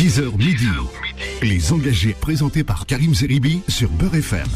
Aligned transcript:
10h 0.00 0.34
midi. 0.38 0.64
Les 1.42 1.74
engagés 1.74 2.16
présentés 2.18 2.64
par 2.64 2.86
Karim 2.86 3.14
Zeribi 3.14 3.60
sur 3.68 3.90
Beurre 3.90 4.14
FM. 4.14 4.46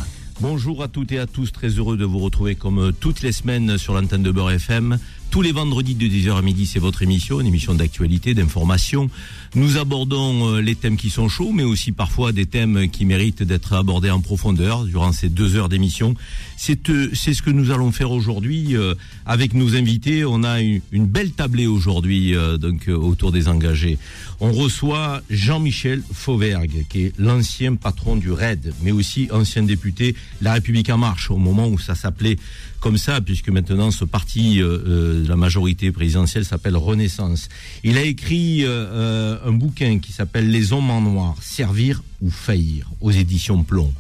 Bonjour 0.41 0.83
à 0.83 0.89
toutes 0.89 1.13
et 1.13 1.19
à 1.19 1.27
tous, 1.27 1.53
très 1.53 1.69
heureux 1.69 1.99
de 1.99 2.07
vous 2.07 2.19
retrouver 2.19 2.55
comme 2.55 2.95
toutes 2.99 3.21
les 3.21 3.33
semaines 3.33 3.77
sur 3.77 3.93
l'antenne 3.93 4.23
de 4.23 4.31
Beurre 4.31 4.53
FM. 4.53 4.99
Tous 5.31 5.43
les 5.43 5.53
vendredis 5.53 5.97
de 5.97 6.07
10h 6.07 6.37
à 6.37 6.43
midi, 6.43 6.65
c'est 6.65 6.79
votre 6.79 7.03
émission, 7.03 7.41
une 7.41 7.47
émission 7.49 7.75
d'actualité, 7.75 8.35
d'information. 8.35 9.11
Nous 9.57 9.79
abordons 9.79 10.55
euh, 10.55 10.61
les 10.61 10.77
thèmes 10.77 10.97
qui 10.97 11.11
sont 11.11 11.29
chauds, 11.29 11.53
mais 11.53 11.65
aussi 11.65 11.91
parfois 11.91 12.33
des 12.33 12.47
thèmes 12.47 12.89
qui 12.89 13.05
méritent 13.05 13.43
d'être 13.43 13.73
abordés 13.73 14.11
en 14.11 14.21
profondeur 14.21 14.85
durant 14.85 15.13
ces 15.13 15.29
deux 15.29 15.57
heures 15.57 15.69
d'émission. 15.69 16.15
C'est 16.57 16.89
euh, 16.89 17.11
ce 17.13 17.43
que 17.43 17.51
nous 17.51 17.73
allons 17.73 17.91
faire 17.91 18.13
aujourd'hui 18.13 18.77
euh, 18.77 18.95
avec 19.27 19.55
nos 19.55 19.75
invités. 19.75 20.25
On 20.25 20.45
a 20.45 20.61
une, 20.61 20.81
une 20.93 21.07
belle 21.07 21.33
tablée 21.33 21.67
aujourd'hui 21.67 22.35
donc 22.61 22.89
autour 22.89 23.33
des 23.33 23.49
engagés. 23.49 23.99
On 24.41 24.53
reçoit 24.53 25.23
Jean-Michel 25.31 26.03
Fauvergue, 26.13 26.87
qui 26.89 27.05
est 27.05 27.19
l'ancien 27.19 27.75
patron 27.75 28.17
du 28.17 28.31
RAID, 28.31 28.73
mais 28.83 28.93
aussi 28.93 29.29
ancien 29.33 29.63
député 29.63 30.15
La 30.41 30.55
République 30.55 30.91
en 30.91 30.99
marche, 30.99 31.31
au 31.31 31.39
moment 31.39 31.69
où 31.69 31.79
ça 31.79 31.95
s'appelait 31.95 32.37
comme 32.85 32.99
ça, 32.99 33.23
puisque 33.23 33.49
maintenant 33.49 33.91
ce 33.91 34.05
parti 34.05 34.59
de 34.59 35.25
la 35.27 35.37
majorité 35.37 35.91
présidentielle 35.91 36.45
s'appelle 36.45 36.77
Renaissance. 36.77 37.49
Il 37.83 37.97
a 37.97 38.03
écrit 38.03 38.59
euh, 38.63 39.39
un 39.43 39.53
bouquin 39.53 40.01
qui 40.01 40.13
s'appelle 40.13 40.51
Les 40.51 40.75
hommes 40.75 40.91
en 40.91 41.01
noir, 41.01 41.35
servir 41.41 42.03
ou 42.21 42.31
faillir, 42.31 42.91
aux 43.01 43.11
éditions 43.11 43.63
Plomb. 43.63 43.91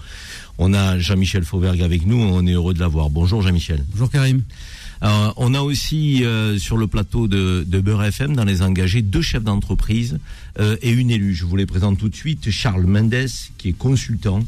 On 0.59 0.75
a 0.75 0.98
Jean-Michel 0.98 1.45
Fauvergue 1.45 1.80
avec 1.80 2.05
nous, 2.05 2.19
on 2.19 2.47
est 2.47 2.52
heureux 2.52 2.75
de 2.75 2.80
l'avoir. 2.80 3.09
Bonjour 3.09 3.41
Jean-Michel. 3.41 3.83
Bonjour 3.91 4.11
Karim. 4.11 4.42
Euh, 5.03 5.33
on 5.39 5.55
a 5.55 5.62
aussi 5.62 6.23
euh, 6.23 6.59
sur 6.59 6.77
le 6.77 6.87
plateau 6.87 7.27
de, 7.27 7.64
de 7.66 7.80
Beurre 7.80 8.05
FM, 8.05 8.37
dans 8.37 8.45
les 8.45 8.61
engagés, 8.61 9.01
deux 9.01 9.23
chefs 9.23 9.45
d'entreprise 9.45 10.19
euh, 10.61 10.77
et 10.83 10.91
une 10.91 11.11
élue. 11.11 11.34
Je 11.34 11.47
vous 11.47 11.56
les 11.56 11.64
présente 11.64 11.98
tout 11.98 12.11
de 12.11 12.14
suite. 12.14 12.51
Charles 12.51 12.84
Mendes, 12.84 13.28
qui 13.56 13.70
est 13.70 13.78
consultant, 13.78 14.41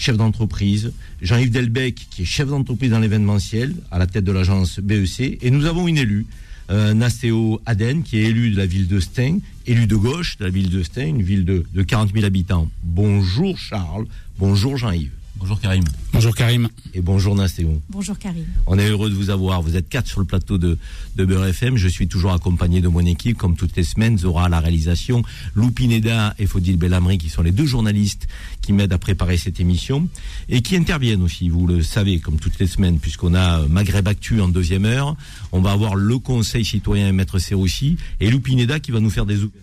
chef 0.00 0.16
d'entreprise. 0.16 0.92
Jean-Yves 1.22 1.50
Delbecq, 1.50 2.06
qui 2.10 2.22
est 2.22 2.24
chef 2.24 2.48
d'entreprise 2.48 2.90
dans 2.90 2.98
l'événementiel, 2.98 3.74
à 3.90 3.98
la 3.98 4.06
tête 4.06 4.24
de 4.24 4.32
l'agence 4.32 4.80
BEC. 4.80 5.38
Et 5.42 5.50
nous 5.50 5.66
avons 5.66 5.86
une 5.86 5.98
élue, 5.98 6.26
euh, 6.70 6.94
Nastéo 6.94 7.60
Aden, 7.66 8.02
qui 8.02 8.18
est 8.18 8.24
élue 8.24 8.50
de 8.50 8.56
la 8.56 8.66
ville 8.66 8.88
de 8.88 8.98
Stein, 9.00 9.38
élue 9.66 9.86
de 9.86 9.96
gauche 9.96 10.38
de 10.38 10.44
la 10.44 10.50
ville 10.50 10.70
de 10.70 10.82
Stein, 10.82 11.08
une 11.08 11.22
ville 11.22 11.44
de, 11.44 11.64
de 11.72 11.82
40 11.82 12.12
000 12.12 12.24
habitants. 12.24 12.68
Bonjour 12.82 13.58
Charles, 13.58 14.06
bonjour 14.38 14.76
Jean-Yves. 14.76 15.19
Bonjour 15.36 15.58
Karim. 15.60 15.84
Bonjour 16.12 16.34
Karim. 16.34 16.68
Et 16.92 17.00
bonjour 17.00 17.34
Nastéo. 17.34 17.80
Bonjour 17.88 18.18
Karim. 18.18 18.44
On 18.66 18.78
est 18.78 18.88
heureux 18.88 19.08
de 19.08 19.14
vous 19.14 19.30
avoir. 19.30 19.62
Vous 19.62 19.76
êtes 19.76 19.88
quatre 19.88 20.06
sur 20.06 20.20
le 20.20 20.26
plateau 20.26 20.58
de, 20.58 20.76
de 21.16 21.24
Beurre 21.24 21.46
FM. 21.46 21.76
Je 21.76 21.88
suis 21.88 22.08
toujours 22.08 22.32
accompagné 22.32 22.80
de 22.80 22.88
mon 22.88 23.00
équipe, 23.06 23.38
comme 23.38 23.56
toutes 23.56 23.74
les 23.76 23.84
semaines. 23.84 24.18
Zora 24.18 24.46
à 24.46 24.48
la 24.48 24.60
réalisation, 24.60 25.22
Loupineda 25.54 26.34
et 26.38 26.46
Faudil 26.46 26.76
Bellamri, 26.76 27.16
qui 27.16 27.30
sont 27.30 27.42
les 27.42 27.52
deux 27.52 27.64
journalistes 27.64 28.28
qui 28.60 28.72
m'aident 28.72 28.92
à 28.92 28.98
préparer 28.98 29.38
cette 29.38 29.60
émission 29.60 30.08
et 30.48 30.60
qui 30.60 30.76
interviennent 30.76 31.22
aussi. 31.22 31.48
Vous 31.48 31.66
le 31.66 31.82
savez, 31.82 32.18
comme 32.18 32.38
toutes 32.38 32.58
les 32.58 32.66
semaines, 32.66 32.98
puisqu'on 32.98 33.34
a 33.34 33.66
Maghreb 33.66 34.08
Actu 34.08 34.40
en 34.40 34.48
deuxième 34.48 34.84
heure. 34.84 35.16
On 35.52 35.60
va 35.62 35.72
avoir 35.72 35.94
le 35.94 36.18
Conseil 36.18 36.64
citoyen 36.64 37.08
et 37.08 37.12
Maître 37.12 37.38
Serroussi 37.38 37.96
et 38.20 38.30
Loupineda 38.30 38.78
qui 38.78 38.90
va 38.90 39.00
nous 39.00 39.10
faire 39.10 39.26
des 39.26 39.36
ouvertures. 39.36 39.60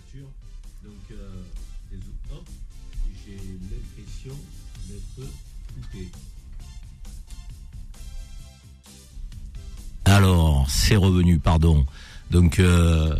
Alors, 10.09 10.67
c'est 10.69 10.95
revenu, 10.95 11.37
pardon. 11.37 11.85
Donc, 12.31 12.59
euh, 12.59 13.13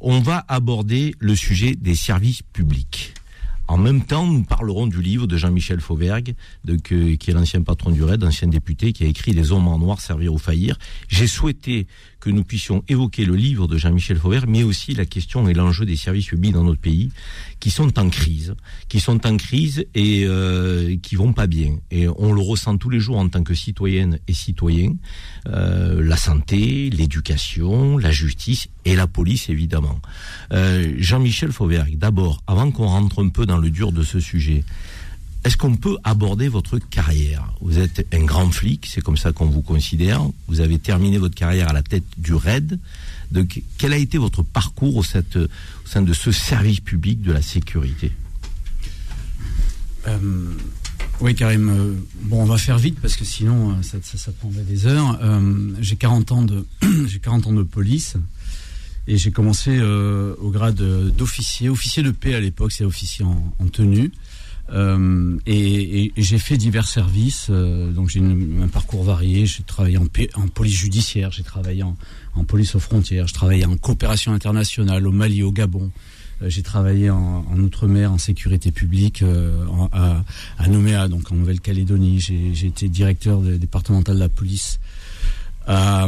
on 0.00 0.20
va 0.20 0.44
aborder 0.48 1.14
le 1.18 1.34
sujet 1.34 1.74
des 1.74 1.94
services 1.94 2.42
publics. 2.42 3.14
En 3.68 3.78
même 3.78 4.04
temps, 4.04 4.26
nous 4.26 4.44
parlerons 4.44 4.86
du 4.86 5.00
livre 5.00 5.26
de 5.26 5.36
Jean-Michel 5.38 5.80
Fauvergue, 5.80 6.34
que- 6.84 7.14
qui 7.14 7.30
est 7.30 7.34
l'ancien 7.34 7.62
patron 7.62 7.90
du 7.90 8.04
RAID, 8.04 8.22
ancien 8.22 8.48
député, 8.48 8.92
qui 8.92 9.04
a 9.04 9.06
écrit 9.08 9.32
Les 9.32 9.50
hommes 9.50 9.66
en 9.66 9.78
noir, 9.78 10.00
servir 10.00 10.34
ou 10.34 10.38
faillir. 10.38 10.78
J'ai 11.08 11.26
souhaité 11.26 11.86
que 12.26 12.32
nous 12.32 12.42
puissions 12.42 12.82
évoquer 12.88 13.24
le 13.24 13.36
livre 13.36 13.68
de 13.68 13.78
Jean-Michel 13.78 14.16
Fauvergue, 14.16 14.48
mais 14.48 14.64
aussi 14.64 14.94
la 14.94 15.06
question 15.06 15.48
et 15.48 15.54
l'enjeu 15.54 15.86
des 15.86 15.94
services 15.94 16.26
publics 16.26 16.50
dans 16.50 16.64
notre 16.64 16.80
pays, 16.80 17.12
qui 17.60 17.70
sont 17.70 17.96
en 18.00 18.08
crise, 18.08 18.56
qui 18.88 18.98
sont 18.98 19.24
en 19.24 19.36
crise 19.36 19.86
et 19.94 20.24
euh, 20.26 20.96
qui 21.00 21.14
vont 21.14 21.32
pas 21.32 21.46
bien. 21.46 21.76
Et 21.92 22.08
on 22.08 22.32
le 22.32 22.40
ressent 22.40 22.78
tous 22.78 22.90
les 22.90 22.98
jours 22.98 23.18
en 23.18 23.28
tant 23.28 23.44
que 23.44 23.54
citoyenne 23.54 24.18
et 24.26 24.32
citoyen. 24.32 24.94
Euh, 25.46 26.02
la 26.02 26.16
santé, 26.16 26.90
l'éducation, 26.90 27.96
la 27.96 28.10
justice 28.10 28.66
et 28.84 28.96
la 28.96 29.06
police 29.06 29.48
évidemment. 29.48 30.00
Euh, 30.52 30.94
Jean-Michel 30.98 31.52
Fauvergue, 31.52 31.96
d'abord, 31.96 32.42
avant 32.48 32.72
qu'on 32.72 32.88
rentre 32.88 33.22
un 33.22 33.28
peu 33.28 33.46
dans 33.46 33.58
le 33.58 33.70
dur 33.70 33.92
de 33.92 34.02
ce 34.02 34.18
sujet, 34.18 34.64
est-ce 35.46 35.56
qu'on 35.56 35.76
peut 35.76 35.96
aborder 36.02 36.48
votre 36.48 36.78
carrière? 36.78 37.52
Vous 37.60 37.78
êtes 37.78 38.04
un 38.12 38.24
grand 38.24 38.50
flic, 38.50 38.88
c'est 38.92 39.00
comme 39.00 39.16
ça 39.16 39.30
qu'on 39.30 39.46
vous 39.46 39.62
considère. 39.62 40.22
Vous 40.48 40.60
avez 40.60 40.80
terminé 40.80 41.18
votre 41.18 41.36
carrière 41.36 41.68
à 41.68 41.72
la 41.72 41.84
tête 41.84 42.02
du 42.18 42.34
RAID. 42.34 42.80
Quel 43.78 43.92
a 43.92 43.96
été 43.96 44.18
votre 44.18 44.42
parcours 44.42 44.96
au, 44.96 45.04
sein 45.04 45.22
de 45.22 46.12
ce 46.12 46.32
service 46.32 46.80
public 46.80 47.22
de 47.22 47.30
la 47.30 47.42
sécurité? 47.42 48.10
Euh, 50.08 50.18
oui 51.20 51.36
Karim. 51.36 51.68
euh, 51.68 51.94
bon, 52.22 52.42
on 52.42 52.46
va 52.46 52.58
faire 52.58 52.78
vite 52.78 52.98
parce 53.00 53.16
que 53.16 53.24
sinon 53.24 53.70
euh, 53.70 53.82
ça, 53.82 54.32
prendrait 54.32 54.62
des 54.62 54.86
heures. 54.86 55.16
J'ai 55.80 55.94
40 55.94 56.32
ans 56.32 56.42
de 56.42 56.66
j'ai 57.06 57.20
40 57.20 57.46
ans 57.46 57.52
de 57.52 57.62
police 57.62 58.16
et 59.06 59.16
j'ai 59.16 59.30
commencé 59.30 59.80
au 59.80 60.50
grade 60.50 60.82
d'officier, 61.16 61.68
officier 61.68 62.02
de 62.02 62.10
paix 62.10 62.34
à 62.34 62.40
l'époque, 62.40 62.72
c'est 62.72 62.84
officier 62.84 63.24
en 63.24 63.68
tenue. 63.68 64.10
Euh, 64.72 65.36
et, 65.46 66.04
et- 66.06 66.12
j'ai 66.16 66.38
fait 66.38 66.56
divers 66.56 66.88
services, 66.88 67.46
euh, 67.50 67.92
donc 67.92 68.08
j'ai 68.08 68.20
un 68.20 68.68
parcours 68.68 69.04
varié. 69.04 69.46
J'ai 69.46 69.62
travaillé 69.62 69.96
en, 69.98 70.06
en 70.34 70.48
police 70.48 70.76
judiciaire, 70.76 71.30
j'ai 71.30 71.44
travaillé 71.44 71.82
en, 71.84 71.96
en 72.34 72.44
police 72.44 72.74
aux 72.74 72.80
frontières, 72.80 73.28
je 73.28 73.34
travaillais 73.34 73.64
en 73.64 73.76
coopération 73.76 74.32
internationale 74.32 75.06
au 75.06 75.12
Mali, 75.12 75.42
au 75.42 75.52
Gabon. 75.52 75.90
Euh, 76.42 76.50
J'ai 76.50 76.62
travaillé 76.62 77.08
en, 77.10 77.46
en 77.48 77.58
outre-mer, 77.60 78.12
en 78.12 78.18
sécurité 78.18 78.70
publique, 78.72 79.22
euh, 79.22 79.64
à, 79.92 80.22
à 80.58 80.68
Nouméa, 80.68 81.08
donc 81.08 81.30
en 81.32 81.36
Nouvelle-Calédonie. 81.36 82.20
J'ai 82.20 82.52
j'ai 82.52 82.66
été 82.66 82.88
directeur 82.88 83.40
départemental 83.40 84.16
de 84.16 84.20
la 84.20 84.28
police 84.28 84.78
à, 85.66 86.06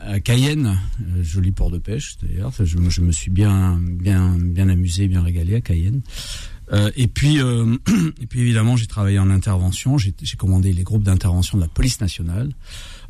à 0.00 0.20
Cayenne, 0.20 0.78
joli 1.22 1.50
port 1.50 1.70
de 1.70 1.78
pêche 1.78 2.16
d'ailleurs. 2.22 2.52
Je, 2.58 2.64
je 2.88 3.00
me 3.00 3.10
suis 3.12 3.30
bien, 3.30 3.78
bien, 3.82 4.36
bien 4.38 4.68
amusé, 4.68 5.08
bien 5.08 5.22
régalé 5.22 5.56
à 5.56 5.60
Cayenne. 5.60 6.00
Euh, 6.72 6.90
et 6.96 7.06
puis, 7.06 7.40
euh, 7.40 7.76
et 8.20 8.26
puis 8.26 8.40
évidemment, 8.40 8.76
j'ai 8.76 8.86
travaillé 8.86 9.18
en 9.18 9.30
intervention. 9.30 9.98
J'ai 9.98 10.12
commandé 10.36 10.72
les 10.72 10.82
groupes 10.82 11.02
d'intervention 11.02 11.58
de 11.58 11.62
la 11.62 11.68
police 11.68 12.00
nationale. 12.00 12.50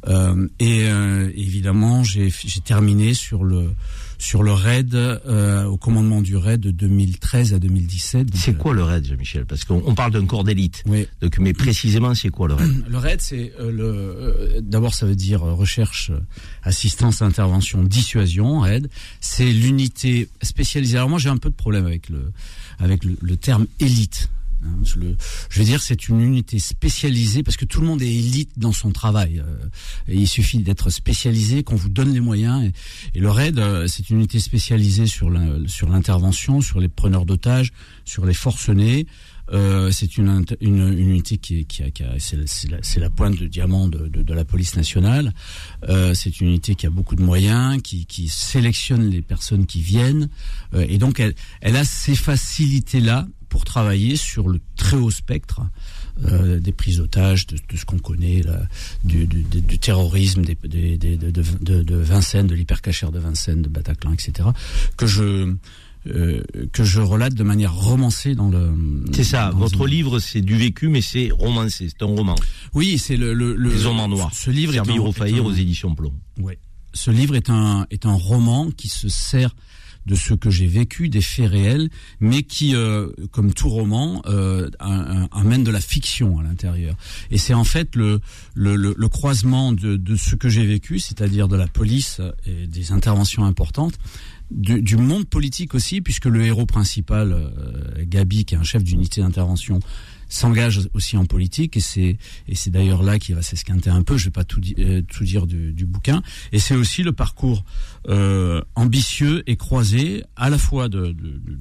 Euh, 0.08 0.48
et 0.58 0.88
euh, 0.88 1.30
évidemment, 1.34 2.04
j'ai 2.04 2.30
terminé 2.64 3.14
sur 3.14 3.44
le 3.44 3.70
sur 4.18 4.42
le 4.42 4.52
raid 4.52 4.94
euh, 4.94 5.64
au 5.64 5.76
commandement 5.76 6.20
du 6.22 6.36
raid 6.36 6.60
de 6.60 6.70
2013 6.70 7.54
à 7.54 7.58
2017. 7.58 8.26
Donc, 8.26 8.40
C'est 8.40 8.50
euh, 8.52 8.54
quoi 8.54 8.74
le 8.74 8.82
RAID, 8.82 9.04
Jean-Michel? 9.06 9.44
Parce 9.46 9.64
qu'on 9.64 9.82
on 9.86 9.94
parle 9.94 10.12
d'un 10.12 10.26
corps 10.26 10.44
d'élite. 10.44 10.82
oui. 10.86 11.06
Donc, 11.20 11.38
mais 11.38 11.52
précisément, 11.52 12.14
c'est 12.14 12.28
quoi 12.30 12.48
le 12.48 12.54
RAID? 12.54 12.84
Le 12.88 12.98
RAID, 12.98 13.20
c'est 13.20 13.52
euh, 13.60 13.70
le. 13.70 13.84
euh, 13.84 14.60
D'abord, 14.62 14.94
ça 14.94 15.06
veut 15.06 15.16
dire 15.16 15.42
euh, 15.44 15.52
recherche, 15.52 16.10
euh, 16.10 16.18
assistance, 16.62 17.22
intervention, 17.22 17.82
dissuasion. 17.82 18.60
RAID, 18.60 18.88
c'est 19.20 19.50
l'unité 19.52 20.28
spécialisée. 20.42 20.96
Alors 20.96 21.08
moi, 21.10 21.18
j'ai 21.18 21.28
un 21.28 21.36
peu 21.36 21.50
de 21.50 21.54
problème 21.54 21.86
avec 21.86 22.08
le 22.08 22.32
avec 22.78 23.04
le, 23.04 23.16
le 23.20 23.36
terme 23.36 23.66
élite. 23.80 24.28
Hein, 24.66 25.16
je 25.50 25.58
veux 25.58 25.64
dire, 25.64 25.80
c'est 25.80 26.08
une 26.08 26.20
unité 26.20 26.58
spécialisée 26.58 27.42
parce 27.42 27.56
que 27.56 27.64
tout 27.64 27.80
le 27.80 27.86
monde 27.86 28.02
est 28.02 28.12
élite 28.12 28.50
dans 28.58 28.72
son 28.72 28.90
travail. 28.90 29.38
euh, 29.40 29.68
il 30.08 30.28
suffit 30.28 30.58
d'être 30.58 30.90
spécialisé, 30.90 31.62
qu'on 31.62 31.76
vous 31.76 31.88
donne 31.88 32.12
les 32.12 32.20
moyens. 32.20 32.64
Et, 32.64 33.18
et 33.18 33.20
le 33.20 33.30
RAID, 33.30 33.58
euh, 33.58 33.86
c'est 33.86 34.10
une 34.10 34.16
unité 34.16 34.40
spécialisée 34.40 35.06
sur 35.06 35.30
l'in- 35.30 35.66
sur 35.66 35.88
l'intervention, 35.88 36.60
sur 36.60 36.80
les 36.80 36.88
preneurs 36.88 37.26
d'otages, 37.26 37.72
sur 38.04 38.26
les 38.26 38.34
forcenés. 38.34 39.06
Euh, 39.52 39.92
c'est 39.92 40.16
une, 40.18 40.44
unité 40.60 41.38
qui, 41.38 41.64
a, 41.82 41.86
c'est, 42.18 42.98
la, 42.98 43.10
pointe 43.10 43.38
de 43.38 43.46
diamant 43.46 43.86
de, 43.86 44.32
la 44.34 44.44
police 44.44 44.74
nationale. 44.74 45.32
C'est 46.14 46.40
une 46.40 46.48
unité 46.48 46.74
qui 46.74 46.86
a 46.86 46.90
beaucoup 46.90 47.14
de 47.14 47.22
moyens, 47.22 47.80
qui, 47.80 48.28
sélectionne 48.28 49.08
les 49.08 49.22
personnes 49.22 49.66
qui 49.66 49.82
viennent, 49.82 50.28
et 50.76 50.98
donc 50.98 51.20
elle, 51.20 51.36
elle 51.60 51.76
a 51.76 51.84
ces 51.84 52.16
facilités-là 52.16 53.28
pour 53.56 53.64
travailler 53.64 54.16
sur 54.16 54.48
le 54.48 54.60
très 54.76 54.98
haut 54.98 55.10
spectre 55.10 55.62
euh, 56.26 56.60
des 56.60 56.72
prises 56.72 56.98
d'otages, 56.98 57.46
de, 57.46 57.56
de 57.56 57.76
ce 57.78 57.86
qu'on 57.86 57.98
connaît, 57.98 58.42
là, 58.42 58.60
du, 59.02 59.26
du, 59.26 59.44
du- 59.44 59.62
du 59.62 59.78
terrorisme, 59.78 60.42
des, 60.44 60.58
des, 60.62 60.98
des- 60.98 61.16
de, 61.16 61.30
de, 61.62 61.82
de 61.82 61.96
Vincennes, 61.96 62.46
de 62.48 62.54
l'hypercachère 62.54 63.10
de 63.12 63.18
Vincennes, 63.18 63.62
de 63.62 63.70
Bataclan, 63.70 64.12
etc. 64.12 64.50
Que 64.98 65.06
je 65.06 65.54
euh, 66.08 66.42
que 66.74 66.84
je 66.84 67.00
relate 67.00 67.32
de 67.32 67.42
manière 67.44 67.72
romancée 67.74 68.34
dans 68.34 68.50
le. 68.50 68.74
C'est 69.14 69.24
ça. 69.24 69.50
Votre 69.54 69.86
une- 69.86 69.90
livre, 69.96 70.18
c'est 70.18 70.42
du 70.42 70.56
vécu, 70.58 70.88
mais 70.88 71.00
c'est 71.00 71.30
romancé. 71.32 71.88
C'est 71.88 72.02
un 72.04 72.14
roman. 72.14 72.34
Oui, 72.74 72.98
c'est 72.98 73.16
le, 73.16 73.32
le, 73.32 73.56
le- 73.56 73.70
Les 73.70 73.86
hommes 73.86 74.00
en 74.00 74.08
noir. 74.08 74.30
Ce 74.34 74.50
livre 74.50 74.74
est 74.74 74.78
un- 74.80 74.84
est 74.84 75.38
un- 75.38 75.40
aux 75.40 75.52
éditions 75.54 75.94
Plomb. 75.94 76.12
Ouais. 76.40 76.58
Ce 76.92 77.10
livre 77.10 77.34
est 77.36 77.48
un 77.48 77.86
est 77.90 78.04
un 78.04 78.12
roman 78.14 78.70
qui 78.70 78.88
se 78.88 79.08
sert 79.08 79.56
de 80.06 80.14
ce 80.14 80.34
que 80.34 80.50
j'ai 80.50 80.66
vécu, 80.66 81.08
des 81.08 81.20
faits 81.20 81.50
réels, 81.50 81.90
mais 82.20 82.42
qui, 82.42 82.74
euh, 82.74 83.08
comme 83.32 83.52
tout 83.52 83.68
roman, 83.68 84.22
euh, 84.26 84.70
amène 84.78 85.64
de 85.64 85.70
la 85.70 85.80
fiction 85.80 86.38
à 86.38 86.42
l'intérieur. 86.42 86.96
Et 87.30 87.38
c'est 87.38 87.54
en 87.54 87.64
fait 87.64 87.96
le, 87.96 88.20
le, 88.54 88.76
le, 88.76 89.08
croisement 89.08 89.72
de, 89.72 89.96
de 89.96 90.16
ce 90.16 90.36
que 90.36 90.48
j'ai 90.48 90.64
vécu, 90.64 90.98
c'est-à-dire 90.98 91.48
de 91.48 91.56
la 91.56 91.66
police 91.66 92.20
et 92.46 92.66
des 92.66 92.92
interventions 92.92 93.44
importantes, 93.44 93.94
du, 94.50 94.80
du, 94.80 94.96
monde 94.96 95.26
politique 95.26 95.74
aussi, 95.74 96.00
puisque 96.00 96.26
le 96.26 96.44
héros 96.44 96.66
principal, 96.66 97.32
euh, 97.32 98.04
Gabi, 98.04 98.44
qui 98.44 98.54
est 98.54 98.58
un 98.58 98.62
chef 98.62 98.84
d'unité 98.84 99.20
d'intervention, 99.20 99.80
s'engage 100.28 100.80
aussi 100.94 101.16
en 101.16 101.24
politique 101.24 101.76
et 101.76 101.80
c'est 101.80 102.16
et 102.48 102.54
c'est 102.54 102.70
d'ailleurs 102.70 103.02
là 103.02 103.18
qu'il 103.18 103.34
va 103.34 103.42
s'esquinter 103.42 103.90
un 103.90 104.02
peu. 104.02 104.16
Je 104.16 104.26
vais 104.26 104.30
pas 104.30 104.44
tout, 104.44 104.60
euh, 104.78 105.02
tout 105.02 105.24
dire 105.24 105.46
du, 105.46 105.72
du, 105.72 105.86
bouquin. 105.86 106.22
Et 106.52 106.58
c'est 106.58 106.74
aussi 106.74 107.02
le 107.02 107.12
parcours 107.12 107.64
euh, 108.08 108.62
ambitieux 108.74 109.42
et 109.46 109.56
croisé 109.56 110.24
à 110.36 110.50
la 110.50 110.58
fois 110.58 110.88
de 110.88 111.06
de, 111.08 111.12
de, 111.12 111.58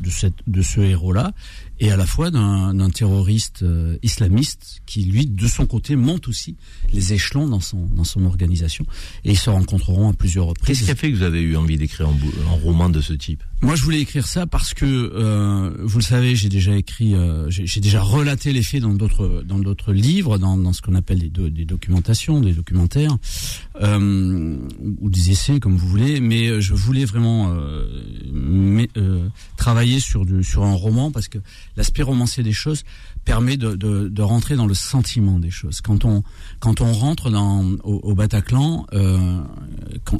de, 0.00 0.10
cette, 0.10 0.34
de 0.46 0.62
ce 0.62 0.80
héros-là 0.80 1.32
et 1.80 1.90
à 1.90 1.96
la 1.96 2.06
fois 2.06 2.30
d'un 2.30 2.90
terroriste 2.90 3.62
euh, 3.62 3.96
islamiste 4.02 4.82
qui 4.86 5.04
lui 5.04 5.26
de 5.26 5.46
son 5.46 5.66
côté 5.66 5.96
monte 5.96 6.28
aussi 6.28 6.56
les 6.92 7.12
échelons 7.12 7.48
dans 7.48 7.60
son 7.60 7.86
dans 7.86 8.04
son 8.04 8.24
organisation 8.24 8.86
et 9.24 9.32
ils 9.32 9.38
se 9.38 9.50
rencontreront 9.50 10.10
à 10.10 10.12
plusieurs 10.12 10.46
reprises. 10.46 10.78
Qu'est-ce 10.78 10.86
qui 10.86 10.90
a 10.90 10.96
fait 10.96 11.10
que 11.10 11.16
vous 11.16 11.22
avez 11.22 11.40
eu 11.40 11.56
envie 11.56 11.76
d'écrire 11.76 12.08
un, 12.08 12.52
un, 12.52 12.56
roman 12.62 12.88
de 12.88 13.00
ce 13.00 13.12
type? 13.12 13.42
Moi, 13.60 13.76
je 13.76 13.82
voulais 13.82 14.00
écrire 14.00 14.26
ça 14.26 14.46
parce 14.46 14.74
que 14.74 14.84
euh, 14.84 15.70
vous 15.80 15.98
le 15.98 16.04
savez, 16.04 16.36
j'ai 16.36 16.48
déjà 16.48 16.76
écrit, 16.76 17.14
euh, 17.14 17.48
j'ai 17.48 17.80
déjà 17.80 17.93
relaté 18.02 18.52
les 18.52 18.62
faits 18.62 18.82
dans 18.82 18.94
d'autres 18.94 19.42
dans 19.46 19.58
d'autres 19.58 19.92
livres, 19.92 20.38
dans, 20.38 20.72
ce 20.72 20.82
qu'on 20.82 20.94
appelle 20.94 21.30
des, 21.30 21.50
des 21.50 21.64
documentations, 21.64 22.40
des 22.40 22.52
documentaires 22.52 23.16
euh, 23.80 24.58
ou 25.00 25.10
des 25.10 25.30
essais 25.30 25.60
comme 25.60 25.76
vous 25.76 25.88
voulez, 25.88 26.20
mais 26.20 26.60
je 26.60 26.74
voulais 26.74 27.04
vraiment 27.04 27.54
euh, 27.54 29.28
travailler 29.56 30.00
sur 30.00 30.24
du, 30.24 30.42
sur 30.42 30.64
un 30.64 30.74
roman 30.74 31.10
parce 31.10 31.28
que 31.28 31.38
l'aspect 31.76 32.02
romancier 32.02 32.42
des 32.42 32.52
choses 32.52 32.84
permet 33.24 33.56
de, 33.56 33.74
de, 33.74 34.22
rentrer 34.22 34.56
dans 34.56 34.66
le 34.66 34.74
sentiment 34.74 35.38
des 35.38 35.50
choses. 35.50 35.80
Quand 35.80 36.04
on 36.04 36.22
quand 36.60 36.80
on 36.80 36.92
rentre 36.92 37.30
dans 37.30 37.64
au, 37.84 38.14
Bataclan 38.14 38.86
euh, 38.92 39.40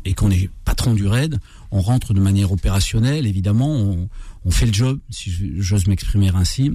et 0.05 0.15
qu'on 0.15 0.31
est 0.31 0.51
patron 0.65 0.95
du 0.95 1.07
raid, 1.07 1.39
on 1.71 1.81
rentre 1.81 2.15
de 2.15 2.21
manière 2.21 2.53
opérationnelle. 2.53 3.27
Évidemment, 3.27 3.97
on 4.45 4.51
fait 4.51 4.67
le 4.67 4.73
job, 4.73 4.99
si 5.11 5.31
j'ose 5.59 5.87
m'exprimer 5.87 6.31
ainsi. 6.35 6.73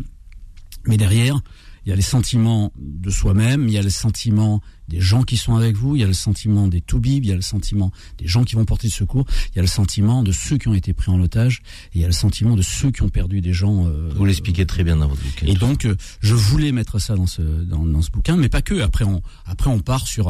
Mais 0.86 0.98
derrière, 0.98 1.40
il 1.86 1.90
y 1.90 1.92
a 1.94 1.96
les 1.96 2.02
sentiments 2.02 2.72
de 2.78 3.10
soi-même, 3.10 3.68
il 3.68 3.74
y 3.74 3.78
a 3.78 3.82
le 3.82 3.90
sentiment 3.90 4.62
des 4.90 5.00
gens 5.00 5.24
qui 5.24 5.38
sont 5.38 5.56
avec 5.56 5.76
vous, 5.76 5.96
il 5.96 6.02
y 6.02 6.04
a 6.04 6.08
le 6.08 6.14
sentiment 6.14 6.68
des 6.68 6.82
toubibs, 6.82 7.24
il 7.24 7.30
y 7.30 7.32
a 7.32 7.36
le 7.36 7.42
sentiment 7.42 7.92
des 8.18 8.28
gens 8.28 8.44
qui 8.44 8.56
vont 8.56 8.66
porter 8.66 8.88
le 8.88 8.92
secours, 8.92 9.26
il 9.54 9.56
y 9.56 9.60
a 9.60 9.62
le 9.62 9.68
sentiment 9.68 10.24
de 10.24 10.32
ceux 10.32 10.58
qui 10.58 10.68
ont 10.68 10.74
été 10.74 10.94
pris 10.94 11.12
en 11.12 11.22
otage, 11.22 11.62
et 11.94 12.00
il 12.00 12.02
y 12.02 12.04
a 12.04 12.08
le 12.08 12.14
sentiment 12.14 12.56
de 12.56 12.62
ceux 12.62 12.92
qui 12.92 13.04
ont 13.04 13.10
perdu 13.10 13.42
des 13.42 13.54
gens. 13.54 13.88
Euh, 13.88 14.10
vous 14.16 14.26
l'expliquez 14.26 14.66
très 14.66 14.84
bien 14.84 14.98
dans 14.98 15.08
votre 15.08 15.22
bouquin. 15.22 15.46
Et 15.46 15.54
donc, 15.54 15.86
euh, 15.86 15.96
je 16.22 16.34
voulais 16.34 16.72
mettre 16.72 17.00
ça 17.00 17.16
dans 17.16 17.28
ce 17.28 17.42
dans, 17.42 17.86
dans, 17.86 18.02
ce 18.02 18.10
bouquin, 18.12 18.36
mais 18.36 18.50
pas 18.50 18.62
que. 18.62 18.82
Après, 18.82 19.06
on 19.06 19.22
après 19.46 19.70
on 19.70 19.80
part 19.80 20.08
sur 20.08 20.30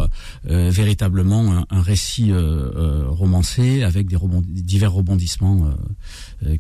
euh, 0.50 0.69
véritablement 0.69 1.53
un, 1.53 1.65
un 1.69 1.81
récit 1.81 2.31
romancé 2.33 3.83
avec 3.83 4.07
des, 4.07 4.15
rebond, 4.15 4.44
divers 4.45 4.91
rebondissements 4.91 5.69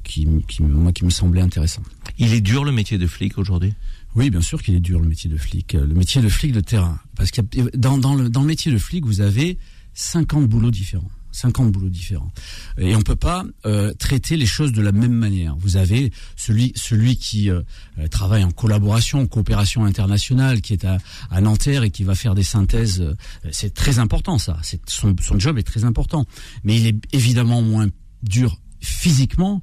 qui, 0.03 0.27
qui 0.47 0.63
moi 0.63 0.91
qui 0.91 1.05
me 1.05 1.09
semblaient 1.09 1.41
intéressants. 1.41 1.83
Il 2.17 2.33
est 2.33 2.41
dur 2.41 2.63
le 2.63 2.71
métier 2.71 2.97
de 2.97 3.07
flic 3.07 3.37
aujourd'hui? 3.37 3.73
Oui, 4.15 4.29
bien 4.29 4.41
sûr 4.41 4.61
qu'il 4.61 4.75
est 4.75 4.79
dur 4.79 4.99
le 4.99 5.07
métier 5.07 5.29
de 5.29 5.37
flic. 5.37 5.73
Le 5.73 5.93
métier 5.93 6.21
de 6.21 6.29
flic 6.29 6.51
de 6.51 6.61
terrain. 6.61 6.99
Parce 7.15 7.31
que 7.31 7.41
dans, 7.77 7.97
dans, 7.97 8.15
le, 8.15 8.29
dans 8.29 8.41
le 8.41 8.47
métier 8.47 8.71
de 8.71 8.77
flic, 8.77 9.05
vous 9.05 9.21
avez 9.21 9.57
50 9.93 10.47
boulots 10.47 10.71
différents. 10.71 11.11
50 11.31 11.71
boulots 11.71 11.89
différents. 11.89 12.31
Et 12.77 12.95
on 12.95 13.01
peut 13.01 13.15
pas 13.15 13.45
euh, 13.65 13.93
traiter 13.93 14.35
les 14.35 14.45
choses 14.45 14.71
de 14.71 14.81
la 14.81 14.91
même 14.91 15.13
manière. 15.13 15.55
Vous 15.57 15.77
avez 15.77 16.11
celui 16.35 16.73
celui 16.75 17.17
qui 17.17 17.49
euh, 17.51 17.61
travaille 18.09 18.43
en 18.43 18.51
collaboration, 18.51 19.21
en 19.21 19.27
coopération 19.27 19.85
internationale, 19.85 20.61
qui 20.61 20.73
est 20.73 20.85
à, 20.85 20.97
Nanterre 21.41 21.83
et 21.83 21.91
qui 21.91 22.03
va 22.03 22.15
faire 22.15 22.33
des 22.33 22.43
synthèses. 22.43 23.01
Euh, 23.01 23.13
c'est 23.51 23.73
très 23.73 23.99
important 23.99 24.37
ça. 24.39 24.57
Son, 24.87 25.15
son 25.21 25.39
job 25.39 25.57
est 25.59 25.63
très 25.63 25.83
important. 25.83 26.25
Mais 26.63 26.77
il 26.77 26.87
est 26.87 26.95
évidemment 27.13 27.61
moins 27.61 27.87
dur 28.23 28.59
physiquement 28.81 29.61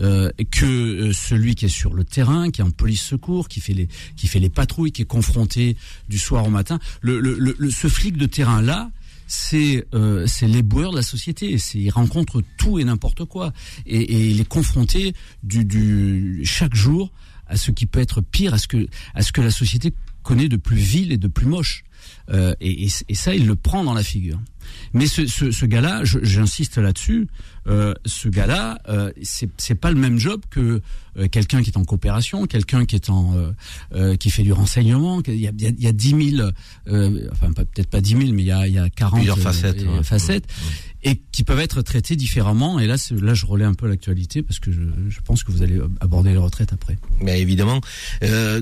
euh, 0.00 0.30
que 0.50 0.66
euh, 0.66 1.12
celui 1.12 1.54
qui 1.54 1.66
est 1.66 1.68
sur 1.68 1.94
le 1.94 2.04
terrain, 2.04 2.50
qui 2.50 2.60
est 2.60 2.64
en 2.64 2.70
police 2.70 3.02
secours, 3.02 3.48
qui 3.48 3.60
fait 3.60 3.74
les 3.74 3.88
qui 4.16 4.26
fait 4.26 4.40
les 4.40 4.50
patrouilles, 4.50 4.92
qui 4.92 5.02
est 5.02 5.06
confronté 5.06 5.76
du 6.08 6.18
soir 6.18 6.46
au 6.46 6.50
matin. 6.50 6.78
Le, 7.00 7.20
le, 7.20 7.36
le 7.36 7.70
ce 7.70 7.88
flic 7.88 8.16
de 8.16 8.26
terrain 8.26 8.62
là, 8.62 8.90
c'est 9.26 9.86
euh, 9.94 10.26
c'est 10.26 10.48
l'éboueur 10.48 10.90
de 10.90 10.96
la 10.96 11.02
société. 11.02 11.56
Il 11.74 11.90
rencontre 11.90 12.42
tout 12.58 12.78
et 12.78 12.84
n'importe 12.84 13.24
quoi 13.24 13.52
et, 13.86 14.00
et, 14.00 14.30
il 14.30 14.40
est 14.40 14.48
confronté 14.48 15.14
du, 15.42 15.64
du 15.64 16.40
chaque 16.44 16.74
jour 16.74 17.12
à 17.46 17.56
ce 17.56 17.70
qui 17.70 17.86
peut 17.86 18.00
être 18.00 18.20
pire, 18.20 18.54
à 18.54 18.58
ce 18.58 18.68
que 18.68 18.88
à 19.14 19.22
ce 19.22 19.32
que 19.32 19.40
la 19.40 19.50
société 19.50 19.92
connaît 20.22 20.48
de 20.48 20.56
plus 20.56 20.76
vil 20.76 21.12
et 21.12 21.16
de 21.16 21.28
plus 21.28 21.46
moche. 21.46 21.84
Euh, 22.30 22.54
et, 22.60 22.86
et, 22.86 23.14
ça, 23.14 23.34
il 23.34 23.46
le 23.46 23.56
prend 23.56 23.84
dans 23.84 23.94
la 23.94 24.02
figure. 24.02 24.38
Mais 24.92 25.06
ce, 25.06 25.26
ce, 25.26 25.50
ce 25.50 25.66
gars-là, 25.66 26.02
j'insiste 26.04 26.78
là-dessus, 26.78 27.28
euh, 27.66 27.94
ce 28.06 28.28
gars-là, 28.28 28.78
euh, 28.88 29.12
c'est 29.58 29.74
pas 29.74 29.90
le 29.90 29.98
même 29.98 30.18
job 30.18 30.40
que 30.50 30.80
euh, 31.18 31.28
quelqu'un 31.28 31.62
qui 31.62 31.70
est 31.70 31.76
en 31.76 31.84
coopération, 31.84 32.46
quelqu'un 32.46 32.86
qui 32.86 32.96
est 32.96 33.10
en 33.10 33.34
euh, 33.94 34.16
qui 34.16 34.30
fait 34.30 34.42
du 34.42 34.52
renseignement. 34.52 35.20
Il 35.26 35.34
y 35.34 35.48
a, 35.48 35.52
il 35.58 35.80
y 35.80 35.86
a 35.86 35.92
10 35.92 36.36
000, 36.36 36.48
enfin 37.32 37.52
peut-être 37.52 37.90
pas 37.90 38.00
10 38.00 38.10
000, 38.16 38.20
mais 38.32 38.42
il 38.42 38.46
y 38.46 38.52
a, 38.52 38.66
il 38.66 38.74
y 38.74 38.78
a 38.78 38.88
40 38.88 39.24
facettes, 39.38 39.84
facettes 40.02 40.46
et 41.02 41.16
qui 41.32 41.44
peuvent 41.44 41.60
être 41.60 41.80
traités 41.80 42.14
différemment. 42.14 42.78
Et 42.78 42.86
là, 42.86 42.96
là, 43.22 43.32
je 43.32 43.46
relais 43.46 43.64
un 43.64 43.72
peu 43.72 43.88
l'actualité 43.88 44.42
parce 44.42 44.58
que 44.58 44.70
je, 44.70 44.82
je, 45.08 45.20
pense 45.20 45.44
que 45.44 45.50
vous 45.50 45.62
allez 45.62 45.80
aborder 46.00 46.30
les 46.30 46.36
retraites 46.36 46.74
après. 46.74 46.98
Mais 47.20 47.40
évidemment, 47.40 47.80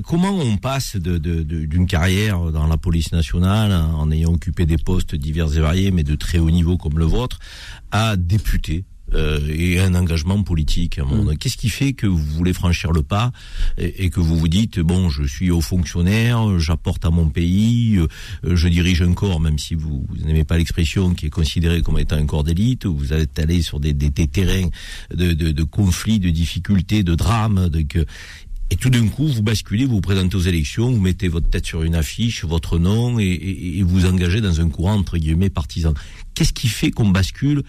comment 0.04 0.36
on 0.38 0.56
passe 0.56 0.96
de, 0.96 1.18
d'une 1.18 1.44
de, 1.44 1.64
d'une 1.64 1.86
carrière 1.86 2.40
dans 2.52 2.66
la 2.66 2.76
police 2.76 3.12
nationale 3.12 3.72
en 3.72 4.10
ayant 4.10 4.32
occupé 4.32 4.66
des 4.66 4.78
postes 4.78 5.14
divers 5.14 5.56
et 5.56 5.60
variés, 5.60 5.90
mais 5.98 6.04
de 6.04 6.14
très 6.14 6.38
haut 6.38 6.52
niveau 6.52 6.76
comme 6.76 6.96
le 6.96 7.06
vôtre, 7.06 7.40
à 7.90 8.14
député 8.14 8.84
euh, 9.14 9.40
et 9.48 9.80
un 9.80 9.96
engagement 9.96 10.40
politique. 10.44 11.00
Mm. 11.00 11.36
Qu'est-ce 11.38 11.56
qui 11.56 11.70
fait 11.70 11.92
que 11.92 12.06
vous 12.06 12.18
voulez 12.18 12.52
franchir 12.52 12.92
le 12.92 13.02
pas 13.02 13.32
et, 13.78 14.10
que 14.10 14.20
vous 14.20 14.38
vous 14.38 14.46
dites 14.46 14.78
bon, 14.78 15.08
je 15.08 15.24
suis 15.24 15.50
haut 15.50 15.60
fonctionnaire, 15.60 16.60
j'apporte 16.60 17.04
à 17.04 17.10
mon 17.10 17.30
pays, 17.30 17.96
euh, 17.98 18.06
je 18.54 18.68
dirige 18.68 19.02
un 19.02 19.14
corps, 19.14 19.40
même 19.40 19.58
si 19.58 19.74
vous, 19.74 20.06
n'aimez 20.24 20.44
pas 20.44 20.56
l'expression, 20.56 21.14
qui 21.14 21.26
est 21.26 21.30
considéré 21.30 21.82
comme 21.82 21.98
étant 21.98 22.16
un 22.16 22.26
corps 22.26 22.44
d'élite. 22.44 22.86
Vous 22.86 23.12
êtes 23.12 23.40
allé 23.40 23.60
sur 23.62 23.80
des, 23.80 23.92
des, 23.92 24.10
terrains 24.10 24.68
de, 25.12 25.32
de, 25.32 25.50
de, 25.50 25.62
conflits, 25.64 26.20
de 26.20 26.30
difficultés, 26.30 27.02
de 27.02 27.16
drames. 27.16 27.68
De, 27.70 27.82
que, 27.82 28.04
et 28.70 28.76
tout 28.76 28.90
d'un 28.90 29.08
coup, 29.08 29.26
vous 29.26 29.42
basculez, 29.42 29.86
vous 29.86 29.96
vous 29.96 30.00
présentez 30.00 30.36
aux 30.36 30.40
élections, 30.40 30.90
vous 30.90 31.00
mettez 31.00 31.28
votre 31.28 31.48
tête 31.48 31.64
sur 31.64 31.82
une 31.82 31.94
affiche, 31.94 32.44
votre 32.44 32.78
nom, 32.78 33.18
et, 33.18 33.24
et, 33.24 33.82
vous 33.82 34.04
engagez 34.04 34.40
dans 34.40 34.60
un 34.60 34.68
courant 34.68 34.94
entre 34.94 35.16
guillemets 35.16 35.50
partisan. 35.50 35.94
Qu'est-ce 36.34 36.52
qui 36.52 36.68
fait 36.68 36.90
qu'on 36.90 37.08
bascule? 37.08 37.62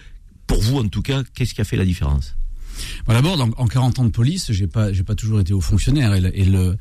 Pour 0.46 0.60
vous 0.60 0.78
en 0.78 0.88
tout 0.88 1.02
cas, 1.02 1.22
qu'est-ce 1.34 1.54
qui 1.54 1.60
a 1.60 1.64
fait 1.64 1.76
la 1.76 1.84
différence? 1.86 2.36
Bon, 3.06 3.14
D'abord, 3.14 3.40
en 3.56 3.66
40 3.66 3.98
ans 4.00 4.04
de 4.04 4.10
police, 4.10 4.52
j'ai 4.52 4.66
pas, 4.66 4.92
j'ai 4.92 5.02
pas 5.02 5.14
toujours 5.14 5.40
été 5.40 5.52
haut 5.52 5.60
fonctionnaire 5.60 6.14
et 6.14 6.44
le 6.44 6.76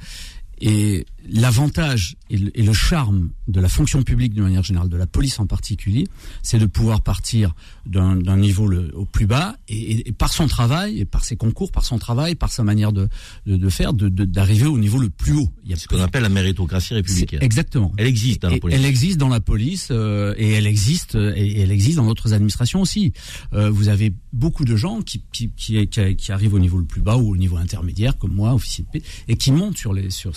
et 0.61 1.05
l'avantage 1.31 2.15
et, 2.29 2.38
le 2.38 2.74
charme 2.74 3.29
de 3.48 3.59
la 3.59 3.69
fonction 3.69 4.03
publique 4.03 4.33
d'une 4.33 4.43
manière 4.43 4.63
générale, 4.63 4.89
de 4.89 4.98
la 4.98 5.07
police 5.07 5.39
en 5.39 5.48
particulier, 5.48 6.07
c'est 6.43 6.59
de 6.59 6.65
pouvoir 6.65 7.01
partir 7.01 7.53
d'un 7.86 8.38
niveau 8.38 8.67
le, 8.67 8.91
au 8.95 9.05
plus 9.05 9.25
bas 9.25 9.55
et, 9.67 10.07
et, 10.09 10.12
par 10.12 10.31
son 10.31 10.48
travail, 10.48 11.00
et 11.00 11.05
par 11.05 11.24
ses 11.24 11.36
concours, 11.36 11.71
par 11.71 11.86
son 11.86 11.98
travail, 11.98 12.36
par 12.36 12.51
sa 12.51 12.63
manière 12.63 12.91
de, 12.91 13.07
de, 13.45 13.57
de 13.57 13.69
faire, 13.69 13.93
d'arriver 13.93 14.67
au 14.67 14.77
niveau 14.77 15.00
le 15.00 15.09
plus 15.09 15.33
haut. 15.33 15.50
Il 15.63 15.71
y 15.71 15.74
a 15.74 15.77
ce 15.77 15.88
qu'on 15.88 16.00
appelle 16.00 16.24
la 16.24 16.29
méritocratie 16.29 16.93
républicaine. 16.93 17.41
Exactement. 17.41 17.93
Elle 17.98 18.07
existe 18.07 18.41
dans 18.41 18.50
la 18.50 18.59
police. 18.59 18.77
Elle 18.77 18.86
existe 18.86 19.17
dans 19.17 19.29
la 19.29 19.39
police 19.39 19.88
euh, 19.91 20.33
et 20.38 20.51
elle 20.51 20.67
existe 20.67 21.15
et 21.15 21.62
elle 21.62 21.71
existe 21.71 21.98
dans 21.98 22.05
d'autres 22.05 22.33
administrations 22.33 22.81
aussi. 22.81 23.13
Euh, 23.53 23.69
vous 23.69 23.88
avez 23.88 24.13
beaucoup 24.33 24.65
de 24.65 24.75
gens 24.75 25.01
qui, 25.01 25.24
qui, 25.31 25.50
qui, 25.55 25.88
qui, 25.88 26.31
arrivent 26.31 26.53
au 26.53 26.59
niveau 26.59 26.77
le 26.77 26.86
plus 26.86 27.01
bas 27.01 27.17
ou 27.17 27.31
au 27.31 27.38
niveau 27.38 27.57
intermédiaire, 27.57 28.17
comme 28.17 28.33
moi, 28.33 28.53
officier 28.53 28.83
de 28.83 28.89
paix, 28.89 29.05
et 29.27 29.36
qui 29.36 29.51
montent 29.51 29.77
sur 29.77 29.93
les 29.93 30.09
sur 30.09 30.31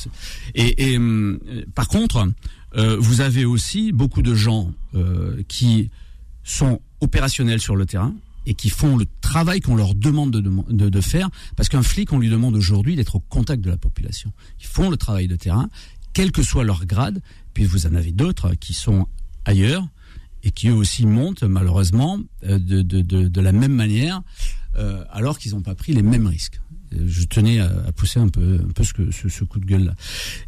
et, 0.55 0.82
et 0.83 0.99
euh, 0.99 1.39
par 1.77 1.87
contre, 1.87 2.29
euh, 2.77 2.97
vous 2.99 3.21
avez 3.21 3.45
aussi 3.45 3.93
beaucoup 3.93 4.21
de 4.21 4.35
gens 4.35 4.73
euh, 4.97 5.41
qui 5.47 5.91
sont 6.43 6.81
opérationnels 7.01 7.61
sur 7.61 7.77
le 7.77 7.87
terrain 7.87 8.13
et 8.47 8.55
qui 8.55 8.69
font 8.69 8.97
le 8.97 9.07
travail 9.21 9.61
qu'on 9.61 9.77
leur 9.77 9.95
demande 9.95 10.33
de, 10.33 11.01
faire, 11.01 11.31
parce 11.55 11.69
qu'un 11.69 11.85
flic, 11.85 12.13
on 12.13 12.19
lui 12.19 12.29
demande 12.29 12.57
aujourd'hui 12.57 12.97
d'être 12.97 13.15
au 13.15 13.21
contact 13.21 13.63
de 13.63 13.71
la 13.71 13.77
population. 13.77 14.33
Ils 14.61 14.67
font 14.67 14.91
le 14.91 14.97
travail 14.97 15.29
de 15.29 15.37
terrain, 15.37 15.69
quel 16.13 16.33
que 16.33 16.43
soit 16.43 16.65
leur 16.65 16.85
grade, 16.85 17.23
puis 17.55 17.65
vous 17.65 17.87
en 17.87 17.95
avez 17.95 18.11
d'autres 18.11 18.55
qui 18.55 18.75
sont 18.75 19.07
ailleurs 19.45 19.87
et 20.43 20.51
qui 20.51 20.67
eux 20.67 20.75
aussi 20.75 21.07
montent 21.07 21.45
malheureusement 21.45 22.19
de, 22.43 23.41
la 23.41 23.53
même 23.53 23.75
manière, 23.75 24.23
alors 25.13 25.39
qu'ils 25.39 25.53
n'ont 25.53 25.63
pas 25.63 25.77
pris 25.77 25.93
les 25.93 26.03
mêmes 26.03 26.27
risques 26.27 26.61
je 27.07 27.25
tenais 27.25 27.61
à, 27.61 27.69
pousser 27.97 28.21
un 28.21 28.29
peu, 28.29 28.61
ce, 28.83 29.45
coup 29.45 29.59
de 29.59 29.67
gueule 29.67 29.85
là. 29.85 29.95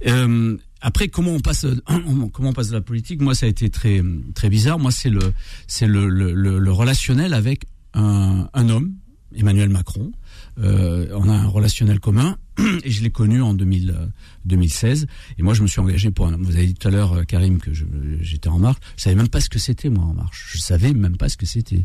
Euh, 0.07 0.57
après, 0.81 1.09
comment 1.09 1.33
on 1.33 1.41
passe, 1.41 1.67
comment 2.33 2.51
on 2.51 2.53
passe 2.53 2.69
de 2.69 2.75
la 2.75 2.81
politique? 2.81 3.21
Moi, 3.23 3.35
ça 3.35 3.47
a 3.47 3.49
été 3.49 3.71
très, 3.71 4.03
bizarre. 4.49 4.79
Moi, 4.79 4.91
c'est 4.91 5.11
le, 5.11 6.71
relationnel 6.71 7.35
avec 7.35 7.65
un 7.95 8.69
homme 8.69 8.95
Emmanuel 9.35 9.69
Macron. 9.69 10.13
Euh, 10.59 11.09
on 11.15 11.29
a 11.29 11.33
un 11.33 11.47
relationnel 11.47 11.99
commun 11.99 12.37
et 12.85 12.91
je 12.91 13.03
l'ai 13.03 13.11
connu 13.11 13.43
en 13.43 13.55
2000, 13.55 13.95
2016. 14.45 15.07
Et 15.39 15.43
moi, 15.43 15.55
je 15.55 15.63
me 15.63 15.67
suis 15.67 15.81
engagé 15.81 16.11
pour. 16.11 16.27
Un, 16.29 16.37
vous 16.37 16.55
avez 16.55 16.67
dit 16.67 16.75
tout 16.75 16.89
à 16.89 16.91
l'heure, 16.91 17.13
euh, 17.13 17.23
Karim, 17.25 17.59
que 17.59 17.73
j'étais 18.21 18.49
en 18.49 18.59
marche. 18.59 18.79
Je 18.97 19.03
savais 19.03 19.17
même 19.17 19.29
pas 19.29 19.41
ce 19.41 19.49
que 19.49 19.59
c'était 19.59 19.89
moi 19.89 20.05
en 20.05 20.15
marche. 20.15 20.51
Je 20.53 20.59
savais 20.59 20.93
même 20.93 21.17
pas 21.17 21.29
ce 21.29 21.37
que 21.37 21.47
c'était. 21.47 21.85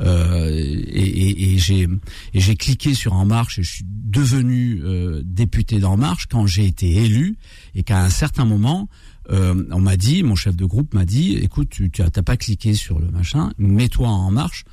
Euh, 0.00 0.50
et, 0.50 0.60
et, 0.60 1.54
et 1.54 1.58
j'ai 1.58 1.88
et 2.34 2.40
j'ai 2.40 2.56
cliqué 2.56 2.94
sur 2.94 3.14
En 3.14 3.24
Marche 3.24 3.58
et 3.58 3.62
je 3.62 3.70
suis 3.70 3.84
devenu 3.86 4.80
euh, 4.84 5.22
député 5.24 5.78
d'En 5.78 5.96
Marche 5.96 6.26
quand 6.26 6.46
j'ai 6.46 6.66
été 6.66 6.90
élu 7.04 7.36
et 7.74 7.82
qu'à 7.82 8.02
un 8.02 8.10
certain 8.10 8.44
moment. 8.44 8.88
Euh, 9.30 9.64
on 9.70 9.80
m'a 9.80 9.96
dit, 9.96 10.24
mon 10.24 10.34
chef 10.34 10.56
de 10.56 10.64
groupe 10.64 10.92
m'a 10.92 11.04
dit, 11.04 11.34
écoute, 11.34 11.68
tu 11.70 11.90
n'as 11.96 12.10
pas 12.10 12.36
cliqué 12.36 12.74
sur 12.74 12.98
le 12.98 13.08
machin, 13.10 13.52
mets-toi 13.58 14.08
en 14.08 14.32
marche. 14.32 14.64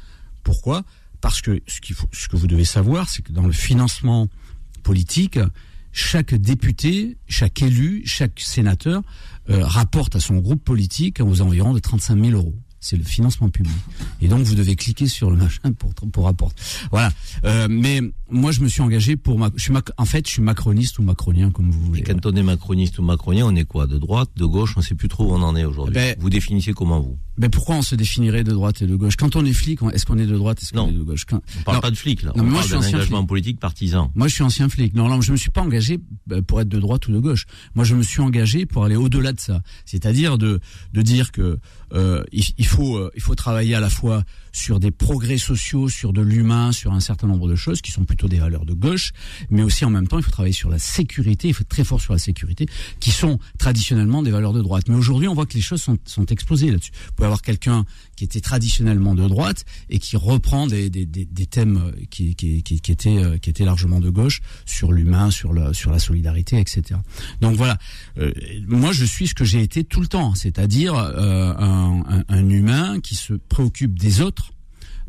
Pourquoi? 0.44 0.84
Parce 1.22 1.42
que 1.42 1.62
ce, 1.68 2.28
que 2.28 2.36
vous 2.36 2.48
devez 2.48 2.66
savoir, 2.66 3.10
c'est 3.10 3.22
que 3.22 3.32
dans 3.32 3.46
le 3.46 3.52
financement 3.52 4.28
politique, 4.84 5.40
chaque 5.92 6.36
député, 6.36 7.18
chaque 7.28 7.62
élu, 7.62 8.04
chaque 8.06 8.40
sénateur 8.40 9.02
euh, 9.50 9.64
rapporte 9.66 10.16
à 10.16 10.20
son 10.20 10.38
groupe 10.38 10.64
politique 10.64 11.20
aux 11.22 11.42
environs 11.42 11.74
de 11.74 11.80
35 11.80 12.24
000 12.24 12.38
euros 12.38 12.56
c'est 12.88 12.96
le 12.96 13.04
financement 13.04 13.50
public. 13.50 13.76
Et 14.22 14.30
donc 14.30 14.44
vous 14.44 14.56
devez 14.56 14.76
cliquer 14.76 15.08
sur 15.08 15.30
le 15.30 15.36
machin 15.36 15.74
pour 15.78 15.94
pour 15.94 16.24
rapporter. 16.24 16.62
Voilà. 16.92 17.12
Euh, 17.44 17.68
mais 17.70 18.02
moi 18.30 18.52
je 18.52 18.62
me 18.62 18.70
suis 18.70 18.82
engagé 18.82 19.18
pour 19.18 19.38
ma, 19.38 19.50
je 19.56 19.62
suis 19.62 19.74
en 19.98 20.06
fait 20.06 20.26
je 20.26 20.32
suis 20.32 20.42
macroniste 20.42 20.98
ou 21.00 21.04
macronien 21.04 21.52
comme 21.52 21.70
vous 21.70 21.82
voulez. 21.82 22.00
Et 22.00 22.04
quand 22.04 22.26
on 22.26 22.34
est 22.34 22.44
macroniste 22.44 22.98
ou 23.00 23.04
macronien, 23.04 23.46
on 23.46 23.56
est 23.56 23.66
quoi? 23.66 23.88
De 23.88 23.98
droite, 23.98 24.30
de 24.38 24.46
gauche, 24.46 24.74
on 24.78 24.80
ne 24.80 24.86
sait 24.86 24.96
plus 24.96 25.10
trop 25.10 25.26
où 25.26 25.34
on 25.34 25.42
en 25.42 25.56
est 25.56 25.66
aujourd'hui. 25.66 25.96
Ben, 25.96 26.16
vous 26.20 26.30
définissez 26.30 26.72
comment 26.72 27.02
vous? 27.02 27.18
Ben 27.38 27.52
pourquoi 27.52 27.76
on 27.76 27.82
se 27.84 27.94
définirait 27.94 28.44
de 28.44 28.52
droite 28.52 28.82
et 28.82 28.88
de 28.88 28.96
gauche? 28.96 29.16
Quand 29.16 29.36
on 29.36 29.46
est 29.46 29.54
flic, 29.54 29.80
est-ce 29.94 30.06
qu'on 30.06 30.18
est 30.18 30.26
de 30.26 30.36
droite 30.36 30.60
Est-ce 30.62 30.74
qu'on 30.74 30.88
est 30.88 30.94
de 30.94 31.04
gauche? 31.04 31.26
Quand... 31.26 31.42
On 31.60 31.64
parle 31.64 31.82
pas 31.82 31.92
de 31.92 31.96
flic 31.96 32.24
là. 32.24 32.32
Non, 32.36 32.44
on 32.44 32.48
moi, 32.48 32.62
parle 32.62 32.82
d'un 32.82 32.88
engagement 32.88 33.26
politique 33.26 33.60
partisan. 33.60 34.12
Moi 34.16 34.28
je 34.28 34.34
suis 34.34 34.44
ancien 34.44 34.70
flic. 34.70 34.96
Non, 34.96 35.10
non, 35.10 35.22
je 35.22 35.32
me 35.34 35.38
suis 35.38 35.52
pas 35.52 35.62
engagé 35.62 36.00
euh, 36.32 36.42
pour 36.42 36.62
être 36.62 36.70
de 36.70 36.80
droite 36.80 37.08
ou 37.08 37.12
de 37.12 37.20
gauche. 37.20 37.46
Moi 37.76 37.84
je 37.84 37.96
me 37.96 38.02
suis 38.02 38.22
engagé 38.22 38.66
pour 38.66 38.86
aller 38.86 38.96
au-delà 38.96 39.34
de 39.34 39.40
ça. 39.40 39.62
C'est-à-dire 39.86 40.38
de 40.38 40.60
de 40.94 41.02
dire 41.02 41.32
que 41.32 41.60
euh, 41.94 42.24
il, 42.32 42.66
faut 42.66 42.77
euh, 42.84 43.12
il 43.16 43.22
faut 43.22 43.36
travailler 43.36 43.76
à 43.76 43.80
la 43.80 43.90
fois 43.90 44.24
sur 44.58 44.80
des 44.80 44.90
progrès 44.92 45.38
sociaux, 45.38 45.88
sur 45.88 46.14
de 46.14 46.22
l'humain, 46.22 46.72
sur 46.72 46.92
un 46.92 47.00
certain 47.00 47.28
nombre 47.28 47.48
de 47.48 47.56
choses 47.56 47.82
qui 47.82 47.92
sont 47.92 48.06
plutôt 48.06 48.28
des 48.28 48.40
valeurs 48.40 48.66
de 48.66 48.74
gauche, 48.74 49.12
mais 49.52 49.62
aussi 49.62 49.86
en 49.86 49.92
même 49.92 50.08
temps 50.08 50.18
il 50.18 50.24
faut 50.24 50.32
travailler 50.32 50.54
sur 50.54 50.70
la 50.70 50.80
sécurité, 50.80 51.48
il 51.48 51.54
faut 51.54 51.62
être 51.62 51.70
très 51.70 51.84
fort 51.84 52.02
sur 52.02 52.14
la 52.14 52.20
sécurité, 52.20 52.66
qui 53.00 53.12
sont 53.12 53.38
traditionnellement 53.60 54.24
des 54.24 54.32
valeurs 54.32 54.54
de 54.54 54.62
droite. 54.64 54.86
Mais 54.90 54.96
aujourd'hui 54.96 55.28
on 55.28 55.36
voit 55.36 55.46
que 55.46 55.54
les 55.54 55.62
choses 55.62 55.82
sont, 55.84 55.98
sont 56.06 56.26
explosées 56.26 56.72
là-dessus. 56.72 56.92
Vous 56.92 57.12
pouvez 57.14 57.28
avoir 57.28 57.44
quelqu'un 57.44 57.86
qui 58.16 58.24
était 58.24 58.42
traditionnellement 58.42 59.14
de 59.14 59.28
droite 59.28 59.64
et 59.90 60.00
qui 60.00 60.18
reprend 60.18 60.66
des, 60.66 60.90
des, 60.90 61.06
des, 61.06 61.46
thèmes 61.46 61.94
qui, 62.10 62.36
qui, 62.36 62.64
qui, 62.64 62.82
qui, 62.82 62.92
étaient, 62.92 63.24
euh, 63.24 63.38
qui 63.38 63.52
étaient 63.52 63.64
largement 63.64 64.00
de 64.00 64.10
gauche 64.10 64.42
sur 64.66 64.92
l'humain, 64.92 65.30
sur, 65.30 65.54
le, 65.54 65.72
sur 65.74 65.92
la 65.92 66.00
solidarité, 66.00 66.60
etc. 66.60 67.00
Donc 67.42 67.56
voilà, 67.56 67.78
euh, 68.18 68.34
moi 68.68 68.92
je 68.92 69.06
suis 69.06 69.28
ce 69.28 69.36
que 69.36 69.46
j'ai 69.46 69.62
été 69.62 69.84
tout 69.84 70.02
le 70.02 70.08
temps, 70.08 70.34
c'est-à-dire 70.34 70.96
euh, 70.96 71.54
un, 71.60 72.24
un 72.28 72.50
humain 72.50 73.00
qui 73.00 73.14
se 73.14 73.34
préoccupe 73.34 74.00
des 74.00 74.22
autres 74.22 74.47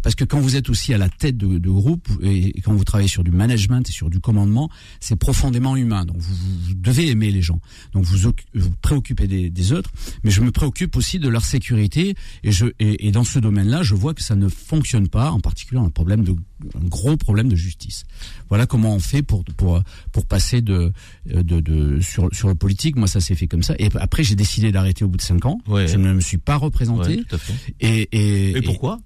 parce 0.03 0.15
que 0.15 0.25
quand 0.25 0.41
vous 0.41 0.57
êtes 0.57 0.69
aussi 0.69 0.95
à 0.95 0.99
la 0.99 1.09
tête 1.09 1.37
de, 1.37 1.59
de 1.59 1.71
groupe 1.71 2.09
et, 2.23 2.61
quand 2.63 2.73
vous 2.73 2.85
travaillez 2.85 3.09
sur 3.09 3.25
du 3.25 3.31
management 3.31 3.89
et 3.89 3.93
sur 3.93 4.11
du 4.11 4.21
commandement, 4.21 4.71
c'est 5.01 5.17
profondément 5.17 5.77
humain. 5.77 6.05
Donc 6.05 6.19
vous, 6.19 6.35
vous, 6.35 6.75
devez 6.75 7.09
aimer 7.09 7.31
les 7.31 7.43
gens. 7.43 7.61
Donc 7.93 8.05
vous 8.05 8.31
vous 8.55 8.71
préoccupez 8.83 9.27
des, 9.27 9.51
des, 9.51 9.73
autres, 9.73 9.91
mais 10.23 10.31
je 10.31 10.41
me 10.41 10.51
préoccupe 10.51 10.97
aussi 10.97 11.19
de 11.19 11.29
leur 11.29 11.45
sécurité. 11.45 12.15
Et, 12.43 12.53
je, 12.53 12.67
et, 12.79 13.09
et 13.09 13.13
dans 13.13 13.25
ce 13.25 13.39
domaine-là, 13.39 13.83
je 13.83 13.95
vois 13.95 14.15
que 14.15 14.23
ça 14.23 14.37
ne 14.37 14.49
fonctionne 14.49 15.09
pas, 15.09 15.31
en 15.31 15.41
particulier 15.41 15.81
un 15.81 15.91
problème 15.91 16.25
de 16.25 16.35
un 16.75 16.89
gros 16.89 17.17
problème 17.17 17.49
de 17.49 17.57
justice. 17.57 18.05
Voilà 18.49 18.67
comment 18.67 18.95
on 18.95 18.99
fait 18.99 19.23
pour 19.23 19.45
pour 19.45 19.83
pour 20.13 20.27
passer 20.27 20.61
de 20.61 20.93
de, 21.27 21.61
de 21.61 22.01
sur 22.01 22.29
sur 22.33 22.49
le 22.49 22.55
politique. 22.55 22.97
Moi, 22.97 23.07
ça 23.07 23.21
s'est 23.21 23.35
fait 23.35 23.47
comme 23.47 23.63
ça. 23.63 23.75
Et 23.79 23.89
après, 23.97 24.25
j'ai 24.25 24.35
décidé 24.35 24.73
d'arrêter 24.73 25.05
au 25.05 25.09
bout 25.09 25.17
de 25.17 25.23
cinq 25.23 25.47
ans. 25.47 25.61
Ouais. 25.67 25.87
Je 25.87 25.97
ne 25.97 26.13
me 26.13 26.21
suis 26.21 26.39
pas 26.39 26.57
représenté. 26.57 27.17
Ouais, 27.17 27.25
tout 27.29 27.35
à 27.35 27.39
fait. 27.39 27.55
Et, 27.81 28.09
et, 28.13 28.59
et 28.59 28.63
pourquoi? 28.63 28.99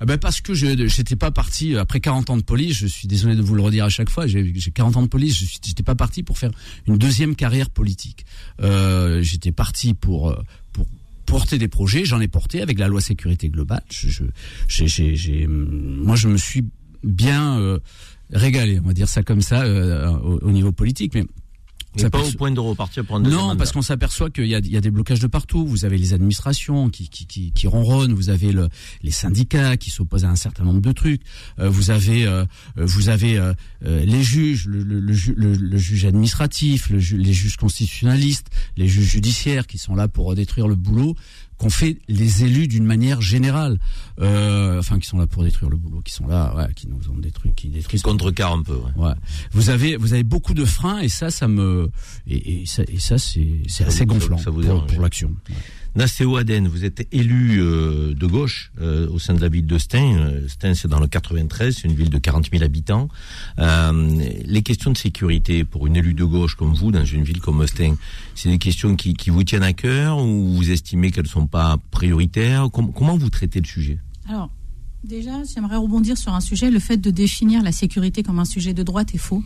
Ah 0.00 0.06
ben 0.06 0.16
parce 0.16 0.40
que 0.40 0.54
je 0.54 0.88
j'étais 0.88 1.16
pas 1.16 1.30
parti 1.30 1.76
après 1.76 2.00
40 2.00 2.30
ans 2.30 2.36
de 2.38 2.42
police, 2.42 2.76
je 2.76 2.86
suis 2.86 3.06
désolé 3.06 3.36
de 3.36 3.42
vous 3.42 3.54
le 3.54 3.62
redire 3.62 3.84
à 3.84 3.90
chaque 3.90 4.08
fois, 4.08 4.26
j'ai 4.26 4.52
40 4.52 4.96
ans 4.96 5.02
de 5.02 5.08
police, 5.08 5.38
je 5.38 5.44
j'étais 5.62 5.82
pas 5.82 5.94
parti 5.94 6.22
pour 6.22 6.38
faire 6.38 6.50
une 6.86 6.96
deuxième 6.96 7.36
carrière 7.36 7.68
politique. 7.68 8.24
Euh, 8.62 9.22
j'étais 9.22 9.52
parti 9.52 9.92
pour 9.92 10.34
pour 10.72 10.86
porter 11.26 11.58
des 11.58 11.68
projets, 11.68 12.06
j'en 12.06 12.20
ai 12.20 12.28
porté 12.28 12.62
avec 12.62 12.78
la 12.78 12.88
loi 12.88 13.02
sécurité 13.02 13.50
globale. 13.50 13.84
Je, 13.90 14.08
je 14.68 14.86
j'ai 14.86 15.46
moi 15.46 16.16
je 16.16 16.28
me 16.28 16.38
suis 16.38 16.64
bien 17.04 17.58
euh, 17.60 17.78
régalé, 18.32 18.80
on 18.80 18.86
va 18.86 18.94
dire 18.94 19.08
ça 19.08 19.22
comme 19.22 19.42
ça 19.42 19.62
euh, 19.62 20.08
au, 20.08 20.38
au, 20.38 20.50
niveau 20.50 20.72
politique 20.72 21.14
mais 21.14 21.26
mais 21.96 22.10
pas 22.10 22.22
au 22.22 22.32
point 22.32 22.50
de 22.50 22.60
repartir 22.60 23.04
pour 23.04 23.16
un 23.16 23.20
deuxième 23.20 23.40
Non, 23.40 23.56
parce 23.56 23.72
qu'on 23.72 23.82
s'aperçoit 23.82 24.30
qu'il 24.30 24.46
y 24.46 24.54
a, 24.54 24.58
il 24.58 24.70
y 24.70 24.76
a 24.76 24.80
des 24.80 24.90
blocages 24.90 25.20
de 25.20 25.26
partout. 25.26 25.66
Vous 25.66 25.84
avez 25.84 25.98
les 25.98 26.14
administrations 26.14 26.88
qui, 26.88 27.08
qui, 27.08 27.26
qui, 27.26 27.52
qui 27.52 27.66
ronronnent, 27.66 28.12
vous 28.12 28.30
avez 28.30 28.52
le, 28.52 28.68
les 29.02 29.10
syndicats 29.10 29.76
qui 29.76 29.90
s'opposent 29.90 30.24
à 30.24 30.30
un 30.30 30.36
certain 30.36 30.64
nombre 30.64 30.80
de 30.80 30.92
trucs, 30.92 31.22
euh, 31.58 31.68
vous 31.68 31.90
avez, 31.90 32.26
euh, 32.26 32.44
vous 32.76 33.08
avez 33.08 33.38
euh, 33.38 33.54
les 33.82 34.22
juges, 34.22 34.66
le, 34.66 34.82
le, 34.82 35.00
le, 35.00 35.54
le, 35.54 35.78
juge 35.78 36.04
administratif, 36.04 36.90
le 36.90 37.00
les 37.16 37.32
juges 37.32 37.56
constitutionnalistes, 37.56 38.48
les 38.76 38.88
juges 38.88 39.10
judiciaires 39.10 39.66
qui 39.66 39.78
sont 39.78 39.94
là 39.94 40.08
pour 40.08 40.34
détruire 40.34 40.68
le 40.68 40.76
boulot 40.76 41.16
qu'ont 41.60 41.70
fait 41.70 41.98
les 42.08 42.44
élus 42.44 42.68
d'une 42.68 42.86
manière 42.86 43.20
générale, 43.20 43.78
euh, 44.20 44.78
enfin 44.78 44.98
qui 44.98 45.06
sont 45.06 45.18
là 45.18 45.26
pour 45.26 45.42
détruire 45.42 45.70
le 45.70 45.76
boulot, 45.76 46.00
qui 46.02 46.12
sont 46.12 46.26
là, 46.26 46.54
ouais, 46.56 46.72
qui 46.74 46.88
nous 46.88 47.10
ont 47.10 47.18
détruit, 47.18 47.52
qui 47.54 47.68
détruisent. 47.68 48.02
Contrecarre 48.02 48.52
un 48.52 48.62
peu. 48.62 48.74
Ouais. 48.74 49.06
ouais. 49.06 49.14
Vous 49.52 49.70
avez, 49.70 49.96
vous 49.96 50.12
avez 50.12 50.22
beaucoup 50.24 50.54
de 50.54 50.64
freins 50.64 50.98
et 50.98 51.08
ça, 51.08 51.30
ça 51.30 51.48
me, 51.48 51.90
et, 52.26 52.62
et 52.62 52.66
ça, 52.66 52.82
et 52.88 52.98
ça 52.98 53.18
c'est, 53.18 53.62
c'est 53.66 53.84
assez 53.84 54.06
gonflant 54.06 54.38
ça, 54.38 54.44
ça 54.44 54.50
vous 54.50 54.62
pour, 54.62 54.86
pour 54.86 55.00
l'action. 55.00 55.34
Ouais. 55.48 55.56
Aden, 56.38 56.68
vous 56.68 56.84
êtes 56.84 57.06
élu 57.12 57.60
euh, 57.60 58.14
de 58.14 58.26
gauche 58.26 58.72
euh, 58.80 59.08
au 59.10 59.18
sein 59.18 59.34
de 59.34 59.40
la 59.40 59.48
ville 59.48 59.66
de 59.66 59.78
Stein. 59.78 60.16
Euh, 60.18 60.48
Stein, 60.48 60.74
c'est 60.74 60.88
dans 60.88 61.00
le 61.00 61.08
93, 61.08 61.74
c'est 61.74 61.88
une 61.88 61.94
ville 61.94 62.10
de 62.10 62.18
40 62.18 62.48
000 62.50 62.62
habitants. 62.62 63.08
Euh, 63.58 64.22
les 64.44 64.62
questions 64.62 64.92
de 64.92 64.96
sécurité 64.96 65.64
pour 65.64 65.86
une 65.86 65.96
élue 65.96 66.14
de 66.14 66.24
gauche 66.24 66.54
comme 66.54 66.74
vous, 66.74 66.92
dans 66.92 67.04
une 67.04 67.24
ville 67.24 67.40
comme 67.40 67.66
Stein, 67.66 67.96
c'est 68.34 68.48
des 68.48 68.58
questions 68.58 68.96
qui, 68.96 69.14
qui, 69.14 69.30
vous 69.30 69.44
tiennent 69.44 69.62
à 69.62 69.72
cœur 69.72 70.18
ou 70.18 70.54
vous 70.54 70.70
estimez 70.70 71.10
qu'elles 71.10 71.24
ne 71.24 71.28
sont 71.28 71.46
pas 71.46 71.76
prioritaires? 71.90 72.68
Com 72.70 72.92
Comment 72.92 73.16
vous 73.16 73.30
traitez 73.30 73.60
le 73.60 73.66
sujet? 73.66 73.98
Alors, 74.30 74.48
déjà, 75.02 75.42
j'aimerais 75.42 75.74
rebondir 75.74 76.16
sur 76.16 76.32
un 76.32 76.40
sujet. 76.40 76.70
Le 76.70 76.78
fait 76.78 76.98
de 76.98 77.10
définir 77.10 77.64
la 77.64 77.72
sécurité 77.72 78.22
comme 78.22 78.38
un 78.38 78.44
sujet 78.44 78.72
de 78.72 78.84
droite 78.84 79.12
est 79.12 79.18
faux 79.18 79.42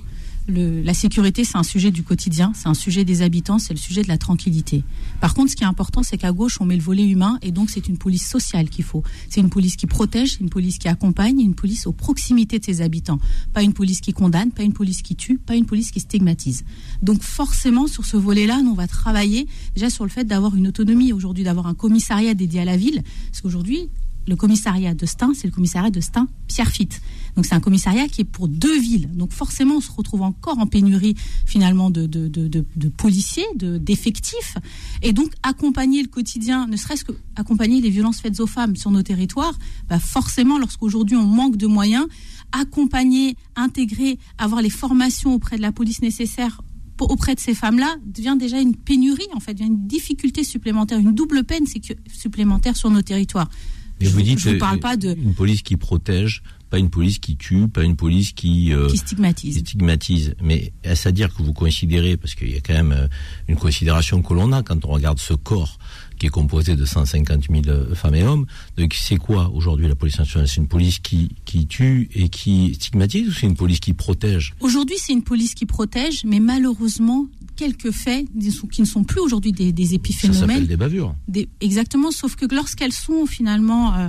la 0.46 0.92
sécurité, 0.92 1.44
c'est 1.44 1.56
un 1.56 1.62
sujet 1.62 1.90
du 1.90 2.02
quotidien, 2.02 2.52
c'est 2.54 2.68
un 2.68 2.74
sujet 2.74 3.04
des 3.04 3.22
habitants, 3.22 3.58
c'est 3.58 3.72
le 3.72 3.78
sujet 3.78 4.02
de 4.02 4.08
la 4.08 4.18
tranquillité. 4.18 4.84
Par 5.20 5.32
contre, 5.32 5.50
ce 5.50 5.56
qui 5.56 5.64
est 5.64 5.66
important, 5.66 6.02
c'est 6.02 6.18
qu'à 6.18 6.32
gauche, 6.32 6.60
on 6.60 6.66
met 6.66 6.76
le 6.76 6.82
volet 6.82 7.06
humain, 7.06 7.38
et 7.40 7.50
donc 7.50 7.70
c'est 7.70 7.88
une 7.88 7.96
police 7.96 8.28
sociale 8.28 8.68
qu'il 8.68 8.84
faut. 8.84 9.02
C'est 9.30 9.40
une 9.40 9.48
police 9.48 9.76
qui 9.76 9.86
protège, 9.86 10.36
une 10.40 10.50
police 10.50 10.78
qui 10.78 10.88
accompagne, 10.88 11.40
une 11.40 11.54
police 11.54 11.86
aux 11.86 11.92
proximités 11.92 12.58
de 12.58 12.64
ses 12.64 12.82
habitants. 12.82 13.20
Pas 13.54 13.62
une 13.62 13.72
police 13.72 14.00
qui 14.00 14.12
condamne, 14.12 14.50
pas 14.50 14.64
une 14.64 14.74
police 14.74 15.00
qui 15.00 15.16
tue, 15.16 15.38
pas 15.38 15.56
une 15.56 15.64
police 15.64 15.90
qui 15.90 16.00
stigmatise. 16.00 16.64
Donc 17.02 17.22
forcément, 17.22 17.86
sur 17.86 18.04
ce 18.04 18.18
volet-là, 18.18 18.60
nous, 18.62 18.72
on 18.72 18.74
va 18.74 18.86
travailler 18.86 19.46
déjà 19.74 19.88
sur 19.88 20.04
le 20.04 20.10
fait 20.10 20.24
d'avoir 20.24 20.56
une 20.56 20.68
autonomie 20.68 21.12
aujourd'hui, 21.12 21.44
d'avoir 21.44 21.68
un 21.68 21.74
commissariat 21.74 22.34
dédié 22.34 22.60
à 22.60 22.64
la 22.66 22.76
ville, 22.76 23.02
parce 23.30 23.40
qu'aujourd'hui, 23.40 23.88
le 24.26 24.36
commissariat 24.36 24.94
de 24.94 25.06
Stein, 25.06 25.32
c'est 25.34 25.46
le 25.46 25.52
commissariat 25.52 25.90
de 25.90 26.00
Stein-Pierrefitte. 26.00 27.00
Donc 27.36 27.46
c'est 27.46 27.54
un 27.54 27.60
commissariat 27.60 28.06
qui 28.08 28.22
est 28.22 28.24
pour 28.24 28.48
deux 28.48 28.78
villes. 28.78 29.10
Donc 29.14 29.32
forcément, 29.32 29.76
on 29.76 29.80
se 29.80 29.90
retrouve 29.90 30.22
encore 30.22 30.58
en 30.58 30.66
pénurie 30.66 31.14
finalement 31.46 31.90
de, 31.90 32.06
de, 32.06 32.28
de, 32.28 32.48
de, 32.48 32.88
policiers, 32.88 33.46
d'effectifs. 33.54 34.56
et 35.02 35.12
donc 35.12 35.32
accompagner 35.42 36.02
le 36.02 36.08
quotidien, 36.08 36.66
ne 36.66 36.76
serait-ce 36.76 37.04
que 37.04 37.12
accompagner 37.36 37.80
les 37.80 37.90
violences 37.90 38.20
faites 38.20 38.40
aux 38.40 38.46
femmes 38.46 38.76
sur 38.76 38.90
nos 38.90 39.02
territoires, 39.02 39.58
bah 39.88 39.98
forcément, 39.98 40.58
lorsqu'aujourd'hui 40.58 41.16
on 41.16 41.26
manque 41.26 41.56
de 41.56 41.66
moyens, 41.66 42.06
accompagner, 42.52 43.36
intégrer, 43.56 44.18
avoir 44.38 44.62
les 44.62 44.70
formations 44.70 45.34
auprès 45.34 45.56
de 45.56 45.62
la 45.62 45.72
police 45.72 46.02
nécessaires 46.02 46.60
auprès 47.00 47.34
de 47.34 47.40
ces 47.40 47.54
femmes-là 47.54 47.96
devient 48.04 48.36
déjà 48.38 48.60
une 48.60 48.76
pénurie, 48.76 49.26
en 49.34 49.40
fait, 49.40 49.54
devient 49.54 49.66
une 49.66 49.86
difficulté 49.86 50.44
supplémentaire, 50.44 50.98
une 50.98 51.12
double 51.12 51.44
peine 51.44 51.64
supplémentaire 52.06 52.76
sur 52.76 52.90
nos 52.90 53.02
territoires. 53.02 53.50
Mais 54.04 54.10
je 54.10 54.14
vous 54.14 54.22
dites 54.22 54.38
je 54.38 54.50
vous 54.50 54.58
parle 54.58 54.78
pas 54.78 54.96
de 54.96 55.14
une 55.14 55.34
police 55.34 55.62
qui 55.62 55.76
protège, 55.76 56.42
pas 56.70 56.78
une 56.78 56.90
police 56.90 57.18
qui 57.18 57.36
tue, 57.36 57.68
pas 57.68 57.84
une 57.84 57.96
police 57.96 58.32
qui, 58.32 58.72
euh, 58.72 58.88
qui 58.88 58.98
stigmatise. 58.98 59.58
Stigmatise. 59.58 60.34
Mais 60.42 60.72
est-ce 60.82 61.08
à 61.08 61.12
dire 61.12 61.34
que 61.34 61.42
vous 61.42 61.52
considérez, 61.52 62.16
parce 62.16 62.34
qu'il 62.34 62.50
y 62.50 62.56
a 62.56 62.60
quand 62.60 62.74
même 62.74 62.92
euh, 62.92 63.06
une 63.48 63.56
considération 63.56 64.22
que 64.22 64.34
l'on 64.34 64.52
a 64.52 64.62
quand 64.62 64.84
on 64.84 64.88
regarde 64.88 65.18
ce 65.18 65.34
corps 65.34 65.78
qui 66.18 66.26
est 66.26 66.30
composé 66.30 66.76
de 66.76 66.84
150 66.84 67.44
000 67.50 67.62
euh, 67.68 67.94
femmes 67.94 68.14
et 68.14 68.22
hommes. 68.22 68.46
Donc 68.76 68.94
c'est 68.94 69.16
quoi 69.16 69.50
aujourd'hui 69.54 69.88
la 69.88 69.94
police 69.94 70.18
nationale? 70.18 70.48
C'est 70.48 70.56
une 70.58 70.68
police 70.68 70.98
qui, 70.98 71.30
qui 71.44 71.66
tue 71.66 72.08
et 72.14 72.28
qui 72.28 72.74
stigmatise 72.74 73.28
ou 73.28 73.32
c'est 73.32 73.46
une 73.46 73.56
police 73.56 73.80
qui 73.80 73.92
protège? 73.94 74.54
Aujourd'hui 74.60 74.96
c'est 74.98 75.12
une 75.12 75.22
police 75.24 75.54
qui 75.54 75.66
protège, 75.66 76.24
mais 76.24 76.40
malheureusement 76.40 77.26
quelques 77.56 77.90
faits 77.92 78.26
qui 78.72 78.80
ne 78.80 78.86
sont 78.86 79.04
plus 79.04 79.20
aujourd'hui 79.20 79.52
des, 79.52 79.72
des 79.72 79.94
épiphénomènes. 79.94 80.40
Ça 80.40 80.46
s'appelle 80.46 80.66
des 80.66 80.76
bavures. 80.76 81.14
Des, 81.28 81.48
exactement, 81.60 82.10
sauf 82.10 82.34
que 82.36 82.46
lorsqu'elles 82.52 82.92
sont 82.92 83.26
finalement... 83.26 83.94
Euh, 83.94 84.08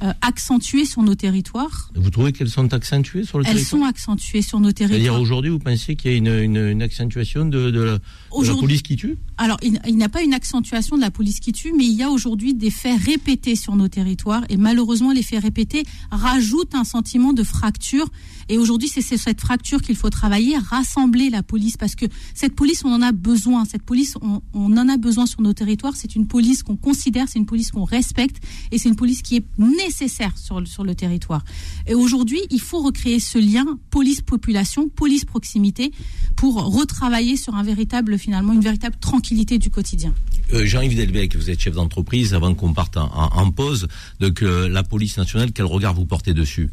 euh, 0.00 0.12
accentuées 0.22 0.84
sur 0.84 1.02
nos 1.02 1.16
territoires. 1.16 1.90
Vous 1.96 2.10
trouvez 2.10 2.32
qu'elles 2.32 2.48
sont 2.50 2.72
accentuées 2.72 3.24
sur 3.24 3.38
le 3.38 3.44
Elles 3.44 3.54
territoire? 3.54 3.80
sont 3.80 3.84
accentuées 3.84 4.42
sur 4.42 4.60
nos 4.60 4.68
C'est-à-dire 4.68 4.96
territoires. 4.96 5.20
aujourd'hui, 5.20 5.50
vous 5.50 5.58
pensez 5.58 5.96
qu'il 5.96 6.12
y 6.12 6.14
a 6.14 6.16
une, 6.16 6.28
une, 6.28 6.56
une 6.56 6.82
accentuation 6.82 7.44
de, 7.46 7.72
de 7.72 7.80
la, 7.80 7.92
de 7.94 8.00
la 8.42 8.54
police 8.54 8.82
qui 8.82 8.96
tue 8.96 9.16
Alors, 9.36 9.58
il, 9.62 9.80
il 9.86 9.96
n'y 9.96 10.04
a 10.04 10.08
pas 10.08 10.22
une 10.22 10.34
accentuation 10.34 10.96
de 10.96 11.00
la 11.00 11.10
police 11.10 11.40
qui 11.40 11.52
tue, 11.52 11.72
mais 11.72 11.84
il 11.84 11.94
y 11.94 12.02
a 12.02 12.10
aujourd'hui 12.10 12.54
des 12.54 12.70
faits 12.70 13.00
répétés 13.00 13.56
sur 13.56 13.76
nos 13.76 13.88
territoires. 13.88 14.44
Et 14.48 14.56
malheureusement, 14.56 15.12
les 15.12 15.22
faits 15.22 15.42
répétés 15.42 15.84
rajoutent 16.10 16.74
un 16.74 16.84
sentiment 16.84 17.32
de 17.32 17.42
fracture. 17.42 18.08
Et 18.48 18.58
aujourd'hui, 18.58 18.88
c'est 18.88 19.02
cette 19.02 19.40
fracture 19.40 19.82
qu'il 19.82 19.96
faut 19.96 20.10
travailler, 20.10 20.56
rassembler 20.56 21.30
la 21.30 21.42
police, 21.42 21.76
parce 21.76 21.94
que 21.94 22.06
cette 22.34 22.54
police, 22.54 22.84
on 22.84 22.92
en 22.92 23.02
a 23.02 23.12
besoin. 23.12 23.64
Cette 23.64 23.82
police, 23.82 24.14
on, 24.20 24.42
on 24.54 24.76
en 24.76 24.88
a 24.88 24.96
besoin 24.96 25.26
sur 25.26 25.42
nos 25.42 25.52
territoires. 25.52 25.96
C'est 25.96 26.14
une 26.14 26.26
police 26.26 26.62
qu'on 26.62 26.76
considère, 26.76 27.28
c'est 27.28 27.38
une 27.38 27.46
police 27.46 27.70
qu'on 27.70 27.84
respecte, 27.84 28.42
et 28.70 28.78
c'est 28.78 28.88
une 28.88 28.96
police 28.96 29.22
qui 29.22 29.36
est 29.36 29.44
nécessaire 29.58 30.36
sur, 30.36 30.66
sur 30.66 30.84
le 30.84 30.94
territoire. 30.94 31.44
Et 31.86 31.94
aujourd'hui, 31.94 32.40
il 32.50 32.60
faut 32.60 32.80
recréer 32.80 33.20
ce 33.20 33.38
lien 33.38 33.78
police-population, 33.90 34.88
police-proximité, 34.88 35.92
pour 36.36 36.54
retravailler 36.54 37.36
sur 37.36 37.54
un 37.54 37.62
véritable, 37.62 38.17
finalement, 38.18 38.52
une 38.52 38.60
véritable 38.60 38.96
tranquillité 39.00 39.58
du 39.58 39.70
quotidien. 39.70 40.12
Euh, 40.52 40.64
Jean-Yves 40.64 40.96
Delbecq, 40.96 41.36
vous 41.36 41.50
êtes 41.50 41.60
chef 41.60 41.74
d'entreprise, 41.74 42.34
avant 42.34 42.54
qu'on 42.54 42.72
parte 42.72 42.96
en, 42.96 43.50
pause, 43.50 43.88
donc 44.20 44.42
euh, 44.42 44.68
la 44.68 44.82
police 44.82 45.16
nationale, 45.16 45.52
quel 45.52 45.66
regard 45.66 45.94
vous 45.94 46.04
portez 46.04 46.34
dessus? 46.34 46.70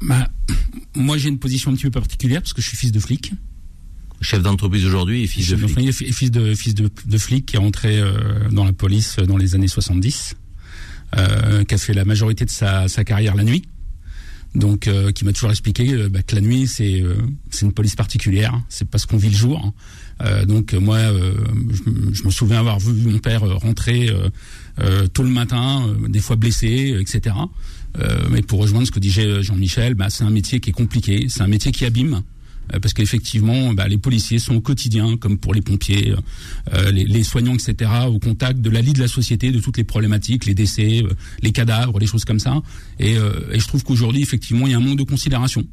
Bah, 0.00 0.28
moi, 0.94 1.18
j'ai 1.18 1.28
une 1.28 1.38
position 1.38 1.70
un 1.70 1.74
petit 1.74 1.84
peu 1.84 1.90
particulière 1.90 2.40
parce 2.40 2.52
que 2.52 2.62
je 2.62 2.68
suis 2.68 2.76
fils 2.76 2.92
de 2.92 3.00
flic. 3.00 3.32
Chef 4.20 4.42
d'entreprise 4.42 4.84
aujourd'hui 4.84 5.22
et 5.22 5.26
fils 5.26 5.48
de 5.48 5.56
Je 5.56 5.66
suis 5.66 5.74
flic. 5.74 5.92
fils 5.92 6.14
fils 6.16 6.30
de 6.30 6.54
fils 6.54 6.74
de, 6.74 6.90
de 7.06 7.18
flic 7.18 7.46
qui 7.46 7.56
est 7.56 7.58
rentré 7.60 7.98
euh, 7.98 8.48
dans 8.50 8.64
la 8.64 8.72
police 8.72 9.16
dans 9.16 9.36
les 9.36 9.54
années 9.54 9.68
70, 9.68 10.34
euh, 11.16 11.64
qui 11.64 11.74
a 11.74 11.78
fait 11.78 11.94
la 11.94 12.04
majorité 12.04 12.44
de 12.44 12.50
sa, 12.50 12.88
sa 12.88 13.04
carrière 13.04 13.36
la 13.36 13.44
nuit. 13.44 13.62
Donc, 14.54 14.88
euh, 14.88 15.12
qui 15.12 15.24
m'a 15.24 15.32
toujours 15.32 15.50
expliqué 15.50 15.92
euh, 15.92 16.08
bah, 16.08 16.22
que 16.22 16.34
la 16.34 16.40
nuit 16.40 16.66
c'est 16.66 17.00
euh, 17.02 17.16
c'est 17.50 17.66
une 17.66 17.72
police 17.72 17.94
particulière. 17.94 18.60
C'est 18.68 18.88
pas 18.88 18.98
ce 18.98 19.06
qu'on 19.06 19.18
vit 19.18 19.30
le 19.30 19.36
jour. 19.36 19.72
Euh, 20.22 20.44
donc 20.44 20.74
euh, 20.74 20.80
moi, 20.80 20.96
euh, 20.96 21.34
je, 21.70 21.82
je 22.12 22.24
me 22.24 22.30
souviens 22.30 22.58
avoir 22.58 22.80
vu 22.80 22.92
mon 23.08 23.18
père 23.18 23.42
rentrer 23.42 24.10
tôt 25.12 25.24
le 25.24 25.30
matin, 25.30 25.86
des 26.08 26.20
fois 26.20 26.36
blessé, 26.36 26.96
etc. 27.00 27.34
Mais 28.30 28.42
pour 28.42 28.60
rejoindre 28.60 28.86
ce 28.86 28.92
que 28.92 29.00
disait 29.00 29.42
Jean-Michel, 29.42 29.94
bah, 29.94 30.08
c'est 30.08 30.22
un 30.22 30.30
métier 30.30 30.60
qui 30.60 30.70
est 30.70 30.72
compliqué, 30.72 31.26
c'est 31.28 31.42
un 31.42 31.48
métier 31.48 31.72
qui 31.72 31.84
abîme. 31.84 32.22
Parce 32.82 32.92
qu'effectivement, 32.92 33.72
bah, 33.72 33.88
les 33.88 33.98
policiers 33.98 34.38
sont 34.38 34.54
au 34.54 34.60
quotidien, 34.60 35.16
comme 35.16 35.38
pour 35.38 35.54
les 35.54 35.62
pompiers, 35.62 36.14
euh, 36.74 36.90
les, 36.90 37.04
les 37.04 37.22
soignants, 37.22 37.54
etc., 37.54 37.90
au 38.08 38.18
contact 38.18 38.60
de 38.60 38.70
la 38.70 38.82
vie 38.82 38.92
de 38.92 39.00
la 39.00 39.08
société, 39.08 39.50
de 39.50 39.58
toutes 39.58 39.78
les 39.78 39.84
problématiques, 39.84 40.44
les 40.44 40.54
décès, 40.54 41.02
euh, 41.02 41.08
les 41.42 41.52
cadavres, 41.52 41.98
les 41.98 42.06
choses 42.06 42.24
comme 42.24 42.38
ça. 42.38 42.60
Et, 42.98 43.16
euh, 43.16 43.52
et 43.52 43.58
je 43.58 43.66
trouve 43.66 43.84
qu'aujourd'hui, 43.84 44.22
effectivement, 44.22 44.66
il 44.66 44.72
y 44.72 44.74
a 44.74 44.76
un 44.76 44.80
manque 44.80 44.98
de 44.98 45.04
considération 45.04 45.64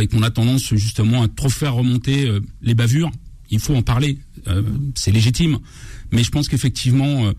et 0.00 0.06
qu'on 0.06 0.22
a 0.22 0.30
tendance 0.30 0.74
justement 0.76 1.22
à 1.22 1.28
trop 1.28 1.48
faire 1.48 1.74
remonter 1.74 2.30
les 2.60 2.74
bavures. 2.74 3.10
Il 3.52 3.60
faut 3.60 3.76
en 3.76 3.82
parler, 3.82 4.18
euh, 4.48 4.62
c'est 4.96 5.12
légitime. 5.12 5.58
Mais 6.10 6.24
je 6.24 6.30
pense 6.30 6.48
qu'effectivement, 6.48 7.26
euh, 7.26 7.32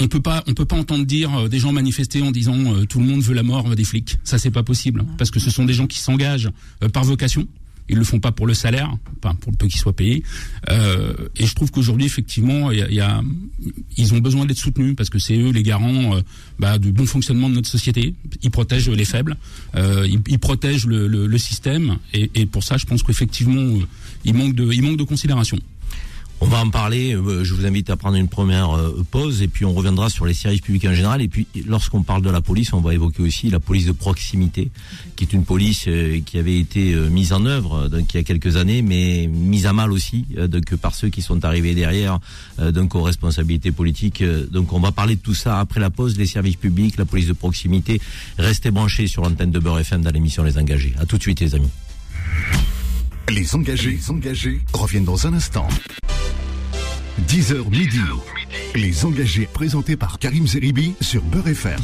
on 0.00 0.08
peut 0.08 0.20
pas, 0.20 0.42
on 0.46 0.52
peut 0.52 0.64
pas 0.66 0.76
entendre 0.76 1.06
dire 1.06 1.32
euh, 1.34 1.48
des 1.48 1.60
gens 1.60 1.72
manifester 1.72 2.20
en 2.20 2.32
disant 2.32 2.84
tout 2.86 2.98
le 2.98 3.06
monde 3.06 3.22
veut 3.22 3.34
la 3.34 3.44
mort 3.44 3.74
des 3.74 3.84
flics. 3.84 4.18
Ça, 4.24 4.36
c'est 4.36 4.50
pas 4.50 4.64
possible 4.64 5.06
parce 5.16 5.30
que 5.30 5.40
ce 5.40 5.50
sont 5.50 5.64
des 5.64 5.72
gens 5.72 5.86
qui 5.86 6.00
s'engagent 6.00 6.50
par 6.92 7.04
vocation. 7.04 7.46
Ils 7.88 7.98
le 7.98 8.04
font 8.04 8.18
pas 8.18 8.32
pour 8.32 8.46
le 8.46 8.54
salaire, 8.54 8.96
pas 9.20 9.34
pour 9.34 9.52
le 9.52 9.58
peu 9.58 9.66
qu'ils 9.66 9.78
soient 9.80 9.92
payés. 9.94 10.22
Euh, 10.70 11.14
et 11.36 11.44
je 11.46 11.54
trouve 11.54 11.70
qu'aujourd'hui, 11.70 12.06
effectivement, 12.06 12.70
y 12.72 12.80
a, 12.82 12.90
y 12.90 13.00
a- 13.00 13.22
ils 13.98 14.14
ont 14.14 14.18
besoin 14.18 14.46
d'être 14.46 14.58
soutenus 14.58 14.94
parce 14.96 15.10
que 15.10 15.18
c'est 15.18 15.36
eux 15.36 15.50
les 15.50 15.62
garants 15.62 16.16
euh, 16.16 16.20
bah, 16.58 16.78
du 16.78 16.92
bon 16.92 17.04
fonctionnement 17.04 17.50
de 17.50 17.54
notre 17.56 17.68
société. 17.68 18.14
Ils 18.42 18.50
protègent 18.50 18.88
les 18.88 19.04
faibles, 19.04 19.36
euh, 19.74 20.06
ils, 20.08 20.20
ils 20.28 20.38
protègent 20.38 20.86
le, 20.86 21.06
le- 21.08 21.26
le 21.26 21.38
système. 21.38 21.98
Et, 22.14 22.30
et 22.34 22.46
pour 22.46 22.64
ça, 22.64 22.76
je 22.78 22.86
pense 22.86 23.02
qu'effectivement, 23.02 23.60
euh, 23.60 23.86
il 24.24 24.32
manque 24.34 24.54
de, 24.54 24.72
il 24.72 24.82
manque 24.82 24.96
de 24.96 25.04
considération. 25.04 25.58
On 26.44 26.48
va 26.48 26.58
en 26.58 26.68
parler. 26.68 27.14
euh, 27.16 27.42
Je 27.42 27.54
vous 27.54 27.64
invite 27.64 27.88
à 27.88 27.96
prendre 27.96 28.16
une 28.18 28.28
première 28.28 28.76
euh, 28.76 29.02
pause 29.10 29.40
et 29.40 29.48
puis 29.48 29.64
on 29.64 29.72
reviendra 29.72 30.10
sur 30.10 30.26
les 30.26 30.34
services 30.34 30.60
publics 30.60 30.84
en 30.84 30.92
général. 30.92 31.22
Et 31.22 31.28
puis, 31.28 31.46
lorsqu'on 31.66 32.02
parle 32.02 32.20
de 32.20 32.28
la 32.28 32.42
police, 32.42 32.74
on 32.74 32.82
va 32.82 32.92
évoquer 32.92 33.22
aussi 33.22 33.48
la 33.48 33.60
police 33.60 33.86
de 33.86 33.92
proximité, 33.92 34.70
qui 35.16 35.24
est 35.24 35.32
une 35.32 35.46
police 35.46 35.86
euh, 35.88 36.20
qui 36.20 36.36
avait 36.36 36.58
été 36.58 36.94
mise 37.10 37.32
en 37.32 37.46
œuvre 37.46 37.88
donc 37.88 38.12
il 38.12 38.18
y 38.18 38.20
a 38.20 38.24
quelques 38.24 38.56
années, 38.56 38.82
mais 38.82 39.26
mise 39.26 39.64
à 39.64 39.72
mal 39.72 39.90
aussi 39.90 40.26
donc 40.48 40.74
par 40.76 40.94
ceux 40.94 41.08
qui 41.08 41.22
sont 41.22 41.44
arrivés 41.46 41.74
derrière, 41.74 42.18
donc 42.58 42.94
aux 42.94 43.02
responsabilités 43.02 43.72
politiques. 43.72 44.22
Donc, 44.50 44.72
on 44.72 44.80
va 44.80 44.92
parler 44.92 45.16
de 45.16 45.20
tout 45.20 45.34
ça 45.34 45.60
après 45.60 45.80
la 45.80 45.88
pause. 45.90 46.18
Les 46.18 46.26
services 46.26 46.56
publics, 46.56 46.98
la 46.98 47.06
police 47.06 47.26
de 47.26 47.32
proximité. 47.32 48.00
Restez 48.38 48.70
branchés 48.70 49.06
sur 49.06 49.22
l'antenne 49.22 49.50
de 49.50 49.58
Beurre 49.58 49.80
FM 49.80 50.02
dans 50.02 50.10
l'émission 50.10 50.42
Les 50.42 50.58
Engagés. 50.58 50.94
À 50.98 51.06
tout 51.06 51.16
de 51.16 51.22
suite, 51.22 51.40
les 51.40 51.54
amis. 51.54 51.70
Les 53.30 53.54
engagés, 53.54 53.92
les 53.92 54.10
engagés 54.10 54.60
reviennent 54.74 55.04
dans 55.06 55.26
un 55.26 55.32
instant. 55.32 55.66
10h 57.22 57.70
midi. 57.70 58.00
Les 58.74 59.04
engagés 59.04 59.46
présentés 59.46 59.96
par 59.96 60.18
Karim 60.18 60.48
Zeribi 60.48 60.94
sur 61.00 61.22
Beurre 61.22 61.48
FM. 61.48 61.80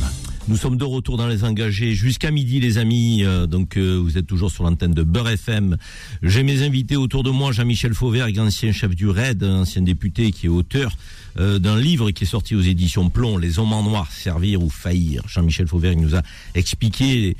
Nous 0.49 0.57
sommes 0.57 0.77
de 0.77 0.85
retour 0.85 1.17
dans 1.17 1.29
les 1.29 1.45
engagés 1.45 1.95
jusqu'à 1.95 2.33
midi, 2.33 2.59
les 2.59 2.79
amis. 2.79 3.23
Euh, 3.25 3.47
donc, 3.47 3.77
euh, 3.77 4.01
vous 4.03 4.19
êtes 4.19 4.27
toujours 4.27 4.51
sur 4.51 4.65
l'antenne 4.65 4.93
de 4.93 5.05
Beurre 5.05 5.29
FM. 5.29 5.77
J'ai 6.25 6.43
mes 6.43 6.63
invités 6.63 6.97
autour 6.97 7.23
de 7.23 7.31
moi, 7.31 7.53
Jean-Michel 7.53 7.95
Fauvergue, 7.95 8.41
ancien 8.41 8.73
chef 8.73 8.97
du 8.97 9.09
RAID, 9.09 9.45
ancien 9.45 9.83
député, 9.83 10.33
qui 10.33 10.47
est 10.47 10.49
auteur 10.49 10.97
euh, 11.39 11.61
d'un 11.61 11.79
livre 11.79 12.11
qui 12.11 12.25
est 12.25 12.27
sorti 12.27 12.57
aux 12.57 12.63
éditions 12.63 13.09
Plomb, 13.09 13.39
Les 13.39 13.61
hommes 13.61 13.73
en 13.73 13.85
noir, 13.85 14.11
servir 14.11 14.61
ou 14.61 14.69
faillir. 14.69 15.23
Jean-Michel 15.29 15.69
Fauvergue 15.69 16.01
nous 16.01 16.17
a 16.17 16.23
expliqué 16.57 17.37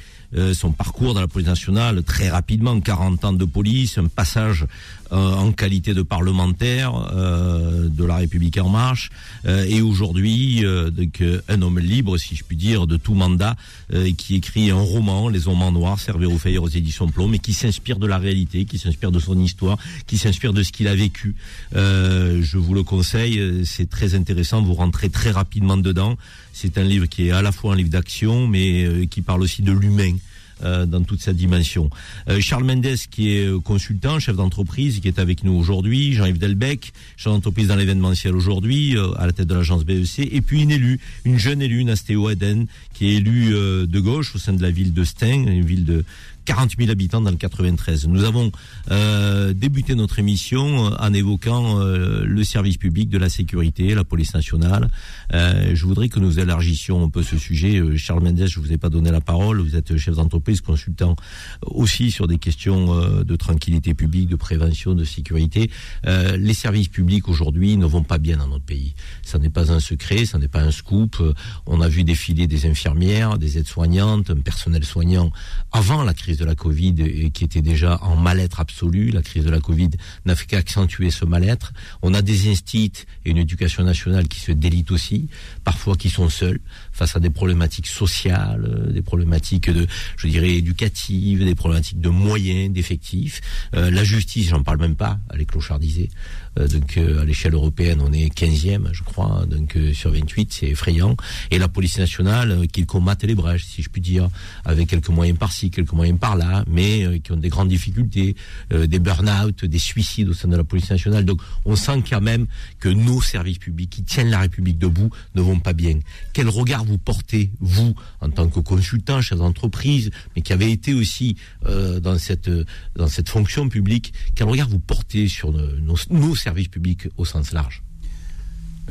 son 0.53 0.71
parcours 0.71 1.13
dans 1.13 1.21
la 1.21 1.27
police 1.27 1.49
nationale 1.49 2.05
très 2.05 2.29
rapidement, 2.29 2.81
40 2.81 3.25
ans 3.25 3.33
de 3.33 3.45
police, 3.45 3.99
un 3.99 4.07
passage 4.07 4.65
en 5.11 5.53
qualité 5.53 5.95
de 5.95 6.03
parlementaire 6.03 6.93
euh, 7.13 7.89
de 7.89 8.05
la 8.05 8.17
République 8.17 8.59
en 8.59 8.69
marche, 8.69 9.11
euh, 9.45 9.65
et 9.69 9.81
aujourd'hui 9.83 10.65
euh, 10.65 10.91
euh, 11.21 11.41
un 11.49 11.63
homme 11.63 11.79
libre, 11.79 12.17
si 12.19 12.37
je 12.37 12.45
puis 12.45 12.57
dire, 12.57 12.87
de 12.87 12.97
tout 12.97 13.15
mandat, 13.15 13.57
euh, 13.93 14.11
qui 14.17 14.37
écrit 14.37 14.71
un 14.71 14.81
roman, 14.81 15.29
Les 15.29 15.49
Hommes 15.49 15.63
en 15.63 15.73
Noir, 15.73 15.99
ou 16.09 16.39
Faillir 16.39 16.63
aux 16.63 16.69
éditions 16.69 17.09
Plomb, 17.09 17.29
mais 17.29 17.39
qui 17.39 17.53
s'inspire 17.53 17.99
de 17.99 18.07
la 18.07 18.19
réalité, 18.19 18.65
qui 18.65 18.79
s'inspire 18.79 19.11
de 19.11 19.19
son 19.19 19.39
histoire, 19.39 19.79
qui 20.07 20.19
s'inspire 20.19 20.53
de 20.53 20.63
ce 20.63 20.73
qu'il 20.73 20.89
a 20.89 20.95
vécu. 20.95 21.35
Euh, 21.75 22.41
je 22.43 22.59
vous 22.59 22.75
le 22.75 22.83
conseille, 22.83 23.39
euh, 23.39 23.65
c'est 23.65 23.89
très 23.89 24.15
intéressant, 24.15 24.63
vous 24.63 24.75
rentrez 24.75 25.11
très 25.11 25.31
rapidement 25.31 25.77
dedans. 25.77 26.17
C'est 26.53 26.79
un 26.79 26.85
livre 26.85 27.07
qui 27.07 27.29
est 27.29 27.31
à 27.31 27.43
la 27.43 27.53
fois 27.53 27.75
un 27.75 27.77
livre 27.77 27.91
d'action, 27.91 28.47
mais 28.47 28.85
euh, 28.85 29.07
qui 29.07 29.23
parle 29.23 29.43
aussi 29.43 29.63
de 29.63 29.73
l'humain 29.73 30.15
euh, 30.63 30.87
dans 30.87 31.03
toute 31.03 31.21
sa 31.21 31.33
dimension. 31.33 31.91
Euh, 32.29 32.41
Charles 32.41 32.65
Mendes, 32.65 32.97
qui 33.11 33.37
est 33.37 33.47
euh, 33.47 33.61
consultant, 33.61 34.19
chef 34.19 34.37
d'entreprise, 34.37 35.01
qui 35.01 35.09
est 35.09 35.19
avec 35.19 35.45
nous 35.45 35.53
aujourd'hui. 35.53 36.13
Jean-Yves 36.13 36.39
Delbecq, 36.39 36.93
chef 37.17 37.33
d'entreprise 37.33 37.69
dans 37.69 37.77
l'événementiel 37.77 38.35
aujourd'hui, 38.35 38.97
à 39.17 39.27
la 39.27 39.33
tête 39.33 39.47
de 39.47 39.55
l'agence 39.55 39.85
BEC. 39.85 40.29
Et 40.31 40.41
puis 40.41 40.63
une 40.63 40.71
élue, 40.71 41.01
une 41.25 41.39
jeune 41.39 41.63
élue, 41.63 41.85
Nastéo 41.85 42.31
Eden, 42.31 42.67
qui 42.93 43.09
est 43.09 43.15
élue 43.17 43.51
de 43.53 44.01
gauche 44.01 44.35
au 44.35 44.39
sein 44.39 44.53
de 44.53 44.63
la 44.63 44.71
ville 44.71 44.93
de 44.93 45.05
Stein, 45.05 45.47
une 45.47 45.65
ville 45.65 45.85
de 45.85 46.05
40 46.45 46.73
000 46.79 46.91
habitants 46.91 47.21
dans 47.21 47.31
le 47.31 47.37
93. 47.37 48.09
Nous 48.09 48.25
avons 48.25 48.51
euh, 48.91 49.53
débuté 49.53 49.95
notre 49.95 50.19
émission 50.19 50.87
euh, 50.87 50.97
en 50.99 51.13
évoquant 51.13 51.81
euh, 51.81 52.25
le 52.25 52.45
service 52.45 52.77
public 52.77 53.09
de 53.09 53.19
la 53.19 53.29
sécurité, 53.29 53.95
la 53.95 54.05
police 54.05 54.35
nationale. 54.35 54.89
Euh, 55.33 55.73
je 55.75 55.87
voudrais 55.87 56.09
que 56.09 56.19
nous 56.19 56.39
élargissions 56.39 57.05
un 57.05 57.09
peu 57.09 57.23
ce 57.23 57.39
sujet. 57.39 57.79
Euh, 57.79 57.97
Charles 57.97 58.23
Mendes, 58.23 58.47
je 58.47 58.61
vous 58.61 58.73
ai 58.73 58.79
pas 58.79 58.89
donné 58.89 59.11
la 59.11 59.21
parole. 59.21 59.61
Vous 59.61 59.77
êtes 59.77 59.97
chef 59.97 60.17
d'entreprise, 60.17 60.61
consultant 60.61 61.17
aussi 61.63 62.11
sur 62.11 62.27
des 62.27 62.39
questions 62.39 62.95
euh, 62.95 63.25
de 63.25 63.37
tranquillité 63.37 63.95
publique, 63.95 64.29
de 64.29 64.37
prévention, 64.37 64.95
de 64.95 65.05
sécurité. 65.05 65.71
Les 66.07 66.55
services 66.55 66.89
publics 66.89 67.29
aujourd'hui 67.29 67.77
ne 67.77 67.87
vont 67.87 68.03
pas 68.03 68.19
bien 68.19 68.37
dans 68.37 68.49
notre 68.49 68.65
pays. 68.65 68.95
Ça 69.23 69.39
n'est 69.39 69.51
pas 69.51 69.73
un 69.73 69.81
secret, 69.81 70.25
ça 70.25 70.39
n'est 70.39 70.49
pas 70.49 70.63
un 70.63 70.71
scoop. 70.71 71.23
On 71.67 71.81
a 71.81 71.89
vu 71.89 72.05
défiler 72.05 72.47
des 72.47 72.67
infirmières, 72.67 73.39
des 73.39 73.59
aides-soignantes, 73.59 74.31
un 74.31 74.37
personnel 74.37 74.85
soignant 74.85 75.31
avant 75.73 76.03
la 76.03 76.15
crise 76.15 76.30
de 76.39 76.45
la 76.45 76.55
Covid 76.55 76.95
et 76.99 77.31
qui 77.31 77.45
était 77.45 77.63
déjà 77.63 77.99
en 78.03 78.17
mal-être 78.17 78.61
absolu. 78.61 79.11
La 79.11 79.23
crise 79.23 79.45
de 79.45 79.51
la 79.51 79.61
Covid 79.61 79.91
n'a 80.25 80.35
fait 80.35 80.47
qu'accentuer 80.47 81.11
ce 81.11 81.25
mal-être. 81.25 81.73
On 82.03 82.15
a 82.15 82.23
des 82.23 82.51
instits 82.51 82.93
et 83.25 83.31
une 83.31 83.39
éducation 83.39 83.85
nationale 83.85 84.29
qui 84.29 84.41
se 84.41 84.53
délitent 84.53 84.91
aussi, 84.91 85.29
parfois 85.65 85.97
qui 85.97 86.11
sont 86.11 86.29
seuls 86.29 86.61
face 87.01 87.17
à 87.17 87.21
des 87.21 87.31
problématiques 87.31 87.87
sociales, 87.87 88.69
euh, 88.69 88.93
des 88.93 89.01
problématiques 89.01 89.71
de, 89.71 89.87
je 90.19 90.27
dirais, 90.29 90.53
éducatives, 90.57 91.43
des 91.43 91.55
problématiques 91.55 91.99
de 91.99 92.11
moyens, 92.11 92.71
d'effectifs. 92.71 93.41
Euh, 93.75 93.91
la 93.91 94.05
justice, 94.05 94.51
j'en 94.51 94.63
parle 94.63 94.81
même 94.81 94.97
pas, 94.97 95.19
elle 95.33 95.41
est 95.41 95.47
clochardisée. 95.47 96.11
Euh, 96.59 96.69
donc 96.69 96.99
à 96.99 97.25
l'échelle 97.25 97.55
européenne, 97.55 98.03
on 98.07 98.13
est 98.13 98.29
15e, 98.35 98.93
je 98.93 99.03
crois, 99.03 99.47
donc 99.49 99.79
sur 99.95 100.11
28, 100.11 100.53
c'est 100.53 100.67
effrayant. 100.67 101.17
Et 101.51 101.59
la 101.59 101.69
police 101.69 101.97
nationale, 101.99 102.69
qui 102.71 102.85
combatte 102.85 103.25
les 103.25 103.35
brèches, 103.35 103.65
si 103.65 103.83
je 103.83 103.89
puis 103.89 104.03
dire, 104.03 104.29
avec 104.67 104.89
quelques 104.89 105.09
moyens 105.09 105.39
par-ci, 105.39 105.71
quelques 105.71 105.93
moyens 105.93 106.19
par 106.19 106.37
là, 106.37 106.65
mais 106.69 107.21
qui 107.21 107.33
ont 107.33 107.37
des 107.37 107.49
grandes 107.49 107.69
difficultés, 107.69 108.37
des 108.71 108.99
burn-out, 108.99 109.65
des 109.65 109.79
suicides 109.79 110.29
au 110.29 110.35
sein 110.35 110.49
de 110.49 110.57
la 110.57 110.65
police 110.65 110.91
nationale. 110.91 111.25
Donc 111.25 111.41
on 111.65 111.77
sent 111.77 112.03
quand 112.11 112.21
même 112.21 112.47
que 112.79 112.89
nos 112.89 113.23
services 113.23 113.59
publics 113.59 113.91
qui 113.91 114.03
tiennent 114.03 114.31
la 114.31 114.41
République 114.41 114.79
debout 114.79 115.11
ne 115.35 115.41
vont 115.41 115.61
pas 115.61 115.73
bien. 115.73 115.99
Quel 116.33 116.49
regard 116.49 116.85
vous 116.91 116.99
portez, 116.99 117.51
vous, 117.61 117.95
en 118.21 118.31
tant 118.31 118.49
que 118.49 118.61
consultant, 118.61 119.21
chef 119.21 119.39
d'entreprise, 119.39 120.11
mais 120.35 120.43
qui 120.43 120.53
avez 120.53 120.71
été 120.71 120.95
aussi 120.95 121.37
euh, 121.67 122.01
dans 122.01 122.19
cette 122.19 122.51
dans 122.97 123.09
cette 123.09 123.29
fonction 123.29 123.69
publique, 123.69 124.13
quel 124.35 124.49
regard 124.49 124.69
vous 124.69 124.81
portez 124.81 125.29
sur 125.29 125.53
nos, 125.53 126.37
services 126.37 126.69
publics 126.69 127.09
au 127.17 127.25
sens 127.25 127.53
large? 127.53 127.83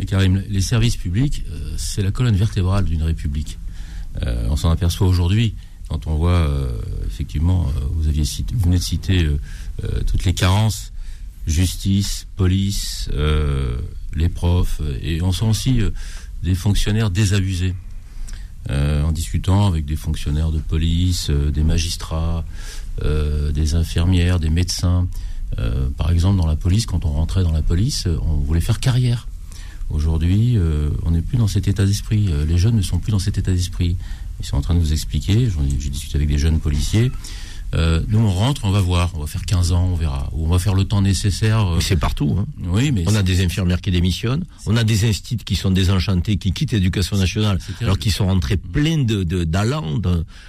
Karim, 0.08 0.44
les 0.48 0.62
services 0.62 0.96
publics, 0.96 1.44
c'est 1.78 2.02
la 2.02 2.12
colonne 2.12 2.36
vertébrale 2.36 2.86
d'une 2.86 3.04
république. 3.04 3.58
on 4.22 4.56
s'en 4.56 4.72
aperçoit 4.72 5.08
aujourd'hui 5.08 5.56
quand 5.90 6.06
on 6.06 6.16
voit 6.16 6.32
euh, 6.32 6.80
effectivement, 7.08 7.68
euh, 7.68 7.82
vous 7.92 8.08
aviez 8.08 8.24
cité, 8.24 8.54
vous 8.56 8.66
venez 8.66 8.78
de 8.78 8.84
citer 8.84 9.26
euh, 9.26 9.40
toutes 10.06 10.24
les 10.24 10.34
carences, 10.34 10.94
justice, 11.48 12.28
police, 12.36 13.10
les 14.14 14.30
profs, 14.30 14.82
et 15.02 15.22
on 15.22 15.32
sent 15.32 15.46
aussi 15.46 15.80
des 16.44 16.54
fonctionnaires 16.54 17.10
désabusés. 17.10 17.74
En 18.70 19.12
discutant 19.12 19.66
avec 19.68 19.86
des 19.86 19.96
fonctionnaires 19.96 20.52
de 20.52 20.60
police, 20.60 21.30
des 21.30 21.64
magistrats, 21.64 22.44
des 23.04 23.76
infirmières, 23.76 24.40
des 24.40 24.50
médecins. 24.50 25.08
par 25.98 26.12
exemple, 26.12 26.38
dans 26.38 26.46
la 26.46 26.56
police, 26.56 26.86
quand 26.86 27.06
on 27.06 27.12
rentrait 27.12 27.44
dans 27.44 27.52
la 27.52 27.62
police, 27.64 28.08
on 28.22 28.36
voulait 28.36 28.62
faire 28.62 28.80
carrière. 28.80 29.28
Aujourd'hui, 29.90 30.58
on 31.04 31.12
n'est 31.12 31.22
plus 31.22 31.38
dans 31.38 31.48
cet 31.48 31.68
état 31.68 31.86
d'esprit. 31.86 32.30
les 32.48 32.58
jeunes 32.58 32.76
ne 32.76 32.82
sont 32.82 33.00
plus 33.00 33.12
dans 33.12 33.20
cet 33.20 33.38
état 33.38 33.52
d'esprit. 33.52 33.98
Ils 34.40 34.46
sont 34.46 34.58
en 34.58 34.62
train 34.62 34.76
de 34.76 34.80
nous 34.80 34.94
expliquer. 34.94 35.50
J'ai 35.80 35.90
discuté 35.90 36.18
avec 36.18 36.28
des 36.28 36.38
jeunes 36.38 36.60
policiers. 36.60 37.12
Euh, 37.76 38.02
nous, 38.08 38.20
on 38.20 38.32
rentre, 38.32 38.66
on 38.66 38.72
va 38.72 38.82
voir, 38.82 39.12
on 39.16 39.20
va 39.20 39.28
faire 39.28 39.46
15 39.46 39.72
ans, 39.74 39.90
on 39.92 39.96
verra. 39.96 40.30
Ou 40.34 40.46
on 40.46 40.50
va 40.50 40.60
faire 40.60 40.74
le 40.74 40.86
temps 40.86 41.02
nécessaire. 41.02 41.76
Euh. 41.76 41.80
c'est 41.80 41.98
partout. 41.98 42.36
Hein. 42.40 42.46
Oui, 42.66 42.92
mais 42.92 43.04
on 43.08 43.16
a 43.16 43.22
des 43.22 43.44
infirmières 43.44 43.82
qui 43.82 43.92
démissionnent, 43.92 44.44
on 44.66 44.76
a 44.76 44.84
des 44.84 45.08
instituts 45.08 45.44
qui 45.44 45.56
sont 45.56 45.72
désenchantés, 45.72 46.38
qui 46.38 46.52
quittent 46.52 46.72
l'éducation 46.72 47.18
nationale, 47.18 47.60
alors 47.82 48.00
qu'ils 48.00 48.12
sont 48.12 48.26
rentrés 48.26 48.58
pleins 48.58 49.04
de 49.04 49.24
d'allant, 49.44 50.02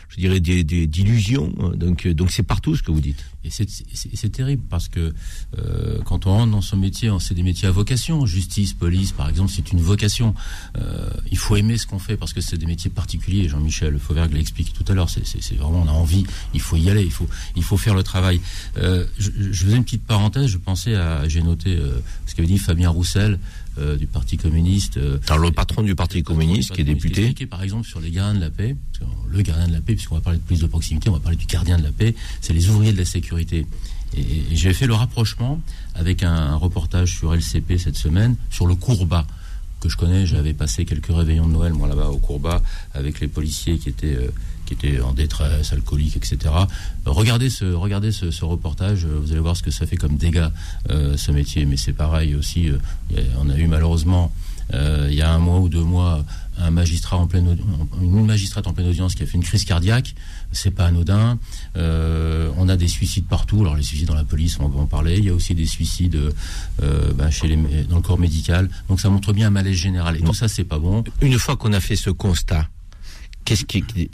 je 0.08 0.16
dirais 0.16 0.40
d'illusions. 0.40 1.52
Donc, 1.74 2.06
euh, 2.06 2.14
donc 2.14 2.30
c'est 2.30 2.42
partout 2.42 2.76
ce 2.76 2.82
que 2.82 2.90
vous 2.90 3.00
dites. 3.00 3.24
Et 3.42 3.50
c'est 3.50 4.28
terrible 4.28 4.62
parce 4.68 4.88
que 4.88 5.14
euh, 5.58 6.02
quand 6.04 6.26
on 6.26 6.30
rentre 6.30 6.52
dans 6.52 6.60
ce 6.60 6.76
métier, 6.76 7.10
c'est 7.20 7.34
des 7.34 7.42
métiers 7.42 7.68
à 7.68 7.70
vocation. 7.70 8.26
Justice, 8.26 8.74
police, 8.74 9.12
par 9.12 9.28
exemple, 9.30 9.50
c'est 9.54 9.72
une 9.72 9.80
vocation. 9.80 10.34
Euh, 10.78 11.08
il 11.30 11.38
faut 11.38 11.56
aimer 11.56 11.78
ce 11.78 11.86
qu'on 11.86 11.98
fait 11.98 12.18
parce 12.18 12.34
que 12.34 12.42
c'est 12.42 12.58
des 12.58 12.66
métiers 12.66 12.90
particuliers. 12.90 13.48
Jean-Michel 13.48 13.98
Fauvergue 13.98 14.34
l'a 14.34 14.40
expliqué 14.40 14.72
tout 14.72 14.84
à 14.92 14.94
l'heure. 14.94 15.08
C'est 15.08 15.54
vraiment, 15.56 15.82
on 15.82 15.88
a 15.88 15.92
envie, 15.92 16.24
il 16.52 16.60
faut 16.60 16.76
y 16.76 16.90
aller, 16.90 17.02
il 17.02 17.10
faut, 17.10 17.28
il 17.56 17.62
faut 17.62 17.78
faire 17.78 17.94
le 17.94 18.02
travail. 18.02 18.42
Euh, 18.76 19.06
je, 19.18 19.30
je, 19.50 19.64
faisais 19.64 19.76
une 19.76 19.84
petite 19.84 20.04
parenthèse, 20.04 20.48
je 20.48 20.58
pensais 20.58 20.94
à, 20.94 21.26
j'ai 21.26 21.42
noté 21.42 21.78
ce 22.26 22.34
qu'avait 22.34 22.48
dit 22.48 22.58
Fabien 22.58 22.90
Roussel. 22.90 23.38
Du 23.98 24.06
Parti 24.06 24.36
communiste. 24.36 24.98
Alors 25.28 25.38
le 25.38 25.52
patron 25.52 25.82
du 25.82 25.94
Parti 25.94 26.22
communiste, 26.22 26.72
qui 26.72 26.82
est 26.82 26.84
député. 26.84 27.34
Qui 27.34 27.46
par 27.46 27.62
exemple 27.62 27.86
sur 27.86 28.00
les 28.00 28.10
gardiens 28.10 28.34
de 28.34 28.40
la 28.40 28.50
paix, 28.50 28.76
le 29.28 29.42
gardien 29.42 29.68
de 29.68 29.72
la 29.72 29.80
paix, 29.80 29.94
puisqu'on 29.94 30.16
va 30.16 30.20
parler 30.20 30.38
de 30.38 30.44
police 30.44 30.62
de 30.62 30.66
proximité, 30.66 31.08
on 31.08 31.14
va 31.14 31.20
parler 31.20 31.36
du 31.36 31.46
gardien 31.46 31.78
de 31.78 31.84
la 31.84 31.92
paix, 31.92 32.14
c'est 32.40 32.52
les 32.52 32.68
ouvriers 32.68 32.92
de 32.92 32.98
la 32.98 33.04
sécurité 33.04 33.66
et, 34.16 34.56
j'ai 34.56 34.72
fait 34.72 34.86
le 34.86 34.94
rapprochement 34.94 35.60
avec 35.94 36.22
un, 36.22 36.54
reportage 36.56 37.16
sur 37.16 37.34
LCP 37.34 37.78
cette 37.78 37.96
semaine 37.96 38.36
sur 38.50 38.66
le 38.66 38.74
Courbat 38.74 39.26
que 39.80 39.88
je 39.88 39.96
connais. 39.96 40.26
J'avais 40.26 40.52
passé 40.52 40.84
quelques 40.84 41.14
réveillons 41.14 41.46
de 41.46 41.52
Noël, 41.52 41.72
moi 41.72 41.88
là-bas 41.88 42.08
au 42.08 42.18
Courbat, 42.18 42.62
avec 42.92 43.20
les 43.20 43.28
policiers 43.28 43.78
qui 43.78 43.88
étaient 43.88 44.16
euh, 44.16 44.30
qui 44.74 44.86
étaient 44.86 45.00
en 45.00 45.12
détresse, 45.12 45.72
alcooliques, 45.72 46.16
etc. 46.16 46.38
regardez 47.04 47.50
ce, 47.50 47.64
regardez 47.64 48.12
ce, 48.12 48.44
reportage, 48.44 49.04
vous 49.04 49.32
allez 49.32 49.40
voir 49.40 49.56
ce 49.56 49.62
que 49.62 49.70
ça 49.70 49.86
fait 49.86 49.96
comme 49.96 50.16
dégâts, 50.16 50.48
euh, 50.90 51.16
ce 51.16 51.32
métier. 51.32 51.64
Mais 51.66 51.76
c'est 51.76 51.92
pareil 51.92 52.34
aussi, 52.34 52.68
euh, 52.68 52.78
on 53.38 53.50
a 53.50 53.56
eu 53.56 53.66
malheureusement, 53.66 54.32
il 54.72 55.14
y 55.14 55.22
a 55.22 55.32
un 55.32 55.40
mois 55.40 55.58
ou 55.58 55.68
deux 55.68 55.82
mois, 55.82 56.24
un 56.56 56.70
magistrat 56.70 57.16
en 57.16 57.26
pleine, 57.26 57.58
une 58.00 58.26
magistrate 58.26 58.68
en 58.68 58.72
pleine 58.72 58.86
audience 58.86 59.16
qui 59.16 59.24
a 59.24 59.26
fait 59.26 59.34
une 59.36 59.42
crise 59.42 59.64
cardiaque 59.64 60.14
c'est 60.52 60.70
pas 60.70 60.86
anodin. 60.86 61.38
Euh, 61.76 62.50
on 62.56 62.68
a 62.68 62.76
des 62.76 62.88
suicides 62.88 63.26
partout. 63.26 63.60
Alors 63.60 63.76
les 63.76 63.82
suicides 63.82 64.08
dans 64.08 64.14
la 64.14 64.24
police, 64.24 64.58
on 64.60 64.68
va 64.68 64.80
en 64.80 64.86
parler. 64.86 65.18
Il 65.18 65.24
y 65.24 65.28
a 65.28 65.34
aussi 65.34 65.54
des 65.54 65.66
suicides 65.66 66.18
euh, 66.82 67.12
bah, 67.14 67.30
chez 67.30 67.48
les, 67.48 67.56
dans 67.84 67.96
le 67.96 68.02
corps 68.02 68.18
médical. 68.18 68.68
Donc 68.88 69.00
ça 69.00 69.08
montre 69.10 69.32
bien 69.32 69.48
un 69.48 69.50
malaise 69.50 69.76
général. 69.76 70.16
Et 70.16 70.20
tout 70.20 70.34
ça, 70.34 70.48
c'est 70.48 70.64
pas 70.64 70.78
bon. 70.78 71.04
Une 71.20 71.38
fois 71.38 71.56
qu'on 71.56 71.72
a 71.72 71.80
fait 71.80 71.96
ce 71.96 72.10
constat, 72.10 72.68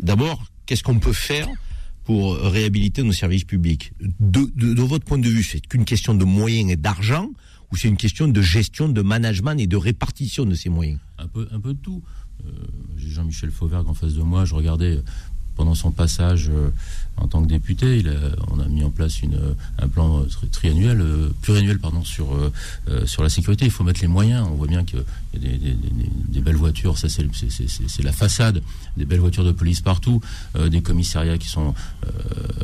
d'abord, 0.03 0.45
qu'est-ce 0.67 0.83
qu'on 0.83 0.99
peut 0.99 1.13
faire 1.13 1.49
pour 2.05 2.37
réhabiliter 2.37 3.03
nos 3.03 3.13
services 3.13 3.45
publics? 3.45 3.93
De, 4.21 4.49
de, 4.55 4.83
votre 4.83 5.05
point 5.05 5.19
de 5.19 5.29
vue, 5.29 5.43
c'est 5.43 5.61
qu'une 5.61 5.85
question 5.85 6.15
de 6.15 6.25
moyens 6.25 6.71
et 6.71 6.77
d'argent 6.77 7.31
ou 7.73 7.77
c'est 7.77 7.89
une 7.89 7.97
question 7.97 8.29
de 8.29 8.43
gestion, 8.43 8.89
de 8.89 9.03
management 9.03 9.59
et 9.59 9.67
de 9.67 9.77
répartition 9.77 10.45
de 10.45 10.55
ces 10.55 10.69
moyens? 10.69 11.01
Un 11.19 11.27
peu, 11.27 11.49
un 11.51 11.59
peu 11.59 11.75
de 11.75 11.79
tout. 11.79 12.03
Euh, 12.45 12.51
j'ai 12.97 13.11
Jean-Michel 13.11 13.51
Fauvergue 13.51 13.89
en 13.89 13.95
face 13.95 14.15
de 14.15 14.23
moi. 14.23 14.45
Je 14.45 14.55
regardais 14.55 15.03
pendant 15.57 15.75
son 15.75 15.91
passage 15.91 16.49
euh, 16.49 16.71
en 17.17 17.29
tant 17.29 17.43
que 17.43 17.49
député, 17.49 17.99
il 17.99 18.13
on 18.51 18.61
a 18.61 18.67
mis 18.67 18.85
en 18.85 18.91
place 18.91 19.23
une, 19.23 19.39
un 19.79 19.89
plan 19.89 20.25
triannuel, 20.53 21.01
euh, 21.01 21.29
pluriannuel 21.43 21.79
pardon, 21.79 22.05
sur, 22.05 22.35
euh, 22.35 23.07
sur 23.07 23.23
la 23.23 23.29
sécurité. 23.29 23.65
Il 23.65 23.71
faut 23.71 23.85
mettre 23.85 24.01
les 24.01 24.09
moyens. 24.09 24.47
On 24.51 24.55
voit 24.55 24.67
bien 24.67 24.85
qu'il 24.85 24.99
y 24.99 25.37
a 25.37 25.39
des, 25.39 25.59
des, 25.59 25.77
des, 26.29 26.41
belles 26.41 26.57
voitures, 26.57 26.99
ça 26.99 27.09
c'est 27.09 28.03
la 28.03 28.13
façade, 28.13 28.63
des 28.97 29.05
belles 29.05 29.21
voitures 29.21 29.45
de 29.45 29.53
police 29.53 29.81
partout, 29.81 30.21
des 30.59 30.83
commissariats 30.83 31.39
qui 31.39 31.49
sont, 31.49 31.75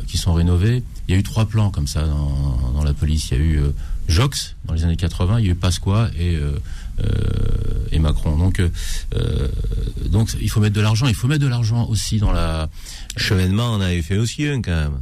qui 0.07 0.17
sont 0.17 0.33
rénovés. 0.33 0.83
Il 1.07 1.13
y 1.13 1.17
a 1.17 1.19
eu 1.19 1.23
trois 1.23 1.45
plans 1.45 1.69
comme 1.69 1.87
ça 1.87 2.05
dans, 2.05 2.71
dans 2.73 2.83
la 2.83 2.93
police. 2.93 3.31
Il 3.31 3.37
y 3.37 3.41
a 3.41 3.43
eu 3.43 3.61
Jox 4.07 4.55
dans 4.65 4.73
les 4.73 4.83
années 4.83 4.95
80, 4.95 5.39
il 5.39 5.45
y 5.45 5.49
a 5.49 5.51
eu 5.51 5.55
Pasqua 5.55 6.09
et 6.17 6.39
euh, 6.99 7.87
et 7.91 7.97
Macron. 7.97 8.37
Donc, 8.37 8.59
euh, 8.59 8.69
donc 10.09 10.35
il 10.39 10.49
faut 10.49 10.59
mettre 10.59 10.75
de 10.75 10.81
l'argent. 10.81 11.07
Il 11.07 11.15
faut 11.15 11.27
mettre 11.27 11.41
de 11.41 11.47
l'argent 11.47 11.87
aussi 11.87 12.19
dans 12.19 12.31
la. 12.31 12.69
Chevènement, 13.17 13.73
on 13.73 13.81
avait 13.81 14.01
fait 14.01 14.17
aussi 14.17 14.47
un 14.47 14.61
quand 14.61 14.75
même. 14.75 14.99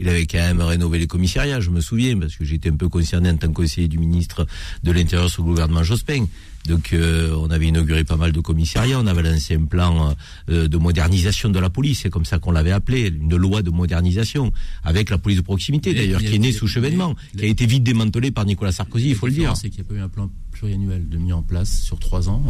Il 0.00 0.08
avait 0.08 0.26
quand 0.26 0.38
même 0.38 0.60
rénové 0.60 1.00
les 1.00 1.08
commissariats, 1.08 1.60
je 1.60 1.70
me 1.70 1.80
souviens, 1.80 2.16
parce 2.18 2.36
que 2.36 2.44
j'étais 2.44 2.70
un 2.70 2.76
peu 2.76 2.88
concerné 2.88 3.30
en 3.30 3.36
tant 3.36 3.48
que 3.48 3.52
conseiller 3.52 3.88
du 3.88 3.98
ministre 3.98 4.46
de 4.84 4.92
l'Intérieur 4.92 5.28
sous 5.28 5.42
le 5.42 5.48
gouvernement 5.48 5.82
Jospin. 5.82 6.26
Donc 6.68 6.92
euh, 6.92 7.34
on 7.36 7.50
avait 7.50 7.66
inauguré 7.66 8.04
pas 8.04 8.16
mal 8.16 8.30
de 8.30 8.40
commissariats, 8.40 9.00
on 9.00 9.06
avait 9.06 9.22
lancé 9.22 9.56
un 9.56 9.64
plan 9.64 10.14
euh, 10.50 10.68
de 10.68 10.76
modernisation 10.76 11.48
de 11.48 11.58
la 11.58 11.70
police, 11.70 12.00
c'est 12.02 12.10
comme 12.10 12.24
ça 12.24 12.38
qu'on 12.38 12.52
l'avait 12.52 12.72
appelé, 12.72 13.08
une 13.08 13.36
loi 13.36 13.62
de 13.62 13.70
modernisation, 13.70 14.52
avec 14.84 15.10
la 15.10 15.18
police 15.18 15.38
de 15.38 15.42
proximité 15.42 15.94
d'ailleurs, 15.94 16.20
qui 16.20 16.34
est 16.34 16.38
née 16.38 16.52
sous 16.52 16.68
chevènement, 16.68 17.14
qui 17.36 17.44
a 17.44 17.48
été 17.48 17.66
vite 17.66 17.82
démantelée 17.82 18.30
par 18.30 18.44
Nicolas 18.44 18.72
Sarkozy, 18.72 19.10
il 19.10 19.14
faut 19.16 19.26
le 19.26 19.32
dire. 19.32 19.56
C'est 19.56 19.70
qu'il 19.70 19.82
n'y 19.82 19.88
a 19.88 19.88
pas 19.88 19.94
eu 19.94 20.02
un 20.02 20.08
plan 20.08 20.30
pluriannuel 20.58 21.08
de 21.08 21.16
mis 21.16 21.32
en 21.32 21.42
place 21.42 21.80
sur 21.80 21.98
trois 21.98 22.28
ans. 22.28 22.42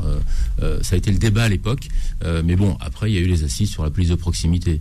Euh, 0.63 0.79
ça 0.83 0.95
a 0.95 0.99
été 0.99 1.11
le 1.11 1.19
débat 1.19 1.45
à 1.45 1.49
l'époque, 1.49 1.89
mais 2.45 2.57
bon, 2.57 2.77
après 2.81 3.11
il 3.11 3.15
y 3.15 3.19
a 3.19 3.21
eu 3.21 3.27
les 3.27 3.45
assises 3.45 3.71
sur 3.71 3.83
la 3.85 3.91
police 3.91 4.09
de 4.09 4.15
proximité. 4.15 4.81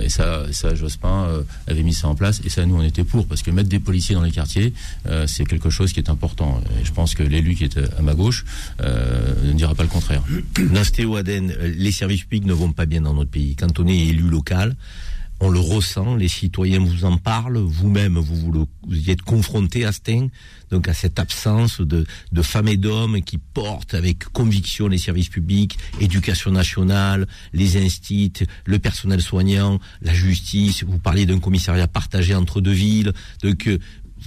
et 0.00 0.08
ça, 0.08 0.44
ça 0.52 0.74
Jospin 0.74 1.44
avait 1.66 1.82
mis 1.82 1.94
ça 1.94 2.08
en 2.08 2.14
place, 2.14 2.40
et 2.44 2.48
ça 2.48 2.66
nous 2.66 2.76
on 2.76 2.82
était 2.82 3.04
pour, 3.04 3.26
parce 3.26 3.42
que 3.42 3.50
mettre 3.50 3.68
des 3.68 3.80
policiers 3.80 4.14
dans 4.14 4.22
les 4.22 4.30
quartiers, 4.30 4.72
c'est 5.26 5.46
quelque 5.46 5.70
chose 5.70 5.92
qui 5.92 6.00
est 6.00 6.10
important. 6.10 6.60
Et 6.80 6.84
je 6.84 6.92
pense 6.92 7.14
que 7.14 7.22
l'élu 7.22 7.54
qui 7.54 7.64
est 7.64 7.78
à 7.78 8.02
ma 8.02 8.14
gauche 8.14 8.44
euh, 8.80 9.34
ne 9.44 9.52
dira 9.52 9.74
pas 9.74 9.82
le 9.82 9.88
contraire. 9.88 10.22
Nastéo 10.70 11.16
Aden, 11.16 11.52
les 11.76 11.92
services 11.92 12.22
publics 12.22 12.44
ne 12.44 12.52
vont 12.52 12.72
pas 12.72 12.86
bien 12.86 13.00
dans 13.00 13.14
notre 13.14 13.30
pays. 13.30 13.56
Quand 13.56 13.78
on 13.78 13.86
est 13.86 13.96
élu 13.96 14.28
local, 14.28 14.76
on 15.40 15.48
le 15.48 15.58
ressent, 15.58 16.14
les 16.16 16.28
citoyens 16.28 16.80
vous 16.80 17.04
en 17.04 17.16
parlent, 17.16 17.58
vous-même 17.58 18.18
vous, 18.18 18.36
vous, 18.36 18.68
y 18.90 19.10
êtes 19.10 19.22
confronté 19.22 19.84
à 19.84 19.92
ce 19.92 20.00
donc 20.70 20.88
à 20.88 20.94
cette 20.94 21.18
absence 21.18 21.80
de, 21.80 22.04
femmes 22.42 22.68
et 22.68 22.76
d'hommes 22.76 23.22
qui 23.22 23.38
portent 23.38 23.94
avec 23.94 24.24
conviction 24.24 24.88
les 24.88 24.98
services 24.98 25.28
publics, 25.28 25.78
éducation 26.00 26.50
nationale, 26.50 27.26
les 27.52 27.76
instituts, 27.76 28.46
le 28.64 28.78
personnel 28.78 29.20
soignant, 29.20 29.78
la 30.02 30.14
justice. 30.14 30.84
Vous 30.84 30.98
parlez 30.98 31.26
d'un 31.26 31.38
commissariat 31.38 31.88
partagé 31.88 32.34
entre 32.34 32.60
deux 32.60 32.72
villes, 32.72 33.12
donc 33.42 33.66
euh, 33.66 33.78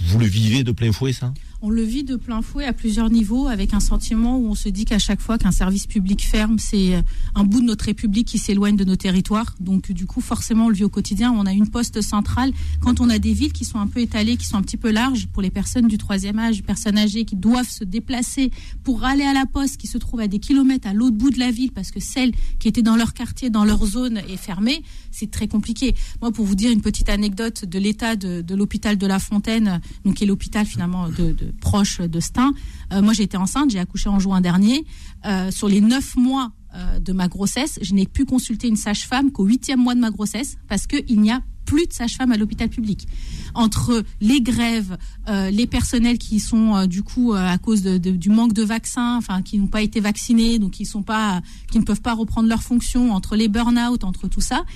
vous 0.06 0.18
le 0.18 0.26
vivez 0.26 0.64
de 0.64 0.72
plein 0.72 0.92
fouet 0.92 1.12
ça? 1.12 1.32
On 1.64 1.70
le 1.70 1.82
vit 1.82 2.04
de 2.04 2.16
plein 2.16 2.42
fouet 2.42 2.66
à 2.66 2.74
plusieurs 2.74 3.08
niveaux, 3.08 3.48
avec 3.48 3.72
un 3.72 3.80
sentiment 3.80 4.36
où 4.36 4.48
on 4.48 4.54
se 4.54 4.68
dit 4.68 4.84
qu'à 4.84 4.98
chaque 4.98 5.22
fois 5.22 5.38
qu'un 5.38 5.50
service 5.50 5.86
public 5.86 6.22
ferme, 6.22 6.58
c'est 6.58 6.94
euh, 6.94 7.00
un 7.34 7.44
bout 7.44 7.62
de 7.62 7.64
notre 7.64 7.86
République 7.86 8.28
qui 8.28 8.36
s'éloigne 8.36 8.76
de 8.76 8.84
nos 8.84 8.96
territoires. 8.96 9.54
Donc 9.60 9.90
du 9.90 10.04
coup, 10.04 10.20
forcément, 10.20 10.66
on 10.66 10.68
le 10.68 10.74
vit 10.74 10.84
au 10.84 10.90
quotidien. 10.90 11.32
On 11.32 11.46
a 11.46 11.52
une 11.52 11.70
poste 11.70 12.02
centrale. 12.02 12.52
Quand 12.82 13.00
on 13.00 13.08
a 13.08 13.18
des 13.18 13.32
villes 13.32 13.54
qui 13.54 13.64
sont 13.64 13.78
un 13.78 13.86
peu 13.86 14.00
étalées, 14.00 14.36
qui 14.36 14.46
sont 14.46 14.58
un 14.58 14.62
petit 14.62 14.76
peu 14.76 14.90
larges 14.90 15.26
pour 15.28 15.40
les 15.40 15.48
personnes 15.48 15.88
du 15.88 15.96
troisième 15.96 16.38
âge, 16.38 16.62
personnes 16.62 16.98
âgées 16.98 17.24
qui 17.24 17.34
doivent 17.34 17.70
se 17.70 17.84
déplacer 17.84 18.50
pour 18.82 19.04
aller 19.04 19.24
à 19.24 19.32
la 19.32 19.46
poste, 19.46 19.78
qui 19.78 19.86
se 19.86 19.96
trouve 19.96 20.20
à 20.20 20.28
des 20.28 20.40
kilomètres 20.40 20.86
à 20.86 20.92
l'autre 20.92 21.16
bout 21.16 21.30
de 21.30 21.38
la 21.38 21.50
ville, 21.50 21.72
parce 21.72 21.90
que 21.90 22.00
celle 22.00 22.32
qui 22.58 22.68
était 22.68 22.82
dans 22.82 22.96
leur 22.96 23.14
quartier, 23.14 23.48
dans 23.48 23.64
leur 23.64 23.86
zone, 23.86 24.18
est 24.28 24.36
fermée, 24.36 24.82
c'est 25.10 25.30
très 25.30 25.48
compliqué. 25.48 25.94
Moi, 26.20 26.30
pour 26.30 26.44
vous 26.44 26.56
dire 26.56 26.70
une 26.70 26.82
petite 26.82 27.08
anecdote 27.08 27.64
de 27.64 27.78
l'état 27.78 28.16
de, 28.16 28.54
l'hôpital 28.54 28.98
de 28.98 29.06
La 29.06 29.18
Fontaine, 29.18 29.80
donc 30.04 30.16
qui 30.16 30.24
est 30.24 30.26
l'hôpital 30.26 30.66
finalement 30.66 31.08
de 31.08 31.53
proche 31.60 32.00
de 32.00 32.20
Stein. 32.20 32.52
Euh, 32.92 33.02
moi, 33.02 33.12
été 33.18 33.36
enceinte, 33.36 33.70
j'ai 33.70 33.78
accouché 33.78 34.08
en 34.08 34.18
juin 34.18 34.40
dernier. 34.40 34.84
Euh, 35.24 35.50
sur 35.50 35.68
les 35.68 35.80
neuf 35.80 36.16
mois 36.16 36.52
euh, 36.74 36.98
de 36.98 37.12
ma 37.12 37.28
grossesse, 37.28 37.78
je 37.82 37.94
n'ai 37.94 38.06
pu 38.06 38.24
consulter 38.24 38.68
une 38.68 38.76
sage-femme 38.76 39.30
qu'au 39.32 39.44
huitième 39.44 39.80
mois 39.80 39.94
de 39.94 40.00
ma 40.00 40.10
grossesse 40.10 40.56
parce 40.68 40.86
qu'il 40.86 41.20
n'y 41.20 41.30
a 41.30 41.40
plus 41.64 41.86
de 41.86 41.92
sages-femmes 41.94 42.32
à 42.32 42.36
l'hôpital 42.36 42.68
public. 42.68 43.08
Entre 43.54 44.04
les 44.20 44.42
grèves, 44.42 44.98
les 45.26 45.66
personnels 45.66 46.18
qui 46.18 46.38
sont 46.38 46.86
du 46.86 47.02
coup 47.02 47.32
à 47.32 47.56
cause 47.56 47.82
du 47.82 48.28
manque 48.28 48.52
de 48.52 48.62
vaccins, 48.62 49.16
enfin 49.16 49.40
qui 49.40 49.58
n'ont 49.58 49.68
pas 49.68 49.80
été 49.80 49.98
vaccinés, 49.98 50.58
donc 50.58 50.72
qui 50.72 50.84
qui 50.84 51.78
ne 51.78 51.84
peuvent 51.84 52.02
pas 52.02 52.12
reprendre 52.12 52.50
leurs 52.50 52.62
fonctions, 52.62 53.12
entre 53.12 53.34
les 53.34 53.48
burn-out, 53.48 54.04
entre 54.04 54.28
tout 54.28 54.42
ça, 54.42 54.66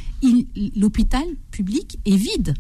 l'hôpital 0.76 1.26
public 1.50 1.98
est 2.06 2.16
vide. 2.16 2.54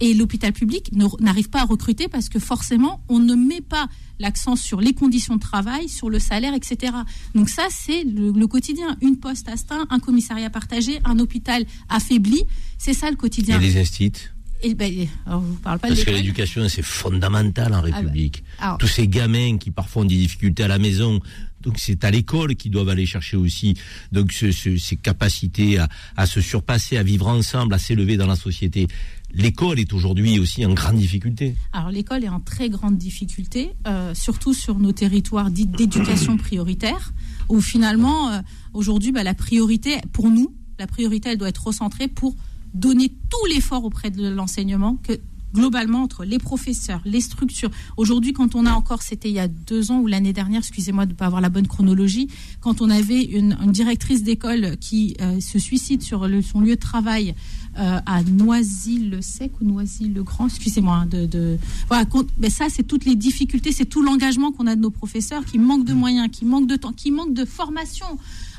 Et 0.00 0.14
l'hôpital 0.14 0.52
public 0.52 0.90
n'arrive 1.20 1.50
pas 1.50 1.60
à 1.60 1.64
recruter 1.64 2.08
parce 2.08 2.28
que 2.28 2.38
forcément, 2.38 3.02
on 3.08 3.18
ne 3.18 3.34
met 3.34 3.60
pas 3.60 3.88
l'accent 4.18 4.56
sur 4.56 4.80
les 4.80 4.92
conditions 4.92 5.36
de 5.36 5.40
travail, 5.40 5.88
sur 5.88 6.10
le 6.10 6.18
salaire, 6.18 6.54
etc. 6.54 6.92
Donc 7.34 7.48
ça, 7.48 7.66
c'est 7.70 8.04
le, 8.04 8.32
le, 8.32 8.46
quotidien. 8.46 8.96
Une 9.02 9.18
poste 9.18 9.48
astreinte, 9.48 9.86
un 9.90 10.00
commissariat 10.00 10.50
partagé, 10.50 11.00
un 11.04 11.18
hôpital 11.18 11.64
affaibli. 11.88 12.44
C'est 12.78 12.94
ça 12.94 13.10
le 13.10 13.16
quotidien. 13.16 13.60
Et 13.60 13.64
les 13.64 13.80
instituts 13.80 14.34
et 14.64 14.74
ben, 14.74 15.06
alors, 15.26 15.40
vous 15.40 15.56
parle 15.56 15.78
pas 15.78 15.88
Parce 15.88 16.04
que 16.04 16.10
l'éducation, 16.10 16.66
c'est 16.70 16.82
fondamental 16.82 17.74
en 17.74 17.82
République. 17.82 18.42
Ah 18.42 18.60
ben, 18.60 18.66
alors, 18.66 18.78
Tous 18.78 18.86
ces 18.86 19.06
gamins 19.08 19.58
qui 19.58 19.70
parfois 19.70 20.02
ont 20.02 20.06
des 20.06 20.16
difficultés 20.16 20.62
à 20.62 20.68
la 20.68 20.78
maison, 20.78 21.20
donc 21.60 21.78
c'est 21.78 22.02
à 22.02 22.10
l'école 22.10 22.56
qu'ils 22.56 22.70
doivent 22.70 22.88
aller 22.88 23.04
chercher 23.04 23.36
aussi 23.36 23.74
donc 24.10 24.32
ce, 24.32 24.52
ce, 24.52 24.78
ces 24.78 24.96
capacités 24.96 25.78
à, 25.78 25.88
à, 26.16 26.24
se 26.24 26.40
surpasser, 26.40 26.96
à 26.96 27.02
vivre 27.02 27.26
ensemble, 27.28 27.74
à 27.74 27.78
s'élever 27.78 28.16
dans 28.16 28.26
la 28.26 28.36
société. 28.36 28.86
L'école 29.34 29.80
est 29.80 29.92
aujourd'hui 29.92 30.38
aussi 30.38 30.64
en 30.64 30.74
grande 30.74 30.96
difficulté. 30.96 31.56
Alors 31.72 31.90
l'école 31.90 32.22
est 32.22 32.28
en 32.28 32.40
très 32.40 32.68
grande 32.68 32.96
difficulté, 32.96 33.72
euh, 33.86 34.14
surtout 34.14 34.54
sur 34.54 34.78
nos 34.78 34.92
territoires 34.92 35.50
dits 35.50 35.66
d'éducation 35.66 36.36
prioritaire, 36.36 37.12
où 37.48 37.60
finalement 37.60 38.30
euh, 38.30 38.40
aujourd'hui 38.72 39.10
bah, 39.10 39.24
la 39.24 39.34
priorité 39.34 39.96
pour 40.12 40.30
nous, 40.30 40.54
la 40.78 40.86
priorité 40.86 41.30
elle 41.30 41.38
doit 41.38 41.48
être 41.48 41.66
recentrée 41.66 42.06
pour 42.06 42.36
donner 42.74 43.08
tout 43.08 43.46
l'effort 43.48 43.84
auprès 43.84 44.10
de 44.10 44.28
l'enseignement 44.28 44.96
que 45.02 45.20
globalement 45.54 46.02
entre 46.02 46.24
les 46.24 46.38
professeurs, 46.38 47.00
les 47.04 47.20
structures. 47.20 47.70
Aujourd'hui, 47.96 48.32
quand 48.32 48.54
on 48.54 48.66
a 48.66 48.72
encore, 48.72 49.02
c'était 49.02 49.30
il 49.30 49.34
y 49.34 49.40
a 49.40 49.48
deux 49.48 49.90
ans 49.90 50.00
ou 50.00 50.06
l'année 50.06 50.32
dernière, 50.32 50.58
excusez-moi 50.58 51.06
de 51.06 51.12
ne 51.12 51.16
pas 51.16 51.26
avoir 51.26 51.40
la 51.40 51.48
bonne 51.48 51.66
chronologie, 51.66 52.28
quand 52.60 52.82
on 52.82 52.90
avait 52.90 53.22
une, 53.22 53.56
une 53.62 53.72
directrice 53.72 54.22
d'école 54.22 54.76
qui 54.78 55.16
euh, 55.20 55.40
se 55.40 55.58
suicide 55.58 56.02
sur 56.02 56.26
le, 56.28 56.42
son 56.42 56.60
lieu 56.60 56.74
de 56.74 56.80
travail 56.80 57.34
euh, 57.78 57.98
à 58.04 58.22
Noisy-le-Sec 58.22 59.52
ou 59.60 59.64
Noisy-le-Grand, 59.64 60.46
excusez-moi, 60.46 60.96
hein, 60.96 61.06
de, 61.06 61.26
de, 61.26 61.58
voilà, 61.88 62.04
mais 62.38 62.50
ça, 62.50 62.66
c'est 62.68 62.84
toutes 62.84 63.04
les 63.04 63.16
difficultés, 63.16 63.72
c'est 63.72 63.86
tout 63.86 64.02
l'engagement 64.02 64.52
qu'on 64.52 64.66
a 64.66 64.76
de 64.76 64.80
nos 64.80 64.90
professeurs 64.90 65.44
qui 65.44 65.58
manquent 65.58 65.84
de 65.84 65.94
moyens, 65.94 66.28
qui 66.30 66.44
manquent 66.44 66.68
de 66.68 66.76
temps, 66.76 66.92
qui 66.92 67.10
manquent 67.10 67.34
de 67.34 67.44
formation 67.44 68.06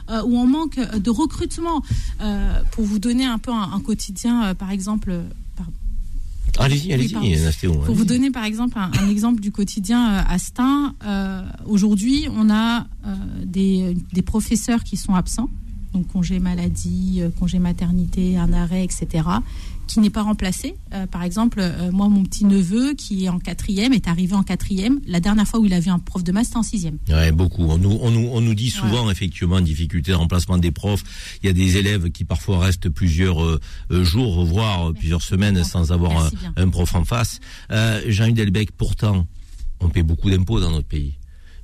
euh, 0.10 0.22
où 0.24 0.38
on 0.38 0.46
manque 0.46 0.80
de 0.80 1.10
recrutement. 1.10 1.82
Euh, 2.22 2.62
pour 2.72 2.86
vous 2.86 3.00
donner 3.00 3.26
un 3.26 3.40
peu 3.40 3.52
un, 3.52 3.72
un 3.74 3.80
quotidien, 3.80 4.46
euh, 4.46 4.54
par 4.54 4.72
exemple. 4.72 5.12
Allez-y, 6.58 6.94
allez-y, 6.94 7.16
oui, 7.18 7.78
Pour 7.86 7.96
vous 7.96 8.06
donner 8.06 8.32
par 8.32 8.46
exemple 8.46 8.78
un, 8.78 8.92
un 8.98 9.10
exemple 9.10 9.42
du 9.42 9.52
quotidien 9.52 10.14
euh, 10.14 10.22
à 10.28 10.38
Stein, 10.38 10.96
aujourd'hui 11.66 12.28
on 12.36 12.50
a 12.50 12.88
des, 13.44 13.96
des, 14.14 14.22
professeurs 14.22 14.84
qui 14.84 14.98
sont 14.98 15.16
absents, 15.16 15.50
donc 15.94 16.08
congé 16.08 16.40
maladie, 16.40 17.22
congé 17.40 17.60
maternité, 17.60 18.38
un 18.38 18.54
arrêt, 18.54 18.84
etc 18.84 19.24
qui 19.88 20.00
n'est 20.00 20.10
pas 20.10 20.24
remplacé. 20.24 20.76
Euh, 20.94 21.08
par 21.08 21.24
exemple, 21.24 21.60
euh, 21.60 21.92
moi, 21.92 22.10
mon 22.10 22.24
petit 22.24 22.46
neveu 22.46 22.94
qui 22.94 23.26
est 23.26 23.30
en 23.30 23.40
quatrième 23.40 23.94
est 23.94 24.08
arrivé 24.08 24.36
en 24.36 24.44
quatrième. 24.44 25.00
La 25.08 25.20
dernière 25.20 25.48
fois 25.48 25.60
où 25.60 25.66
il 25.66 25.74
avait 25.74 25.90
un 25.90 26.00
prof 26.00 26.24
de 26.24 26.32
maths, 26.32 26.46
c'était 26.46 26.58
en 26.58 26.64
sixième. 26.64 26.98
Ouais, 27.10 27.32
beaucoup. 27.32 27.64
On 27.64 27.78
nous, 27.78 27.98
on 28.02 28.12
nous, 28.12 28.30
on 28.32 28.42
nous 28.42 28.56
dit 28.56 28.70
souvent, 28.70 29.06
ouais. 29.06 29.12
effectivement, 29.12 29.62
difficulté 29.62 30.12
de 30.12 30.18
remplacement 30.18 30.58
des 30.58 30.72
profs. 30.72 31.04
Il 31.44 31.48
y 31.48 31.50
a 31.50 31.54
des 31.54 31.78
élèves 31.78 32.12
qui 32.12 32.24
parfois 32.24 32.60
restent 32.60 32.90
plusieurs 32.90 33.44
euh, 33.44 33.60
jours, 33.90 34.46
voire 34.46 34.94
plusieurs 34.94 35.22
semaines 35.22 35.64
sans 35.64 35.92
avoir 35.92 36.26
un, 36.26 36.30
un, 36.58 36.70
prof 36.70 36.96
en 36.96 37.06
face. 37.06 37.40
Euh, 37.72 38.02
Jean 38.08 38.32
Delbecq, 38.32 38.72
pourtant, 38.72 39.26
on 39.80 39.90
paie 39.90 40.04
beaucoup 40.04 40.30
d'impôts 40.30 40.60
dans 40.60 40.72
notre 40.72 40.88
pays. 40.88 41.14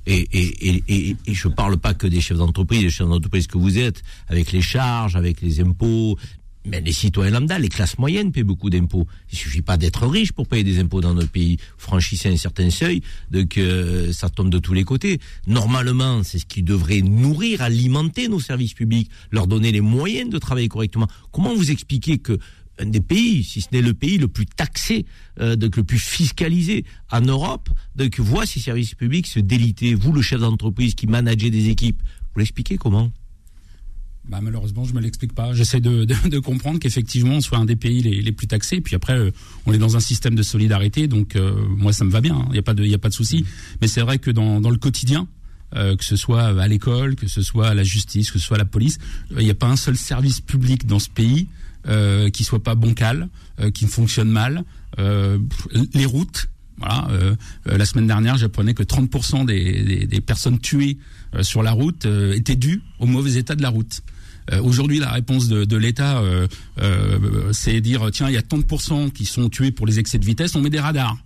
Et, 0.06 0.26
et, 0.32 0.82
et, 0.88 1.16
et, 1.26 1.34
je 1.34 1.46
parle 1.46 1.78
pas 1.78 1.94
que 1.94 2.08
des 2.08 2.20
chefs 2.20 2.38
d'entreprise, 2.38 2.80
des 2.80 2.90
chefs 2.90 3.06
d'entreprise 3.06 3.46
que 3.46 3.56
vous 3.56 3.78
êtes, 3.78 4.02
avec 4.26 4.50
les 4.50 4.60
charges, 4.60 5.14
avec 5.14 5.40
les 5.40 5.60
impôts, 5.60 6.18
mais 6.64 6.80
les 6.80 6.92
citoyens 6.92 7.32
lambda, 7.32 7.58
les 7.58 7.68
classes 7.68 7.98
moyennes 7.98 8.32
paient 8.32 8.44
beaucoup 8.44 8.70
d'impôts. 8.70 9.06
Il 9.32 9.38
suffit 9.38 9.62
pas 9.62 9.76
d'être 9.76 10.06
riche 10.06 10.32
pour 10.32 10.46
payer 10.46 10.64
des 10.64 10.78
impôts 10.78 11.00
dans 11.00 11.14
notre 11.14 11.30
pays. 11.30 11.58
Franchissez 11.76 12.28
un 12.28 12.36
certain 12.36 12.70
seuil, 12.70 13.02
donc 13.30 13.58
euh, 13.58 14.12
ça 14.12 14.28
tombe 14.28 14.50
de 14.50 14.58
tous 14.58 14.72
les 14.72 14.84
côtés. 14.84 15.18
Normalement, 15.46 16.22
c'est 16.22 16.38
ce 16.38 16.46
qui 16.46 16.62
devrait 16.62 17.02
nourrir, 17.02 17.62
alimenter 17.62 18.28
nos 18.28 18.40
services 18.40 18.74
publics, 18.74 19.10
leur 19.30 19.46
donner 19.46 19.72
les 19.72 19.80
moyens 19.80 20.30
de 20.30 20.38
travailler 20.38 20.68
correctement. 20.68 21.08
Comment 21.32 21.54
vous 21.54 21.70
expliquez 21.70 22.18
que 22.18 22.38
un 22.78 22.86
des 22.86 23.00
pays, 23.00 23.44
si 23.44 23.60
ce 23.60 23.68
n'est 23.72 23.82
le 23.82 23.92
pays 23.92 24.18
le 24.18 24.28
plus 24.28 24.46
taxé, 24.46 25.04
euh, 25.40 25.56
donc 25.56 25.76
le 25.76 25.84
plus 25.84 25.98
fiscalisé 25.98 26.84
en 27.10 27.20
Europe, 27.20 27.68
donc 27.96 28.18
voit 28.18 28.46
ces 28.46 28.60
services 28.60 28.94
publics 28.94 29.26
se 29.26 29.40
déliter? 29.40 29.94
Vous, 29.94 30.12
le 30.12 30.22
chef 30.22 30.40
d'entreprise 30.40 30.94
qui 30.94 31.06
managez 31.06 31.50
des 31.50 31.68
équipes, 31.68 32.02
vous 32.32 32.38
l'expliquez 32.38 32.78
comment? 32.78 33.12
Bah, 34.28 34.38
malheureusement, 34.40 34.84
je 34.84 34.94
me 34.94 35.00
l'explique 35.00 35.34
pas. 35.34 35.52
J'essaie 35.52 35.80
de, 35.80 36.04
de, 36.04 36.28
de, 36.28 36.38
comprendre 36.38 36.78
qu'effectivement, 36.78 37.36
on 37.36 37.40
soit 37.40 37.58
un 37.58 37.64
des 37.64 37.76
pays 37.76 38.02
les, 38.02 38.22
les 38.22 38.32
plus 38.32 38.46
taxés. 38.46 38.80
Puis 38.80 38.94
après, 38.94 39.18
euh, 39.18 39.30
on 39.66 39.72
est 39.72 39.78
dans 39.78 39.96
un 39.96 40.00
système 40.00 40.34
de 40.34 40.42
solidarité, 40.42 41.08
donc 41.08 41.34
euh, 41.34 41.54
moi, 41.76 41.92
ça 41.92 42.04
me 42.04 42.10
va 42.10 42.20
bien. 42.20 42.36
Il 42.36 42.42
hein. 42.42 42.48
n'y 42.52 42.58
a 42.58 42.62
pas 42.62 42.74
de, 42.74 42.84
il 42.84 42.94
a 42.94 42.98
pas 42.98 43.08
de 43.08 43.14
souci. 43.14 43.44
Mais 43.80 43.88
c'est 43.88 44.00
vrai 44.00 44.18
que 44.18 44.30
dans, 44.30 44.60
dans 44.60 44.70
le 44.70 44.78
quotidien, 44.78 45.26
euh, 45.74 45.96
que 45.96 46.04
ce 46.04 46.16
soit 46.16 46.44
à 46.60 46.68
l'école, 46.68 47.16
que 47.16 47.26
ce 47.26 47.42
soit 47.42 47.68
à 47.68 47.74
la 47.74 47.82
justice, 47.82 48.30
que 48.30 48.38
ce 48.38 48.46
soit 48.46 48.56
à 48.56 48.58
la 48.58 48.64
police, 48.64 48.98
il 49.30 49.44
n'y 49.44 49.50
a 49.50 49.54
pas 49.54 49.68
un 49.68 49.76
seul 49.76 49.96
service 49.96 50.40
public 50.40 50.86
dans 50.86 50.98
ce 50.98 51.10
pays 51.10 51.48
qui 52.32 52.44
soit 52.44 52.62
pas 52.62 52.76
bancal, 52.76 53.28
qui 53.74 53.86
fonctionne 53.86 54.30
mal. 54.30 54.62
les 54.98 56.06
routes, 56.06 56.48
voilà. 56.78 57.08
la 57.66 57.84
semaine 57.84 58.06
dernière, 58.06 58.36
j'apprenais 58.36 58.74
que 58.74 58.82
30% 58.82 59.46
des, 59.46 60.20
personnes 60.20 60.58
tuées 60.58 60.98
sur 61.42 61.62
la 61.62 61.72
route 61.72 62.06
étaient 62.34 62.56
dues 62.56 62.82
au 62.98 63.06
mauvais 63.06 63.34
état 63.34 63.54
de 63.54 63.62
la 63.62 63.68
route. 63.68 64.02
Euh, 64.50 64.60
Aujourd'hui, 64.62 64.98
la 64.98 65.10
réponse 65.10 65.48
de, 65.48 65.64
de 65.64 65.76
l'État, 65.76 66.18
euh, 66.18 66.46
euh, 66.80 67.52
c'est 67.52 67.80
dire 67.80 68.10
tiens, 68.12 68.28
il 68.28 68.34
y 68.34 68.38
a 68.38 68.42
tant 68.42 68.58
de 68.58 68.64
pourcents 68.64 69.10
qui 69.10 69.24
sont 69.24 69.48
tués 69.48 69.70
pour 69.70 69.86
les 69.86 69.98
excès 69.98 70.18
de 70.18 70.24
vitesse, 70.24 70.54
on 70.56 70.60
met 70.60 70.70
des 70.70 70.80
radars. 70.80 71.16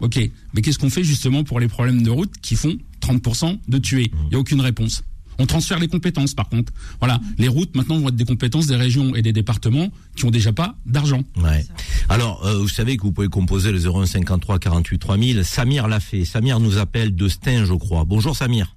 Ok, 0.00 0.18
mais 0.54 0.62
qu'est-ce 0.62 0.78
qu'on 0.78 0.90
fait 0.90 1.02
justement 1.02 1.42
pour 1.42 1.58
les 1.58 1.68
problèmes 1.68 2.02
de 2.02 2.10
route 2.10 2.32
qui 2.40 2.54
font 2.54 2.78
30% 3.00 3.58
de 3.66 3.78
tués? 3.78 4.12
Il 4.24 4.28
n'y 4.28 4.36
a 4.36 4.38
aucune 4.38 4.60
réponse. 4.60 5.02
On 5.38 5.46
transfère 5.46 5.78
les 5.78 5.88
compétences, 5.88 6.34
par 6.34 6.48
contre. 6.48 6.72
Voilà, 6.98 7.20
les 7.38 7.48
routes 7.48 7.76
maintenant 7.76 7.98
vont 7.98 8.08
être 8.08 8.16
des 8.16 8.24
compétences 8.24 8.66
des 8.66 8.76
régions 8.76 9.14
et 9.14 9.22
des 9.22 9.32
départements 9.32 9.88
qui 10.16 10.24
ont 10.24 10.30
déjà 10.30 10.52
pas 10.52 10.74
d'argent. 10.84 11.22
Ouais. 11.36 11.64
Alors, 12.08 12.44
euh, 12.44 12.58
vous 12.58 12.68
savez 12.68 12.96
que 12.96 13.02
vous 13.02 13.12
pouvez 13.12 13.28
composer 13.28 13.70
le 13.70 13.78
0153 13.78 14.58
48 14.58 14.98
3000. 14.98 15.44
Samir 15.44 15.86
l'a 15.86 16.00
fait. 16.00 16.24
Samir 16.24 16.58
nous 16.58 16.78
appelle 16.78 17.14
de 17.14 17.28
Stein, 17.28 17.64
je 17.64 17.74
crois. 17.74 18.04
Bonjour 18.04 18.34
Samir. 18.34 18.74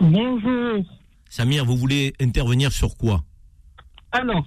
Bonjour. 0.00 0.84
Samir, 1.28 1.64
vous 1.64 1.76
voulez 1.76 2.14
intervenir 2.20 2.72
sur 2.72 2.96
quoi? 2.96 3.22
Alors. 4.12 4.46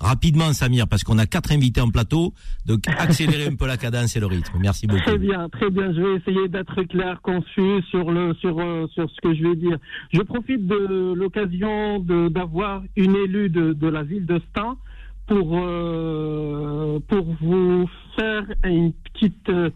Rapidement, 0.00 0.52
Samir, 0.54 0.88
parce 0.88 1.04
qu'on 1.04 1.18
a 1.18 1.26
quatre 1.26 1.52
invités 1.52 1.82
en 1.82 1.90
plateau, 1.90 2.32
donc 2.64 2.80
accélérez 2.98 3.48
un 3.48 3.54
peu 3.54 3.66
la 3.66 3.76
cadence 3.76 4.16
et 4.16 4.20
le 4.20 4.26
rythme. 4.26 4.58
Merci 4.58 4.86
beaucoup. 4.86 5.02
Très 5.02 5.18
bien, 5.18 5.48
très 5.50 5.70
bien. 5.70 5.92
Je 5.92 6.00
vais 6.00 6.14
essayer 6.16 6.48
d'être 6.48 6.82
clair, 6.84 7.20
conçu 7.20 7.82
sur 7.90 8.10
le 8.10 8.32
sur 8.34 8.58
euh, 8.58 8.86
sur 8.94 9.10
ce 9.10 9.20
que 9.20 9.34
je 9.34 9.42
vais 9.42 9.56
dire. 9.56 9.76
Je 10.12 10.22
profite 10.22 10.66
de 10.66 11.12
l'occasion 11.12 11.98
d'avoir 12.00 12.82
une 12.96 13.14
élue 13.14 13.50
de, 13.50 13.74
de 13.74 13.88
la 13.88 14.02
ville 14.02 14.24
de 14.24 14.40
Stein 14.50 14.78
pour 15.26 15.58
euh, 15.58 16.98
pour 17.06 17.26
vous 17.42 17.86
faire 18.16 18.44
une 18.64 18.92
petite 18.92 19.50
euh, 19.50 19.68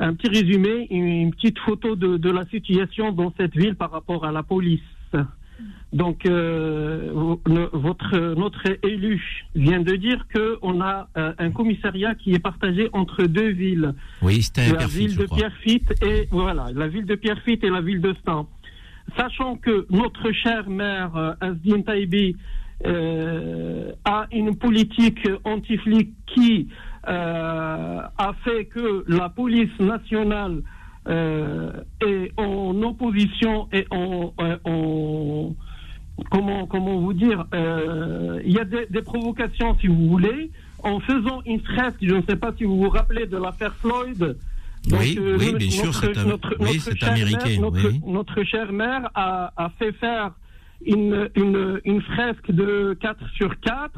un 0.00 0.14
petit 0.14 0.28
résumé, 0.28 0.88
une 0.90 1.30
petite 1.30 1.60
photo 1.60 1.94
de, 1.94 2.16
de 2.16 2.30
la 2.30 2.44
situation 2.46 3.12
dans 3.12 3.32
cette 3.38 3.56
ville 3.56 3.76
par 3.76 3.92
rapport 3.92 4.24
à 4.24 4.32
la 4.32 4.42
police. 4.42 4.80
Donc, 5.94 6.26
euh, 6.26 7.12
votre, 7.72 8.34
notre 8.34 8.64
élu 8.82 9.22
vient 9.54 9.80
de 9.80 9.94
dire 9.94 10.26
qu'on 10.34 10.80
a 10.80 11.08
euh, 11.16 11.32
un 11.38 11.52
commissariat 11.52 12.16
qui 12.16 12.34
est 12.34 12.40
partagé 12.40 12.88
entre 12.92 13.22
deux 13.26 13.50
villes. 13.50 13.94
Oui, 14.20 14.42
c'était 14.42 14.72
La 14.72 14.88
ville 14.88 15.16
de 15.16 15.26
Pierrefitte 15.26 15.94
et 16.02 16.26
voilà, 16.32 16.66
la 16.74 16.88
ville 16.88 17.06
de 17.06 17.14
Pierrefitte 17.14 17.62
et 17.62 17.70
la 17.70 17.80
ville 17.80 18.00
de 18.00 18.12
Stan. 18.14 18.48
Sachant 19.16 19.54
que 19.56 19.86
notre 19.88 20.32
cher 20.32 20.68
maire 20.68 21.14
euh, 21.16 21.34
Asdin 21.40 21.82
Taibi 21.82 22.36
euh, 22.86 23.92
a 24.04 24.26
une 24.32 24.56
politique 24.56 25.28
anti-flic 25.44 26.10
qui 26.26 26.68
a 27.06 28.32
fait 28.44 28.64
que 28.64 29.04
la 29.06 29.28
police 29.28 29.78
nationale 29.78 30.62
est 31.06 32.32
en 32.36 32.82
opposition 32.82 33.68
et 33.72 33.86
en, 33.90 34.32
en 34.64 35.54
comment 36.30 36.66
comment 36.66 36.98
vous 37.00 37.12
dire 37.12 37.44
euh, 37.54 38.40
il 38.44 38.52
y 38.52 38.58
a 38.58 38.64
des, 38.64 38.86
des, 38.88 39.02
provocations 39.02 39.76
si 39.80 39.88
vous 39.88 40.08
voulez 40.08 40.50
en 40.82 41.00
faisant 41.00 41.42
une 41.44 41.60
fresque 41.60 41.98
je 42.02 42.14
ne 42.14 42.22
sais 42.22 42.36
pas 42.36 42.52
si 42.56 42.64
vous 42.64 42.76
vous 42.76 42.88
rappelez 42.88 43.26
de 43.26 43.36
l'affaire 43.36 43.74
Floyd 43.74 44.36
donc, 44.86 45.00
oui, 45.00 45.16
euh, 45.18 45.38
oui, 45.40 45.54
bien 45.54 45.70
sûr, 45.70 45.94
c'est 45.94 46.14
notre, 46.26 46.56
oui, 46.60 46.78
notre 46.86 47.08
américain. 47.08 47.58
Notre, 47.58 47.88
oui. 47.88 48.00
notre 48.06 48.44
cher 48.44 48.70
maire 48.70 49.10
a, 49.14 49.50
a 49.56 49.70
fait 49.78 49.92
faire 49.92 50.32
une, 50.84 51.30
une, 51.36 51.80
une, 51.86 52.02
fresque 52.02 52.50
de 52.50 52.94
4 53.00 53.18
sur 53.34 53.58
4 53.60 53.92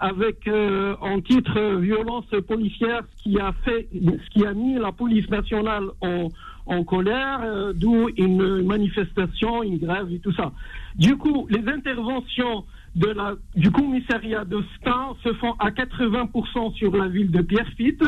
avec 0.00 0.46
euh, 0.46 0.94
en 1.00 1.20
titre 1.20 1.76
violence 1.76 2.26
policière, 2.46 3.02
ce 3.16 3.22
qui 3.22 3.38
a 3.38 3.52
fait, 3.64 3.88
ce 3.92 4.30
qui 4.30 4.46
a 4.46 4.52
mis 4.52 4.74
la 4.74 4.92
police 4.92 5.28
nationale 5.28 5.84
en, 6.00 6.28
en 6.66 6.84
colère, 6.84 7.40
euh, 7.42 7.72
d'où 7.74 8.08
une 8.16 8.62
manifestation, 8.64 9.62
une 9.62 9.78
grève 9.78 10.12
et 10.12 10.18
tout 10.18 10.32
ça. 10.32 10.52
Du 10.94 11.16
coup, 11.16 11.48
les 11.50 11.66
interventions 11.68 12.64
de 12.94 13.08
la, 13.08 13.34
du 13.54 13.70
commissariat 13.70 14.44
de 14.44 14.62
Stein 14.76 15.14
se 15.24 15.32
font 15.34 15.52
à 15.58 15.70
80% 15.70 16.74
sur 16.74 16.96
la 16.96 17.08
ville 17.08 17.30
de 17.30 17.42
Pierrefitte 17.42 18.04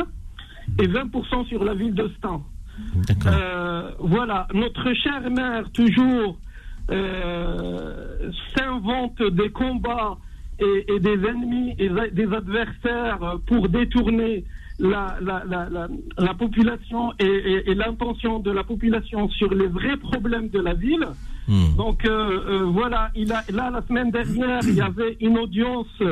et 0.79 0.87
20% 0.87 1.47
sur 1.47 1.65
la 1.65 1.75
ville 1.75 1.95
de 1.95 2.11
Stein. 2.19 2.43
Euh, 3.27 3.91
voilà, 3.99 4.47
notre 4.55 4.93
cher 4.95 5.29
maire 5.31 5.71
toujours 5.73 6.39
euh, 6.91 8.31
s'invente 8.57 9.23
des 9.23 9.51
combats 9.51 10.17
et, 10.61 10.93
et 10.95 11.01
des 11.01 11.19
ennemis 11.27 11.75
et 11.79 11.89
des 12.13 12.33
adversaires 12.33 13.39
pour 13.47 13.69
détourner 13.69 14.45
la, 14.79 15.19
la, 15.21 15.45
la, 15.47 15.69
la, 15.69 15.89
la 16.19 16.35
population 16.35 17.13
et, 17.19 17.25
et, 17.25 17.71
et 17.71 17.75
l'intention 17.75 18.39
de 18.41 18.51
la 18.51 18.65
population 18.65 19.29
sur 19.29 19.53
les 19.53 19.67
vrais 19.67 19.97
problèmes 19.97 20.49
de 20.49 20.61
la 20.61 20.75
ville. 20.75 21.07
Hmm. 21.49 21.77
Donc 21.77 22.05
euh, 22.05 22.11
euh, 22.11 22.65
voilà, 22.65 23.11
il 23.15 23.33
a, 23.33 23.43
là 23.53 23.71
la 23.71 23.83
semaine 23.87 24.11
dernière, 24.11 24.61
il 24.63 24.75
y 24.75 24.81
avait 24.81 25.17
une 25.21 25.39
audience 25.39 26.03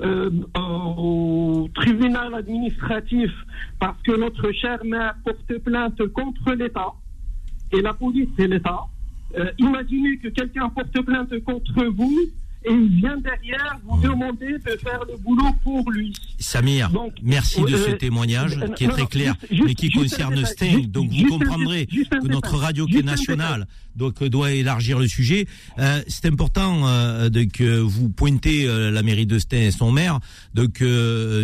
euh, 0.00 0.30
au 0.56 1.68
tribunal 1.74 2.34
administratif 2.34 3.30
parce 3.78 4.00
que 4.02 4.18
notre 4.18 4.50
cher 4.52 4.78
maire 4.84 5.14
porte 5.24 5.58
plainte 5.64 6.00
contre 6.08 6.52
l'État 6.54 6.92
et 7.72 7.80
la 7.82 7.94
police 7.94 8.28
c'est 8.36 8.48
l'État. 8.48 8.80
Imaginez 9.58 10.16
que 10.16 10.28
quelqu'un 10.28 10.70
porte 10.70 11.04
plainte 11.04 11.38
contre 11.44 11.84
vous 11.84 12.18
et 12.68 12.72
il 12.74 12.88
vient 13.00 13.16
derrière 13.18 13.78
vous 13.86 14.00
demander 14.00 14.52
de 14.52 14.76
faire 14.82 15.00
le 15.10 15.16
boulot 15.18 15.50
pour 15.64 15.90
lui. 15.90 16.12
Samir, 16.38 16.90
Donc, 16.90 17.12
merci 17.22 17.60
de 17.62 17.74
euh, 17.74 17.86
ce 17.86 17.90
témoignage 17.92 18.56
euh, 18.58 18.68
qui 18.68 18.84
est 18.84 18.88
non, 18.88 18.92
très 18.94 19.06
clair, 19.06 19.34
juste- 19.50 19.62
mais 19.66 19.74
qui 19.74 19.90
concerne 19.90 20.44
Sting. 20.44 20.76
juste- 20.78 20.90
Donc 20.90 21.10
vous 21.10 21.26
comprendrez 21.38 21.86
que 21.86 22.26
notre 22.28 22.56
radio 22.56 22.86
qui 22.86 22.98
est 22.98 23.02
nationale 23.02 23.66
donc, 23.96 24.22
doit 24.22 24.52
élargir 24.52 24.98
le 24.98 25.08
sujet. 25.08 25.46
Euh, 25.78 26.00
C'est 26.06 26.26
important 26.26 26.86
euh, 26.86 27.28
de, 27.28 27.42
que 27.44 27.78
vous 27.80 28.08
pointez 28.10 28.66
la 28.66 29.02
mairie 29.02 29.26
de 29.26 29.38
Stein 29.38 29.62
et 29.62 29.70
son 29.70 29.90
maire. 29.92 30.20
Donc 30.54 30.82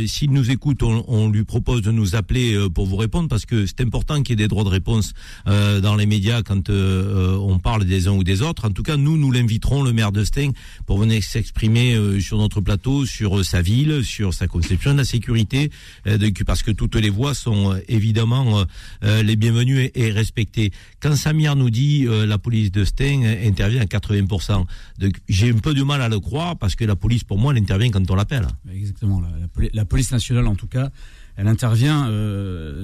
s'il 0.07 0.31
nous 0.31 0.51
écoute, 0.51 0.83
on, 0.83 1.05
on 1.09 1.29
lui 1.31 1.45
propose 1.45 1.83
de 1.83 1.91
nous 1.91 2.15
appeler 2.15 2.57
pour 2.75 2.87
vous 2.87 2.97
répondre 2.97 3.29
parce 3.29 3.47
que 3.47 3.67
c'est 3.67 3.81
important 3.81 4.23
qu'il 4.23 4.31
y 4.31 4.33
ait 4.35 4.45
des 4.45 4.49
droits 4.49 4.65
de 4.65 4.69
réponse 4.69 5.13
dans 5.47 5.97
les 5.97 6.07
médias 6.07 6.43
quand 6.43 6.71
on 6.71 7.59
parle 7.59 7.85
des 7.85 8.09
uns 8.09 8.13
ou 8.13 8.25
des 8.25 8.43
autres. 8.43 8.69
En 8.69 8.71
tout 8.71 8.83
cas, 8.83 8.97
nous, 8.97 9.17
nous 9.17 9.31
l'inviterons, 9.33 9.83
le 9.83 9.93
maire 9.93 10.13
de 10.13 10.25
Stein, 10.25 10.51
pour 10.87 10.99
venir 10.99 11.14
s'exprimer 11.21 11.95
euh, 11.95 12.21
sur 12.21 12.39
notre 12.39 12.61
plateau, 12.61 13.07
sur 13.07 13.39
euh, 13.39 13.43
sa 13.43 13.63
ville, 13.63 14.05
sur 14.05 14.33
sa 14.35 14.47
conception 14.47 14.93
de 14.93 14.99
la 14.99 15.05
sécurité, 15.05 15.71
euh, 16.07 16.19
parce 16.47 16.63
que 16.63 16.71
toutes 16.71 16.97
les 16.97 17.11
voix 17.11 17.35
sont 17.35 17.79
évidemment 17.89 18.65
les 19.03 19.37
bienvenues 19.37 19.91
et, 19.95 20.11
respectées. 20.11 20.71
Quand 21.01 21.15
Samir 21.17 21.57
nous 21.57 21.71
dit 21.71 22.07
la 22.09 22.39
police 22.39 22.71
de 22.71 22.85
Stein 22.85 23.23
intervient 23.45 23.81
à 23.83 23.85
80%, 23.87 24.65
donc 24.99 25.13
j'ai 25.29 25.51
un 25.51 25.59
peu 25.59 25.75
de 25.75 25.83
mal 25.83 26.01
à 26.03 26.09
le 26.09 26.21
croire 26.21 26.57
parce 26.57 26.75
que 26.75 26.85
la 26.85 26.97
police, 26.97 27.25
pour 27.25 27.39
moi, 27.39 27.53
elle 27.53 27.63
intervient 27.63 27.91
quand 27.91 28.11
on 28.11 28.15
l'appelle. 28.15 28.47
Exactement. 28.73 29.21
La, 29.21 29.29
la 29.41 29.49
poli- 29.49 29.71
la 29.73 29.85
police 29.85 30.11
nationale, 30.13 30.47
en 30.47 30.55
tout 30.55 30.67
cas, 30.67 30.91
elle 31.37 31.49
intervient 31.49 32.09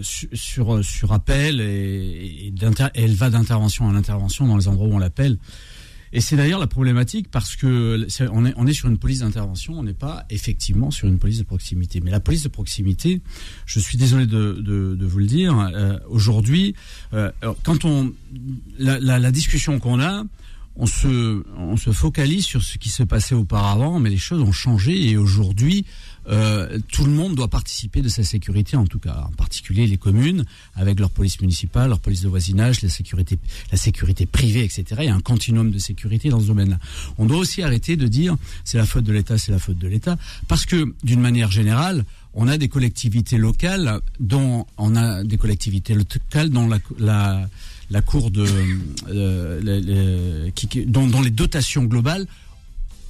su- 0.03 0.29
sur, 0.33 0.85
sur 0.85 1.13
appel 1.13 1.61
et, 1.61 2.53
elle 2.95 3.15
va 3.15 3.31
d'intervention 3.31 3.85
en 3.87 3.95
intervention 3.95 4.47
dans 4.47 4.57
les 4.57 4.69
endroits 4.69 4.89
où 4.89 4.95
on 4.95 4.99
l'appelle. 4.99 5.39
Et 6.13 6.21
c'est 6.21 6.37
d'ailleurs 6.37 6.59
la 6.59 6.67
problématique 6.67 7.31
parce 7.31 7.55
que 7.57 8.05
c'est- 8.09 8.27
on 8.33 8.45
est, 8.45 8.53
on 8.57 8.67
est 8.67 8.73
sur 8.73 8.89
une 8.89 8.99
police 8.99 9.21
d'intervention, 9.21 9.79
on 9.79 9.83
n'est 9.85 9.93
pas 9.93 10.25
effectivement 10.29 10.91
sur 10.91 11.07
une 11.07 11.19
police 11.19 11.39
de 11.39 11.45
proximité. 11.45 12.01
Mais 12.01 12.11
la 12.11 12.19
police 12.21 12.43
de 12.43 12.49
proximité, 12.49 13.21
je 13.67 13.79
suis 13.79 13.97
désolé 13.97 14.27
de, 14.27 14.55
de, 14.61 14.97
de 14.97 15.07
vous 15.07 15.19
le 15.21 15.27
dire, 15.27 15.57
euh, 15.59 15.99
aujourd'hui, 16.09 16.75
euh, 17.15 17.31
quand 17.63 17.85
on 17.85 18.13
la, 18.79 18.99
la, 18.99 19.19
la 19.19 19.31
discussion 19.31 19.79
qu'on 19.79 20.01
a, 20.01 20.25
on 20.77 20.87
se, 20.87 21.43
on 21.59 21.77
se 21.77 21.91
focalise 21.93 22.45
sur 22.45 22.63
ce 22.63 22.79
qui 22.79 22.89
se 22.89 23.03
passait 23.03 23.35
auparavant, 23.35 23.99
mais 24.01 24.09
les 24.11 24.17
choses 24.19 24.41
ont 24.41 24.53
changé 24.53 25.11
et 25.11 25.17
aujourd'hui, 25.17 25.85
euh, 26.29 26.79
tout 26.89 27.05
le 27.05 27.11
monde 27.11 27.35
doit 27.35 27.49
participer 27.49 28.03
de 28.03 28.09
sa 28.09 28.23
sécurité, 28.23 28.77
en 28.77 28.87
tout 28.87 28.99
cas, 28.99 29.25
en 29.29 29.33
particulier 29.33 29.87
les 29.87 29.97
communes, 29.97 30.45
avec 30.75 31.01
leur 31.01 31.11
police 31.11 31.41
municipale, 31.41 31.89
leur 31.89 32.01
police 32.01 32.23
de 32.23 32.29
voisinage, 32.29 32.83
la 32.83 32.89
sécurité, 32.89 34.27
privée, 34.27 34.65
etc. 34.65 34.85
Il 35.01 35.05
y 35.07 35.09
a 35.09 35.15
un 35.15 35.21
continuum 35.21 35.71
de 35.71 35.79
sécurité 35.79 36.29
dans 36.29 36.41
ce 36.41 36.47
domaine-là. 36.47 36.79
On 37.19 37.27
doit 37.27 37.39
aussi 37.39 37.63
arrêter 37.63 37.97
de 37.97 38.07
dire 38.07 38.37
c'est 38.65 38.79
la 38.79 38.87
faute 38.87 39.05
de 39.05 39.13
l'État, 39.13 39.39
c'est 39.39 39.53
la 39.53 39.59
faute 39.59 39.79
de 39.79 39.89
l'État, 39.89 40.19
parce 40.49 40.67
que 40.67 40.95
d'une 41.03 41.21
manière 41.21 41.51
générale, 41.51 42.05
on 42.35 42.47
a 42.49 42.59
des 42.59 42.69
collectivités 42.69 43.39
locales 43.39 44.01
dont 44.21 44.67
on 44.77 44.95
a 44.95 45.25
des 45.25 45.37
collectivités 45.37 45.95
locales 45.95 46.51
dont, 46.51 46.67
dont 51.07 51.23
les 51.23 51.31
dotations 51.31 51.85
globales 51.85 52.27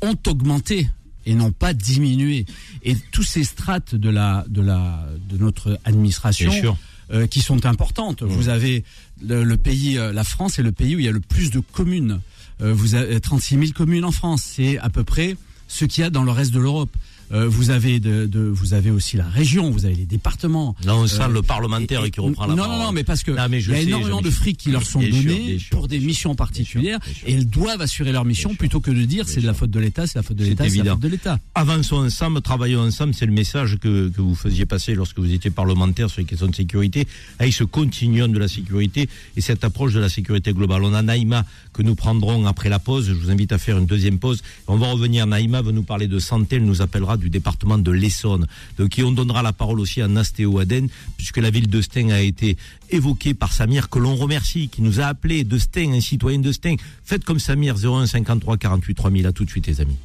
ont 0.03 0.17
augmenté 0.27 0.89
et 1.27 1.35
n'ont 1.35 1.53
pas 1.53 1.73
diminué. 1.73 2.47
Et 2.83 2.97
tous 3.13 3.23
ces 3.23 3.45
strates 3.45 3.95
de 3.95 4.11
la 4.11 4.45
de 4.49 4.63
la 4.63 5.07
de 5.29 5.39
notre 5.39 5.79
administration 5.85 6.77
euh, 7.13 7.27
qui 7.27 7.41
sont 7.41 7.67
importantes. 7.67 8.23
Vous 8.23 8.49
avez 8.49 8.85
le, 9.21 9.43
le 9.43 9.57
pays, 9.57 9.99
euh, 9.99 10.13
la 10.13 10.23
France 10.23 10.61
est 10.61 10.63
le 10.63 10.71
pays 10.71 10.95
où 10.95 11.01
il 11.01 11.05
y 11.05 11.09
a 11.09 11.13
le 11.13 11.21
plus 11.21 11.51
de 11.51 11.59
communes. 11.59 12.21
Euh, 12.63 12.73
vous 12.73 12.95
avez 12.95 13.21
36 13.21 13.59
000 13.59 13.67
communes 13.73 14.05
en 14.05 14.13
France. 14.13 14.43
C'est 14.45 14.79
à 14.79 14.91
peu 14.91 15.03
près 15.03 15.37
ce 15.67 15.85
qu'il 15.85 16.03
y 16.03 16.07
a 16.07 16.11
dans 16.11 16.23
le 16.23 16.31
reste 16.31 16.53
de 16.53 16.61
l'Europe. 16.61 16.95
Euh, 17.33 17.49
vous 17.49 17.71
avez 17.71 18.01
de, 18.01 18.27
de- 18.27 18.41
vous 18.41 18.75
avez 18.75 18.91
aussi 18.91 19.17
la 19.17 19.25
région, 19.29 19.71
vous 19.71 19.85
avez 19.87 19.95
les 19.95 20.07
départements. 20.07 20.75
Là, 20.85 20.97
on 20.97 21.07
sent 21.07 21.23
Euh, 21.23 21.29
le 21.29 21.43
parlementaire 21.43 22.05
et- 22.05 22.09
et- 22.09 22.11
qui 22.11 22.21
reprend 22.21 22.47
la 22.47 22.55
non, 22.55 22.63
parole. 22.65 22.79
Non, 22.79 22.85
non, 22.87 22.93
mais 22.93 23.05
parce 23.05 23.23
que 23.23 23.31
Non, 23.31 23.47
mais 23.49 23.61
il 23.63 23.69
y 23.69 23.73
a 23.73 23.77
sais, 23.77 23.83
énormément 23.85 24.21
de 24.21 24.31
fric 24.31 24.57
qui 24.57 24.71
leur 24.71 24.85
sont 24.85 25.01
donnés 25.01 25.23
bien 25.23 25.59
sûr, 25.59 25.71
pour 25.71 25.87
des 25.89 25.99
missions 26.01 26.31
bien 26.31 26.35
sûr, 26.35 26.37
particulières 26.37 26.99
bien 27.01 27.15
sûr. 27.15 27.29
et 27.29 27.33
elles 27.35 27.49
doivent 27.49 27.81
assurer 27.81 28.11
leur 28.13 28.25
mission 28.25 28.55
plutôt 28.57 28.81
que 28.81 28.91
de 28.91 29.05
dire 29.05 29.29
c'est 29.29 29.41
de 29.41 29.47
la 29.47 29.55
faute 29.55 29.71
de 29.71 29.79
l'État, 29.79 30.07
c'est 30.07 30.17
la 30.19 30.23
faute 30.25 30.37
de 30.39 30.45
l'État, 30.45 30.69
c'est 30.69 30.83
la 30.83 30.93
faute 30.93 31.01
de 31.01 31.09
l'État. 31.09 31.39
Avançons 31.55 31.97
ensemble, 31.99 32.41
travaillons 32.41 32.81
ensemble, 32.81 33.15
c'est 33.15 33.27
le 33.27 33.33
message 33.33 33.79
que, 33.81 34.09
que 34.09 34.21
vous 34.21 34.35
faisiez 34.35 34.67
passer 34.67 34.95
lorsque 34.95 35.19
vous 35.19 35.33
étiez 35.33 35.51
parlementaire 35.51 36.11
sur 36.11 36.21
les 36.21 36.27
questions 36.27 36.49
de 36.49 36.55
sécurité, 36.57 37.07
avec 37.39 37.53
ce 37.53 37.63
continuum 37.65 38.33
de 38.33 38.39
la 38.39 38.49
sécurité 38.49 39.09
et 39.37 39.41
cette 39.41 39.63
approche 39.63 39.93
de 39.93 40.01
la 40.01 40.09
sécurité 40.09 40.53
globale. 40.53 40.83
On 40.83 40.95
a 40.95 41.03
Naïma 41.03 41.45
que 41.81 41.87
nous 41.87 41.95
prendrons 41.95 42.45
après 42.45 42.69
la 42.69 42.79
pause, 42.79 43.07
je 43.09 43.15
vous 43.15 43.31
invite 43.31 43.53
à 43.53 43.59
faire 43.59 43.79
une 43.79 43.87
deuxième 43.87 44.19
pause. 44.19 44.43
On 44.67 44.77
va 44.77 44.93
revenir, 44.93 45.27
Naïma 45.27 45.63
va 45.63 45.73
nous 45.73 45.83
parler 45.83 46.09
de 46.09 46.19
santé, 46.19 46.57
elle 46.57 46.67
nous 46.67 46.83
appellera 46.83 47.17
du 47.17 47.31
département 47.31 47.79
de 47.79 47.91
l'Essonne. 47.91 48.47
Donc 48.77 48.99
et 48.99 49.03
on 49.03 49.13
donnera 49.13 49.41
la 49.43 49.55
parole 49.55 49.81
aussi 49.81 50.03
à 50.03 50.09
Nastéo 50.09 50.59
Aden, 50.59 50.89
puisque 51.17 51.39
la 51.39 51.49
ville 51.49 51.71
de 51.71 51.81
Stein 51.81 52.11
a 52.11 52.21
été 52.21 52.59
évoquée 52.91 53.33
par 53.33 53.55
Samir, 53.55 53.89
que 53.89 53.99
l'on 53.99 54.15
remercie, 54.15 54.69
qui 54.69 54.83
nous 54.83 55.01
a 55.01 55.05
appelé 55.05 55.43
de 55.43 55.57
Stein, 55.57 55.95
un 55.95 56.03
citoyen 56.03 56.41
de 56.41 56.53
Stein. 56.53 56.77
Faites 57.03 57.25
comme 57.25 57.39
Samir, 57.39 57.77
01 57.83 58.07
53 58.07 58.59
48 58.59 58.95
3000, 58.95 59.27
à 59.27 59.33
tout 59.33 59.47
de 59.47 59.51
suite 59.51 59.67
les 59.67 59.81
amis. 59.81 59.97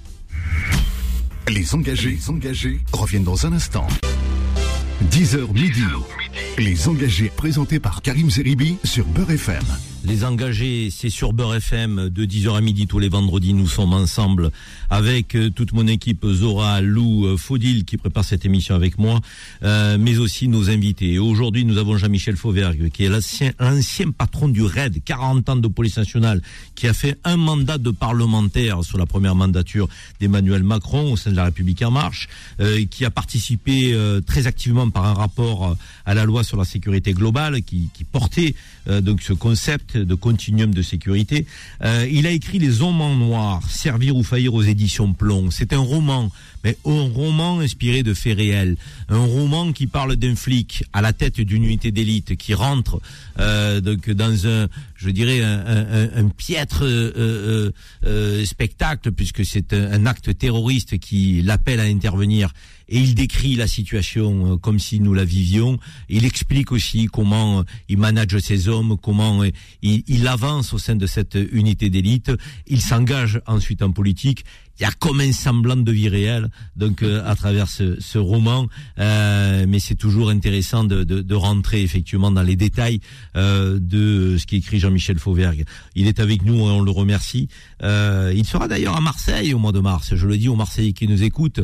Les 1.49 1.75
engagés, 1.75 2.11
les 2.11 2.29
engagés 2.29 2.79
reviennent 2.93 3.25
dans 3.25 3.45
un 3.45 3.51
instant. 3.51 3.87
10h 5.11 5.51
midi. 5.51 5.83
Les 6.57 6.87
engagés 6.87 7.29
présentés 7.35 7.81
par 7.81 8.01
Karim 8.01 8.29
Zeribi 8.29 8.77
sur 8.85 9.05
Beurre 9.07 9.31
FM. 9.31 9.65
Les 10.07 10.23
engagés, 10.23 10.89
c'est 10.91 11.09
sur 11.09 11.33
Beurre 11.33 11.55
FM 11.55 12.09
de 12.09 12.25
10h 12.25 12.55
à 12.55 12.61
midi 12.61 12.85
tous 12.85 12.99
les 12.99 13.09
vendredis. 13.09 13.53
Nous 13.53 13.67
sommes 13.67 13.93
ensemble 13.93 14.51
avec 14.91 15.35
euh, 15.35 15.49
toute 15.49 15.73
mon 15.73 15.87
équipe 15.87 16.23
Zora, 16.27 16.79
Lou, 16.81 17.25
euh, 17.25 17.37
Faudil 17.37 17.85
qui 17.85 17.97
prépare 17.97 18.23
cette 18.23 18.45
émission 18.45 18.75
avec 18.75 18.99
moi, 18.99 19.19
euh, 19.63 19.97
mais 19.99 20.17
aussi 20.19 20.47
nos 20.47 20.69
invités. 20.69 21.17
Aujourd'hui, 21.17 21.65
nous 21.65 21.79
avons 21.79 21.97
Jean-Michel 21.97 22.35
Fauvergue 22.35 22.89
qui 22.91 23.05
est 23.05 23.09
l'ancien 23.09 23.51
l'ancien 23.59 24.11
patron 24.11 24.47
du 24.47 24.63
RAID, 24.63 25.03
40 25.03 25.49
ans 25.49 25.55
de 25.55 25.67
police 25.67 25.97
nationale, 25.97 26.41
qui 26.75 26.87
a 26.87 26.93
fait 26.93 27.17
un 27.23 27.37
mandat 27.37 27.77
de 27.77 27.89
parlementaire 27.89 28.83
sur 28.83 28.97
la 28.97 29.05
première 29.05 29.35
mandature 29.35 29.87
d'Emmanuel 30.19 30.63
Macron 30.63 31.13
au 31.13 31.17
sein 31.17 31.31
de 31.31 31.35
la 31.35 31.45
République 31.45 31.81
en 31.81 31.91
marche, 31.91 32.27
euh, 32.59 32.85
qui 32.85 33.05
a 33.05 33.11
participé 33.11 33.93
euh, 33.93 34.21
très 34.21 34.47
activement 34.47 34.89
par 34.89 35.05
un 35.05 35.13
rapport 35.13 35.65
euh, 35.65 35.75
à 36.05 36.13
la 36.13 36.25
loi 36.25 36.43
sur 36.43 36.57
la 36.57 36.65
sécurité 36.65 37.13
globale 37.13 37.61
qui, 37.63 37.89
qui 37.93 38.03
portait 38.03 38.55
donc 39.01 39.23
ce 39.23 39.33
concept 39.33 39.94
de 39.97 40.15
continuum 40.15 40.73
de 40.73 40.81
sécurité. 40.81 41.45
Euh, 41.83 42.07
il 42.11 42.27
a 42.27 42.31
écrit 42.31 42.59
Les 42.59 42.81
Hommes 42.81 43.01
en 43.01 43.15
Noir, 43.15 43.61
Servir 43.69 44.15
ou 44.15 44.23
faillir 44.23 44.53
aux 44.53 44.61
éditions 44.61 45.13
Plomb. 45.13 45.51
C'est 45.51 45.73
un 45.73 45.79
roman, 45.79 46.31
mais 46.63 46.77
un 46.85 47.09
roman 47.13 47.59
inspiré 47.59 48.03
de 48.03 48.13
faits 48.13 48.37
réels. 48.37 48.77
Un 49.09 49.25
roman 49.25 49.71
qui 49.71 49.87
parle 49.87 50.15
d'un 50.15 50.35
flic 50.35 50.83
à 50.93 51.01
la 51.01 51.13
tête 51.13 51.39
d'une 51.41 51.63
unité 51.63 51.91
d'élite 51.91 52.35
qui 52.35 52.53
rentre 52.53 53.01
euh, 53.39 53.81
donc 53.81 54.09
dans 54.09 54.47
un, 54.47 54.67
je 54.95 55.09
dirais, 55.09 55.41
un, 55.41 56.29
piètre 56.29 56.83
euh, 56.83 57.71
spectacle, 58.45 59.11
puisque 59.11 59.45
c'est 59.45 59.73
un 59.73 60.05
acte 60.05 60.37
terroriste 60.37 60.97
qui 60.99 61.41
l'appelle 61.41 61.79
à 61.79 61.83
intervenir 61.83 62.53
et 62.89 62.99
il 62.99 63.15
décrit 63.15 63.55
la 63.55 63.67
situation 63.67 64.53
euh, 64.53 64.57
comme 64.57 64.79
si 64.79 64.99
nous 64.99 65.13
la 65.13 65.25
vivions. 65.25 65.79
Il 66.09 66.25
explique 66.25 66.71
aussi 66.71 67.07
comment 67.07 67.59
euh, 67.59 67.63
il 67.89 67.97
manage 67.97 68.37
ses 68.39 68.67
hommes, 68.67 68.97
comment 69.01 69.43
euh, 69.43 69.49
il, 69.81 70.03
il 70.07 70.27
avance 70.27 70.73
au 70.73 70.77
sein 70.77 70.95
de 70.95 71.07
cette 71.07 71.37
unité 71.51 71.89
d'élite. 71.89 72.31
Il 72.67 72.81
s'engage 72.81 73.41
ensuite 73.47 73.81
en 73.81 73.91
politique. 73.91 74.45
Il 74.79 74.83
y 74.83 74.85
a 74.85 74.91
comme 74.91 75.21
un 75.21 75.31
semblant 75.31 75.75
de 75.75 75.91
vie 75.91 76.09
réelle. 76.09 76.49
donc 76.75 77.03
à 77.03 77.35
travers 77.35 77.67
ce, 77.67 78.17
roman, 78.17 78.67
mais 78.97 79.79
c'est 79.79 79.95
toujours 79.95 80.29
intéressant 80.29 80.83
de, 80.83 81.03
de, 81.03 81.35
rentrer 81.35 81.81
effectivement 81.81 82.31
dans 82.31 82.41
les 82.41 82.55
détails 82.55 82.99
de 83.35 84.37
ce 84.37 84.45
qu'écrit 84.45 84.79
Jean-Michel 84.79 85.19
Fauvergue. 85.19 85.65
Il 85.95 86.07
est 86.07 86.19
avec 86.19 86.43
nous 86.43 86.55
et 86.55 86.71
on 86.71 86.81
le 86.81 86.91
remercie. 86.91 87.47
il 87.81 88.45
sera 88.45 88.67
d'ailleurs 88.67 88.95
à 88.95 89.01
Marseille 89.01 89.53
au 89.53 89.59
mois 89.59 89.71
de 89.71 89.79
mars. 89.79 90.15
Je 90.15 90.27
le 90.27 90.37
dis 90.37 90.49
aux 90.49 90.55
Marseillais 90.55 90.93
qui 90.93 91.07
nous 91.07 91.23
écoutent, 91.23 91.61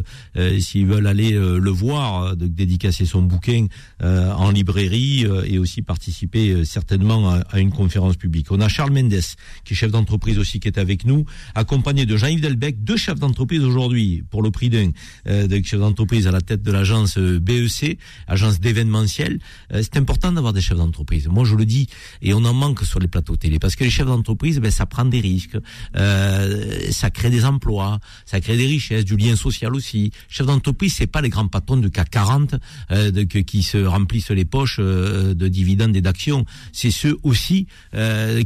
s'ils 0.59 0.85
veulent 0.85 1.07
aller 1.07 1.31
le 1.31 1.69
voir, 1.69 2.35
de 2.35 2.47
dédicacer 2.47 3.05
son 3.05 3.21
bouquin 3.21 3.67
en 4.01 4.51
librairie 4.51 5.25
et 5.45 5.59
aussi 5.59 5.81
participer 5.81 6.63
certainement 6.65 7.29
à, 7.29 7.39
à 7.49 7.59
une 7.59 7.71
conférence 7.71 8.15
publique. 8.15 8.51
On 8.51 8.61
a 8.61 8.67
Charles 8.67 8.91
Mendes 8.91 9.21
qui 9.63 9.73
est 9.73 9.75
chef 9.75 9.91
d'entreprise 9.91 10.39
aussi, 10.39 10.59
qui 10.59 10.67
est 10.67 10.77
avec 10.77 11.05
nous, 11.05 11.25
accompagné 11.55 12.05
de 12.05 12.17
Jean-Yves 12.17 12.41
Delbecq, 12.41 12.83
chefs 13.01 13.19
d'entreprise 13.19 13.63
aujourd'hui, 13.63 14.23
pour 14.29 14.41
le 14.41 14.51
prix 14.51 14.69
d'un 14.69 14.91
euh, 15.27 15.61
chef 15.63 15.79
d'entreprise 15.79 16.27
à 16.27 16.31
la 16.31 16.41
tête 16.41 16.61
de 16.61 16.71
l'agence 16.71 17.17
euh, 17.17 17.39
BEC, 17.39 17.97
agence 18.27 18.59
d'événementiel. 18.59 19.39
Euh, 19.73 19.81
c'est 19.81 19.97
important 19.97 20.31
d'avoir 20.31 20.53
des 20.53 20.61
chefs 20.61 20.77
d'entreprise. 20.77 21.27
Moi, 21.27 21.43
je 21.45 21.55
le 21.55 21.65
dis, 21.65 21.87
et 22.21 22.33
on 22.33 22.45
en 22.45 22.53
manque 22.53 22.83
sur 22.83 22.99
les 22.99 23.07
plateaux 23.07 23.35
télé, 23.35 23.59
parce 23.59 23.75
que 23.75 23.83
les 23.83 23.89
chefs 23.89 24.07
d'entreprise, 24.07 24.59
ben, 24.59 24.71
ça 24.71 24.85
prend 24.85 25.05
des 25.05 25.19
risques, 25.19 25.57
euh, 25.95 26.91
ça 26.91 27.09
crée 27.09 27.29
des 27.29 27.45
emplois, 27.45 27.99
ça 28.25 28.39
crée 28.39 28.57
des 28.57 28.67
richesses, 28.67 29.05
du 29.05 29.17
lien 29.17 29.35
social 29.35 29.75
aussi. 29.75 30.11
Chef 30.29 30.45
d'entreprise, 30.45 30.93
c'est 30.93 31.07
pas 31.07 31.21
les 31.21 31.29
grands 31.29 31.47
patrons 31.47 31.77
de 31.77 31.87
CAC 31.87 32.09
40 32.11 32.55
euh, 32.91 33.11
de, 33.11 33.23
qui 33.23 33.63
se 33.63 33.77
remplissent 33.77 34.31
les 34.31 34.45
poches 34.45 34.79
de 34.79 35.47
dividendes 35.47 35.95
et 35.95 36.01
d'actions. 36.01 36.45
C'est 36.71 36.91
ceux 36.91 37.17
aussi 37.23 37.67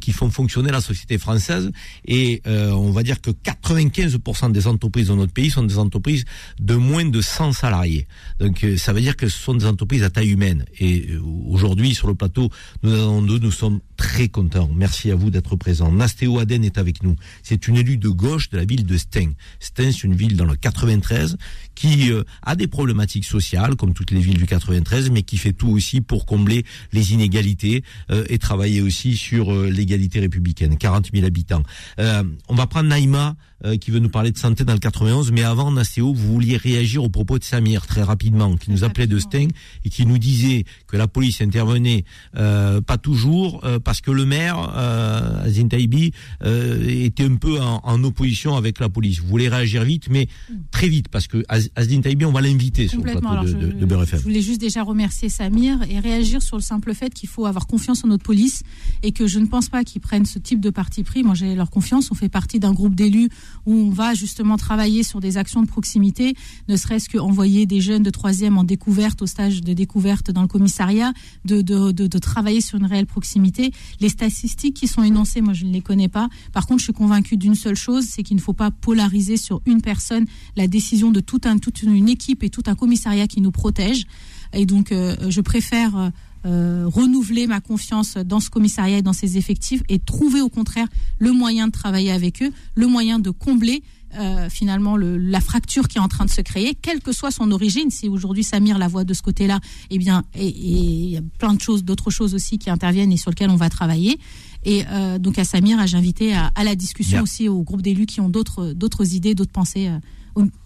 qui 0.01 0.11
font 0.11 0.29
fonctionner 0.29 0.71
la 0.71 0.81
société 0.81 1.17
française 1.17 1.71
et 2.05 2.41
euh, 2.47 2.71
on 2.71 2.91
va 2.91 3.03
dire 3.03 3.21
que 3.21 3.31
95% 3.31 4.44
des 4.49 4.67
entreprises 4.67 5.07
dans 5.07 5.15
notre 5.15 5.33
pays 5.33 5.49
sont 5.49 5.63
des 5.63 5.77
entreprises 5.77 6.25
de 6.59 6.75
moins 6.75 7.05
de 7.05 7.21
100 7.21 7.53
salariés. 7.53 8.07
Donc 8.39 8.63
euh, 8.63 8.77
ça 8.77 8.93
veut 8.93 9.01
dire 9.01 9.15
que 9.15 9.27
ce 9.27 9.37
sont 9.37 9.55
des 9.55 9.65
entreprises 9.65 10.03
à 10.03 10.09
taille 10.09 10.29
humaine. 10.29 10.65
Et 10.79 11.07
euh, 11.09 11.21
aujourd'hui 11.47 11.93
sur 11.93 12.07
le 12.07 12.15
plateau, 12.15 12.49
nous 12.83 12.93
avons 12.93 13.21
deux, 13.21 13.39
nous 13.39 13.51
sommes 13.51 13.79
très 13.97 14.27
contents. 14.27 14.69
Merci 14.75 15.11
à 15.11 15.15
vous 15.15 15.29
d'être 15.29 15.55
présents. 15.55 15.91
Nastéo 15.91 16.39
Aden 16.39 16.63
est 16.63 16.77
avec 16.77 17.03
nous. 17.03 17.15
C'est 17.43 17.67
une 17.67 17.77
élue 17.77 17.97
de 17.97 18.09
gauche 18.09 18.49
de 18.49 18.57
la 18.57 18.65
ville 18.65 18.85
de 18.85 18.97
Stein. 18.97 19.31
Stein, 19.59 19.91
c'est 19.91 20.03
une 20.03 20.15
ville 20.15 20.35
dans 20.35 20.45
le 20.45 20.55
93 20.55 21.37
qui 21.75 22.11
a 22.41 22.55
des 22.55 22.67
problématiques 22.67 23.25
sociales 23.25 23.75
comme 23.75 23.93
toutes 23.93 24.11
les 24.11 24.19
villes 24.19 24.37
du 24.37 24.45
93, 24.45 25.09
mais 25.09 25.23
qui 25.23 25.37
fait 25.37 25.51
tout 25.51 25.67
aussi 25.69 25.99
pour 26.01 26.25
combler 26.25 26.65
les 26.93 27.13
inégalités 27.13 27.83
et 28.29 28.37
travailler 28.37 28.81
aussi 28.81 29.17
sur 29.17 29.53
l'égalité 29.53 30.19
républicaine. 30.21 30.77
40 30.77 31.09
000 31.13 31.25
habitants. 31.25 31.63
Euh, 31.99 32.23
on 32.47 32.55
va 32.55 32.67
prendre 32.67 32.89
Naïma 32.89 33.35
euh, 33.63 33.77
qui 33.77 33.91
veut 33.91 33.99
nous 33.99 34.09
parler 34.09 34.31
de 34.31 34.37
santé 34.37 34.65
dans 34.65 34.73
le 34.73 34.79
91. 34.79 35.31
Mais 35.31 35.43
avant, 35.43 35.71
Nasséo, 35.71 36.13
vous 36.13 36.33
vouliez 36.33 36.57
réagir 36.57 37.03
au 37.03 37.09
propos 37.09 37.39
de 37.39 37.43
Samir 37.43 37.87
très 37.87 38.03
rapidement, 38.03 38.57
qui 38.57 38.71
nous 38.71 38.83
appelait 38.83 39.07
de 39.07 39.17
Stein 39.19 39.47
et 39.85 39.89
qui 39.89 40.05
nous 40.05 40.17
disait 40.17 40.65
que 40.95 40.97
la 40.97 41.07
police 41.09 41.41
intervenait 41.41 42.05
euh, 42.37 42.79
pas 42.79 42.97
toujours 42.97 43.59
euh, 43.65 43.79
parce 43.79 43.99
que 43.99 44.11
le 44.11 44.25
maire, 44.25 44.73
euh, 44.75 45.43
Azin 45.43 45.67
Taibi, 45.67 46.13
était 46.41 47.25
un 47.25 47.35
peu 47.35 47.59
en, 47.59 48.03
opposition 48.03 48.55
avec 48.55 48.79
la 48.79 48.87
police. 48.87 49.19
Vous 49.19 49.27
voulez 49.27 49.49
réagir 49.49 49.83
vite, 49.83 50.07
mais 50.09 50.27
très 50.71 50.87
vite 50.87 51.07
parce 51.09 51.27
que 51.27 51.43
Azin 51.49 52.01
Taibi, 52.01 52.23
on 52.23 52.31
va 52.31 52.41
l'inviter 52.41 52.87
sur 52.87 52.99
le 52.99 53.11
plateau 53.11 53.45
de, 53.45 53.71
de, 53.71 53.85
de 53.85 54.05
Je 54.05 54.17
voulais 54.17 54.41
juste 54.41 54.61
déjà 54.61 54.83
remercier 54.83 55.27
Samir 55.27 55.79
et 55.89 55.99
réagir 55.99 56.41
sur 56.41 56.55
le 56.55 56.61
simple 56.61 56.93
fait 56.93 57.13
qu'il 57.13 57.27
faut 57.27 57.45
avoir 57.45 57.67
confiance 57.67 58.03
en 58.03 58.07
notre 58.07 58.23
police 58.23 58.63
et 59.03 59.11
que 59.11 59.27
je 59.27 59.39
ne 59.39 59.47
pense 59.47 59.69
pas 59.69 59.83
qu'ils 59.83 60.01
prennent 60.01 60.25
ce 60.25 60.39
type 60.39 60.61
de 60.61 60.69
parti 60.69 61.03
pris. 61.03 61.23
Moi, 61.23 61.35
j'ai 61.35 61.55
leur 61.55 61.71
confiance. 61.71 62.11
On 62.11 62.15
fait 62.15 62.29
partie 62.29 62.59
d'un 62.59 62.73
groupe 62.73 62.95
d'élus 62.95 63.29
où 63.65 63.73
on 63.73 63.89
va 63.89 64.13
justement 64.13 64.57
travailler 64.57 65.03
sur 65.03 65.19
des 65.19 65.37
actions 65.37 65.61
de 65.61 65.67
proximité, 65.67 66.35
ne 66.69 66.77
serait-ce 66.77 67.09
qu'envoyer 67.09 67.65
des 67.65 67.81
jeunes 67.81 68.03
de 68.03 68.09
troisième 68.11 68.57
en 68.57 68.63
découverte, 68.63 69.21
au 69.21 69.25
stage 69.25 69.61
de 69.61 69.73
découverte 69.73 70.31
dans 70.31 70.41
le 70.41 70.47
commissariat, 70.47 70.84
de, 71.45 72.19
travailler 72.19 72.61
sur 72.61 72.77
une 72.77 72.85
réelle 72.85 73.05
proximité. 73.05 73.71
Les 73.99 74.09
statistiques 74.09 74.75
qui 74.75 74.87
sont 74.87 75.03
énoncées, 75.03 75.41
moi 75.41 75.53
je 75.53 75.65
ne 75.65 75.71
les 75.71 75.81
connais 75.81 76.09
pas. 76.09 76.29
Par 76.53 76.65
contre, 76.67 76.79
je 76.79 76.85
suis 76.85 76.93
convaincue 76.93 77.37
d'une 77.37 77.55
seule 77.55 77.75
chose, 77.75 78.05
c'est 78.07 78.23
qu'il 78.23 78.37
ne 78.37 78.41
faut 78.41 78.53
pas 78.53 78.71
polariser 78.71 79.37
sur 79.37 79.61
une 79.65 79.81
personne 79.81 80.25
la 80.55 80.67
décision 80.67 81.11
de 81.11 81.19
tout 81.19 81.41
un, 81.45 81.57
toute 81.57 81.83
une 81.83 82.09
équipe 82.09 82.43
et 82.43 82.49
tout 82.49 82.63
un 82.67 82.75
commissariat 82.75 83.27
qui 83.27 83.41
nous 83.41 83.51
protège. 83.51 84.05
Et 84.53 84.65
donc, 84.65 84.91
euh, 84.91 85.15
je 85.29 85.41
préfère 85.41 85.97
euh, 85.97 86.09
euh, 86.45 86.85
renouveler 86.87 87.47
ma 87.47 87.59
confiance 87.59 88.17
dans 88.17 88.39
ce 88.39 88.49
commissariat 88.49 88.99
et 88.99 89.01
dans 89.01 89.13
ses 89.13 89.37
effectifs 89.37 89.81
et 89.89 89.99
trouver 89.99 90.41
au 90.41 90.49
contraire 90.49 90.87
le 91.17 91.31
moyen 91.31 91.67
de 91.67 91.71
travailler 91.71 92.11
avec 92.11 92.43
eux, 92.43 92.51
le 92.75 92.87
moyen 92.87 93.19
de 93.19 93.31
combler 93.31 93.83
euh, 94.17 94.49
finalement 94.49 94.97
le, 94.97 95.17
la 95.17 95.39
fracture 95.39 95.87
qui 95.87 95.97
est 95.97 96.01
en 96.01 96.07
train 96.07 96.25
de 96.25 96.29
se 96.29 96.41
créer, 96.41 96.75
quelle 96.75 97.01
que 97.01 97.11
soit 97.11 97.31
son 97.31 97.51
origine. 97.51 97.89
Si 97.91 98.09
aujourd'hui 98.09 98.43
Samir 98.43 98.77
la 98.77 98.87
voit 98.87 99.03
de 99.03 99.13
ce 99.13 99.21
côté-là, 99.21 99.59
eh 99.89 99.97
bien, 99.97 100.23
et 100.35 100.47
il 100.47 101.09
y 101.09 101.17
a 101.17 101.21
plein 101.39 101.53
de 101.53 101.61
choses, 101.61 101.83
d'autres 101.83 102.09
choses 102.09 102.35
aussi 102.35 102.57
qui 102.57 102.69
interviennent 102.69 103.11
et 103.11 103.17
sur 103.17 103.31
lesquelles 103.31 103.49
on 103.49 103.55
va 103.55 103.69
travailler. 103.69 104.19
Et 104.63 104.83
euh, 104.89 105.19
donc 105.19 105.37
à 105.37 105.43
Samir, 105.43 105.85
j'ai 105.85 105.97
invité 105.97 106.33
à, 106.33 106.47
à, 106.55 106.63
la 106.63 106.75
discussion 106.75 107.21
aussi 107.21 107.47
au 107.49 107.61
groupe 107.61 107.81
d'élus 107.81 108.07
qui 108.07 108.19
ont 108.21 108.29
d'autres 108.29 108.73
d'autres 108.73 109.13
idées, 109.13 109.35
d'autres 109.35 109.51
pensées 109.51 109.91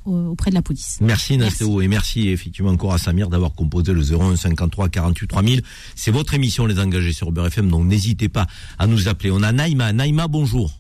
auprès 0.06 0.50
de 0.50 0.56
la 0.56 0.62
police. 0.62 0.98
Merci 1.02 1.38
Nastéo 1.38 1.82
et 1.82 1.88
merci 1.88 2.30
effectivement 2.30 2.72
encore 2.72 2.94
à 2.94 2.98
Samir 2.98 3.30
d'avoir 3.30 3.54
composé 3.54 3.94
le 3.94 4.02
01 4.02 4.36
53 4.36 4.90
48 4.90 5.28
3000. 5.28 5.62
C'est 5.96 6.12
votre 6.12 6.34
émission 6.34 6.66
Les 6.66 6.80
Engagés 6.80 7.14
sur 7.14 7.30
Uber 7.30 7.46
FM, 7.48 7.70
donc 7.70 7.86
n'hésitez 7.86 8.30
pas 8.30 8.48
à 8.78 8.88
nous 8.88 9.08
appeler. 9.08 9.32
On 9.32 9.44
a 9.44 9.52
Naïma. 9.52 9.94
Naïma, 9.94 10.28
bonjour. 10.28 10.72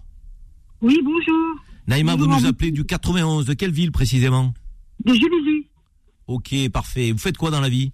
Oui, 0.82 0.98
bonjour. 1.04 1.69
Naïma, 1.90 2.16
vous 2.16 2.28
nous 2.28 2.46
appelez 2.46 2.72
du 2.72 2.86
91. 2.86 3.46
De 3.46 3.54
quelle 3.54 3.72
ville 3.72 3.92
précisément 3.92 4.54
De 5.04 5.14
Juvisy. 5.14 5.68
Ok, 6.28 6.54
parfait. 6.72 7.12
Vous 7.12 7.18
faites 7.18 7.38
quoi 7.38 7.52
dans 7.52 7.62
la 7.62 7.70
vie 7.70 7.92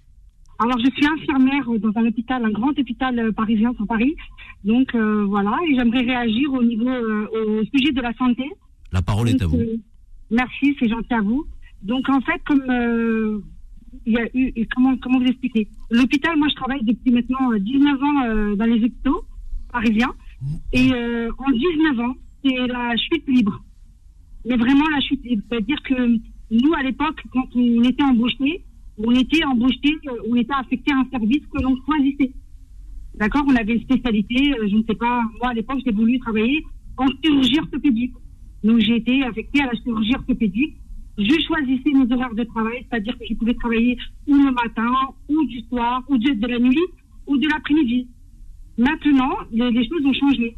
alors, 0.57 0.79
je 0.79 0.89
suis 0.89 1.05
infirmière 1.05 1.65
dans 1.81 1.99
un 1.99 2.05
hôpital, 2.05 2.45
un 2.45 2.49
grand 2.49 2.69
hôpital 2.69 3.19
euh, 3.19 3.33
parisien 3.33 3.73
sur 3.73 3.85
Paris. 3.85 4.15
Donc, 4.63 4.95
euh, 4.95 5.25
voilà, 5.25 5.51
et 5.67 5.75
j'aimerais 5.75 5.99
réagir 5.99 6.53
au 6.53 6.63
niveau, 6.63 6.87
euh, 6.87 7.27
au 7.33 7.77
sujet 7.77 7.91
de 7.91 7.99
la 7.99 8.13
santé. 8.13 8.45
La 8.93 9.01
parole 9.01 9.27
est 9.27 9.41
à 9.41 9.47
vous. 9.47 9.59
Merci, 10.31 10.73
c'est 10.79 10.87
gentil 10.87 11.13
à 11.13 11.19
vous. 11.19 11.45
Donc 11.85 12.09
en 12.09 12.19
fait, 12.21 12.41
comme 12.45 12.63
euh, 12.69 13.39
il 14.05 14.13
y 14.13 14.17
a 14.17 14.27
eu, 14.33 14.67
comment 14.75 14.97
comment 14.97 15.19
vous 15.19 15.25
expliquer? 15.25 15.67
L'hôpital, 15.91 16.37
moi 16.37 16.47
je 16.49 16.55
travaille 16.55 16.83
depuis 16.83 17.11
maintenant 17.11 17.53
19 17.53 17.93
euh, 17.93 18.05
ans 18.05 18.23
euh, 18.25 18.55
dans 18.55 18.65
les 18.65 18.83
hôpitaux 18.83 19.25
parisiens, 19.71 20.13
et 20.71 20.89
en 20.89 21.51
19 21.51 21.99
ans, 21.99 22.15
c'est 22.43 22.67
la 22.67 22.95
chute 22.95 23.27
libre. 23.27 23.63
Mais 24.45 24.57
vraiment 24.57 24.87
la 24.89 25.01
chute 25.01 25.21
c'est-à-dire 25.23 25.81
que 25.83 26.17
nous 26.51 26.73
à 26.77 26.83
l'époque, 26.83 27.21
quand 27.31 27.47
on 27.55 27.83
était 27.83 28.03
embauché, 28.03 28.63
on 28.97 29.11
était 29.11 29.43
embauché, 29.43 29.97
on 30.29 30.35
était 30.35 30.53
affecté 30.53 30.91
à 30.93 30.99
un 30.99 31.09
service 31.09 31.45
que 31.53 31.61
l'on 31.61 31.75
choisissait. 31.85 32.31
D'accord? 33.15 33.43
On 33.47 33.55
avait 33.55 33.73
une 33.73 33.81
spécialité, 33.81 34.53
je 34.69 34.75
ne 34.75 34.83
sais 34.83 34.95
pas, 34.95 35.21
moi 35.39 35.49
à 35.49 35.53
l'époque 35.53 35.79
j'ai 35.85 35.91
voulu 35.91 36.19
travailler 36.19 36.63
en 36.97 37.07
chirurgie 37.23 37.59
orthopédique. 37.59 38.13
Donc 38.63 38.79
j'ai 38.79 38.97
été 38.97 39.23
affectée 39.23 39.61
à 39.61 39.67
la 39.67 39.73
chirurgie 39.81 40.15
orthopédique. 40.15 40.75
Je 41.17 41.39
choisissais 41.47 41.91
mes 41.93 42.13
horaires 42.13 42.35
de 42.35 42.43
travail, 42.43 42.85
c'est-à-dire 42.89 43.17
que 43.17 43.25
je 43.29 43.35
pouvais 43.35 43.53
travailler 43.53 43.97
ou 44.27 44.35
le 44.35 44.51
matin, 44.51 44.91
ou 45.29 45.45
du 45.45 45.61
soir, 45.61 46.03
ou 46.09 46.17
de, 46.17 46.47
la 46.47 46.59
nuit, 46.59 46.77
ou 47.25 47.37
de 47.37 47.47
l'après-midi. 47.47 48.09
Maintenant, 48.77 49.31
les, 49.51 49.87
choses 49.87 50.05
ont 50.05 50.13
changé. 50.13 50.57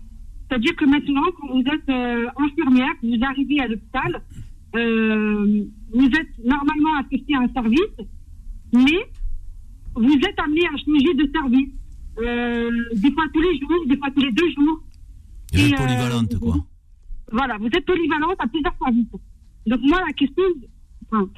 C'est-à-dire 0.50 0.76
que 0.76 0.86
maintenant, 0.86 1.24
quand 1.40 1.48
vous 1.48 1.60
êtes 1.62 1.90
euh, 1.90 2.28
infirmière, 2.38 2.94
vous 3.04 3.18
arrivez 3.22 3.60
à 3.60 3.68
l'hôpital, 3.68 4.24
euh, 4.76 5.64
vous 5.94 6.06
êtes 6.06 6.46
normalement 6.46 6.96
affecté 7.00 7.36
à 7.36 7.40
un 7.40 7.50
service, 7.54 8.08
mais 8.74 9.06
vous 9.96 10.16
êtes 10.16 10.40
amené 10.40 10.62
à 10.68 10.78
changer 10.78 11.14
de 11.14 11.32
service. 11.34 11.70
Euh, 12.20 12.72
des 12.96 13.12
fois 13.12 13.26
tous 13.34 13.42
les 13.42 13.60
jours, 13.60 13.86
des 13.88 13.98
fois 13.98 14.10
tous 14.12 14.22
les 14.22 14.32
deux 14.32 14.50
jours. 14.52 14.84
Et, 15.54 15.76
polyvalente, 15.76 16.40
quoi. 16.40 16.56
Voilà, 17.32 17.58
vous 17.58 17.68
êtes 17.68 17.86
polyvalente 17.86 18.36
à 18.40 18.48
plusieurs 18.48 18.76
services. 18.82 19.08
Donc 19.66 19.82
moi, 19.82 20.02
la 20.06 20.14
question, 20.14 20.44
enfin, 21.12 21.30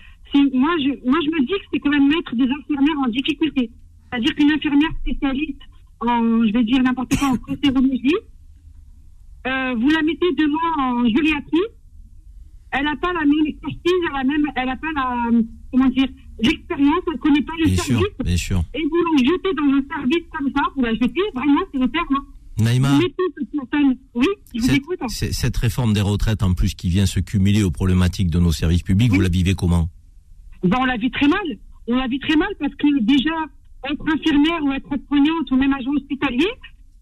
moi, 0.53 0.75
je, 0.77 1.09
moi, 1.09 1.19
je 1.25 1.29
me 1.31 1.45
dis 1.45 1.53
que 1.53 1.65
c'est 1.73 1.79
quand 1.79 1.89
même 1.89 2.07
mettre 2.07 2.35
des 2.35 2.47
infirmières 2.47 2.99
en 3.03 3.09
difficulté. 3.09 3.71
C'est-à-dire 4.09 4.35
qu'une 4.35 4.51
infirmière 4.51 4.91
spécialiste 5.01 5.61
en, 5.99 6.45
je 6.45 6.53
vais 6.53 6.63
dire 6.63 6.81
n'importe 6.81 7.15
quoi, 7.17 7.29
en 7.29 7.37
cancérologie, 7.37 8.15
euh, 9.49 9.75
vous 9.75 9.89
la 9.89 10.01
mettez 10.03 10.31
demain 10.37 10.73
en 10.77 11.05
gériatrie, 11.05 11.67
elle 12.71 12.85
n'a 12.85 12.95
pas 12.97 13.13
la 13.13 13.21
même 13.21 13.45
expertise, 13.47 13.99
elle 14.09 14.15
a 14.15 14.23
même, 14.23 14.45
elle 14.55 14.69
a 14.69 14.75
pas 14.75 14.91
la, 14.95 15.15
comment 15.71 15.89
dire, 15.89 16.07
l'expérience, 16.39 17.01
elle 17.07 17.13
ne 17.13 17.19
connaît 17.19 17.41
pas 17.41 17.53
le 17.57 17.65
bien 17.65 17.75
service. 17.75 18.05
Sûr, 18.05 18.23
bien 18.23 18.37
sûr. 18.37 18.63
Et 18.73 18.83
vous 18.83 19.03
la 19.17 19.23
jetez 19.23 19.53
dans 19.55 19.63
un 19.63 19.83
service 19.95 20.25
comme 20.37 20.51
ça, 20.55 20.61
vous 20.75 20.83
la 20.83 20.93
jetez, 20.93 21.21
vraiment, 21.33 21.61
c'est 21.71 21.79
le 21.79 21.89
terme. 21.89 22.15
Hein. 22.15 22.25
Naïma, 22.59 22.99
oui, 24.15 24.27
je 24.53 24.61
vous 24.61 24.73
écoute. 24.73 24.99
Cette 25.07 25.57
réforme 25.57 25.93
des 25.93 26.01
retraites, 26.01 26.43
en 26.43 26.53
plus, 26.53 26.75
qui 26.75 26.89
vient 26.89 27.05
se 27.05 27.19
cumuler 27.19 27.63
aux 27.63 27.71
problématiques 27.71 28.29
de 28.29 28.39
nos 28.39 28.51
services 28.51 28.83
publics, 28.83 29.11
vous 29.11 29.21
la 29.21 29.29
vivez 29.29 29.53
comment? 29.53 29.89
Ben, 30.63 30.77
On 30.79 30.85
la 30.85 30.97
vit 30.97 31.11
très 31.11 31.27
mal. 31.27 31.39
On 31.87 31.95
la 31.95 32.07
vit 32.07 32.19
très 32.19 32.35
mal 32.35 32.49
parce 32.59 32.75
que 32.75 32.99
déjà, 33.01 33.31
être 33.89 34.03
infirmière 34.13 34.63
ou 34.63 34.71
être 34.73 34.89
soignante 35.07 35.51
ou 35.51 35.55
même 35.55 35.73
agent 35.73 35.91
hospitalier, 35.95 36.47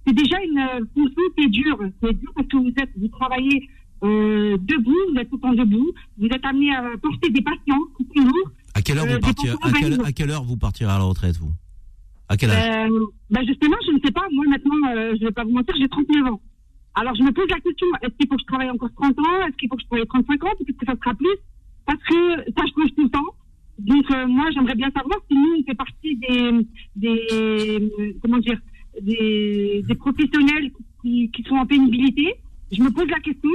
c'est 0.07 0.13
déjà 0.13 0.37
une 0.41 0.59
euh, 0.59 0.85
fonction 0.95 1.21
qui 1.35 1.43
est 1.43 1.49
dure. 1.49 1.79
C'est 2.01 2.13
dur 2.13 2.31
parce 2.35 2.47
que 2.47 2.57
vous, 2.57 2.73
êtes, 2.77 2.89
vous 2.95 3.07
travaillez 3.09 3.69
euh, 4.03 4.57
debout, 4.57 4.95
vous 5.11 5.19
êtes 5.19 5.29
tout 5.29 5.35
le 5.35 5.41
temps 5.41 5.53
debout, 5.53 5.91
vous 6.17 6.27
êtes 6.27 6.45
amené 6.45 6.73
à 6.73 6.83
porter 7.01 7.29
des 7.29 7.41
patients 7.41 7.81
qui 7.97 8.05
plus 8.05 8.23
lourd. 8.23 8.51
À 8.73 8.81
quelle 8.81 8.99
heure 8.99 9.05
Euh, 9.05 9.15
vous 9.15 9.19
partirez 9.19 9.51
des 9.51 9.57
à 9.61 9.71
quelle, 9.71 9.89
pensions 9.89 10.03
à 10.03 10.11
quelle 10.11 10.31
heure 10.31 10.43
vous 10.43 10.57
partirez 10.57 10.91
à 10.91 10.97
la 10.97 11.03
retraite 11.03 11.35
vous? 11.37 11.51
À 12.29 12.37
quel 12.37 12.51
âge? 12.51 12.89
Euh, 12.89 13.05
bah 13.29 13.41
justement, 13.45 13.77
je 13.85 13.91
ne 13.91 13.99
sais 14.03 14.11
pas. 14.11 14.23
Moi, 14.31 14.45
maintenant, 14.47 14.89
euh, 14.89 15.13
je 15.15 15.21
ne 15.21 15.27
vais 15.27 15.31
pas 15.31 15.43
vous 15.43 15.51
mentir, 15.51 15.75
j'ai 15.77 15.89
39 15.89 16.33
ans. 16.33 16.41
Alors, 16.95 17.15
je 17.15 17.23
me 17.23 17.31
pose 17.31 17.47
la 17.49 17.59
question, 17.59 17.87
est-ce 18.01 18.13
qu'il 18.17 18.27
faut 18.27 18.35
que 18.35 18.41
je 18.41 18.47
travaille 18.47 18.69
encore 18.69 18.89
30 18.95 19.19
ans? 19.19 19.47
Est-ce 19.47 19.57
qu'il 19.57 19.69
faut 19.69 19.75
que 19.75 19.83
je 19.83 19.87
travaille 19.87 20.07
35 20.07 20.43
ans? 20.45 20.49
Peut-être 20.57 20.77
que 20.77 20.85
ça 20.85 20.95
sera 20.95 21.13
plus 21.15 21.37
Parce 21.85 22.03
que 22.03 22.51
ça 22.57 22.63
change 22.65 22.95
tout 22.95 23.03
le 23.03 23.09
temps. 23.09 23.33
Donc, 23.79 24.11
euh, 24.11 24.27
moi, 24.27 24.49
j'aimerais 24.53 24.75
bien 24.75 24.89
savoir 24.91 25.19
si 25.29 25.37
nous, 25.37 25.57
on 25.59 25.63
fait 25.63 25.75
partie 25.75 26.15
des, 26.17 26.67
des 26.95 27.27
euh, 27.31 28.13
comment 28.21 28.39
dire, 28.39 28.59
des, 29.01 29.83
des 29.87 29.95
professionnels 29.95 30.71
qui, 31.01 31.29
qui 31.31 31.43
sont 31.43 31.55
en 31.55 31.65
pénibilité. 31.65 32.35
Je 32.71 32.81
me 32.81 32.89
pose 32.91 33.07
la 33.07 33.19
question. 33.19 33.51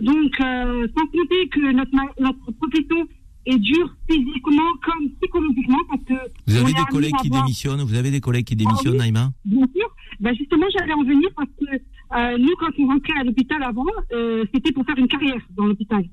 Donc, 0.00 0.40
euh, 0.40 0.86
sans 0.96 1.06
compter 1.06 1.48
que 1.48 1.72
notre, 1.72 1.90
notre 2.20 2.52
profession 2.52 3.06
est 3.46 3.58
dure 3.58 3.94
physiquement 4.08 4.70
comme 4.84 5.10
psychologiquement, 5.20 5.78
parce 5.88 6.04
que 6.04 6.14
Vous 6.46 6.56
avez 6.56 6.72
des 6.72 6.84
collègues 6.90 7.16
qui 7.22 7.30
démissionnent 7.30 7.82
Vous 7.82 7.94
avez 7.94 8.10
des 8.10 8.20
collègues 8.20 8.46
qui 8.46 8.56
démissionnent, 8.56 8.94
oui. 8.94 8.98
Naïma 8.98 9.32
Bien 9.44 9.66
sûr. 9.74 9.88
Ben 10.20 10.34
justement, 10.34 10.66
j'allais 10.76 10.92
en 10.92 11.02
venir 11.02 11.28
parce 11.34 11.48
que 11.58 11.76
euh, 12.16 12.38
nous, 12.38 12.54
quand 12.58 12.70
on 12.78 12.86
rentrait 12.88 13.18
à 13.18 13.24
l'hôpital 13.24 13.62
avant, 13.62 13.86
euh, 14.12 14.44
c'était 14.52 14.72
pour 14.72 14.84
faire 14.84 14.98
une 14.98 15.08
carrière 15.08 15.40
dans 15.56 15.66
l'hôpital. 15.66 16.04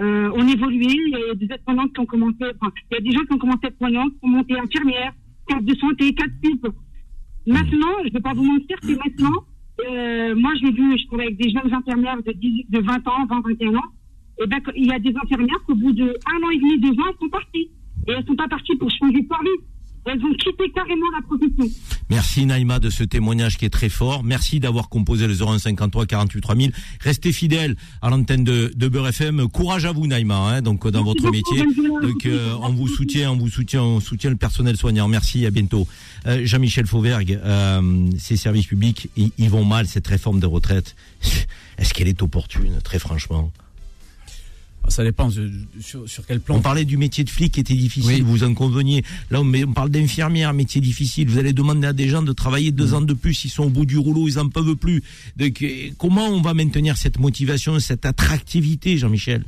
Euh, 0.00 0.30
on 0.34 0.48
évoluait, 0.48 0.86
il 0.88 1.10
y 1.10 1.30
a 1.30 1.34
des 1.34 1.46
aides-soignantes 1.46 1.92
qui 1.92 2.00
ont 2.00 2.06
commencé, 2.06 2.44
enfin, 2.60 2.72
il 2.90 2.94
y 2.94 2.96
a 2.96 3.00
des 3.00 3.12
gens 3.12 3.24
qui 3.24 3.32
ont 3.34 3.38
commencé 3.38 3.66
aides-soignantes, 3.66 4.12
qui 4.12 4.24
ont 4.24 4.28
monté 4.28 4.58
infirmière, 4.58 5.12
cadre 5.46 5.62
de 5.62 5.74
santé, 5.76 6.14
cadre 6.14 6.32
pub. 6.42 6.72
Maintenant, 7.46 7.92
je 8.02 8.08
ne 8.08 8.12
vais 8.12 8.20
pas 8.20 8.32
vous 8.32 8.44
mentir 8.44 8.80
que 8.80 8.92
maintenant, 8.92 9.44
euh, 9.86 10.34
moi, 10.34 10.52
j'ai 10.60 10.70
vu, 10.70 10.98
je 10.98 11.06
travaille 11.06 11.26
avec 11.26 11.38
des 11.38 11.50
jeunes 11.50 11.72
infirmières 11.72 12.22
de, 12.22 12.32
18 12.32 12.70
de 12.70 12.80
20 12.80 13.08
ans, 13.08 13.26
20, 13.26 13.40
21 13.48 13.74
ans, 13.76 13.82
et 14.42 14.46
ben, 14.46 14.60
il 14.74 14.86
y 14.86 14.92
a 14.92 14.98
des 14.98 15.14
infirmières 15.16 15.62
qu'au 15.66 15.74
bout 15.74 15.92
de 15.92 16.04
un 16.04 16.46
an 16.46 16.50
et 16.50 16.58
demi, 16.58 16.80
deux 16.80 16.98
ans, 17.00 17.06
elles 17.08 17.18
sont 17.20 17.28
parties. 17.28 17.70
Et 18.06 18.12
elles 18.12 18.24
sont 18.26 18.34
pas 18.34 18.48
parties 18.48 18.76
pour 18.76 18.90
changer 18.90 19.20
de 19.20 19.26
vie. 19.26 19.64
Elles 20.06 20.20
ont 20.24 20.34
quitté 20.34 20.70
carrément 20.74 21.06
la 21.16 21.22
profession. 21.22 21.74
Merci 22.10 22.44
Naïma 22.44 22.78
de 22.78 22.90
ce 22.90 23.04
témoignage 23.04 23.56
qui 23.56 23.64
est 23.64 23.70
très 23.70 23.88
fort. 23.88 24.22
Merci 24.22 24.60
d'avoir 24.60 24.88
composé 24.88 25.26
le 25.26 25.34
0153 25.34 26.06
48 26.06 26.40
3000. 26.40 26.72
Restez 27.00 27.32
fidèles 27.32 27.76
à 28.02 28.10
l'antenne 28.10 28.44
de, 28.44 28.70
de 28.76 28.88
Beurre 28.88 29.08
FM. 29.08 29.48
Courage 29.48 29.86
à 29.86 29.92
vous 29.92 30.06
Naïma, 30.06 30.36
hein, 30.36 30.62
donc 30.62 30.86
dans 30.86 31.02
Merci 31.04 31.22
votre 31.22 31.30
métier. 31.30 31.64
Donc 32.02 32.26
euh, 32.26 32.54
on 32.60 32.70
vous 32.70 32.88
soutient, 32.88 33.32
on 33.32 33.36
vous 33.36 33.48
soutient, 33.48 33.82
on 33.82 34.00
soutient 34.00 34.30
le 34.30 34.36
personnel 34.36 34.76
soignant. 34.76 35.08
Merci, 35.08 35.46
à 35.46 35.50
bientôt. 35.50 35.88
Euh, 36.26 36.42
Jean-Michel 36.44 36.86
Fauvergue, 36.86 37.40
euh, 37.42 38.10
ces 38.18 38.36
services 38.36 38.66
publics, 38.66 39.08
ils, 39.16 39.30
ils 39.38 39.50
vont 39.50 39.64
mal 39.64 39.86
cette 39.86 40.06
réforme 40.06 40.40
des 40.40 40.46
retraites. 40.46 40.96
Est-ce 41.78 41.94
qu'elle 41.94 42.08
est 42.08 42.22
opportune, 42.22 42.78
très 42.84 42.98
franchement? 42.98 43.50
Ça 44.88 45.02
dépend 45.02 45.28
de- 45.28 45.50
sur, 45.80 46.08
sur 46.08 46.26
quel 46.26 46.40
plan. 46.40 46.56
On 46.56 46.60
parlait 46.60 46.84
du 46.84 46.96
métier 46.96 47.24
de 47.24 47.30
flic 47.30 47.52
qui 47.52 47.60
était 47.60 47.74
difficile, 47.74 48.16
Oui. 48.16 48.20
vous 48.20 48.44
en 48.44 48.52
conveniez. 48.54 49.02
Là, 49.30 49.40
on, 49.40 49.72
parle 49.72 49.90
d'infirmière, 49.90 50.52
métier 50.52 50.80
difficile. 50.80 51.28
Vous 51.28 51.38
allez 51.38 51.52
demander 51.52 51.86
à 51.86 51.92
des 51.92 52.08
gens 52.08 52.22
de 52.22 52.32
travailler 52.32 52.70
deux 52.70 52.90
Mm. 52.90 52.94
ans 52.94 53.00
de 53.00 53.14
plus, 53.14 53.44
ils 53.44 53.50
sont 53.50 53.64
au 53.64 53.70
bout 53.70 53.86
du 53.86 53.96
rouleau, 53.98 54.28
ils 54.28 54.38
en 54.38 54.48
peuvent 54.48 54.76
plus. 54.76 55.02
Donc, 55.36 55.62
euh, 55.62 55.88
comment 55.98 56.26
on 56.28 56.42
va 56.42 56.52
maintenir 56.54 56.96
cette 56.96 57.18
motivation, 57.18 57.78
cette 57.80 58.04
attractivité, 58.06 58.98
Jean-Michel? 58.98 59.44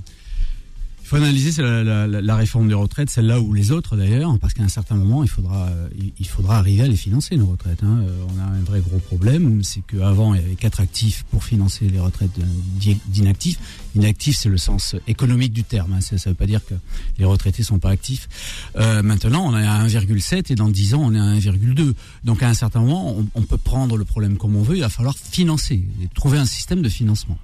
Il 1.02 1.08
faut 1.10 1.16
analyser 1.16 1.52
c'est 1.52 1.62
la, 1.62 1.84
la- 1.84 2.08
la- 2.08 2.20
la 2.20 2.34
réforme 2.34 2.66
des 2.66 2.74
retraites, 2.74 3.10
celle-là 3.10 3.38
ou 3.40 3.52
les 3.52 3.70
autres 3.70 3.94
d'ailleurs, 3.96 4.36
parce 4.40 4.54
qu'à 4.54 4.64
un 4.64 4.68
certain 4.68 4.96
moment, 4.96 5.22
il 5.22 5.28
faudra, 5.28 5.68
euh, 5.68 5.88
il- 6.18 6.26
faudra 6.26 6.58
arriver 6.58 6.82
à 6.82 6.88
les 6.88 6.96
financer, 6.96 7.36
nos 7.36 7.46
retraites. 7.46 7.84
hein. 7.84 8.00
Euh, 8.02 8.24
On 8.34 8.40
a 8.40 8.42
un 8.42 8.60
vrai 8.64 8.80
gros 8.80 8.98
problème, 8.98 9.62
c'est 9.62 9.82
qu'avant, 9.86 10.34
il 10.34 10.40
y 10.40 10.44
avait 10.44 10.56
quatre 10.56 10.80
actifs 10.80 11.24
pour 11.30 11.44
financer 11.44 11.88
les 11.88 12.00
retraites 12.00 12.32
d'i- 12.80 12.98
d'inactifs. 13.06 13.56
Inactifs, 13.96 14.36
c'est 14.36 14.48
le 14.50 14.58
sens 14.58 14.94
économique 15.08 15.52
du 15.54 15.64
terme. 15.64 15.94
hein. 15.94 16.00
Ça 16.00 16.14
ne 16.16 16.20
veut 16.30 16.34
pas 16.34 16.46
dire 16.46 16.60
que 16.64 16.74
les 17.18 17.24
retraités 17.24 17.62
sont 17.62 17.78
pas 17.78 17.90
actifs. 17.90 18.28
Euh, 18.76 19.02
maintenant, 19.02 19.46
on 19.46 19.56
est 19.58 19.66
à 19.66 19.82
1,7 19.86 20.52
et 20.52 20.54
dans 20.54 20.68
10 20.68 20.94
ans, 20.94 21.00
on 21.02 21.14
est 21.14 21.18
à 21.18 21.22
1,2. 21.40 21.94
Donc 22.24 22.42
à 22.42 22.48
un 22.48 22.54
certain 22.54 22.80
moment, 22.80 23.16
on, 23.34 23.42
peut 23.42 23.56
prendre 23.56 23.96
le 23.96 24.04
problème 24.04 24.36
comme 24.36 24.54
on 24.54 24.62
veut, 24.62 24.76
il 24.76 24.80
va 24.82 24.88
falloir 24.90 25.16
financer, 25.16 25.82
trouver 26.14 26.36
un 26.38 26.44
système 26.44 26.82
de 26.82 26.88
financement. 26.88 27.38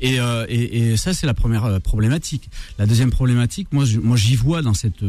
Et, 0.00 0.18
euh, 0.18 0.96
ça, 0.96 1.12
c'est 1.12 1.26
la 1.26 1.34
première 1.34 1.64
euh, 1.66 1.78
problématique. 1.78 2.48
La 2.78 2.86
deuxième 2.86 3.10
problématique, 3.10 3.68
moi, 3.72 3.84
moi, 4.02 4.16
j'y 4.16 4.34
vois 4.36 4.62
dans 4.62 4.74
cette 4.74 5.04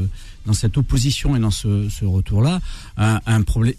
dans 0.46 0.54
cette 0.54 0.78
opposition 0.78 1.36
et 1.36 1.40
dans 1.40 1.52
ce, 1.52 2.06
retour-là 2.06 2.60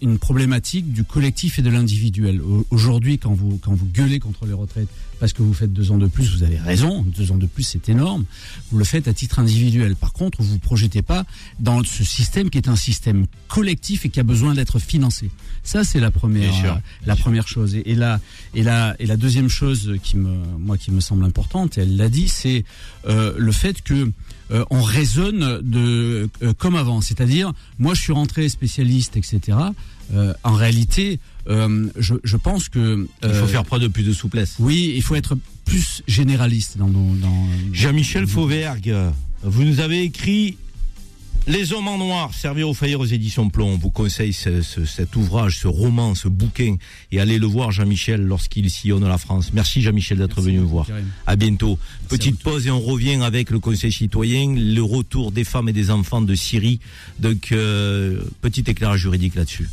une 0.01 0.17
problématique 0.19 0.93
du 0.93 1.03
collectif 1.03 1.59
et 1.59 1.61
de 1.61 1.69
l'individuel. 1.69 2.41
Au- 2.41 2.65
Aujourd'hui, 2.71 3.17
quand 3.17 3.33
vous 3.33 3.57
quand 3.61 3.73
vous 3.73 3.87
gueulez 3.87 4.19
contre 4.19 4.45
les 4.45 4.53
retraites 4.53 4.87
parce 5.21 5.33
que 5.33 5.43
vous 5.43 5.53
faites 5.53 5.71
deux 5.71 5.91
ans 5.91 5.99
de 5.99 6.07
plus, 6.07 6.35
vous 6.35 6.41
avez 6.41 6.57
raison. 6.57 7.03
Deux 7.03 7.31
ans 7.31 7.37
de 7.37 7.45
plus, 7.45 7.61
c'est 7.61 7.89
énorme. 7.89 8.25
Vous 8.71 8.79
le 8.79 8.83
faites 8.83 9.07
à 9.07 9.13
titre 9.13 9.37
individuel. 9.37 9.95
Par 9.95 10.13
contre, 10.13 10.41
vous 10.41 10.53
vous 10.53 10.57
projetez 10.57 11.03
pas 11.03 11.25
dans 11.59 11.83
ce 11.83 12.03
système 12.03 12.49
qui 12.49 12.57
est 12.57 12.67
un 12.67 12.75
système 12.75 13.27
collectif 13.47 14.03
et 14.03 14.09
qui 14.09 14.19
a 14.19 14.23
besoin 14.23 14.55
d'être 14.55 14.79
financé. 14.79 15.29
Ça, 15.61 15.83
c'est 15.83 15.99
la 15.99 16.09
première, 16.09 16.51
sûr, 16.51 16.73
euh, 16.73 16.79
la 17.05 17.15
première 17.15 17.47
chose. 17.47 17.75
Et, 17.75 17.91
et 17.91 17.93
la, 17.93 18.19
et 18.55 18.63
la, 18.63 18.95
et 18.97 19.05
la 19.05 19.15
deuxième 19.15 19.47
chose 19.47 19.93
qui 20.01 20.17
me, 20.17 20.33
moi, 20.57 20.75
qui 20.79 20.89
me 20.89 21.01
semble 21.01 21.23
importante, 21.23 21.77
et 21.77 21.81
elle 21.81 21.97
l'a 21.97 22.09
dit, 22.09 22.27
c'est 22.27 22.65
euh, 23.05 23.35
le 23.37 23.51
fait 23.51 23.83
que 23.83 24.11
euh, 24.51 24.65
on 24.69 24.81
raisonne 24.81 25.61
de 25.61 26.29
euh, 26.43 26.53
comme 26.57 26.75
avant. 26.75 27.01
C'est-à-dire, 27.01 27.53
moi, 27.79 27.93
je 27.93 28.01
suis 28.01 28.13
rentré 28.13 28.49
spécialiste, 28.49 29.15
etc. 29.17 29.57
Euh, 30.13 30.33
en 30.43 30.53
réalité, 30.53 31.19
euh, 31.47 31.87
je, 31.97 32.15
je 32.23 32.37
pense 32.37 32.69
que 32.69 33.07
Il 33.23 33.29
faut 33.29 33.35
euh, 33.35 33.47
faire 33.47 33.63
preuve 33.63 33.81
de 33.81 33.87
plus 33.87 34.03
de 34.03 34.13
souplesse. 34.13 34.55
oui, 34.59 34.93
il 34.95 35.01
faut 35.01 35.15
être 35.15 35.37
plus 35.65 36.03
généraliste 36.07 36.77
dans 36.77 36.87
nos. 36.87 37.15
Dans, 37.15 37.45
Jean-Michel 37.71 38.27
Fauvergue, 38.27 38.93
vous 39.43 39.63
nous 39.63 39.79
avez 39.79 40.01
écrit 40.03 40.57
Les 41.47 41.73
hommes 41.73 41.87
en 41.87 41.97
noir, 41.97 42.33
servir 42.35 42.69
aux 42.69 42.75
faillir 42.75 42.99
aux 42.99 43.05
éditions 43.05 43.49
Plomb. 43.49 43.69
On 43.73 43.77
vous 43.77 43.89
conseille 43.89 44.31
ce- 44.33 44.61
ce- 44.61 44.85
cet 44.85 45.15
ouvrage, 45.15 45.57
ce 45.57 45.67
roman, 45.67 46.13
ce 46.13 46.27
bouquin, 46.27 46.75
et 47.11 47.19
allez 47.19 47.39
le 47.39 47.47
voir, 47.47 47.71
Jean-Michel, 47.71 48.21
lorsqu'il 48.21 48.69
sillonne 48.69 49.07
la 49.07 49.17
France. 49.17 49.49
Merci, 49.51 49.81
Jean-Michel, 49.81 50.19
d'être 50.19 50.39
venu 50.41 50.59
me 50.59 50.65
voir. 50.65 50.85
Karim. 50.85 51.05
À 51.25 51.35
bientôt. 51.35 51.79
Merci 52.01 52.07
Petite 52.09 52.39
pause 52.43 52.67
et 52.67 52.71
on 52.71 52.79
revient 52.79 53.23
avec 53.23 53.49
le 53.49 53.57
Conseil 53.59 53.91
citoyen, 53.91 54.53
le 54.55 54.81
retour 54.83 55.31
des 55.31 55.43
femmes 55.43 55.67
et 55.69 55.73
des 55.73 55.89
enfants 55.89 56.21
de 56.21 56.35
Syrie. 56.35 56.79
Donc, 57.17 57.51
euh, 57.53 58.21
petit 58.41 58.63
éclairage 58.67 58.99
juridique 58.99 59.33
là-dessus. 59.33 59.67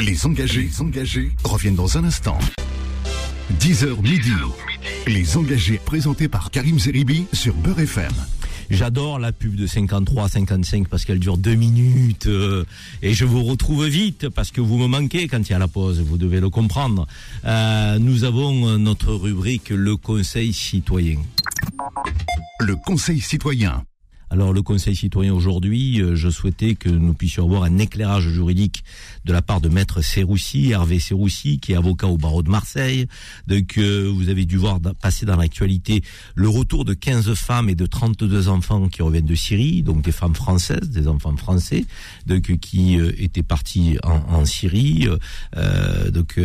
Les 0.00 0.26
engagés, 0.26 0.62
les 0.62 0.80
engagés 0.80 1.32
reviennent 1.44 1.74
dans 1.74 1.96
un 1.96 2.04
instant. 2.04 2.38
10h 3.60 4.02
midi. 4.02 4.32
Les 5.06 5.36
engagés 5.36 5.80
présentés 5.84 6.28
par 6.28 6.50
Karim 6.50 6.78
Zeribi 6.78 7.26
sur 7.32 7.54
Beurre 7.54 7.80
FM. 7.80 8.12
J'adore 8.68 9.18
la 9.18 9.32
pub 9.32 9.54
de 9.54 9.66
53 9.66 10.28
55 10.28 10.88
parce 10.88 11.04
qu'elle 11.04 11.20
dure 11.20 11.38
deux 11.38 11.54
minutes 11.54 12.26
euh, 12.26 12.64
et 13.02 13.14
je 13.14 13.24
vous 13.24 13.44
retrouve 13.44 13.86
vite 13.86 14.28
parce 14.28 14.50
que 14.50 14.60
vous 14.60 14.76
me 14.76 14.86
manquez 14.86 15.28
quand 15.28 15.38
il 15.38 15.50
y 15.50 15.54
a 15.54 15.58
la 15.58 15.68
pause, 15.68 16.00
vous 16.00 16.18
devez 16.18 16.40
le 16.40 16.50
comprendre. 16.50 17.06
Euh, 17.44 17.98
nous 17.98 18.24
avons 18.24 18.68
euh, 18.68 18.76
notre 18.76 19.12
rubrique 19.14 19.70
le 19.70 19.96
Conseil 19.96 20.52
citoyen. 20.52 21.18
Le 22.60 22.74
Conseil 22.74 23.20
citoyen. 23.20 23.84
Alors 24.28 24.52
le 24.52 24.62
Conseil 24.62 24.96
citoyen 24.96 25.32
aujourd'hui, 25.32 26.00
euh, 26.00 26.16
je 26.16 26.28
souhaitais 26.28 26.74
que 26.74 26.88
nous 26.88 27.14
puissions 27.14 27.44
avoir 27.44 27.62
un 27.62 27.78
éclairage 27.78 28.28
juridique 28.28 28.82
de 29.24 29.32
la 29.32 29.40
part 29.40 29.60
de 29.60 29.68
Maître 29.68 30.02
Serroussi, 30.02 30.72
Hervé 30.72 30.98
Serroussi, 30.98 31.60
qui 31.60 31.72
est 31.72 31.76
avocat 31.76 32.08
au 32.08 32.16
barreau 32.16 32.42
de 32.42 32.50
Marseille. 32.50 33.06
Donc 33.46 33.78
euh, 33.78 34.12
vous 34.12 34.28
avez 34.28 34.44
dû 34.44 34.56
voir 34.56 34.80
passer 35.00 35.26
dans 35.26 35.36
l'actualité 35.36 36.02
le 36.34 36.48
retour 36.48 36.84
de 36.84 36.92
15 36.92 37.34
femmes 37.34 37.68
et 37.68 37.76
de 37.76 37.86
32 37.86 38.48
enfants 38.48 38.88
qui 38.88 39.02
reviennent 39.02 39.26
de 39.26 39.34
Syrie, 39.34 39.82
donc 39.82 40.02
des 40.02 40.12
femmes 40.12 40.34
françaises, 40.34 40.90
des 40.90 41.06
enfants 41.06 41.36
français, 41.36 41.84
donc 42.26 42.56
qui 42.58 42.98
euh, 42.98 43.12
étaient 43.18 43.44
partis 43.44 43.96
en, 44.02 44.22
en 44.28 44.44
Syrie, 44.44 45.08
euh, 45.56 46.10
donc 46.10 46.40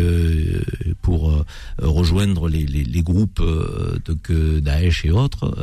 pour 1.02 1.44
rejoindre 1.80 2.48
les, 2.48 2.66
les, 2.66 2.84
les 2.84 3.02
groupes 3.02 3.40
euh, 3.42 4.60
Daesh 4.62 5.06
et 5.06 5.12
autres. 5.12 5.56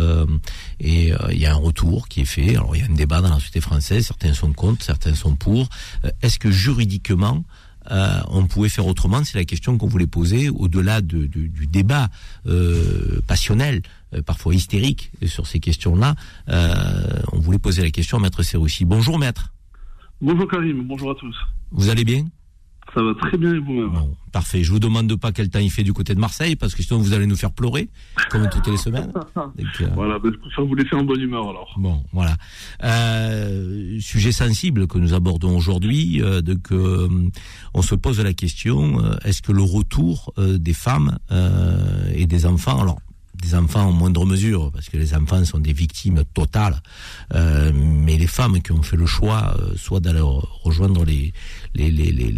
et 0.80 1.12
il 1.30 1.38
y 1.38 1.46
a 1.46 1.52
un 1.52 1.56
retour 1.56 2.07
qui 2.08 2.22
est 2.22 2.24
fait. 2.24 2.56
Alors 2.56 2.74
il 2.74 2.80
y 2.80 2.82
a 2.82 2.86
un 2.86 2.94
débat 2.94 3.20
dans 3.20 3.28
la 3.30 3.36
société 3.36 3.60
française. 3.60 4.06
Certains 4.06 4.34
sont 4.34 4.52
contre, 4.52 4.84
certains 4.84 5.14
sont 5.14 5.36
pour. 5.36 5.68
Euh, 6.04 6.10
Est-ce 6.22 6.38
que 6.38 6.50
juridiquement 6.50 7.44
euh, 7.90 8.20
on 8.28 8.46
pouvait 8.46 8.68
faire 8.68 8.86
autrement? 8.86 9.24
C'est 9.24 9.38
la 9.38 9.44
question 9.44 9.78
qu'on 9.78 9.86
voulait 9.86 10.06
poser 10.06 10.50
au-delà 10.50 11.00
de- 11.00 11.26
du, 11.26 11.48
du 11.48 11.66
débat 11.66 12.08
euh, 12.46 13.20
passionnel, 13.26 13.82
euh, 14.14 14.22
parfois 14.22 14.54
hystérique 14.54 15.10
sur 15.26 15.46
ces 15.46 15.60
questions-là. 15.60 16.14
Euh, 16.48 17.20
on 17.32 17.38
voulait 17.38 17.58
poser 17.58 17.82
la 17.82 17.90
question 17.90 18.18
à 18.18 18.20
Maître 18.20 18.42
Serroussi. 18.42 18.84
Bonjour 18.84 19.18
Maître, 19.18 19.52
Bonjour 20.20 20.48
Karim, 20.50 20.82
bonjour 20.86 21.12
à 21.12 21.14
tous. 21.14 21.36
vous 21.70 21.88
allez 21.90 22.04
bien? 22.04 22.26
Ça 22.94 23.02
va 23.02 23.14
très 23.14 23.36
bien 23.36 23.54
et 23.54 23.58
vous-même 23.58 23.90
Bon, 23.90 24.16
parfait. 24.32 24.62
Je 24.64 24.70
vous 24.72 24.78
demande 24.78 25.14
pas 25.16 25.30
quel 25.32 25.50
temps 25.50 25.58
il 25.58 25.70
fait 25.70 25.82
du 25.82 25.92
côté 25.92 26.14
de 26.14 26.20
Marseille, 26.20 26.56
parce 26.56 26.74
que 26.74 26.82
sinon 26.82 26.98
vous 27.00 27.12
allez 27.12 27.26
nous 27.26 27.36
faire 27.36 27.52
pleurer, 27.52 27.88
comme 28.30 28.48
toutes 28.48 28.66
les 28.66 28.76
semaines. 28.76 29.12
Donc, 29.36 29.66
euh, 29.80 29.88
Voilà, 29.94 30.18
ben, 30.18 30.32
je 30.32 30.38
préfère 30.38 30.64
vous 30.64 30.74
laisser 30.74 30.94
en 30.94 31.04
bonne 31.04 31.20
humeur 31.20 31.48
alors. 31.50 31.74
Bon, 31.78 32.02
voilà. 32.12 32.36
Euh, 32.84 33.98
sujet 34.00 34.32
sensible 34.32 34.86
que 34.86 34.98
nous 34.98 35.14
abordons 35.14 35.56
aujourd'hui. 35.56 36.22
Euh, 36.22 36.40
donc, 36.40 36.72
euh, 36.72 37.08
on 37.74 37.82
se 37.82 37.94
pose 37.94 38.20
la 38.20 38.32
question 38.32 39.04
euh, 39.04 39.16
est-ce 39.24 39.42
que 39.42 39.52
le 39.52 39.62
retour 39.62 40.32
euh, 40.38 40.58
des 40.58 40.72
femmes 40.74 41.18
euh, 41.30 42.10
et 42.14 42.26
des 42.26 42.46
enfants, 42.46 42.80
alors 42.80 42.98
des 43.40 43.54
enfants 43.54 43.86
en 43.88 43.92
moindre 43.92 44.24
mesure, 44.26 44.70
parce 44.72 44.88
que 44.88 44.96
les 44.96 45.14
enfants 45.14 45.44
sont 45.44 45.58
des 45.58 45.72
victimes 45.72 46.24
totales, 46.34 46.80
euh, 47.34 47.72
mais 47.74 48.16
les 48.16 48.26
femmes 48.26 48.60
qui 48.60 48.72
ont 48.72 48.82
fait 48.82 48.96
le 48.96 49.06
choix, 49.06 49.56
euh, 49.58 49.74
soit 49.76 50.00
d'aller 50.00 50.22
rejoindre 50.22 51.04
les, 51.04 51.32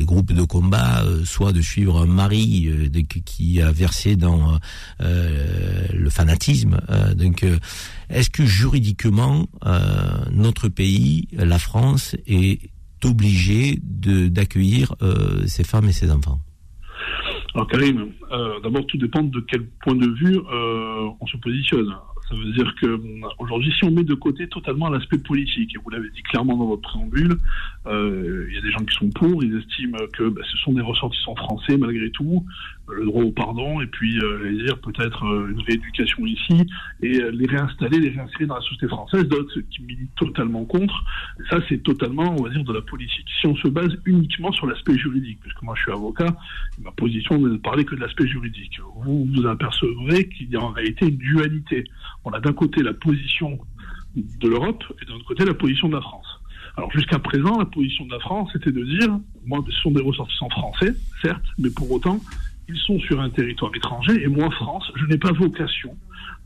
groupes 0.05 0.33
de 0.33 0.43
combat, 0.43 1.03
euh, 1.05 1.25
soit 1.25 1.53
de 1.53 1.61
suivre 1.61 2.03
un 2.03 2.07
mari 2.07 2.91
qui 3.25 3.61
a 3.61 3.71
versé 3.73 4.17
dans 4.17 4.59
le 5.01 6.11
fanatisme. 6.11 6.79
donc, 7.15 7.45
est-ce 8.09 8.31
que 8.31 8.45
juridiquement, 8.45 9.47
notre 10.33 10.69
pays, 10.69 11.29
la 11.33 11.59
France, 11.59 12.17
est 12.27 12.71
obligé 13.05 13.79
d'accueillir 13.83 14.95
ces 15.47 15.65
femmes 15.65 15.89
et 15.89 15.93
ces 15.93 16.11
enfants? 16.11 16.41
Alors 17.55 17.67
Karim, 17.67 18.13
euh, 18.31 18.61
d'abord 18.61 18.87
tout 18.87 18.97
dépend 18.97 19.23
de 19.23 19.41
quel 19.41 19.67
point 19.83 19.97
de 19.97 20.07
vue 20.07 20.39
euh, 20.39 21.09
on 21.21 21.27
se 21.27 21.37
positionne. 21.39 21.93
Ça 22.29 22.37
veut 22.37 22.53
dire 22.53 22.73
que 22.81 23.01
aujourd'hui, 23.41 23.73
si 23.77 23.85
on 23.85 23.91
met 23.91 24.05
de 24.05 24.15
côté 24.15 24.49
totalement 24.49 24.89
l'aspect 24.89 25.19
politique, 25.19 25.75
et 25.75 25.79
vous 25.83 25.91
l'avez 25.91 26.11
dit 26.11 26.23
clairement 26.23 26.57
dans 26.57 26.67
votre 26.67 26.83
préambule, 26.83 27.33
euh, 27.33 27.80
il 27.87 28.53
y 28.53 28.59
a 28.59 28.61
des 28.61 28.71
gens 28.71 28.85
qui 28.85 28.95
sont 28.95 29.11
pour, 29.11 29.43
ils 29.43 29.57
estiment 29.57 29.99
que 30.13 30.29
bah, 30.29 30.43
ce 30.51 30.57
sont 30.59 30.73
des 30.73 30.83
ressortissants 30.83 31.35
français 31.37 31.77
malgré 31.79 32.11
tout, 32.11 32.45
le 32.89 33.05
droit 33.07 33.23
au 33.23 33.31
pardon, 33.31 33.81
et 33.81 33.87
puis 33.87 34.19
euh, 34.19 34.65
dire 34.65 34.79
peut-être 34.81 35.25
euh, 35.25 35.51
une 35.51 35.61
rééducation 35.61 36.27
ici, 36.27 36.67
et 37.03 37.21
les 37.33 37.47
réinstaller, 37.47 37.99
les 38.01 38.11
réinsérer 38.11 38.47
dans 38.47 38.57
la 38.57 38.61
société 38.63 38.89
française, 38.89 39.25
d'autres 39.25 39.61
qui 39.71 39.83
militent 39.83 40.15
totalement 40.17 40.65
contre. 40.65 41.05
Ça, 41.49 41.59
c'est 41.69 41.83
totalement, 41.83 42.35
on 42.39 42.43
va 42.43 42.51
dire, 42.51 42.65
de 42.65 42.73
la 42.73 42.83
politique. 42.83 43.27
Si 43.41 43.47
on 43.47 43.57
se 43.57 43.69
base 43.69 43.97
uniquement 44.05 44.53
sur 44.53 44.67
l'aspect 44.67 44.99
juridique, 44.99 45.39
puisque 45.41 45.63
moi 45.63 45.75
je 45.77 45.83
suis 45.83 45.93
avocat, 45.93 46.37
ma 46.83 46.91
position 46.93 47.39
n'est 47.39 47.51
de 47.51 47.57
parler 47.57 47.85
que 47.85 47.95
de 47.95 48.01
l'aspect 48.01 48.27
juridique. 48.27 48.81
Vous 49.05 49.27
vous 49.27 49.47
apercevrez 49.47 50.29
qu'il 50.29 50.51
y 50.51 50.57
a 50.57 50.61
en 50.61 50.71
réalité 50.71 51.07
une 51.07 51.17
dualité 51.17 51.85
on 52.25 52.31
a 52.31 52.41
d'un 52.41 52.53
côté 52.53 52.83
la 52.83 52.93
position 52.93 53.59
de 54.15 54.49
l'Europe 54.49 54.83
et 55.01 55.07
d'un 55.07 55.15
autre 55.15 55.27
côté 55.27 55.45
la 55.45 55.55
position 55.55 55.89
de 55.89 55.95
la 55.95 56.01
France. 56.01 56.40
Alors 56.81 56.93
jusqu'à 56.93 57.19
présent, 57.19 57.59
la 57.59 57.67
position 57.67 58.07
de 58.07 58.13
la 58.13 58.21
France 58.21 58.49
était 58.57 58.73
de 58.73 58.83
dire, 58.83 59.11
moi, 59.45 59.63
ce 59.67 59.73
sont 59.83 59.91
des 59.91 60.01
ressortissants 60.01 60.49
français, 60.49 60.95
certes, 61.21 61.45
mais 61.59 61.69
pour 61.69 61.93
autant, 61.93 62.19
ils 62.71 62.77
sont 62.79 62.99
sur 63.01 63.21
un 63.21 63.29
territoire 63.29 63.71
étranger 63.77 64.23
et 64.23 64.29
moi, 64.29 64.51
France, 64.53 64.91
je 64.97 65.05
n'ai 65.05 65.19
pas 65.19 65.31
vocation 65.33 65.95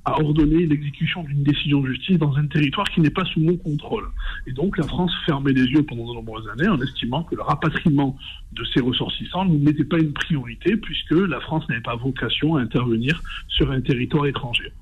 à 0.04 0.20
ordonner 0.20 0.66
l'exécution 0.66 1.22
d'une 1.22 1.42
décision 1.42 1.80
de 1.80 1.92
justice 1.92 2.18
dans 2.18 2.36
un 2.36 2.46
territoire 2.46 2.86
qui 2.90 3.00
n'est 3.00 3.10
pas 3.10 3.24
sous 3.24 3.40
mon 3.40 3.56
contrôle. 3.56 4.04
Et 4.46 4.52
donc 4.52 4.76
la 4.76 4.86
France 4.86 5.12
fermait 5.24 5.52
les 5.52 5.64
yeux 5.64 5.82
pendant 5.82 6.06
de 6.06 6.14
nombreuses 6.14 6.48
années 6.48 6.68
en 6.68 6.80
estimant 6.80 7.22
que 7.22 7.34
le 7.34 7.42
rapatriement 7.42 8.16
de 8.52 8.64
ses 8.66 8.80
ressortissants 8.80 9.46
n'était 9.46 9.84
pas 9.84 9.98
une 9.98 10.12
priorité 10.12 10.76
puisque 10.76 11.12
la 11.12 11.40
France 11.40 11.66
n'avait 11.68 11.80
pas 11.80 11.96
vocation 11.96 12.56
à 12.56 12.60
intervenir 12.60 13.20
sur 13.48 13.70
un 13.70 13.80
territoire 13.80 14.26
étranger. 14.26 14.72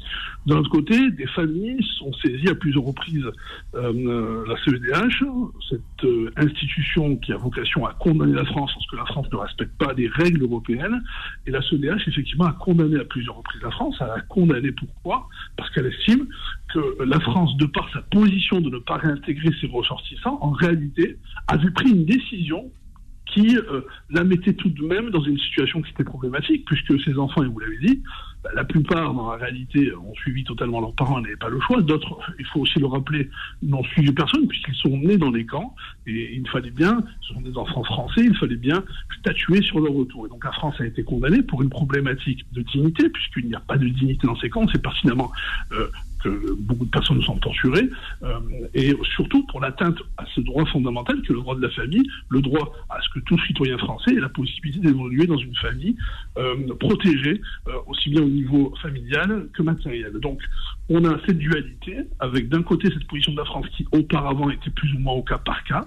D'un 0.47 0.57
autre 0.57 0.71
côté, 0.71 1.11
des 1.13 1.27
familles 1.29 1.81
sont 1.99 2.13
saisies 2.15 2.49
à 2.49 2.55
plusieurs 2.57 2.85
reprises 2.85 3.31
euh, 3.75 4.45
la 4.49 4.57
CEDH, 4.65 5.25
cette 5.71 6.05
euh, 6.05 6.33
institution 6.37 7.17
qui 7.17 7.33
a 7.33 7.37
vocation 7.37 7.87
à 7.87 7.95
condamner 7.95 8.35
la 8.35 8.45
France 8.45 8.73
parce 8.75 8.87
que 8.89 8.97
la 8.97 9.07
France 9.07 9.27
ne 9.33 9.37
respecte 9.37 9.77
pas 9.79 9.93
les 9.93 10.09
règles 10.09 10.43
européennes. 10.43 11.01
Et 11.47 11.53
la 11.53 11.63
CEDH, 11.63 12.09
effectivement, 12.09 12.47
a 12.47 12.53
condamné 12.53 12.99
à 12.99 13.05
plusieurs 13.05 13.37
reprises 13.37 13.63
la 13.63 13.71
France. 13.71 14.01
A 14.01 14.21
condamné 14.29 14.73
pourquoi 14.87 15.29
Parce 15.57 15.71
qu'elle 15.71 15.87
estime 15.87 16.27
que 16.73 17.03
la 17.05 17.21
France, 17.21 17.57
de 17.57 17.67
par 17.67 17.91
sa 17.93 18.03
position 18.03 18.61
de 18.61 18.71
ne 18.71 18.79
pas 18.79 18.97
réintégrer 18.97 19.51
ses 19.61 19.67
ressortissants, 19.67 20.39
en 20.41 20.51
réalité, 20.51 21.19
avait 21.49 21.71
pris 21.71 21.91
une 21.91 22.05
décision 22.05 22.71
qui 23.27 23.57
euh, 23.57 23.83
la 24.11 24.25
mettait 24.25 24.55
tout 24.55 24.69
de 24.69 24.83
même 24.83 25.11
dans 25.11 25.23
une 25.23 25.39
situation 25.39 25.81
qui 25.83 25.91
était 25.91 26.05
problématique, 26.05 26.65
puisque 26.67 27.01
ses 27.03 27.17
enfants, 27.19 27.43
et 27.43 27.47
vous 27.47 27.59
l'avez 27.59 27.79
dit, 27.79 28.03
bah, 28.43 28.51
la 28.55 28.65
plupart, 28.65 29.15
dans 29.15 29.31
la 29.31 29.37
réalité, 29.37 29.95
ont 29.95 30.15
suivi 30.15 30.43
totalement 30.45 30.81
leurs 30.81 30.95
parents 30.95 31.19
et 31.19 31.23
n'avaient 31.23 31.37
pas 31.37 31.49
le 31.49 31.61
choix. 31.61 31.81
D'autres, 31.81 32.19
il 32.39 32.47
faut 32.47 32.61
aussi 32.61 32.79
le 32.79 32.87
rappeler, 32.87 33.31
n'ont 33.63 33.85
suivi 33.85 34.11
personne, 34.13 34.49
puisqu'ils 34.49 34.75
sont 34.75 34.97
nés 34.97 35.17
dans 35.17 35.31
les 35.31 35.47
camps, 35.47 35.75
et 36.07 36.35
il 36.35 36.49
fallait 36.49 36.71
bien, 36.71 37.01
ce 37.21 37.35
sont 37.35 37.41
des 37.41 37.57
enfants 37.57 37.85
français, 37.85 38.23
il 38.25 38.37
fallait 38.37 38.57
bien 38.57 38.83
statuer 39.21 39.63
sur 39.63 39.81
leur 39.81 39.93
retour. 39.93 40.27
Et 40.27 40.29
donc 40.29 40.45
la 40.45 40.53
France 40.53 40.75
a 40.81 40.87
été 40.87 41.05
condamnée 41.05 41.43
pour 41.43 41.63
une 41.63 41.71
problématique 41.71 42.45
de 42.53 42.63
dignité, 42.63 43.09
puisqu'il 43.09 43.47
n'y 43.47 43.55
a 43.55 43.61
pas 43.61 43.79
de 43.79 43.87
dignité 43.87 44.27
dans 44.27 44.37
ces 44.37 44.51
camps, 44.51 44.67
c'est 44.73 44.83
pertinemment 44.83 45.31
euh, 45.73 45.87
que 46.23 46.55
beaucoup 46.59 46.85
de 46.85 46.91
personnes 46.91 47.23
sont 47.23 47.37
torturées, 47.39 47.89
euh, 48.23 48.39
et 48.75 48.95
surtout 49.15 49.45
pour 49.47 49.61
l'atteinte 49.61 49.99
à 50.17 50.25
ce 50.35 50.41
droit 50.41 50.65
fondamental 50.67 51.21
que 51.23 51.33
le 51.33 51.41
droit 51.41 51.57
de 51.57 51.63
la 51.63 51.71
famille, 51.71 52.03
le 52.29 52.41
droit 52.41 52.73
à 52.91 53.01
ce 53.01 53.09
que 53.15 53.25
tout 53.25 53.39
citoyen 53.47 53.79
français 53.79 54.13
ait 54.13 54.21
la 54.21 54.29
possibilité 54.29 54.81
d'évoluer 54.87 55.27
dans 55.27 55.39
une 55.39 55.55
famille 55.57 55.97
euh, 56.39 56.75
protégée, 56.79 57.41
euh, 57.69 57.73
aussi 57.87 58.11
bien 58.11 58.23
au 58.23 58.29
niveau 58.29 58.75
familial 58.83 59.49
que 59.53 59.63
matériel. 59.63 60.13
Donc 60.21 60.41
on 60.89 61.05
a 61.05 61.19
cette 61.27 61.39
dualité 61.39 61.99
avec 62.21 62.49
d'un 62.49 62.63
côté 62.63 62.89
cette 62.93 63.07
position 63.07 63.33
de 63.33 63.39
la 63.39 63.45
France 63.45 63.67
qui 63.77 63.87
auparavant 63.93 64.51
était 64.51 64.71
plus 64.71 64.93
ou 64.95 64.99
moins 64.99 65.15
au 65.15 65.23
cas 65.23 65.39
par 65.39 65.63
cas, 65.65 65.85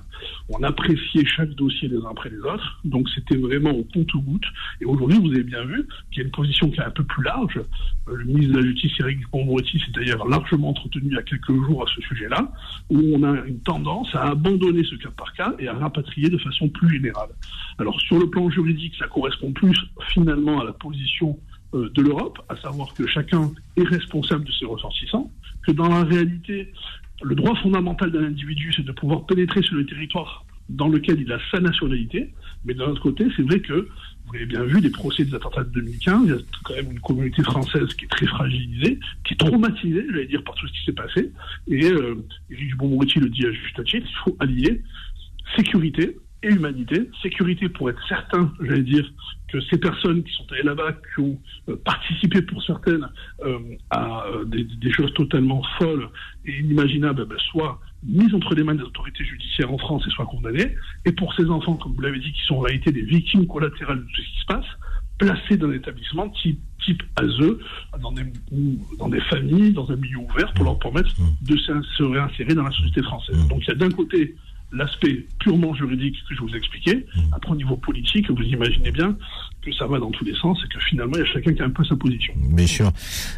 on 0.50 0.64
appréciait 0.64 1.26
chaque 1.26 1.52
dossier 1.52 1.88
les 1.88 1.98
uns 1.98 2.10
après 2.12 2.30
les 2.30 2.40
autres, 2.40 2.80
donc 2.86 3.08
c'était 3.10 3.36
vraiment 3.36 3.72
au 3.72 3.84
compte-goutte, 3.84 4.46
et 4.82 4.86
aujourd'hui 4.86 5.20
vous 5.20 5.32
avez 5.32 5.44
bien 5.44 5.64
vu 5.66 5.86
qu'il 6.12 6.22
y 6.22 6.22
a 6.22 6.26
une 6.26 6.32
position 6.32 6.70
qui 6.70 6.80
est 6.80 6.84
un 6.84 6.92
peu 6.92 7.04
plus 7.04 7.24
large, 7.24 7.60
le 8.08 8.24
ministre 8.24 8.54
de 8.54 8.60
la 8.60 8.66
Justice 8.66 8.94
Eric 9.00 9.20
Dupond-Moretti 9.20 9.80
s'est 9.80 9.92
d'ailleurs 9.92 10.25
largement 10.28 10.70
entretenu 10.70 11.04
il 11.06 11.14
y 11.14 11.18
a 11.18 11.24
quelques 11.24 11.54
jours 11.54 11.84
à 11.84 11.92
ce 11.94 12.02
sujet-là, 12.02 12.52
où 12.90 13.00
on 13.16 13.24
a 13.24 13.46
une 13.46 13.60
tendance 13.60 14.14
à 14.14 14.30
abandonner 14.30 14.84
ce 14.84 14.96
cas 14.96 15.10
par 15.16 15.34
cas 15.34 15.54
et 15.60 15.68
à 15.68 15.74
rapatrier 15.74 16.30
de 16.30 16.38
façon 16.38 16.70
plus 16.70 16.90
générale. 16.96 17.30
Alors 17.78 18.00
sur 18.02 18.20
le 18.20 18.30
plan 18.30 18.50
juridique, 18.50 18.94
ça 18.98 19.08
correspond 19.08 19.52
plus 19.52 19.78
finalement 20.10 20.62
à 20.62 20.64
la 20.64 20.74
position 20.74 21.38
euh, 21.74 21.90
de 21.90 22.02
l'Europe, 22.02 22.40
à 22.50 22.56
savoir 22.58 22.94
que 22.94 23.06
chacun 23.08 23.52
est 23.76 23.88
responsable 23.88 24.46
de 24.46 24.52
ses 24.52 24.66
ressortissants, 24.66 25.32
que 25.66 25.72
dans 25.72 25.90
la 25.90 26.04
réalité, 26.04 26.72
le 27.22 27.36
droit 27.36 27.56
fondamental 27.62 28.12
d'un 28.12 28.26
individu, 28.26 28.74
c'est 28.76 28.86
de 28.86 28.92
pouvoir 28.92 29.26
pénétrer 29.26 29.62
sur 29.62 29.76
le 29.76 29.86
territoire 29.86 30.46
dans 30.70 30.88
lequel 30.88 31.22
il 31.22 31.32
a 31.32 31.40
sa 31.52 31.60
nationalité, 31.60 32.34
mais 32.66 32.74
d'un 32.74 32.88
autre 32.88 33.02
côté, 33.02 33.28
c'est 33.36 33.44
vrai 33.44 33.60
que 33.60 33.88
vous 34.26 34.34
l'avez 34.34 34.46
bien 34.46 34.64
vu, 34.64 34.80
les 34.80 34.90
procès 34.90 35.26
des 35.26 35.36
attentats 35.36 35.64
de 35.64 35.70
2015, 35.70 36.22
il 36.24 36.30
y 36.30 36.34
a 36.34 36.38
quand 36.64 36.76
même 36.76 36.92
une 36.92 37.00
communauté 37.00 37.44
française 37.44 37.88
qui 37.98 38.06
est 38.06 38.10
très 38.10 38.26
fragilisée, 38.26 39.00
qui 39.24 39.34
est 39.34 39.38
traumatisée, 39.38 40.06
j'allais 40.10 40.26
dire, 40.26 40.44
par 40.44 40.56
tout 40.56 40.68
ce 40.68 40.74
qui 40.74 40.86
s'est 40.86 40.94
passé. 40.94 41.32
Et 41.68 41.86
euh, 41.86 42.16
Éric 42.50 42.74
le 42.82 43.30
dit 43.30 43.46
à 43.46 43.52
juste 43.52 43.84
titre, 43.86 44.08
il 44.10 44.18
faut 44.24 44.38
allier 44.40 44.82
sécurité 45.56 46.18
et 46.44 46.50
humanité. 46.50 47.10
Sécurité 47.22 47.70
pour 47.70 47.90
être 47.90 48.02
certain, 48.08 48.52
j'allais 48.62 48.84
dire, 48.84 49.10
que 49.48 49.60
ces 49.62 49.78
personnes 49.78 50.24
qui 50.24 50.34
sont 50.34 50.46
allées 50.52 50.64
là-bas, 50.64 50.94
qui 50.94 51.22
ont 51.22 51.40
euh, 51.70 51.76
participé 51.84 52.42
pour 52.42 52.64
certaines 52.64 53.08
euh, 53.44 53.60
à 53.90 54.26
euh, 54.28 54.46
des, 54.46 54.92
choses 54.92 55.14
totalement 55.14 55.62
folles 55.78 56.10
et 56.46 56.60
inimaginables, 56.60 57.24
eh 57.26 57.30
ben, 57.30 57.40
soient 57.52 57.80
mises 58.08 58.34
entre 58.34 58.56
les 58.56 58.64
mains 58.64 58.76
des 58.76 58.84
autorités 58.84 59.24
judiciaires 59.24 59.72
en 59.72 59.78
France 59.78 60.04
et 60.08 60.10
soient 60.12 60.26
condamnées. 60.26 60.76
Et 61.06 61.12
pour 61.12 61.34
ces 61.34 61.46
enfants, 61.46 61.76
comme 61.76 61.94
vous 61.94 62.02
l'avez 62.02 62.20
dit, 62.20 62.32
qui 62.32 62.42
sont 62.46 62.56
en 62.56 62.62
réalité 62.62 62.92
des 62.92 63.04
victimes 63.04 63.48
collatérales 63.48 64.00
de 64.00 64.04
tout 64.04 64.22
ce 64.22 64.30
qui 64.30 64.40
se 64.40 64.46
passe, 64.46 64.66
placés 65.18 65.58
dans 65.58 65.70
un 65.70 65.74
établissement 65.74 66.30
type, 66.30 66.60
type 66.84 67.02
ASE, 67.16 67.58
dans 68.02 68.12
des, 68.12 68.24
dans 68.98 69.10
des 69.10 69.22
familles, 69.22 69.72
dans 69.74 69.90
un 69.90 69.96
milieu 69.96 70.18
ouvert, 70.18 70.54
pour 70.54 70.66
leur 70.66 70.78
permettre 70.80 71.10
de 71.42 71.58
se 71.58 72.04
réinsérer 72.04 72.54
dans 72.54 72.64
la 72.64 72.72
société 72.72 73.02
française. 73.02 73.48
Donc 73.48 73.64
il 73.64 73.68
y 73.70 73.72
a 73.72 73.76
d'un 73.76 73.90
côté 73.90 74.36
l'aspect 74.72 75.26
purement 75.40 75.74
juridique 75.74 76.16
que 76.28 76.36
je 76.36 76.42
vous 76.42 76.56
expliquais. 76.56 77.06
Après, 77.32 77.52
au 77.52 77.56
niveau 77.56 77.78
politique, 77.78 78.30
vous 78.30 78.44
imaginez 78.44 78.92
bien 78.92 79.18
que 79.62 79.72
ça 79.74 79.88
va 79.88 79.98
dans 80.00 80.12
tous 80.12 80.26
les 80.26 80.36
sens 80.36 80.60
et 80.64 80.68
que 80.68 80.80
finalement, 80.80 81.14
il 81.16 81.20
y 81.20 81.24
a 81.24 81.26
chacun 81.34 81.54
qui 81.54 81.62
a 81.62 81.66
un 81.66 81.72
peu 81.72 81.84
sa 81.84 81.96
position. 81.96 82.34
Bien 82.38 82.68
sûr. 82.68 82.92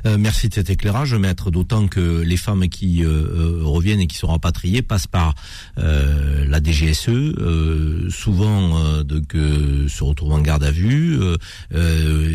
Euh, 0.06 0.18
merci 0.20 0.50
de 0.50 0.54
cet 0.54 0.70
éclairage, 0.70 1.14
maître. 1.14 1.52
D'autant 1.52 1.88
que 1.88 2.22
les 2.22 2.36
femmes 2.38 2.68
qui 2.68 3.04
euh, 3.04 3.08
euh, 3.08 3.60
reviennent 3.64 4.02
et 4.02 4.08
qui 4.08 4.18
sont 4.18 4.28
rapatriées 4.28 4.82
passent 4.82 5.08
par 5.08 5.36
la 5.78 6.62
DGSE, 6.62 7.10
souvent 8.10 9.04
donc, 9.04 9.34
se 9.34 10.04
retrouvent 10.04 10.34
en 10.34 10.42
garde 10.42 10.64
à 10.64 10.72
vue. 10.72 11.20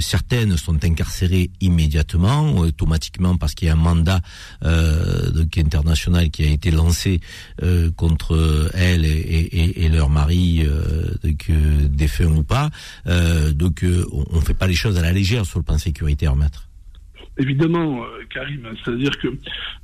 certaines 0.01 0.57
sont 0.57 0.85
incarcérées 0.85 1.51
immédiatement, 1.61 2.55
automatiquement, 2.57 3.37
parce 3.37 3.55
qu'il 3.55 3.69
y 3.69 3.71
a 3.71 3.75
un 3.75 3.77
mandat 3.77 4.21
donc, 4.63 5.59
international 5.59 6.31
qui 6.31 6.45
a 6.45 6.51
été 6.51 6.71
lancé 6.71 7.21
contre 7.97 8.71
elles 8.75 8.82
et, 8.83 9.85
et, 9.85 9.89
leur 9.89 10.11
mari, 10.11 10.65
donc, 11.23 11.51
défunt 11.91 12.37
ou 12.37 12.43
pas. 12.43 12.71
donc 13.55 13.85
on 13.85 14.37
ne 14.37 14.41
fait 14.41 14.55
pas 14.55 14.67
les 14.67 14.75
choses 14.75 14.99
à 14.99 15.03
la 15.03 15.13
légère 15.13 15.45
sur 15.47 15.59
le 15.59 15.65
plan 15.65 15.79
sécuritaire, 15.79 16.37
maître. 16.37 16.69
Évidemment, 17.39 18.05
euh, 18.05 18.25
Karim, 18.29 18.69
c'est-à-dire 18.85 19.17
que 19.19 19.29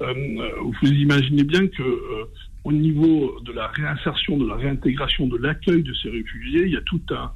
euh, 0.03 0.51
vous 0.83 0.89
imaginez 0.89 1.45
bien 1.45 1.67
que 1.67 1.83
euh, 1.83 2.25
au 2.65 2.73
niveau 2.73 3.41
de 3.43 3.53
la 3.53 3.69
réinsertion, 3.69 4.37
de 4.37 4.47
la 4.47 4.57
réintégration, 4.57 5.27
de 5.29 5.39
l'accueil 5.39 5.83
de 5.83 5.95
ces 5.95 6.11
réfugiés, 6.11 6.67
il 6.67 6.73
y 6.73 6.77
a 6.77 6.83
tout 6.83 7.01
un, 7.11 7.33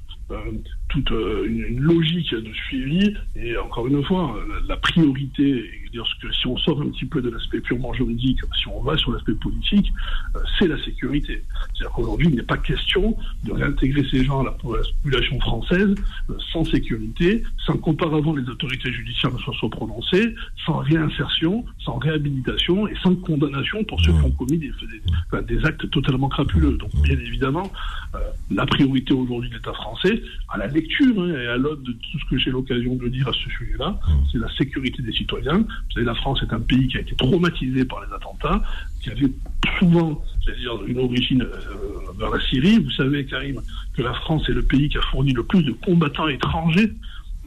toute 0.92 1.10
euh, 1.12 1.46
une, 1.48 1.64
une 1.72 1.80
logique 1.80 2.32
de 2.34 2.52
suivi. 2.66 3.14
Et 3.36 3.56
encore 3.56 3.86
une 3.88 4.02
fois, 4.04 4.36
la, 4.48 4.60
la 4.68 4.76
priorité, 4.76 5.70
dire 5.92 6.06
que 6.22 6.32
si 6.32 6.46
on 6.46 6.56
sort 6.56 6.80
un 6.80 6.88
petit 6.88 7.04
peu 7.04 7.20
de 7.20 7.28
l'aspect 7.28 7.60
purement 7.60 7.92
juridique, 7.92 8.38
si 8.58 8.66
on 8.68 8.80
va 8.82 8.96
sur 8.96 9.12
l'aspect 9.12 9.34
politique, 9.34 9.92
euh, 10.36 10.40
c'est 10.58 10.66
la 10.66 10.82
sécurité. 10.84 11.42
C'est-à-dire 11.74 11.92
qu'aujourd'hui, 11.94 12.28
il 12.30 12.36
n'est 12.36 12.42
pas 12.42 12.56
question 12.56 13.14
de 13.44 13.52
réintégrer 13.52 14.02
ces 14.10 14.24
gens 14.24 14.40
à 14.40 14.44
la, 14.44 14.50
à 14.50 14.76
la 14.78 14.82
population 15.02 15.38
française 15.40 15.94
euh, 16.30 16.34
sans 16.52 16.64
sécurité, 16.64 17.42
sans 17.66 17.76
qu'auparavant 17.76 18.34
les 18.34 18.48
autorités 18.48 18.90
judiciaires 18.90 19.32
ne 19.34 19.38
soient, 19.38 19.54
soient 19.54 19.68
prononcées, 19.70 20.34
sans 20.64 20.78
réinsertion, 20.78 21.64
sans 21.84 21.98
réhabilitation 21.98 22.88
et 22.88 22.94
sans 23.02 23.14
condamnation 23.16 23.84
pour 23.84 24.00
ceux 24.00 24.12
qui 24.12 24.24
ont 24.24 24.30
commis 24.30 24.56
des, 24.58 24.68
des- 24.68 25.02
enfin, 25.26 25.42
des 25.42 25.62
actes 25.66 25.90
totalement 25.90 26.28
crapuleux. 26.30 26.78
Donc, 26.78 26.90
bien 27.02 27.18
évidemment, 27.18 27.70
euh, 28.14 28.18
la 28.50 28.64
priorité 28.64 29.12
aujourd'hui 29.12 29.50
de 29.50 29.56
l'État 29.56 29.74
français, 29.74 30.22
à 30.48 30.56
la 30.56 30.68
lecture 30.82 31.20
hein, 31.20 31.28
et 31.28 31.46
à 31.46 31.56
l'aune 31.56 31.82
de 31.82 31.92
tout 31.92 32.18
ce 32.18 32.30
que 32.30 32.38
j'ai 32.38 32.50
l'occasion 32.50 32.94
de 32.94 33.08
dire 33.08 33.28
à 33.28 33.32
ce 33.32 33.50
sujet-là, 33.50 33.98
c'est 34.30 34.38
la 34.38 34.52
sécurité 34.56 35.02
des 35.02 35.12
citoyens. 35.12 35.58
Vous 35.58 35.92
savez, 35.94 36.06
la 36.06 36.14
France 36.14 36.42
est 36.42 36.52
un 36.52 36.60
pays 36.60 36.88
qui 36.88 36.98
a 36.98 37.00
été 37.00 37.14
traumatisé 37.14 37.84
par 37.84 38.04
les 38.04 38.12
attentats, 38.14 38.62
qui 39.00 39.10
avait 39.10 39.32
souvent, 39.78 40.22
c'est-à-dire 40.44 40.84
une 40.86 40.98
origine 40.98 41.42
euh, 41.42 42.12
vers 42.18 42.30
la 42.30 42.40
Syrie. 42.40 42.78
Vous 42.78 42.90
savez, 42.90 43.24
Karim, 43.24 43.60
que 43.94 44.02
la 44.02 44.14
France 44.14 44.48
est 44.48 44.52
le 44.52 44.62
pays 44.62 44.88
qui 44.88 44.98
a 44.98 45.02
fourni 45.02 45.32
le 45.32 45.44
plus 45.44 45.62
de 45.62 45.72
combattants 45.72 46.28
étrangers 46.28 46.92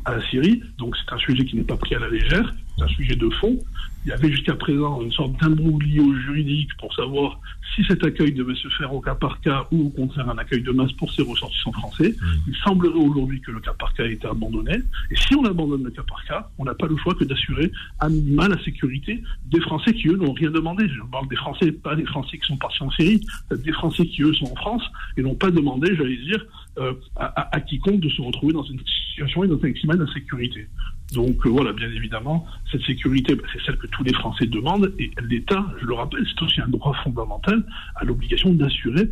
à 0.05 0.17
la 0.17 0.29
Syrie. 0.29 0.61
Donc 0.77 0.95
c'est 0.97 1.13
un 1.13 1.17
sujet 1.17 1.45
qui 1.45 1.55
n'est 1.55 1.63
pas 1.63 1.77
pris 1.77 1.95
à 1.95 1.99
la 1.99 2.09
légère, 2.09 2.53
c'est 2.77 2.83
un 2.83 2.88
sujet 2.88 3.15
de 3.15 3.29
fond. 3.29 3.57
Il 4.06 4.10
y 4.10 4.12
avait 4.12 4.32
jusqu'à 4.32 4.53
présent 4.56 5.01
une 5.01 5.12
sorte 5.12 5.34
d'imbroglio 5.41 6.14
juridique 6.20 6.70
pour 6.78 6.93
savoir 6.93 7.39
si 7.76 7.84
cet 7.86 8.03
accueil 8.03 8.32
devait 8.34 8.53
se 8.56 8.68
faire 8.78 8.93
au 8.93 9.01
cas 9.01 9.16
par 9.16 9.41
cas 9.41 9.66
ou 9.72 9.88
au 9.88 9.89
contraire 9.89 10.30
un 10.30 10.38
accueil 10.38 10.62
de 10.62 10.72
masse 10.72 10.91
pour 10.93 11.12
ces 11.12 11.24
ressortissants 11.24 11.72
français. 11.72 12.16
Il 12.47 12.56
semblerait 12.64 12.99
aujourd'hui 12.99 13.41
que 13.41 13.51
le 13.51 13.60
cas 13.60 13.74
par 13.74 13.93
cas 13.95 14.03
a 14.03 14.08
été 14.08 14.28
abandonné. 14.28 14.76
Et 15.10 15.16
si 15.16 15.34
on 15.36 15.43
abandonne 15.45 15.84
le 15.84 15.89
cas 15.89 16.03
par 16.08 16.24
cas, 16.26 16.49
on 16.60 16.66
n'a 16.66 16.76
pas 16.76 16.86
le 16.88 16.95
choix 16.97 17.16
que 17.16 17.24
d'assurer 17.24 17.72
à 17.99 18.08
minima 18.08 18.47
la 18.47 18.64
sécurité 18.64 19.24
des 19.47 19.60
Français 19.62 19.93
qui, 19.93 20.08
eux, 20.08 20.18
n'ont 20.18 20.34
rien 20.34 20.51
demandé. 20.51 20.88
Je 20.88 21.01
parle 21.12 21.28
des 21.28 21.36
Français, 21.36 21.72
pas 21.72 21.95
des 21.95 22.06
Français 22.06 22.38
qui 22.38 22.45
sont 22.45 22.58
partis 22.58 22.84
en 22.84 22.91
Syrie, 22.91 23.22
des 23.51 23.72
Français 23.74 24.06
qui, 24.06 24.22
eux, 24.22 24.34
sont 24.36 24.51
en 24.51 24.56
France 24.56 24.84
et 25.18 25.24
n'ont 25.24 25.36
pas 25.36 25.49
demandé, 25.49 25.95
j'allais 25.95 26.18
dire, 26.18 26.45
euh, 26.78 26.93
à, 27.16 27.26
à- 27.26 27.56
à 27.56 27.60
quiconque 27.60 28.01
de 28.01 28.10
se 28.10 28.22
retrouver 28.22 28.53
dans 28.53 28.64
une 28.64 28.80
situation 28.86 29.43
et 29.43 29.47
dans 29.47 29.60
un 29.64 29.72
climat 29.72 29.95
d'insécurité. 29.95 30.68
Donc 31.14 31.45
euh, 31.45 31.49
voilà, 31.49 31.72
bien 31.72 31.89
évidemment, 31.89 32.45
cette 32.72 32.84
sécurité, 32.84 33.36
bah, 33.36 33.43
c'est 33.53 33.62
celle 33.66 33.78
que 33.78 33.88
tous 33.88 34.03
les 34.03 34.14
Français 34.14 34.47
demandent 34.47 34.91
et 34.99 35.12
l'État, 35.30 35.66
je 35.80 35.86
le 35.86 35.93
rappelle, 35.93 36.26
c'est 36.28 36.43
aussi 36.43 36.62
un 36.62 36.68
droit 36.68 36.95
fondamental, 37.03 37.64
a 37.95 38.03
l'obligation 38.03 38.53
d'assurer 38.53 39.10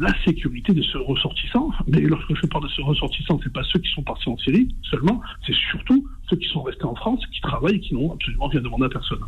la 0.00 0.12
sécurité 0.24 0.72
de 0.72 0.82
ce 0.82 0.98
ressortissant. 0.98 1.70
Mais 1.86 2.00
lorsque 2.00 2.34
je 2.34 2.46
parle 2.46 2.64
de 2.64 2.70
ce 2.70 2.82
ressortissant, 2.82 3.40
c'est 3.42 3.52
pas 3.52 3.62
ceux 3.72 3.78
qui 3.78 3.90
sont 3.92 4.02
partis 4.02 4.28
en 4.28 4.36
Syrie 4.38 4.68
seulement, 4.90 5.20
c'est 5.46 5.54
surtout 5.70 6.06
ceux 6.28 6.36
qui 6.36 6.48
sont 6.48 6.62
restés 6.62 6.84
en 6.84 6.94
France, 6.94 7.20
qui 7.32 7.40
travaillent 7.40 7.76
et 7.76 7.80
qui 7.80 7.94
n'ont 7.94 8.12
absolument 8.12 8.48
rien 8.48 8.60
demandé 8.60 8.86
à 8.86 8.88
personne. 8.88 9.20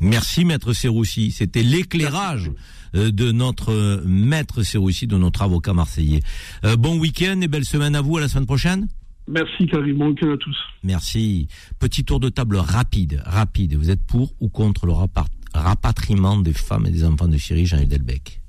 Merci 0.00 0.44
Maître 0.44 0.72
Serroussi. 0.72 1.30
C'était 1.30 1.62
l'éclairage 1.62 2.50
euh, 2.94 3.10
de 3.10 3.32
notre 3.32 3.72
euh, 3.72 4.02
Maître 4.04 4.62
Serroussi, 4.62 5.06
de 5.06 5.16
notre 5.16 5.42
avocat 5.42 5.72
marseillais. 5.72 6.20
Euh, 6.64 6.76
bon 6.76 6.98
week-end 6.98 7.40
et 7.40 7.48
belle 7.48 7.64
semaine 7.64 7.94
à 7.94 8.02
vous. 8.02 8.18
À 8.18 8.20
la 8.20 8.28
semaine 8.28 8.46
prochaine. 8.46 8.88
Merci 9.26 9.66
Karim, 9.66 9.96
bon 9.96 10.08
week-end 10.08 10.32
à 10.32 10.36
tous. 10.36 10.56
Merci. 10.82 11.48
Petit 11.78 12.04
tour 12.04 12.20
de 12.20 12.28
table 12.28 12.56
rapide, 12.56 13.22
rapide. 13.24 13.74
Vous 13.74 13.90
êtes 13.90 14.02
pour 14.02 14.34
ou 14.40 14.48
contre 14.48 14.86
le 14.86 14.92
rapatriement 15.54 16.36
des 16.38 16.52
femmes 16.52 16.86
et 16.86 16.90
des 16.90 17.04
enfants 17.04 17.28
de 17.28 17.38
Syrie, 17.38 17.66
Jean 17.66 17.82
Delbecq? 17.84 18.40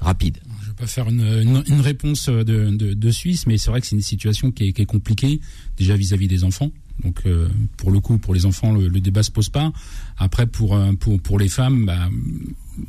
Rapide. 0.00 0.38
Je 0.62 0.68
vais 0.68 0.74
pas 0.74 0.86
faire 0.86 1.08
une, 1.08 1.20
une, 1.20 1.62
une 1.68 1.80
réponse 1.80 2.28
de, 2.28 2.42
de, 2.42 2.92
de 2.92 3.10
Suisse, 3.10 3.46
mais 3.46 3.56
c'est 3.56 3.70
vrai 3.70 3.80
que 3.80 3.86
c'est 3.86 3.94
une 3.94 4.02
situation 4.02 4.50
qui 4.50 4.68
est, 4.68 4.72
qui 4.72 4.82
est 4.82 4.86
compliquée 4.86 5.40
déjà 5.76 5.96
vis-à-vis 5.96 6.26
des 6.26 6.42
enfants. 6.42 6.70
Donc 7.04 7.22
euh, 7.24 7.48
pour 7.76 7.90
le 7.92 8.00
coup, 8.00 8.18
pour 8.18 8.34
les 8.34 8.44
enfants, 8.44 8.72
le, 8.72 8.88
le 8.88 9.00
débat 9.00 9.22
se 9.22 9.30
pose 9.30 9.48
pas. 9.48 9.72
Après, 10.18 10.46
pour 10.46 10.74
euh, 10.74 10.92
pour 10.94 11.22
pour 11.22 11.38
les 11.38 11.48
femmes, 11.48 11.86
bah, 11.86 12.10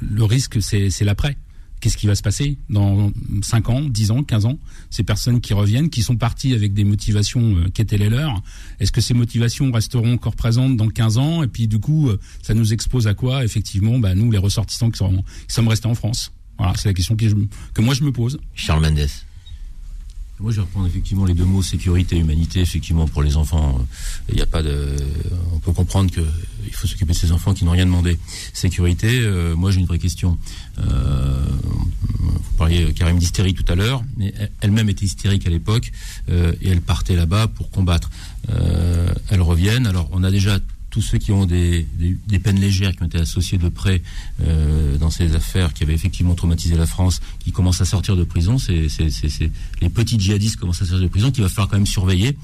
le 0.01 0.23
risque 0.23 0.61
c'est 0.61 0.89
c'est 0.89 1.05
l'après. 1.05 1.37
Qu'est-ce 1.83 1.97
qui 1.97 2.07
va 2.07 2.15
se 2.15 2.21
passer 2.21 2.57
dans 2.69 3.11
5 3.41 3.67
ans, 3.67 3.81
10 3.81 4.11
ans, 4.11 4.23
15 4.23 4.45
ans? 4.45 4.57
Ces 4.89 5.03
personnes 5.03 5.41
qui 5.41 5.53
reviennent, 5.53 5.89
qui 5.89 6.01
sont 6.01 6.15
parties 6.15 6.53
avec 6.53 6.73
des 6.73 6.85
motivations 6.85 7.57
euh, 7.57 7.67
qui 7.73 7.81
étaient 7.81 7.97
les 7.97 8.07
leurs, 8.07 8.41
est-ce 8.79 8.93
que 8.93 9.01
ces 9.01 9.13
motivations 9.13 9.69
resteront 9.69 10.13
encore 10.13 10.37
présentes 10.37 10.77
dans 10.77 10.87
15 10.87 11.17
ans? 11.17 11.43
Et 11.43 11.47
puis 11.47 11.67
du 11.67 11.79
coup, 11.79 12.07
euh, 12.07 12.17
ça 12.41 12.53
nous 12.53 12.71
expose 12.71 13.05
à 13.07 13.13
quoi 13.13 13.43
Effectivement, 13.43 13.99
bah, 13.99 14.15
nous, 14.15 14.31
les 14.31 14.37
ressortissants 14.37 14.91
qui, 14.91 14.99
sont, 14.99 15.25
sommes 15.49 15.67
restés 15.67 15.87
en 15.87 15.95
France. 15.95 16.31
Voilà, 16.57 16.73
c'est 16.77 16.87
la 16.87 16.93
question 16.93 17.17
que, 17.17 17.27
je, 17.27 17.35
que 17.73 17.81
moi 17.81 17.93
je 17.93 18.05
me 18.05 18.13
pose. 18.13 18.39
Charles 18.55 18.81
Mendes. 18.81 19.09
Moi, 20.39 20.51
je 20.51 20.57
vais 20.57 20.63
reprendre 20.63 20.87
effectivement 20.87 21.25
les 21.25 21.33
deux 21.35 21.45
mots 21.45 21.61
sécurité 21.61 22.17
et 22.17 22.19
humanité. 22.19 22.59
Effectivement, 22.59 23.07
pour 23.07 23.23
les 23.23 23.37
enfants, 23.37 23.77
euh, 23.79 23.83
il 24.29 24.35
n'y 24.35 24.41
a 24.41 24.45
pas 24.45 24.61
de. 24.61 24.95
On 25.53 25.59
peut 25.59 25.71
comprendre 25.71 26.11
que 26.11 26.21
il 26.65 26.73
faut 26.73 26.87
s'occuper 26.87 27.13
de 27.13 27.17
ces 27.17 27.31
enfants 27.31 27.53
qui 27.53 27.63
n'ont 27.65 27.71
rien 27.71 27.85
demandé. 27.85 28.17
Sécurité. 28.51 29.19
euh, 29.21 29.55
moi, 29.55 29.71
j'ai 29.71 29.79
une 29.79 29.85
vraie 29.85 29.99
question. 29.99 30.37
Euh, 30.79 31.45
vous 32.19 32.57
parliez 32.57 32.91
Karim 32.93 33.19
d'hystérie 33.19 33.53
tout 33.53 33.63
à 33.71 33.75
l'heure, 33.75 34.03
mais 34.17 34.33
elle- 34.37 34.51
elle-même 34.61 34.89
était 34.89 35.05
hystérique 35.05 35.45
à 35.47 35.49
l'époque 35.49 35.91
et 36.29 36.69
elle 36.69 36.81
partait 36.81 37.15
là-bas 37.15 37.47
pour 37.47 37.69
combattre. 37.69 38.09
Elles 39.29 39.41
reviennent. 39.41 39.87
Alors, 39.87 40.09
on 40.11 40.23
a 40.23 40.31
déjà 40.31 40.59
tous 40.93 41.01
ceux 41.01 41.17
qui 41.17 41.31
ont 41.31 41.47
des, 41.47 41.87
des, 41.97 42.15
des 42.27 42.37
peines 42.37 42.59
légères 42.59 42.95
qui 42.95 43.01
ont 43.01 43.07
été 43.07 43.17
associées 43.17 43.57
de 43.57 43.67
près 43.67 44.03
euh, 44.43 44.95
dans 44.97 45.09
ces 45.09 45.33
affaires 45.35 45.73
qui 45.73 45.81
avaient 45.81 45.95
effectivement 45.95 46.35
traumatisé 46.35 46.75
la 46.75 46.85
France, 46.85 47.19
qui 47.39 47.51
commencent 47.51 47.81
à 47.81 47.85
sortir 47.85 48.15
de 48.15 48.23
prison, 48.23 48.59
c'est 48.59 48.87
les 49.81 49.89
petits 49.89 50.19
djihadistes 50.19 50.57
commencent 50.57 50.83
à 50.83 50.85
sortir 50.85 51.01
de 51.01 51.07
prison 51.07 51.31
qu'il 51.31 51.41
va 51.41 51.49
falloir 51.49 51.67
quand 51.67 51.77
même 51.77 51.87
surveiller. 51.87 52.37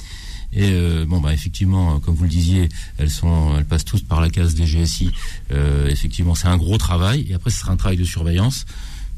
Et 0.52 0.72
euh, 0.72 1.06
bon, 1.08 1.22
bah 1.22 1.32
effectivement, 1.32 2.00
comme 2.00 2.16
vous 2.16 2.24
le 2.24 2.30
disiez, 2.30 2.70
elles 2.98 3.12
sont, 3.12 3.56
elles 3.56 3.66
passent 3.66 3.86
tous 3.86 4.02
par 4.02 4.20
la 4.20 4.32
case 4.32 4.56
des 4.56 4.66
GSI. 4.66 5.12
Euh, 5.52 5.88
effectivement, 5.88 6.34
c'est 6.34 6.48
un 6.48 6.58
gros 6.58 6.80
travail. 6.80 7.28
Et 7.30 7.36
après, 7.36 7.52
ce 7.52 7.60
sera 7.60 7.72
un 7.72 7.78
travail 7.78 7.98
de 7.98 8.04
surveillance 8.04 8.66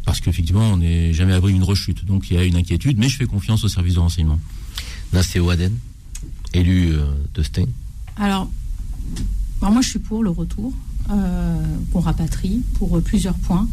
parce 0.04 0.20
qu'effectivement, 0.20 0.74
on 0.74 0.78
n'est 0.78 1.14
jamais 1.14 1.32
à 1.32 1.36
l'abri 1.36 1.54
d'une 1.54 1.64
rechute. 1.64 2.04
Donc, 2.04 2.30
il 2.30 2.34
y 2.36 2.38
a 2.38 2.44
une 2.44 2.58
inquiétude, 2.58 2.98
mais 2.98 3.08
je 3.08 3.16
fais 3.16 3.28
confiance 3.28 3.64
au 3.64 3.70
service 3.70 3.94
de 3.94 4.00
renseignement. 4.00 4.42
Nasté 5.14 5.40
Waden, 5.40 5.74
élu 6.54 6.98
de 7.34 7.44
Stein. 7.44 7.68
Alors, 8.18 8.50
alors 9.62 9.74
moi, 9.74 9.82
je 9.82 9.90
suis 9.90 10.00
pour 10.00 10.24
le 10.24 10.32
retour, 10.32 10.74
euh, 11.12 11.64
qu'on 11.94 12.00
rapatrie, 12.00 12.64
pour 12.80 12.98
euh, 12.98 13.02
plusieurs 13.02 13.36
points. 13.36 13.68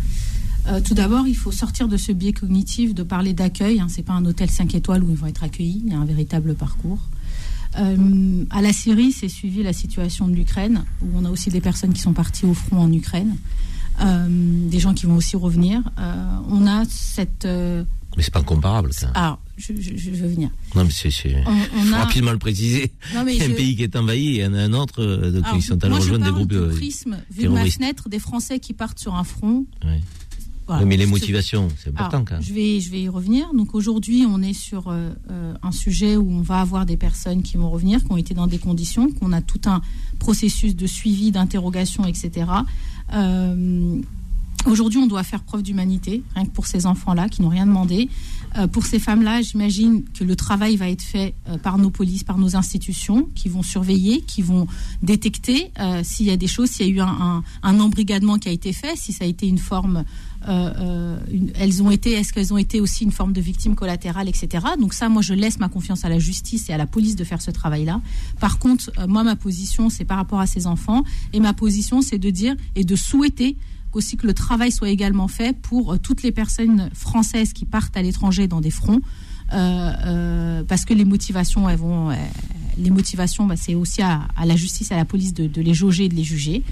Euh, 0.66 0.80
tout 0.80 0.92
d'abord, 0.92 1.26
il 1.26 1.34
faut 1.34 1.50
sortir 1.50 1.88
de 1.88 1.96
ce 1.96 2.12
biais 2.12 2.34
cognitif 2.34 2.94
de 2.94 3.02
parler 3.02 3.32
d'accueil. 3.32 3.80
Hein, 3.80 3.86
c'est 3.88 4.02
pas 4.02 4.12
un 4.12 4.24
hôtel 4.26 4.50
5 4.50 4.74
étoiles 4.74 5.02
où 5.02 5.10
ils 5.10 5.16
vont 5.16 5.28
être 5.28 5.44
accueillis. 5.44 5.82
Il 5.86 5.92
y 5.92 5.94
a 5.94 5.98
un 5.98 6.04
véritable 6.04 6.54
parcours. 6.54 6.98
À 7.74 8.60
la 8.60 8.72
Syrie, 8.72 9.12
c'est 9.12 9.28
suivi 9.28 9.62
la 9.62 9.72
situation 9.72 10.26
de 10.26 10.34
l'Ukraine, 10.34 10.84
où 11.00 11.06
on 11.14 11.24
a 11.24 11.30
aussi 11.30 11.48
des 11.48 11.60
personnes 11.60 11.92
qui 11.92 12.00
sont 12.00 12.12
parties 12.12 12.44
au 12.44 12.54
front 12.54 12.78
en 12.78 12.92
Ukraine, 12.92 13.36
des 14.00 14.80
gens 14.80 14.94
qui 14.94 15.06
vont 15.06 15.14
aussi 15.14 15.36
revenir. 15.36 15.82
On 16.50 16.66
a 16.66 16.84
cette. 16.88 17.44
Mais 17.44 18.22
c'est 18.22 18.32
pas 18.32 18.42
comparable. 18.42 18.92
ça. 18.92 19.10
alors, 19.14 19.38
je, 19.58 19.72
je- 19.78 19.96
je 19.96 20.10
veux 20.10 20.28
venir. 20.28 20.48
Non, 20.74 20.84
mais 20.84 20.90
c'est. 20.90 21.10
a. 21.34 21.98
rapidement 21.98 22.32
le 22.32 22.38
préciser. 22.38 22.92
Non, 23.14 23.24
mais 23.24 23.34
Il 23.34 23.38
y 23.38 23.42
a 23.42 23.46
un 23.46 23.48
je- 23.50 23.54
pays 23.54 23.76
qui 23.76 23.82
est 23.82 23.96
envahi 23.96 24.26
et 24.28 24.30
il 24.36 24.40
y 24.42 24.46
en 24.46 24.54
a 24.54 24.60
un 24.62 24.72
autre 24.72 25.02
euh, 25.02 25.30
donc 25.32 25.44
Alors, 25.44 25.56
ils 25.58 25.62
sont 25.62 25.84
allés 25.84 25.94
rejoindre 25.94 26.24
des 26.24 26.30
groupes. 26.30 26.48
du 26.48 26.56
euh, 26.56 26.68
prisme, 26.74 27.18
vu 27.30 27.42
de 27.44 27.48
ma 27.48 27.64
fenêtre, 27.66 28.08
des 28.08 28.18
Français 28.20 28.58
qui 28.60 28.72
partent 28.72 28.98
sur 28.98 29.14
un 29.14 29.24
front. 29.24 29.66
Ouais. 29.84 30.00
Voilà. 30.66 30.82
Oui, 30.82 30.88
mais 30.90 30.96
les 30.98 31.06
motivations, 31.06 31.68
c'est 31.78 31.88
Alors, 31.88 32.00
important 32.08 32.24
quand 32.26 32.34
même. 32.34 32.42
je 32.42 32.52
vais, 32.52 32.78
je 32.80 32.90
vais 32.90 33.00
y 33.00 33.08
revenir. 33.08 33.54
Donc 33.54 33.74
aujourd'hui, 33.74 34.26
on 34.28 34.42
est 34.42 34.52
sur 34.52 34.88
euh, 34.88 35.08
euh, 35.30 35.54
un 35.62 35.72
sujet 35.72 36.16
où 36.18 36.30
on 36.30 36.42
va 36.42 36.60
avoir 36.60 36.84
des 36.84 36.98
personnes 36.98 37.42
qui 37.42 37.56
vont 37.56 37.70
revenir, 37.70 38.04
qui 38.04 38.12
ont 38.12 38.18
été 38.18 38.34
dans 38.34 38.46
des 38.46 38.58
conditions, 38.58 39.10
qu'on 39.10 39.32
a 39.32 39.40
tout 39.40 39.62
un 39.64 39.80
processus 40.18 40.76
de 40.76 40.86
suivi, 40.86 41.30
d'interrogation, 41.32 42.04
etc. 42.04 42.46
Euh, 43.14 44.00
aujourd'hui, 44.68 44.98
on 44.98 45.06
doit 45.06 45.22
faire 45.22 45.42
preuve 45.42 45.62
d'humanité, 45.62 46.22
rien 46.34 46.44
que 46.44 46.50
pour 46.50 46.66
ces 46.66 46.86
enfants-là 46.86 47.28
qui 47.28 47.42
n'ont 47.42 47.48
rien 47.48 47.66
demandé. 47.66 48.08
Euh, 48.56 48.66
pour 48.66 48.86
ces 48.86 48.98
femmes-là, 48.98 49.42
j'imagine 49.42 50.04
que 50.18 50.24
le 50.24 50.36
travail 50.36 50.76
va 50.76 50.88
être 50.88 51.02
fait 51.02 51.34
euh, 51.48 51.58
par 51.58 51.78
nos 51.78 51.90
polices, 51.90 52.24
par 52.24 52.38
nos 52.38 52.56
institutions, 52.56 53.28
qui 53.34 53.48
vont 53.48 53.62
surveiller, 53.62 54.22
qui 54.22 54.42
vont 54.42 54.66
détecter 55.02 55.70
euh, 55.78 56.02
s'il 56.02 56.26
y 56.26 56.30
a 56.30 56.36
des 56.36 56.46
choses, 56.46 56.70
s'il 56.70 56.86
y 56.86 56.90
a 56.90 56.92
eu 56.92 57.00
un, 57.00 57.42
embrigadement 57.62 58.38
qui 58.38 58.48
a 58.48 58.52
été 58.52 58.72
fait, 58.72 58.96
si 58.96 59.12
ça 59.12 59.24
a 59.24 59.26
été 59.26 59.46
une 59.46 59.58
forme 59.58 60.04
elles 60.46 61.82
ont 61.82 61.90
été, 61.90 62.12
est-ce 62.12 62.32
qu'elles 62.32 62.54
ont 62.54 62.58
été 62.58 62.80
aussi 62.80 63.04
une 63.04 63.10
forme 63.10 63.32
de 63.32 63.40
victime 63.40 63.74
collatérale, 63.74 64.28
etc. 64.28 64.64
Donc 64.78 64.94
ça, 64.94 65.08
moi, 65.08 65.20
je 65.20 65.34
laisse 65.34 65.58
ma 65.58 65.68
confiance 65.68 66.04
à 66.04 66.08
la 66.08 66.18
justice 66.18 66.70
et 66.70 66.72
à 66.72 66.78
la 66.78 66.86
police 66.86 67.16
de 67.16 67.24
faire 67.24 67.42
ce 67.42 67.50
travail-là. 67.50 68.00
Par 68.40 68.58
contre, 68.58 68.90
moi, 69.08 69.24
ma 69.24 69.36
position, 69.36 69.90
c'est 69.90 70.04
par 70.04 70.16
rapport 70.16 70.40
à 70.40 70.46
ces 70.46 70.66
enfants, 70.66 71.02
et 71.32 71.40
ma 71.40 71.52
position, 71.52 72.00
c'est 72.02 72.18
de 72.18 72.30
dire 72.30 72.54
et 72.76 72.84
de 72.84 72.96
souhaiter 72.96 73.56
qu'aussi 73.90 74.16
que 74.16 74.26
le 74.26 74.34
travail 74.34 74.72
soit 74.72 74.90
également 74.90 75.28
fait 75.28 75.56
pour 75.56 75.94
euh, 75.94 75.98
toutes 75.98 76.22
les 76.22 76.32
personnes 76.32 76.90
françaises 76.94 77.52
qui 77.52 77.64
partent 77.64 77.96
à 77.96 78.02
l'étranger 78.02 78.48
dans 78.48 78.60
des 78.60 78.70
fronts, 78.70 79.00
euh, 79.52 79.92
euh, 80.06 80.64
parce 80.64 80.84
que 80.84 80.94
les 80.94 81.04
motivations, 81.04 81.68
elles 81.68 81.78
vont, 81.78 82.10
les 82.76 82.90
motivations, 82.90 83.46
bah, 83.46 83.56
c'est 83.56 83.74
aussi 83.74 84.02
à, 84.02 84.28
la 84.44 84.56
justice, 84.56 84.92
à 84.92 84.96
la 84.96 85.04
police 85.04 85.34
de, 85.34 85.60
les 85.60 85.74
jauger 85.74 86.08
de 86.08 86.14
les 86.14 86.24
juger 86.24 86.62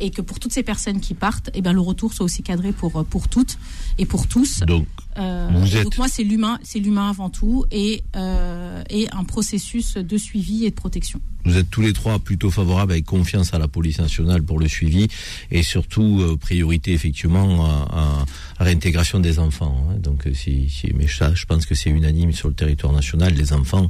et 0.00 0.10
que 0.10 0.22
pour 0.22 0.38
toutes 0.38 0.52
ces 0.52 0.62
personnes 0.62 1.00
qui 1.00 1.14
partent, 1.14 1.50
eh 1.54 1.62
ben, 1.62 1.72
le 1.72 1.80
retour 1.80 2.12
soit 2.12 2.24
aussi 2.24 2.42
cadré 2.42 2.72
pour, 2.72 3.04
pour 3.04 3.28
toutes 3.28 3.58
et 3.98 4.06
pour 4.06 4.28
tous. 4.28 4.60
Donc, 4.60 4.86
Euh, 5.18 5.64
êtes- 5.64 5.84
Donc 5.84 5.98
moi, 5.98 6.08
c'est 6.08 6.22
l'humain, 6.24 6.58
c'est 6.62 6.78
l'humain 6.78 7.10
avant 7.10 7.30
tout, 7.30 7.64
et 7.70 8.02
euh, 8.16 8.82
et 8.90 9.08
un 9.12 9.24
processus 9.24 9.94
de 9.96 10.16
suivi 10.16 10.64
et 10.64 10.70
de 10.70 10.74
protection. 10.74 11.20
Vous 11.44 11.56
êtes 11.56 11.70
tous 11.70 11.80
les 11.80 11.92
trois 11.94 12.18
plutôt 12.18 12.50
favorables 12.50 12.92
avec 12.92 13.04
confiance 13.06 13.54
à 13.54 13.58
la 13.58 13.68
police 13.68 14.00
nationale 14.00 14.42
pour 14.42 14.58
le 14.58 14.68
suivi 14.68 15.06
et 15.50 15.62
surtout 15.62 16.18
euh, 16.20 16.36
priorité 16.36 16.92
effectivement 16.92 17.64
à, 17.64 17.88
à- 17.90 18.24
à 18.58 18.64
réintégration 18.64 19.18
des 19.20 19.38
enfants. 19.38 19.86
hein. 19.90 19.96
Donc 20.02 20.26
euh, 20.26 20.34
si, 20.34 20.68
si 20.68 20.92
mais 20.94 21.06
ça, 21.08 21.32
je 21.34 21.46
pense 21.46 21.64
que 21.64 21.74
c'est 21.74 21.90
unanime 21.90 22.32
sur 22.32 22.48
le 22.48 22.54
territoire 22.54 22.92
national. 22.92 23.32
Les 23.34 23.52
enfants 23.54 23.88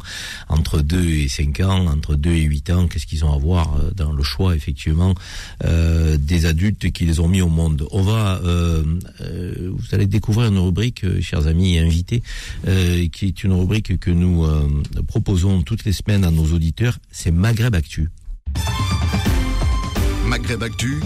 entre 0.48 0.80
2 0.82 1.08
et 1.08 1.28
5 1.28 1.60
ans, 1.60 1.86
entre 1.86 2.14
2 2.14 2.30
et 2.32 2.42
8 2.42 2.70
ans, 2.70 2.86
qu'est-ce 2.86 3.06
qu'ils 3.06 3.24
ont 3.24 3.32
à 3.32 3.38
voir 3.38 3.76
dans 3.96 4.12
le 4.12 4.22
choix 4.22 4.54
effectivement 4.54 5.14
des 5.64 6.46
adultes 6.46 6.90
qui 6.92 7.06
les 7.06 7.18
ont 7.18 7.28
mis 7.28 7.40
au 7.40 7.48
monde. 7.48 7.86
On 7.90 8.02
va, 8.02 8.40
vous 8.42 9.94
allez 9.94 10.06
découvrir 10.06 10.48
une 10.48 10.58
rubrique, 10.58 11.04
chers 11.20 11.46
amis 11.46 11.76
et 11.76 11.80
invités, 11.80 12.22
euh, 12.66 13.06
qui 13.08 13.26
est 13.26 13.44
une 13.44 13.52
rubrique 13.52 13.98
que 13.98 14.10
nous 14.10 14.44
euh, 14.44 14.68
proposons 15.06 15.62
toutes 15.62 15.84
les 15.84 15.92
semaines 15.92 16.24
à 16.24 16.30
nos 16.30 16.46
auditeurs. 16.52 16.98
C'est 17.10 17.30
Maghreb 17.30 17.74
Actu. 17.74 18.10
Maghreb 20.26 20.62
Actu, 20.62 21.00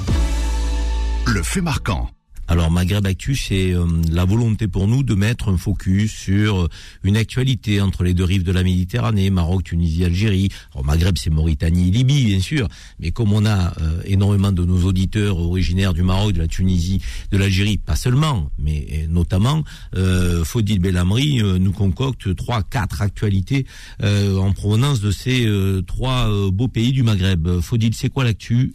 le 1.26 1.42
fait 1.42 1.60
marquant. 1.60 2.10
Alors 2.52 2.70
Maghreb 2.70 3.06
Actu, 3.06 3.34
c'est 3.34 3.72
euh, 3.72 3.86
la 4.10 4.26
volonté 4.26 4.68
pour 4.68 4.86
nous 4.86 5.02
de 5.02 5.14
mettre 5.14 5.48
un 5.48 5.56
focus 5.56 6.12
sur 6.12 6.64
euh, 6.64 6.68
une 7.02 7.16
actualité 7.16 7.80
entre 7.80 8.04
les 8.04 8.12
deux 8.12 8.24
rives 8.24 8.42
de 8.42 8.52
la 8.52 8.62
Méditerranée, 8.62 9.30
Maroc, 9.30 9.64
Tunisie, 9.64 10.04
Algérie. 10.04 10.50
Alors 10.74 10.84
Maghreb, 10.84 11.16
c'est 11.16 11.30
Mauritanie, 11.30 11.90
Libye, 11.90 12.26
bien 12.26 12.40
sûr. 12.40 12.68
Mais 13.00 13.10
comme 13.10 13.32
on 13.32 13.46
a 13.46 13.72
euh, 13.80 14.02
énormément 14.04 14.52
de 14.52 14.66
nos 14.66 14.82
auditeurs 14.84 15.38
originaires 15.38 15.94
du 15.94 16.02
Maroc, 16.02 16.34
de 16.34 16.40
la 16.40 16.46
Tunisie, 16.46 17.00
de 17.30 17.38
l'Algérie, 17.38 17.78
pas 17.78 17.96
seulement, 17.96 18.50
mais 18.58 19.06
notamment, 19.08 19.64
euh, 19.96 20.44
Faudil 20.44 20.78
Belhamri 20.78 21.40
nous 21.58 21.72
concocte 21.72 22.36
trois, 22.36 22.62
quatre 22.62 23.00
actualités 23.00 23.64
en 24.02 24.52
provenance 24.52 25.00
de 25.00 25.10
ces 25.10 25.48
trois 25.86 26.28
beaux 26.50 26.68
pays 26.68 26.92
du 26.92 27.02
Maghreb. 27.02 27.60
Faudil, 27.60 27.94
c'est 27.94 28.10
quoi 28.10 28.24
l'actu 28.24 28.74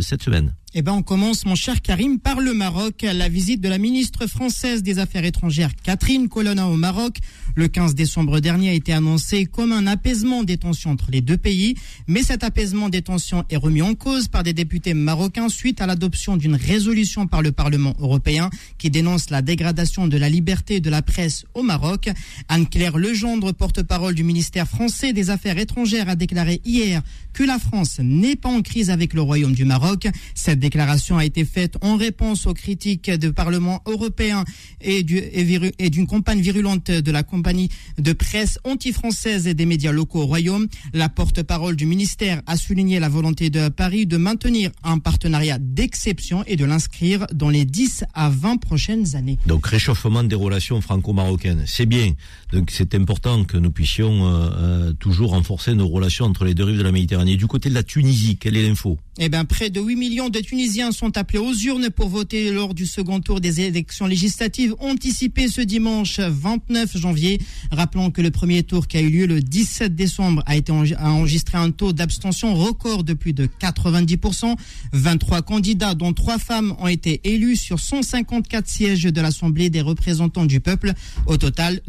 cette 0.00 0.22
semaine? 0.22 0.54
Eh 0.74 0.80
ben, 0.80 0.92
on 0.92 1.02
commence, 1.02 1.44
mon 1.44 1.54
cher 1.54 1.82
Karim, 1.82 2.18
par 2.18 2.40
le 2.40 2.54
Maroc. 2.54 3.02
La 3.02 3.28
visite 3.28 3.60
de 3.60 3.68
la 3.68 3.76
ministre 3.76 4.26
française 4.26 4.82
des 4.82 4.98
Affaires 4.98 5.26
étrangères, 5.26 5.72
Catherine 5.82 6.30
Colonna, 6.30 6.66
au 6.66 6.78
Maroc. 6.78 7.18
Le 7.54 7.68
15 7.68 7.94
décembre 7.94 8.40
dernier 8.40 8.70
a 8.70 8.72
été 8.72 8.94
annoncé 8.94 9.44
comme 9.44 9.70
un 9.70 9.86
apaisement 9.86 10.44
des 10.44 10.56
tensions 10.56 10.92
entre 10.92 11.10
les 11.10 11.20
deux 11.20 11.36
pays. 11.36 11.74
Mais 12.06 12.22
cet 12.22 12.42
apaisement 12.42 12.88
des 12.88 13.02
tensions 13.02 13.44
est 13.50 13.56
remis 13.58 13.82
en 13.82 13.94
cause 13.94 14.28
par 14.28 14.44
des 14.44 14.54
députés 14.54 14.94
marocains 14.94 15.50
suite 15.50 15.82
à 15.82 15.86
l'adoption 15.86 16.38
d'une 16.38 16.56
résolution 16.56 17.26
par 17.26 17.42
le 17.42 17.52
Parlement 17.52 17.94
européen 17.98 18.48
qui 18.78 18.88
dénonce 18.88 19.28
la 19.28 19.42
dégradation 19.42 20.08
de 20.08 20.16
la 20.16 20.30
liberté 20.30 20.80
de 20.80 20.88
la 20.88 21.02
presse 21.02 21.44
au 21.52 21.62
Maroc. 21.62 22.08
Anne-Claire 22.48 22.96
Legendre, 22.96 23.52
porte-parole 23.52 24.14
du 24.14 24.24
ministère 24.24 24.66
français 24.66 25.12
des 25.12 25.28
Affaires 25.28 25.58
étrangères, 25.58 26.08
a 26.08 26.16
déclaré 26.16 26.62
hier 26.64 27.02
que 27.34 27.42
la 27.42 27.58
France 27.58 27.98
n'est 28.02 28.36
pas 28.36 28.48
en 28.48 28.62
crise 28.62 28.88
avec 28.88 29.12
le 29.12 29.20
Royaume 29.20 29.52
du 29.52 29.66
Maroc. 29.66 30.08
Cette 30.34 30.61
déclaration 30.62 31.18
a 31.18 31.24
été 31.26 31.44
faite 31.44 31.76
en 31.82 31.96
réponse 31.96 32.46
aux 32.46 32.54
critiques 32.54 33.10
du 33.10 33.32
Parlement 33.32 33.82
européen 33.84 34.44
et 34.80 35.02
d'une 35.02 36.06
campagne 36.06 36.40
virulente 36.40 36.90
de 36.90 37.10
la 37.10 37.22
compagnie 37.22 37.68
de 37.98 38.12
presse 38.12 38.58
anti-française 38.64 39.46
et 39.46 39.54
des 39.54 39.66
médias 39.66 39.92
locaux 39.92 40.22
au 40.22 40.26
Royaume. 40.26 40.68
La 40.94 41.08
porte-parole 41.08 41.76
du 41.76 41.84
ministère 41.84 42.40
a 42.46 42.56
souligné 42.56 43.00
la 43.00 43.08
volonté 43.08 43.50
de 43.50 43.68
Paris 43.68 44.06
de 44.06 44.16
maintenir 44.16 44.70
un 44.84 44.98
partenariat 44.98 45.58
d'exception 45.58 46.44
et 46.46 46.56
de 46.56 46.64
l'inscrire 46.64 47.26
dans 47.34 47.50
les 47.50 47.64
10 47.64 48.04
à 48.14 48.30
20 48.30 48.58
prochaines 48.58 49.16
années. 49.16 49.38
Donc 49.46 49.66
réchauffement 49.66 50.22
des 50.22 50.36
relations 50.36 50.80
franco-marocaines, 50.80 51.64
c'est 51.66 51.86
bien. 51.86 52.12
Donc 52.52 52.70
c'est 52.70 52.94
important 52.94 53.44
que 53.44 53.56
nous 53.56 53.72
puissions 53.72 54.26
euh, 54.26 54.50
euh, 54.56 54.92
toujours 54.92 55.30
renforcer 55.30 55.74
nos 55.74 55.88
relations 55.88 56.26
entre 56.26 56.44
les 56.44 56.52
deux 56.52 56.64
rives 56.64 56.76
de 56.76 56.82
la 56.82 56.92
Méditerranée. 56.92 57.36
Du 57.36 57.46
côté 57.46 57.70
de 57.70 57.74
la 57.74 57.82
Tunisie, 57.82 58.36
quelle 58.36 58.58
est 58.58 58.68
l'info? 58.68 58.98
Eh 59.18 59.30
bien, 59.30 59.44
près 59.46 59.70
de 59.70 59.80
8 59.80 59.96
millions 59.96 60.28
de 60.28 60.38
Tunisiens 60.38 60.92
sont 60.92 61.16
appelés 61.16 61.38
aux 61.38 61.54
urnes 61.54 61.88
pour 61.90 62.08
voter 62.08 62.50
lors 62.50 62.74
du 62.74 62.84
second 62.84 63.20
tour 63.20 63.40
des 63.40 63.60
élections 63.62 64.06
législatives 64.06 64.74
anticipées 64.80 65.48
ce 65.48 65.62
dimanche 65.62 66.18
29 66.18 66.96
janvier. 66.96 67.38
Rappelons 67.70 68.10
que 68.10 68.20
le 68.20 68.30
premier 68.30 68.62
tour 68.62 68.86
qui 68.86 68.98
a 68.98 69.00
eu 69.00 69.08
lieu 69.08 69.26
le 69.26 69.40
17 69.40 69.94
décembre 69.94 70.42
a 70.44 70.56
été 70.56 70.72
a 70.72 71.10
enregistré 71.10 71.56
un 71.56 71.70
taux 71.70 71.92
d'abstention 71.92 72.54
record 72.54 73.02
de 73.04 73.14
plus 73.14 73.32
de 73.32 73.46
90%. 73.46 74.56
23 74.92 75.42
candidats, 75.42 75.94
dont 75.94 76.12
3 76.12 76.38
femmes, 76.38 76.74
ont 76.78 76.88
été 76.88 77.20
élus 77.24 77.56
sur 77.56 77.80
154 77.80 78.68
sièges 78.68 79.04
de 79.04 79.20
l'Assemblée 79.22 79.70
des 79.70 79.80
représentants 79.80 80.46
du 80.46 80.60
peuple. 80.60 80.92
Au 81.26 81.38
total, 81.38 81.80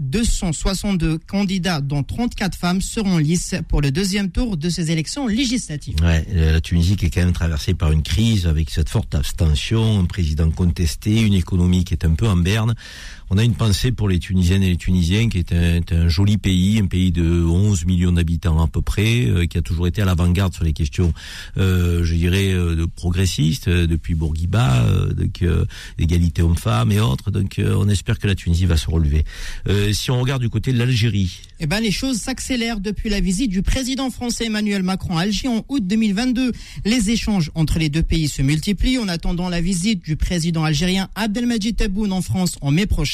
262 0.54 1.18
candidats, 1.18 1.82
dont 1.82 2.04
34 2.04 2.56
femmes, 2.56 2.82
seront 2.82 3.18
lice 3.18 3.56
pour 3.68 3.82
le 3.82 3.92
deuxième 3.92 4.30
tour 4.30 4.56
de 4.56 4.70
ces 4.70 4.92
élections 4.92 5.28
législatives. 5.28 5.96
Euh, 6.04 6.54
la 6.54 6.62
Tunisie 6.62 6.96
qui 6.96 7.08
est 7.08 7.10
quand 7.10 7.22
même 7.22 7.34
traversée 7.34 7.74
par 7.74 7.92
une 7.92 8.04
crise 8.04 8.46
avec 8.46 8.70
cette 8.70 8.90
forte 8.90 9.16
abstention, 9.16 10.00
un 10.00 10.06
président 10.06 10.50
contesté, 10.52 11.22
une 11.22 11.34
économie 11.34 11.84
qui 11.84 11.94
est 11.94 12.06
un 12.06 12.14
peu 12.14 12.28
en 12.28 12.36
berne. 12.36 12.76
On 13.30 13.38
a 13.38 13.44
une 13.44 13.56
pensée 13.56 13.92
pour 13.92 14.10
les 14.10 14.20
Tunisiennes 14.20 14.64
et 14.64 14.70
les 14.70 14.78
Tunisiens 14.78 15.30
qui 15.30 15.40
est 15.40 15.54
un, 15.54 16.08
joli 16.08 16.38
pays, 16.38 16.80
un 16.80 16.88
pays 16.88 17.12
de 17.12 17.44
11 17.44 17.86
millions 17.86 18.12
d'habitants 18.12 18.62
à 18.62 18.68
peu 18.68 18.82
près, 18.82 19.26
euh, 19.26 19.46
qui 19.46 19.58
a 19.58 19.62
toujours 19.62 19.88
été 19.88 20.02
à 20.02 20.06
l'avant-garde 20.06 20.54
sur 20.54 20.64
les 20.64 20.74
questions, 20.74 21.14
euh, 21.58 22.04
je 22.04 22.16
dirais, 22.16 22.52
euh, 22.52 22.86
progressistes 22.96 23.70
depuis 23.70 24.16
Bourguiba, 24.16 24.86
donc 25.16 25.44
égalité 25.98 26.42
homme-femme 26.42 26.92
et 26.92 27.00
autres. 27.00 27.32
Donc 27.32 27.60
on 27.60 27.88
espère 27.90 28.20
que 28.20 28.28
la 28.28 28.36
Tunisie 28.36 28.66
va 28.66 28.78
se 28.78 28.90
relever. 28.90 29.26
Si 29.94 30.12
on 30.12 30.20
regarde 30.20 30.42
du 30.42 30.50
côté 30.50 30.74
de 30.74 30.78
l'Algérie, 30.78 31.40
Eh 31.60 31.68
ben, 31.68 31.80
les 31.80 31.92
choses 31.92 32.18
s'accélèrent 32.18 32.80
depuis 32.80 33.10
la 33.10 33.20
visite 33.20 33.50
du 33.50 33.62
président 33.62 34.10
français 34.10 34.46
Emmanuel 34.46 34.84
Macron 34.84 35.18
à 35.18 35.22
Alger 35.22 35.48
en 35.48 35.64
août 35.70 35.86
2022. 35.86 36.52
Les 36.86 37.10
échanges 37.10 37.52
entre 37.56 37.80
les 37.80 37.90
deux 37.90 38.04
pays 38.04 38.28
se 38.28 38.42
multiplient 38.42 38.98
en 38.98 39.08
attendant 39.08 39.50
la 39.50 39.62
visite 39.62 40.04
du 40.04 40.16
président 40.16 40.64
algérien 40.64 41.10
Abdelmajid 41.16 41.76
Tebboune 41.76 42.12
en 42.12 42.22
France 42.22 42.58
en 42.62 42.72
mai 42.72 42.86
prochain. 42.86 43.13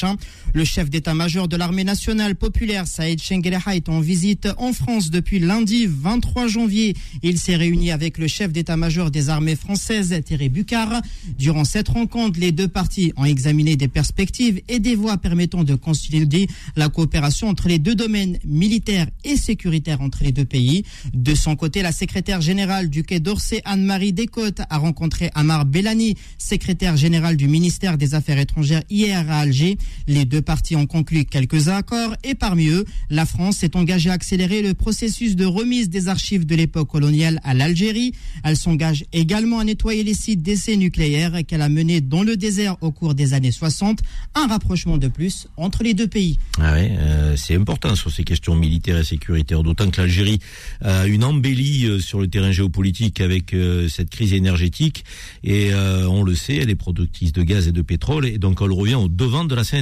Le 0.52 0.64
chef 0.64 0.90
d'état-major 0.90 1.48
de 1.48 1.56
l'armée 1.56 1.84
nationale 1.84 2.34
populaire 2.34 2.86
Saïd 2.86 3.20
Chengueleha 3.20 3.76
est 3.76 3.88
en 3.88 4.00
visite 4.00 4.48
en 4.58 4.72
France 4.72 5.10
depuis 5.10 5.38
lundi 5.38 5.86
23 5.86 6.48
janvier. 6.48 6.96
Il 7.22 7.38
s'est 7.38 7.56
réuni 7.56 7.90
avec 7.90 8.18
le 8.18 8.26
chef 8.26 8.52
d'état-major 8.52 9.10
des 9.10 9.28
armées 9.28 9.56
françaises 9.56 10.14
Thierry 10.24 10.48
Bucard. 10.48 11.02
Durant 11.38 11.64
cette 11.64 11.88
rencontre, 11.88 12.40
les 12.40 12.52
deux 12.52 12.68
parties 12.68 13.12
ont 13.16 13.24
examiné 13.24 13.76
des 13.76 13.88
perspectives 13.88 14.60
et 14.68 14.78
des 14.78 14.94
voies 14.94 15.18
permettant 15.18 15.64
de 15.64 15.74
consolider 15.74 16.48
la 16.76 16.88
coopération 16.88 17.48
entre 17.48 17.68
les 17.68 17.78
deux 17.78 17.94
domaines 17.94 18.38
militaires 18.44 19.06
et 19.24 19.36
sécuritaires 19.36 20.00
entre 20.00 20.24
les 20.24 20.32
deux 20.32 20.44
pays. 20.44 20.84
De 21.14 21.34
son 21.34 21.56
côté, 21.56 21.82
la 21.82 21.92
secrétaire 21.92 22.40
générale 22.40 22.90
du 22.90 23.02
Quai 23.02 23.20
d'Orsay, 23.20 23.62
Anne-Marie 23.64 24.12
Descotes, 24.12 24.62
a 24.68 24.78
rencontré 24.78 25.30
Amar 25.34 25.64
Bellani, 25.64 26.16
secrétaire 26.38 26.96
général 26.96 27.36
du 27.36 27.48
ministère 27.48 27.98
des 27.98 28.14
Affaires 28.14 28.38
étrangères 28.38 28.82
hier 28.90 29.30
à 29.30 29.40
Alger. 29.40 29.78
Les 30.06 30.24
deux 30.24 30.42
parties 30.42 30.76
ont 30.76 30.86
conclu 30.86 31.24
quelques 31.24 31.68
accords 31.68 32.14
et 32.24 32.34
parmi 32.34 32.68
eux, 32.68 32.84
la 33.10 33.26
France 33.26 33.58
s'est 33.58 33.76
engagée 33.76 34.10
à 34.10 34.14
accélérer 34.14 34.62
le 34.62 34.74
processus 34.74 35.36
de 35.36 35.44
remise 35.44 35.88
des 35.88 36.08
archives 36.08 36.46
de 36.46 36.54
l'époque 36.54 36.88
coloniale 36.88 37.40
à 37.44 37.54
l'Algérie. 37.54 38.12
Elle 38.44 38.56
s'engage 38.56 39.04
également 39.12 39.58
à 39.58 39.64
nettoyer 39.64 40.02
les 40.02 40.14
sites 40.14 40.42
d'essais 40.42 40.76
nucléaires 40.76 41.40
qu'elle 41.46 41.62
a 41.62 41.68
menés 41.68 42.00
dans 42.00 42.22
le 42.22 42.36
désert 42.36 42.76
au 42.80 42.90
cours 42.90 43.14
des 43.14 43.34
années 43.34 43.52
60. 43.52 44.00
Un 44.34 44.46
rapprochement 44.46 44.98
de 44.98 45.08
plus 45.08 45.48
entre 45.56 45.82
les 45.82 45.94
deux 45.94 46.06
pays. 46.06 46.38
Ah 46.58 46.72
ouais, 46.72 46.92
euh, 46.98 47.36
c'est 47.36 47.54
important 47.54 47.94
sur 47.94 48.10
ces 48.10 48.24
questions 48.24 48.54
militaires 48.54 48.98
et 48.98 49.04
sécuritaires, 49.04 49.62
d'autant 49.62 49.90
que 49.90 50.00
l'Algérie 50.00 50.40
a 50.82 51.06
une 51.06 51.24
embellie 51.24 51.86
euh, 51.86 52.00
sur 52.00 52.20
le 52.20 52.28
terrain 52.28 52.52
géopolitique 52.52 53.20
avec 53.20 53.54
euh, 53.54 53.88
cette 53.88 54.10
crise 54.10 54.32
énergétique 54.32 55.04
et 55.44 55.70
on 55.74 56.22
le 56.22 56.34
sait, 56.34 56.56
elle 56.56 56.70
est 56.70 56.76
productrice 56.76 57.32
de 57.32 57.42
gaz 57.42 57.68
et 57.68 57.72
de 57.72 57.82
pétrole 57.82 58.26
et 58.26 58.38
donc 58.38 58.58
elle 58.60 58.72
revient 58.72 58.96
au 58.96 59.08
devant 59.08 59.44
de 59.44 59.54
la 59.54 59.64
scène 59.64 59.79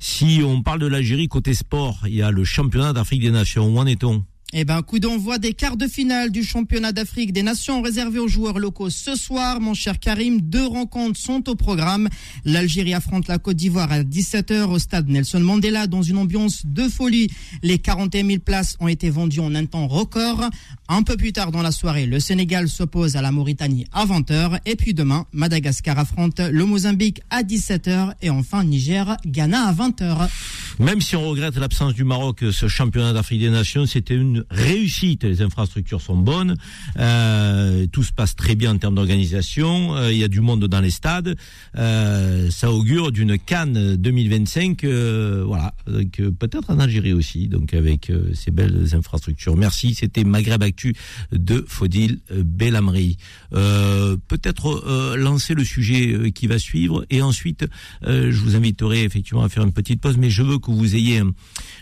Si 0.00 0.40
on 0.44 0.62
parle 0.62 0.80
de 0.80 0.86
l'Algérie 0.86 1.28
côté 1.28 1.54
sport, 1.54 1.98
il 2.06 2.14
y 2.14 2.22
a 2.22 2.30
le 2.30 2.44
championnat 2.44 2.92
d'Afrique 2.92 3.22
des 3.22 3.30
Nations, 3.30 3.66
où 3.66 3.78
en 3.78 3.86
est-on? 3.86 4.24
Eh 4.54 4.64
ben, 4.64 4.80
coup 4.80 4.98
d'envoi 4.98 5.36
des 5.36 5.52
quarts 5.52 5.76
de 5.76 5.86
finale 5.86 6.30
du 6.30 6.42
championnat 6.42 6.92
d'Afrique 6.92 7.34
des 7.34 7.42
Nations 7.42 7.82
réservé 7.82 8.18
aux 8.18 8.28
joueurs 8.28 8.58
locaux 8.58 8.88
ce 8.88 9.14
soir, 9.14 9.60
mon 9.60 9.74
cher 9.74 9.98
Karim. 9.98 10.40
Deux 10.40 10.64
rencontres 10.64 11.20
sont 11.20 11.46
au 11.50 11.54
programme. 11.54 12.08
L'Algérie 12.46 12.94
affronte 12.94 13.28
la 13.28 13.36
Côte 13.36 13.56
d'Ivoire 13.56 13.92
à 13.92 14.00
17h 14.00 14.62
au 14.70 14.78
stade 14.78 15.06
Nelson 15.10 15.40
Mandela 15.40 15.86
dans 15.86 16.00
une 16.00 16.16
ambiance 16.16 16.64
de 16.64 16.88
folie. 16.88 17.28
Les 17.62 17.78
41 17.78 18.26
000 18.26 18.38
places 18.38 18.78
ont 18.80 18.88
été 18.88 19.10
vendues 19.10 19.40
en 19.40 19.54
un 19.54 19.66
temps 19.66 19.86
record. 19.86 20.48
Un 20.88 21.02
peu 21.02 21.18
plus 21.18 21.34
tard 21.34 21.52
dans 21.52 21.60
la 21.60 21.70
soirée, 21.70 22.06
le 22.06 22.18
Sénégal 22.18 22.70
s'oppose 22.70 23.16
à 23.16 23.20
la 23.20 23.32
Mauritanie 23.32 23.84
à 23.92 24.06
20h. 24.06 24.60
Et 24.64 24.76
puis 24.76 24.94
demain, 24.94 25.26
Madagascar 25.32 25.98
affronte 25.98 26.40
le 26.40 26.64
Mozambique 26.64 27.20
à 27.28 27.42
17h. 27.42 28.14
Et 28.22 28.30
enfin, 28.30 28.64
Niger, 28.64 29.14
Ghana 29.26 29.68
à 29.68 29.74
20h. 29.74 30.30
Même 30.80 31.00
si 31.00 31.16
on 31.16 31.28
regrette 31.28 31.56
l'absence 31.56 31.92
du 31.94 32.04
Maroc, 32.04 32.44
ce 32.52 32.68
championnat 32.68 33.12
d'Afrique 33.12 33.40
des 33.40 33.50
Nations, 33.50 33.84
c'était 33.84 34.14
une 34.14 34.44
réussite. 34.48 35.24
Les 35.24 35.42
infrastructures 35.42 36.00
sont 36.00 36.16
bonnes, 36.16 36.54
euh, 36.98 37.86
tout 37.90 38.04
se 38.04 38.12
passe 38.12 38.36
très 38.36 38.54
bien 38.54 38.74
en 38.74 38.78
termes 38.78 38.94
d'organisation. 38.94 39.96
euh, 39.96 40.12
Il 40.12 40.18
y 40.18 40.24
a 40.24 40.28
du 40.28 40.40
monde 40.40 40.64
dans 40.66 40.80
les 40.80 40.90
stades. 40.90 41.36
Euh, 41.76 42.48
ça 42.50 42.70
augure 42.72 43.10
d'une 43.10 43.38
Cannes 43.38 43.96
2025, 43.96 44.84
euh, 44.84 45.42
voilà, 45.44 45.74
euh, 45.88 46.04
peut-être 46.38 46.70
en 46.70 46.78
Algérie 46.78 47.12
aussi, 47.12 47.48
donc 47.48 47.74
avec 47.74 48.08
euh, 48.10 48.32
ces 48.34 48.52
belles 48.52 48.94
infrastructures. 48.94 49.56
Merci. 49.56 49.94
C'était 49.94 50.22
Maghreb 50.22 50.62
Actu 50.62 50.94
de 51.32 51.64
Fodil 51.66 52.20
Belhamri. 52.30 53.16
Euh, 53.52 54.16
peut-être 54.28 55.16
lancer 55.16 55.54
le 55.54 55.64
sujet 55.64 56.30
qui 56.32 56.46
va 56.46 56.58
suivre 56.58 57.04
et 57.10 57.20
ensuite 57.22 57.66
je 58.04 58.30
vous 58.40 58.54
inviterai 58.54 59.02
effectivement 59.02 59.42
à 59.42 59.48
faire 59.48 59.64
une 59.64 59.72
petite 59.72 60.00
pause, 60.00 60.16
mais 60.18 60.30
je 60.30 60.42
veux 60.42 60.58
que 60.72 60.78
vous 60.78 60.94
ayez, 60.94 61.22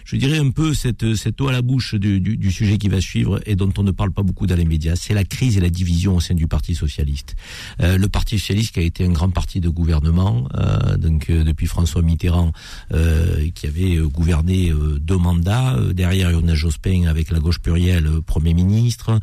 je 0.04 0.16
dirais 0.16 0.38
un 0.38 0.50
peu 0.50 0.74
cette, 0.74 1.14
cette 1.16 1.40
eau 1.40 1.48
à 1.48 1.52
la 1.52 1.62
bouche 1.62 1.94
du, 1.94 2.50
sujet 2.50 2.78
qui 2.78 2.88
va 2.88 3.00
suivre 3.00 3.40
et 3.44 3.56
dont 3.56 3.72
on 3.76 3.82
ne 3.82 3.90
parle 3.90 4.12
pas 4.12 4.22
beaucoup 4.22 4.46
dans 4.46 4.54
les 4.54 4.64
médias. 4.64 4.94
C'est 4.96 5.14
la 5.14 5.24
crise 5.24 5.56
et 5.56 5.60
la 5.60 5.70
division 5.70 6.16
au 6.16 6.20
sein 6.20 6.34
du 6.34 6.46
Parti 6.46 6.74
socialiste. 6.74 7.36
Euh, 7.80 7.98
le 7.98 8.08
Parti 8.08 8.38
socialiste 8.38 8.74
qui 8.74 8.80
a 8.80 8.82
été 8.82 9.04
un 9.04 9.10
grand 9.10 9.30
parti 9.30 9.60
de 9.60 9.68
gouvernement, 9.68 10.48
euh, 10.54 10.96
donc 10.96 11.28
euh, 11.28 11.44
depuis 11.44 11.66
François 11.66 12.02
Mitterrand, 12.02 12.52
qui 13.54 13.66
avait 13.66 13.96
gouverné 13.98 14.72
deux 15.00 15.16
mandats, 15.16 15.76
derrière 15.92 16.30
Lionel 16.30 16.54
Jospin 16.54 17.06
avec 17.06 17.30
la 17.30 17.38
gauche 17.38 17.58
plurielle, 17.58 18.08
Premier 18.24 18.54
ministre, 18.54 19.18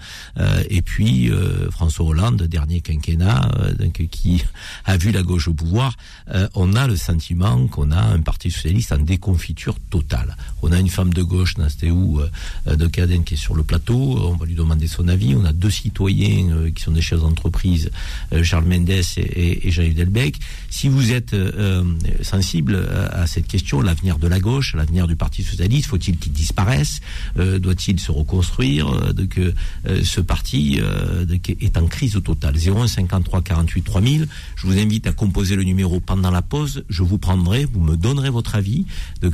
et 0.69 0.81
puis 0.81 1.31
François 1.71 2.05
Hollande, 2.05 2.43
dernier 2.43 2.81
quinquennat, 2.81 3.49
donc, 3.79 4.05
qui 4.11 4.43
a 4.85 4.97
vu 4.97 5.11
la 5.11 5.23
gauche 5.23 5.47
au 5.47 5.53
pouvoir. 5.53 5.95
On 6.55 6.73
a 6.73 6.87
le 6.87 6.95
sentiment 6.95 7.67
qu'on 7.67 7.91
a 7.91 8.01
un 8.01 8.21
Parti 8.21 8.51
socialiste 8.51 8.91
en 8.91 8.97
totale. 9.89 10.35
On 10.61 10.71
a 10.71 10.79
une 10.79 10.89
femme 10.89 11.13
de 11.13 11.21
gauche, 11.21 11.57
Nastéou 11.57 12.21
euh, 12.21 12.75
de 12.75 12.87
Caden, 12.87 13.23
qui 13.23 13.33
est 13.33 13.37
sur 13.37 13.55
le 13.55 13.63
plateau. 13.63 14.19
On 14.23 14.35
va 14.35 14.45
lui 14.45 14.55
demander 14.55 14.87
son 14.87 15.07
avis. 15.07 15.35
On 15.35 15.45
a 15.45 15.53
deux 15.53 15.69
citoyens 15.69 16.51
euh, 16.51 16.71
qui 16.71 16.83
sont 16.83 16.91
des 16.91 17.01
chefs 17.01 17.21
d'entreprise, 17.21 17.91
euh, 18.33 18.43
Charles 18.43 18.65
Mendes 18.65 18.89
et, 18.89 19.03
et, 19.17 19.67
et 19.67 19.71
Jean-Yves 19.71 19.95
Delbecq. 19.95 20.37
Si 20.69 20.87
vous 20.87 21.11
êtes 21.11 21.33
euh, 21.33 21.83
sensible 22.21 22.87
à, 23.11 23.27
cette 23.27 23.47
question, 23.47 23.81
l'avenir 23.81 24.17
de 24.19 24.27
la 24.27 24.39
gauche, 24.39 24.75
l'avenir 24.75 25.07
du 25.07 25.15
Parti 25.15 25.43
socialiste, 25.43 25.87
faut-il 25.87 26.17
qu'il 26.17 26.31
disparaisse? 26.31 27.01
Euh, 27.37 27.59
Doit-il 27.59 27.99
se 27.99 28.11
reconstruire 28.11 28.87
Euh, 28.93 29.13
euh, 29.37 29.53
euh, 29.87 30.01
ce 30.03 30.21
parti 30.21 30.79
euh, 30.81 31.25
est 31.47 31.77
en 31.77 31.87
crise 31.87 32.19
totale? 32.23 32.55
01 32.55 32.87
53 32.87 33.41
48 33.41 33.81
3000. 33.81 34.27
Je 34.55 34.67
vous 34.67 34.77
invite 34.77 35.07
à 35.07 35.11
composer 35.11 35.55
le 35.55 35.63
numéro 35.63 35.99
pendant 35.99 36.31
la 36.31 36.41
pause. 36.41 36.83
Je 36.89 37.03
vous 37.03 37.17
prendrai, 37.17 37.65
vous 37.65 37.79
me 37.79 37.95
donnerez 37.95 38.29
votre 38.29 38.55
avis. 38.55 38.85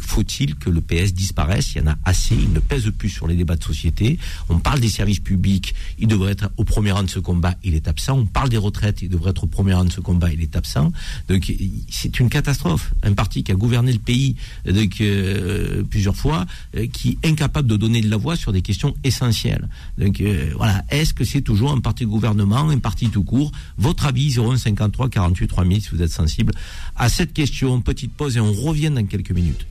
Faut-il 0.10 0.56
que 0.56 0.70
le 0.70 0.82
PS 0.82 1.14
disparaisse? 1.14 1.76
Il 1.76 1.82
y 1.82 1.82
en 1.86 1.92
a 1.92 1.98
assez. 2.04 2.36
Il 2.36 2.52
ne 2.52 2.60
pèse 2.60 2.90
plus 2.98 3.10
sur 3.10 3.28
les 3.28 3.36
débats 3.36 3.56
de 3.56 3.64
société. 3.64 4.18
On 4.50 4.60
parle 4.60 4.80
des 4.80 4.90
services 4.90 5.20
publics. 5.20 5.76
Il 6.00 6.08
devrait 6.08 6.32
être 6.32 6.50
au 6.58 6.64
premier 6.64 6.92
rang 6.92 7.04
de 7.04 7.10
ce 7.10 7.20
combat. 7.20 7.56
Il 7.64 7.76
est 7.76 7.88
absent. 7.88 8.18
On 8.18 8.26
parle 8.26 8.50
des 8.50 8.58
retraites. 8.58 9.02
Il 9.02 9.10
devrait 9.10 9.32
être 9.32 9.44
au 9.44 9.48
premier 9.48 9.74
rang 9.74 9.86
de 9.86 9.92
ce 9.92 10.02
combat. 10.02 10.34
Il 10.34 10.42
est 10.42 10.56
absent. 10.56 10.92
Donc, 11.28 11.52
c'est 11.90 12.20
une 12.20 12.30
catastrophe. 12.30 12.94
Un 13.04 13.14
parti 13.14 13.44
qui 13.44 13.52
a 13.52 13.56
gouverné 13.56 13.94
le 13.94 14.00
pays 14.00 14.36
euh, 14.68 14.72
donc, 14.72 15.00
euh, 15.02 15.84
plusieurs 15.84 16.16
fois, 16.16 16.46
euh, 16.76 16.88
qui 16.88 17.18
est 17.22 17.28
incapable 17.30 17.68
de 17.68 17.78
donner 17.78 18.02
de 18.02 18.10
la 18.10 18.18
voix 18.18 18.36
sur 18.36 18.52
des 18.52 18.62
questions 18.62 18.96
essentielles. 19.04 19.70
Donc, 19.98 20.22
euh, 20.22 20.52
voilà. 20.58 20.84
Est-ce 20.90 21.14
que 21.14 21.24
c'est 21.24 21.42
toujours 21.42 21.72
un 21.72 21.80
parti 21.80 22.06
de 22.06 22.10
gouvernement, 22.10 22.70
un 22.70 22.80
parti 22.80 23.10
tout 23.10 23.24
court? 23.24 23.52
Votre 23.78 24.08
avis 24.08 24.36
01 24.38 24.58
53 24.58 25.10
48 25.10 25.48
3000 25.48 25.82
si 25.82 25.90
vous 25.92 26.02
êtes 26.02 26.12
sensible 26.12 26.54
à 26.96 27.10
cette 27.10 27.34
question. 27.34 27.80
Petite 27.82 28.14
pause 28.14 28.38
et 28.38 28.40
on 28.40 28.54
revient 28.54 28.90
dans 28.90 29.06
quelques 29.06 29.32
minutes. 29.32 29.68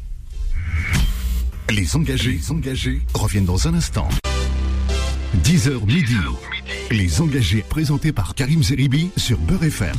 Les 1.70 1.96
engagés, 1.96 2.32
les 2.32 2.50
engagés 2.50 3.02
reviennent 3.14 3.44
dans 3.44 3.68
un 3.68 3.74
instant. 3.74 4.08
10h 5.44 5.84
midi. 5.86 6.16
Les 6.90 7.20
engagés 7.20 7.62
présentés 7.68 8.12
par 8.12 8.34
Karim 8.34 8.62
Zeribi 8.62 9.10
sur 9.16 9.38
Beurre 9.38 9.64
FM. 9.64 9.96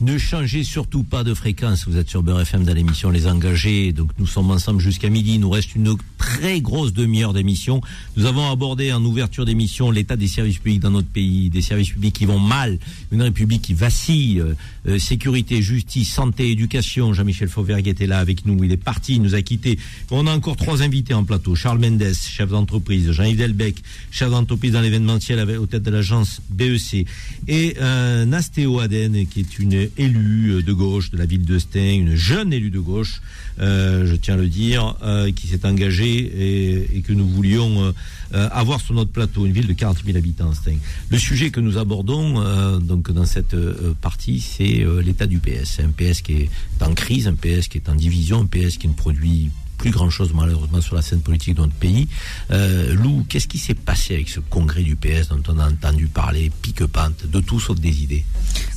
Ne 0.00 0.16
changez 0.16 0.64
surtout 0.64 1.02
pas 1.02 1.24
de 1.24 1.34
fréquence. 1.34 1.86
Vous 1.86 1.98
êtes 1.98 2.08
sur 2.08 2.22
Beurre 2.22 2.40
FM 2.40 2.64
dans 2.64 2.72
l'émission 2.72 3.10
Les 3.10 3.26
Engagés. 3.26 3.92
Donc 3.92 4.10
nous 4.18 4.26
sommes 4.26 4.50
ensemble 4.50 4.80
jusqu'à 4.80 5.10
midi. 5.10 5.38
Nous 5.38 5.50
reste 5.50 5.74
une 5.74 5.94
très 6.16 6.62
grosse 6.62 6.94
demi-heure 6.94 7.34
d'émission. 7.34 7.82
Nous 8.16 8.24
avons 8.24 8.50
abordé 8.50 8.94
en 8.94 9.04
ouverture 9.04 9.44
d'émission 9.44 9.90
l'état 9.90 10.16
des 10.16 10.26
services 10.26 10.56
publics 10.56 10.80
dans 10.80 10.90
notre 10.90 11.08
pays, 11.08 11.50
des 11.50 11.60
services 11.60 11.90
publics 11.90 12.14
qui 12.14 12.24
vont 12.24 12.38
mal, 12.38 12.78
une 13.12 13.20
république 13.20 13.60
qui 13.60 13.74
vacille, 13.74 14.42
euh, 14.86 14.98
sécurité, 14.98 15.62
justice, 15.62 16.12
santé, 16.12 16.50
éducation. 16.50 17.12
Jean-Michel 17.12 17.48
Fauvergue 17.48 17.88
était 17.88 18.06
là 18.06 18.18
avec 18.18 18.46
nous. 18.46 18.62
Il 18.64 18.72
est 18.72 18.76
parti, 18.76 19.16
il 19.16 19.22
nous 19.22 19.34
a 19.34 19.42
quittés. 19.42 19.78
On 20.10 20.26
a 20.26 20.34
encore 20.34 20.56
trois 20.56 20.82
invités 20.82 21.14
en 21.14 21.24
plateau. 21.24 21.54
Charles 21.54 21.78
Mendes, 21.78 22.12
chef 22.14 22.50
d'entreprise. 22.50 23.12
Jean-Yves 23.12 23.38
Delbecq, 23.38 23.82
chef 24.10 24.30
d'entreprise 24.30 24.72
dans 24.72 24.80
l'événementiel 24.80 25.40
au 25.58 25.66
tête 25.66 25.82
de 25.82 25.90
l'agence 25.90 26.40
BEC. 26.50 27.06
Et 27.48 27.76
euh, 27.80 28.24
Nastéo 28.24 28.80
Aden, 28.80 29.26
qui 29.26 29.40
est 29.40 29.58
une 29.58 29.88
élue 29.96 30.54
euh, 30.54 30.62
de 30.62 30.72
gauche 30.72 31.10
de 31.10 31.18
la 31.18 31.26
ville 31.26 31.44
de 31.44 31.58
Stein, 31.58 31.94
une 31.94 32.14
jeune 32.14 32.52
élue 32.52 32.70
de 32.70 32.80
gauche, 32.80 33.20
euh, 33.60 34.06
je 34.06 34.14
tiens 34.14 34.34
à 34.34 34.36
le 34.36 34.48
dire, 34.48 34.96
euh, 35.02 35.30
qui 35.32 35.46
s'est 35.46 35.66
engagée 35.66 36.18
et, 36.18 36.96
et 36.96 37.00
que 37.02 37.12
nous 37.12 37.28
voulions 37.28 37.84
euh, 37.84 37.92
euh, 38.34 38.48
avoir 38.52 38.80
sur 38.80 38.94
notre 38.94 39.10
plateau, 39.10 39.44
une 39.44 39.52
ville 39.52 39.66
de 39.66 39.72
40 39.72 40.04
000 40.04 40.16
habitants, 40.16 40.52
Stein. 40.54 40.76
Le 41.10 41.18
sujet 41.18 41.50
que 41.50 41.60
nous 41.60 41.78
abordons 41.78 42.40
donc 42.80 43.10
dans 43.10 43.24
cette 43.24 43.56
partie, 44.00 44.40
c'est 44.40 44.69
euh, 44.78 45.02
l'état 45.02 45.26
du 45.26 45.38
PS. 45.38 45.80
Un 45.80 45.90
PS 45.90 46.22
qui 46.22 46.34
est 46.34 46.82
en 46.82 46.94
crise, 46.94 47.26
un 47.26 47.34
PS 47.34 47.68
qui 47.68 47.78
est 47.78 47.88
en 47.88 47.94
division, 47.94 48.40
un 48.40 48.46
PS 48.46 48.76
qui 48.78 48.88
ne 48.88 48.94
produit 48.94 49.50
plus 49.80 49.90
grand 49.90 50.10
chose 50.10 50.32
malheureusement 50.34 50.82
sur 50.82 50.94
la 50.94 51.02
scène 51.02 51.20
politique 51.20 51.54
de 51.54 51.62
notre 51.62 51.74
pays. 51.74 52.06
Euh, 52.50 52.94
Lou, 52.94 53.24
qu'est-ce 53.28 53.48
qui 53.48 53.58
s'est 53.58 53.74
passé 53.74 54.14
avec 54.14 54.28
ce 54.28 54.40
congrès 54.40 54.82
du 54.82 54.94
PS 54.94 55.28
dont 55.28 55.42
on 55.48 55.58
a 55.58 55.68
entendu 55.68 56.06
parler 56.06 56.50
pique-pente, 56.62 57.26
de 57.26 57.40
tout 57.40 57.58
sauf 57.58 57.80
des 57.80 58.02
idées? 58.02 58.24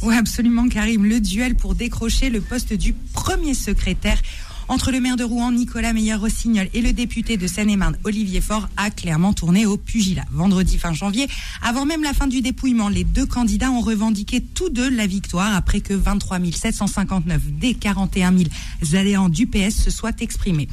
Oui, 0.02 0.16
absolument, 0.16 0.68
Karim. 0.70 1.06
Le 1.06 1.20
duel 1.20 1.56
pour 1.56 1.76
décrocher 1.76 2.30
le 2.30 2.40
poste 2.40 2.74
du 2.74 2.94
premier 3.14 3.54
secrétaire 3.54 4.22
entre 4.68 4.92
le 4.92 5.00
maire 5.00 5.18
de 5.18 5.24
Rouen, 5.24 5.52
Nicolas 5.52 5.94
Meyer-Rossignol, 5.94 6.70
et 6.74 6.82
le 6.82 6.94
député 6.94 7.38
de 7.38 7.48
Seine-et-Marne, 7.48 7.98
Olivier 8.04 8.42
Faure, 8.42 8.70
a 8.78 8.90
clairement 8.90 9.34
tourné 9.34 9.66
au 9.66 9.78
pugilat. 9.78 10.26
Vendredi 10.32 10.78
fin 10.78 10.94
janvier, 10.94 11.28
avant 11.62 11.86
même 11.86 12.04
la 12.04 12.14
fin 12.14 12.28
du 12.28 12.42
dépouillement, 12.42 12.90
les 12.90 13.04
deux 13.04 13.26
candidats 13.26 13.72
ont 13.72 13.82
revendiqué 13.82 14.42
tous 14.42 14.70
deux 14.70 14.90
la 14.90 15.08
victoire 15.08 15.56
après 15.56 15.82
que 15.82 15.94
23 15.94 16.40
759 16.52 17.42
des 17.60 17.74
41 17.74 18.34
000 18.38 18.50
adhérents 18.94 19.30
du 19.30 19.48
PS 19.48 19.84
se 19.84 19.92
soient 19.92 20.12
exprimés. 20.20 20.68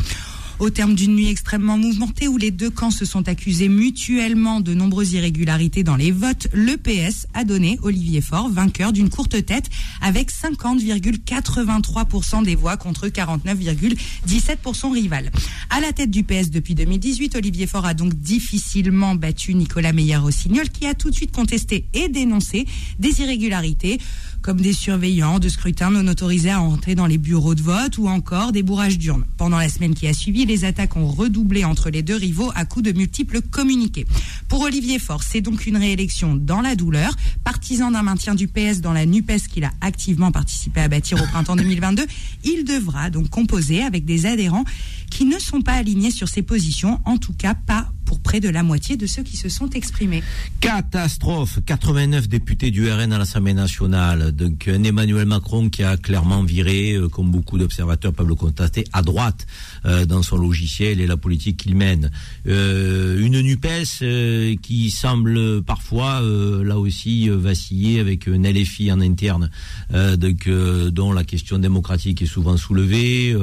Au 0.60 0.68
terme 0.68 0.94
d'une 0.94 1.16
nuit 1.16 1.30
extrêmement 1.30 1.78
mouvementée 1.78 2.28
où 2.28 2.36
les 2.36 2.50
deux 2.50 2.68
camps 2.68 2.90
se 2.90 3.06
sont 3.06 3.28
accusés 3.28 3.70
mutuellement 3.70 4.60
de 4.60 4.74
nombreuses 4.74 5.14
irrégularités 5.14 5.84
dans 5.84 5.96
les 5.96 6.12
votes, 6.12 6.48
le 6.52 6.76
PS 6.76 7.26
a 7.32 7.44
donné 7.44 7.78
Olivier 7.82 8.20
Faure 8.20 8.50
vainqueur 8.50 8.92
d'une 8.92 9.08
courte 9.08 9.42
tête 9.46 9.70
avec 10.02 10.30
50,83% 10.30 12.44
des 12.44 12.56
voix 12.56 12.76
contre 12.76 13.08
49,17 13.08 14.58
pour 14.58 14.76
son 14.76 14.90
rival. 14.90 15.30
À 15.70 15.80
la 15.80 15.94
tête 15.94 16.10
du 16.10 16.24
PS 16.24 16.50
depuis 16.50 16.74
2018, 16.74 17.36
Olivier 17.36 17.66
Faure 17.66 17.86
a 17.86 17.94
donc 17.94 18.12
difficilement 18.12 19.14
battu 19.14 19.54
Nicolas 19.54 19.94
Meyer-Rossignol 19.94 20.68
qui 20.68 20.84
a 20.84 20.92
tout 20.92 21.08
de 21.08 21.14
suite 21.14 21.32
contesté 21.32 21.86
et 21.94 22.10
dénoncé 22.10 22.66
des 22.98 23.22
irrégularités 23.22 23.98
comme 24.42 24.60
des 24.60 24.72
surveillants 24.72 25.38
de 25.38 25.48
scrutin 25.48 25.90
non 25.90 26.06
autorisés 26.08 26.50
à 26.50 26.60
entrer 26.60 26.94
dans 26.94 27.06
les 27.06 27.18
bureaux 27.18 27.54
de 27.54 27.62
vote 27.62 27.98
ou 27.98 28.08
encore 28.08 28.52
des 28.52 28.62
bourrages 28.62 28.98
d'urnes. 28.98 29.24
Pendant 29.36 29.58
la 29.58 29.68
semaine 29.68 29.94
qui 29.94 30.06
a 30.06 30.12
suivi, 30.12 30.46
les 30.46 30.64
attaques 30.64 30.96
ont 30.96 31.06
redoublé 31.06 31.64
entre 31.64 31.90
les 31.90 32.02
deux 32.02 32.16
rivaux 32.16 32.50
à 32.54 32.64
coups 32.64 32.84
de 32.86 32.92
multiples 32.92 33.40
communiqués. 33.42 34.06
Pour 34.48 34.62
Olivier 34.62 34.98
Faure, 34.98 35.22
c'est 35.22 35.40
donc 35.40 35.66
une 35.66 35.76
réélection 35.76 36.36
dans 36.36 36.60
la 36.60 36.76
douleur. 36.76 37.14
Partisan 37.44 37.90
d'un 37.90 38.02
maintien 38.02 38.34
du 38.34 38.48
PS 38.48 38.80
dans 38.80 38.92
la 38.92 39.06
NUPES 39.06 39.48
qu'il 39.52 39.64
a 39.64 39.72
activement 39.80 40.32
participé 40.32 40.80
à 40.80 40.88
bâtir 40.88 41.22
au 41.22 41.26
printemps 41.26 41.56
2022, 41.56 42.06
il 42.44 42.64
devra 42.64 43.10
donc 43.10 43.28
composer 43.28 43.82
avec 43.82 44.04
des 44.04 44.26
adhérents 44.26 44.64
qui 45.10 45.24
ne 45.24 45.38
sont 45.38 45.60
pas 45.60 45.72
alignés 45.72 46.10
sur 46.10 46.28
ses 46.28 46.42
positions, 46.42 47.00
en 47.04 47.18
tout 47.18 47.34
cas 47.34 47.54
pas 47.54 47.88
pour 48.10 48.18
près 48.18 48.40
de 48.40 48.48
la 48.48 48.64
moitié 48.64 48.96
de 48.96 49.06
ceux 49.06 49.22
qui 49.22 49.36
se 49.36 49.48
sont 49.48 49.70
exprimés. 49.70 50.20
Catastrophe 50.58 51.60
89 51.64 52.28
députés 52.28 52.72
du 52.72 52.90
RN 52.90 53.12
à 53.12 53.18
l'Assemblée 53.18 53.54
nationale. 53.54 54.32
Donc 54.32 54.66
un 54.66 54.82
Emmanuel 54.82 55.26
Macron 55.26 55.68
qui 55.68 55.84
a 55.84 55.96
clairement 55.96 56.42
viré, 56.42 56.94
euh, 56.94 57.08
comme 57.08 57.30
beaucoup 57.30 57.56
d'observateurs 57.56 58.12
peuvent 58.12 58.26
le 58.26 58.34
constater, 58.34 58.84
à 58.92 59.02
droite 59.02 59.46
euh, 59.84 60.06
dans 60.06 60.24
son 60.24 60.38
logiciel 60.38 61.00
et 61.00 61.06
la 61.06 61.16
politique 61.16 61.58
qu'il 61.58 61.76
mène. 61.76 62.10
Euh, 62.48 63.24
une 63.24 63.40
NUPES 63.40 64.02
euh, 64.02 64.56
qui 64.60 64.90
semble 64.90 65.62
parfois, 65.62 66.20
euh, 66.20 66.64
là 66.64 66.80
aussi, 66.80 67.30
euh, 67.30 67.36
vaciller 67.36 68.00
avec 68.00 68.26
un 68.26 68.42
LFI 68.42 68.90
en 68.90 69.00
interne, 69.00 69.50
euh, 69.94 70.16
donc, 70.16 70.48
euh, 70.48 70.90
dont 70.90 71.12
la 71.12 71.22
question 71.22 71.58
démocratique 71.58 72.22
est 72.22 72.26
souvent 72.26 72.56
soulevée. 72.56 73.36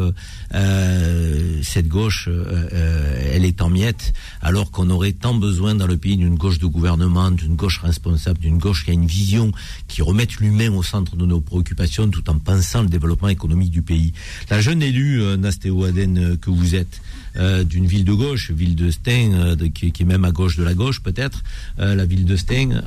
Cette 1.64 1.88
gauche, 1.88 2.28
euh, 2.28 2.68
euh, 2.74 3.32
elle 3.34 3.46
est 3.46 3.62
en 3.62 3.70
miettes, 3.70 4.14
alors 4.42 4.72
qu'on 4.72 4.90
aurait 4.90 5.14
tant 5.14 5.34
besoin 5.34 5.76
dans 5.76 5.88
le 5.88 5.98
pays 5.98 6.18
d'une 6.18 6.36
gauche 6.36 6.60
de 6.60 6.66
gouvernement, 6.66 7.32
d'une 7.32 7.56
gauche 7.56 7.80
responsable, 7.80 8.40
d'une 8.40 8.58
gauche 8.58 8.86
qui 8.86 8.92
a 8.92 8.94
une 8.94 9.06
vision, 9.06 9.52
qui 9.88 10.02
remette 10.02 10.38
l'humain 10.38 10.72
au 10.72 10.84
centre 10.84 11.16
de 11.16 11.26
nos 11.26 11.42
préoccupations, 11.42 12.10
tout 12.10 12.30
en 12.30 12.40
pensant 12.40 12.82
le 12.82 12.90
développement 12.90 13.30
économique 13.30 13.72
du 13.72 13.82
pays. 13.82 14.14
La 14.50 14.62
jeune 14.62 14.82
élue, 14.82 15.22
euh, 15.22 15.38
Nastéo 15.38 15.84
Aden, 15.84 16.38
que 16.38 16.50
vous 16.50 16.76
êtes, 16.76 17.02
euh, 17.36 17.64
d'une 17.64 17.86
ville 17.86 18.06
de 18.06 18.14
gauche, 18.14 18.52
ville 18.52 18.76
de 18.76 18.90
Stein, 18.90 19.34
euh, 19.34 19.56
qui, 19.70 19.88
est 19.88 20.06
même 20.06 20.26
à 20.26 20.32
gauche 20.32 20.58
de 20.58 20.64
la 20.64 20.74
gauche 20.74 21.02
peut-être, 21.02 21.44
euh, 21.80 21.94
la 21.94 22.06
ville 22.06 22.26
de 22.26 22.36
Stein. 22.36 22.82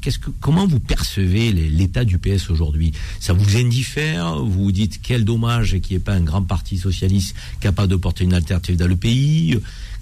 qu'est-ce 0.00 0.18
que, 0.18 0.30
comment 0.40 0.66
vous 0.66 0.80
percevez 0.80 1.52
l'état 1.52 2.04
du 2.04 2.18
PS 2.18 2.50
aujourd'hui? 2.50 2.92
Ça 3.20 3.32
vous 3.32 3.56
indiffère? 3.56 4.38
Vous 4.38 4.64
vous 4.64 4.72
dites 4.72 5.00
quel 5.02 5.24
dommage 5.24 5.78
qu'il 5.80 5.96
n'y 5.96 5.96
ait 5.96 6.04
pas 6.04 6.14
un 6.14 6.22
grand 6.22 6.42
parti 6.42 6.78
socialiste 6.78 7.34
capable 7.60 7.88
de 7.88 7.96
porter 7.96 8.24
une 8.24 8.34
alternative 8.34 8.76
dans 8.76 8.86
le 8.86 8.96
pays? 8.96 9.58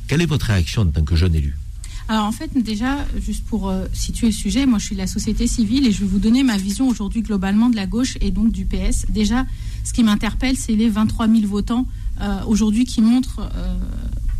Quelle 0.07 0.23
est 0.23 0.27
votre 0.27 0.47
réaction 0.47 0.83
en 0.83 0.87
tant 0.87 1.03
que 1.03 1.17
jeune 1.17 1.35
élu? 1.35 1.57
Alors 2.09 2.25
en 2.27 2.33
fait, 2.33 2.51
déjà, 2.57 3.05
juste 3.21 3.45
pour 3.45 3.73
situer 3.93 4.29
le 4.29 4.33
sujet, 4.33 4.67
moi 4.67 4.79
je 4.79 4.85
suis 4.85 4.95
de 4.95 5.01
la 5.01 5.09
société 5.09 5.49
civile 5.49 5.89
et 5.89 5.91
je 5.93 6.01
vais 6.01 6.07
vous 6.07 6.21
donner 6.21 6.45
ma 6.45 6.57
vision 6.57 6.89
aujourd'hui 6.89 7.23
globalement 7.23 7.69
de 7.69 7.75
la 7.75 7.87
gauche 7.87 8.17
et 8.21 8.31
donc 8.31 8.53
du 8.53 8.65
PS. 8.65 9.07
Déjà, 9.09 9.45
ce 9.83 9.93
qui 9.93 10.05
m'interpelle, 10.05 10.57
c'est 10.57 10.77
les 10.77 10.89
23 10.89 11.29
000 11.29 11.47
votants 11.47 11.87
euh, 12.21 12.41
aujourd'hui 12.47 12.85
qui 12.85 13.01
montrent 13.03 13.41
euh, 13.41 13.77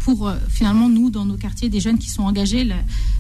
pour 0.01 0.29
euh, 0.29 0.37
finalement 0.49 0.89
nous 0.89 1.11
dans 1.11 1.25
nos 1.27 1.37
quartiers 1.37 1.69
des 1.69 1.81
jeunes 1.81 1.99
qui 1.99 2.09
sont 2.09 2.23
engagés, 2.23 2.67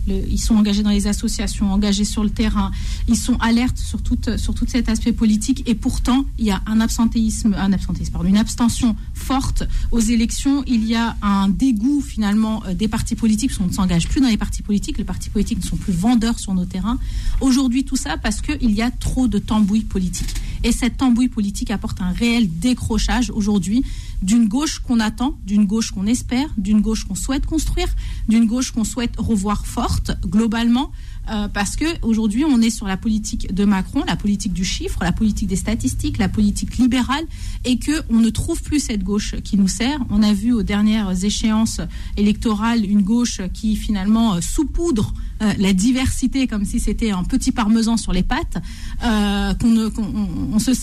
ils 0.07 0.41
sont 0.41 0.55
engagés 0.55 0.83
dans 0.83 0.91
les 0.91 1.09
associations, 1.09 1.73
engagés 1.73 2.05
sur 2.05 2.23
le 2.23 2.31
terrain, 2.31 2.71
ils 3.09 3.17
sont 3.17 3.37
alertes 3.41 3.77
sur 3.77 4.03
tout 4.03 4.17
sur 4.37 4.55
tout 4.55 4.65
cet 4.69 4.89
aspect 4.89 5.13
politique 5.13 5.63
et 5.67 5.75
pourtant 5.75 6.25
il 6.39 6.47
y 6.47 6.51
a 6.51 6.63
un 6.67 6.81
absentéisme, 6.81 7.55
un 7.59 7.73
absentéisme, 7.73 8.13
pardon, 8.13 8.29
une 8.29 8.37
abstention 8.37 8.95
forte 9.15 9.65
aux 9.91 10.01
élections. 10.01 10.63
Il 10.67 10.87
y 10.87 10.95
a 10.95 11.17
un 11.23 11.49
dégoût 11.49 12.01
finalement 12.01 12.63
des 12.73 12.89
partis 12.89 13.17
politiques, 13.17 13.51
parce 13.51 13.59
qu'on 13.59 13.67
ne 13.67 13.73
s'engage 13.73 14.09
plus 14.09 14.21
dans 14.21 14.29
les 14.29 14.37
partis 14.37 14.63
politiques. 14.63 14.99
Les 14.99 15.05
partis 15.05 15.31
politiques 15.31 15.59
ne 15.59 15.69
sont 15.69 15.77
plus 15.77 15.93
vendeurs 15.93 16.39
sur 16.39 16.55
nos 16.55 16.67
terrains. 16.67 16.99
Aujourd'hui, 17.41 17.85
tout 17.85 17.97
ça 17.97 18.17
parce 18.17 18.41
qu'il 18.41 18.71
y 18.71 18.81
a 18.81 18.91
trop 18.91 19.27
de 19.27 19.39
tambouille 19.39 19.85
politique. 19.85 20.35
Et 20.63 20.73
cette 20.73 20.97
tambouille 20.97 21.29
politique 21.29 21.71
apporte 21.71 22.01
un 22.01 22.13
réel 22.13 22.49
décrochage 22.59 23.31
aujourd'hui 23.31 23.85
d'une 24.23 24.49
gauche 24.49 24.79
qu'on 24.81 25.01
attend, 25.01 25.39
d'une 25.45 25.67
gauche 25.67 25.91
qu'on 25.91 26.07
espère, 26.07 26.49
d'une 26.57 26.81
gauche 26.81 27.05
qu'on 27.05 27.15
souhaite 27.15 27.47
construire, 27.47 27.89
d'une 28.29 28.47
gauche 28.47 28.73
qu'on 28.73 28.85
souhaite 28.85 29.15
revoir 29.19 29.67
forte 29.67 30.13
globalement. 30.27 30.91
euh, 31.29 31.49
parce 31.49 31.77
que 31.77 31.85
aujourd'hui, 32.03 32.45
on 32.45 32.61
est 32.61 32.71
sur 32.71 32.87
la 32.87 32.97
politique 32.97 33.53
de 33.53 33.65
Macron, 33.65 34.05
la 34.07 34.17
politique 34.17 34.53
du 34.53 34.65
chiffre, 34.65 35.01
la 35.03 35.13
politique 35.13 35.49
des 35.49 35.57
statistiques, 35.57 36.19
la 36.19 36.29
politique 36.29 36.77
libérale, 36.79 37.25
et 37.65 37.79
que 37.79 38.03
on 38.11 38.21
ne 38.21 38.31
trouve 38.31 38.63
plus 38.63 38.81
cette 38.81 39.03
gauche 39.03 39.35
qui 39.43 39.57
nous 39.57 39.69
sert. 39.69 39.99
On 40.11 40.23
a 40.23 40.33
vu 40.33 40.53
aux 40.53 40.63
dernières 40.63 41.25
échéances 41.25 41.81
électorales 42.17 42.85
une 42.85 43.03
gauche 43.03 43.41
qui 43.53 43.77
finalement 43.77 44.35
euh, 44.35 44.41
saupoudre 44.41 45.13
euh, 45.43 45.53
la 45.59 45.73
diversité 45.75 46.47
comme 46.47 46.65
si 46.65 46.81
c'était 46.81 47.11
un 47.11 47.23
petit 47.23 47.53
parmesan 47.53 47.97
sur 47.97 48.13
les 48.13 48.23
pattes. 48.23 48.57
Euh, 49.05 49.53
qu'on 49.55 49.91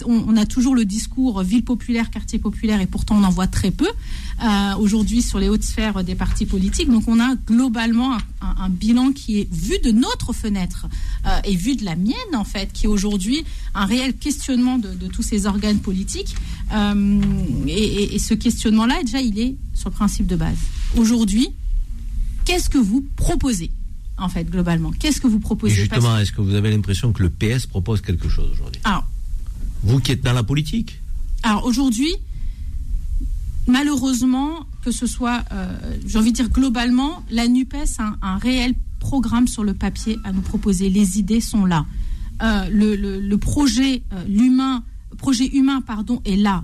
on, 0.06 0.38
a 0.38 0.46
toujours 0.46 0.76
le 0.76 0.86
discours 0.86 1.42
ville 1.42 1.64
populaire, 1.64 2.12
quartier 2.12 2.38
populaire, 2.40 2.80
et 2.82 2.86
pourtant 2.86 3.18
on 3.18 3.24
en 3.24 3.30
voit 3.30 3.48
très 3.48 3.72
peu 3.72 3.88
euh, 3.88 4.76
aujourd'hui 4.78 5.22
sur 5.22 5.40
les 5.40 5.50
hautes 5.50 5.64
sphères 5.64 6.04
des 6.04 6.16
partis 6.16 6.46
politiques. 6.46 6.90
Donc 6.90 7.08
on 7.08 7.20
a 7.20 7.36
globalement 7.48 8.18
un, 8.42 8.70
bilan 8.70 9.12
qui 9.12 9.40
est 9.40 9.52
vu 9.52 9.80
de 9.84 9.92
notre 9.92 10.34
fenêtre 10.34 10.88
et 11.46 11.56
vu 11.56 11.76
de 11.76 11.86
la 11.86 11.96
mienne 11.96 12.14
en 12.36 12.44
fait, 12.44 12.72
qui 12.74 12.86
est 12.86 12.90
aujourd'hui 12.90 13.44
un 13.74 13.86
réel 13.86 14.14
questionnement 14.16 14.78
de, 14.78 15.08
tous 15.08 15.24
ces 15.24 15.46
organes 15.46 15.80
politiques. 15.80 16.36
Et- 17.68 18.16
et 18.16 18.20
ce 18.20 18.34
questionnement-là, 18.34 19.04
déjà, 19.04 19.22
il 19.22 19.40
est 19.40 19.56
sur 19.74 19.90
le 19.90 19.96
principe 19.96 20.28
de 20.28 20.36
base. 20.36 20.58
Aujourd'hui, 20.98 21.50
qu'est-ce 22.46 22.70
que 22.70 22.78
vous 22.78 23.06
proposez 23.16 23.72
en 24.18 24.30
fait 24.30 24.44
globalement 24.50 24.92
Qu'est-ce 25.00 25.20
que 25.22 25.28
vous 25.28 25.40
proposez 25.40 25.74
justement, 25.76 26.18
est-ce 26.18 26.32
que 26.32 26.42
vous 26.42 26.54
avez 26.56 26.70
l'impression 26.72 27.12
que 27.14 27.24
le 27.24 27.30
PS 27.30 27.66
propose 27.66 28.02
quelque 28.02 28.30
chose 28.30 28.50
aujourd'hui? 28.52 28.82
Alors, 28.84 29.06
Vous 29.84 30.00
qui 30.00 30.12
êtes 30.12 30.22
dans 30.24 30.34
la 30.34 30.44
politique? 30.44 31.00
Alors 31.44 31.66
aujourd'hui, 31.66 32.14
malheureusement, 33.68 34.66
que 34.84 34.92
ce 34.92 35.08
soit, 35.08 35.44
euh, 35.52 35.98
j'ai 36.06 36.18
envie 36.18 36.32
de 36.32 36.36
dire 36.38 36.50
globalement, 36.50 37.24
la 37.32 37.48
NUPES 37.48 38.00
a 38.00 38.04
un, 38.04 38.18
un 38.22 38.38
réel 38.38 38.74
programme 39.00 39.48
sur 39.48 39.64
le 39.64 39.74
papier 39.74 40.18
à 40.24 40.32
nous 40.32 40.42
proposer. 40.42 40.90
Les 40.90 41.20
idées 41.20 41.42
sont 41.42 41.66
là. 41.66 41.86
Euh, 42.42 42.68
le, 42.70 42.96
le- 42.96 43.20
le 43.20 43.38
projet, 43.38 44.02
euh, 44.14 44.24
l'humain, 44.28 44.84
projet 45.16 45.48
humain, 45.48 45.82
pardon, 45.82 46.22
est 46.26 46.36
là. 46.36 46.64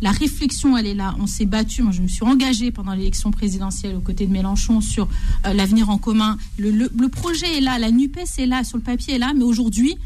La 0.00 0.10
réflexion, 0.10 0.76
elle 0.76 0.86
est 0.86 0.94
là. 0.94 1.14
On 1.20 1.26
s'est 1.26 1.46
battu. 1.46 1.82
Moi, 1.82 1.92
je 1.92 2.02
me 2.02 2.08
suis 2.08 2.24
engagée 2.24 2.70
pendant 2.70 2.92
l'élection 2.94 3.30
présidentielle 3.30 3.94
aux 3.96 4.00
côtés 4.00 4.26
de 4.26 4.32
Mélenchon 4.32 4.80
sur 4.80 5.08
euh, 5.46 5.52
l'avenir 5.52 5.90
en 5.90 5.98
commun. 5.98 6.36
Le, 6.58 6.70
le- 6.70 6.90
le 6.98 7.08
projet 7.08 7.58
est 7.58 7.60
là. 7.60 7.78
La 7.78 7.90
NUPES 7.90 8.38
est 8.38 8.46
là. 8.46 8.64
Sur 8.64 8.76
le 8.78 8.82
papier 8.82 9.14
est 9.14 9.18
là. 9.18 9.32
Mais 9.36 9.44
aujourd'hui, 9.44 9.96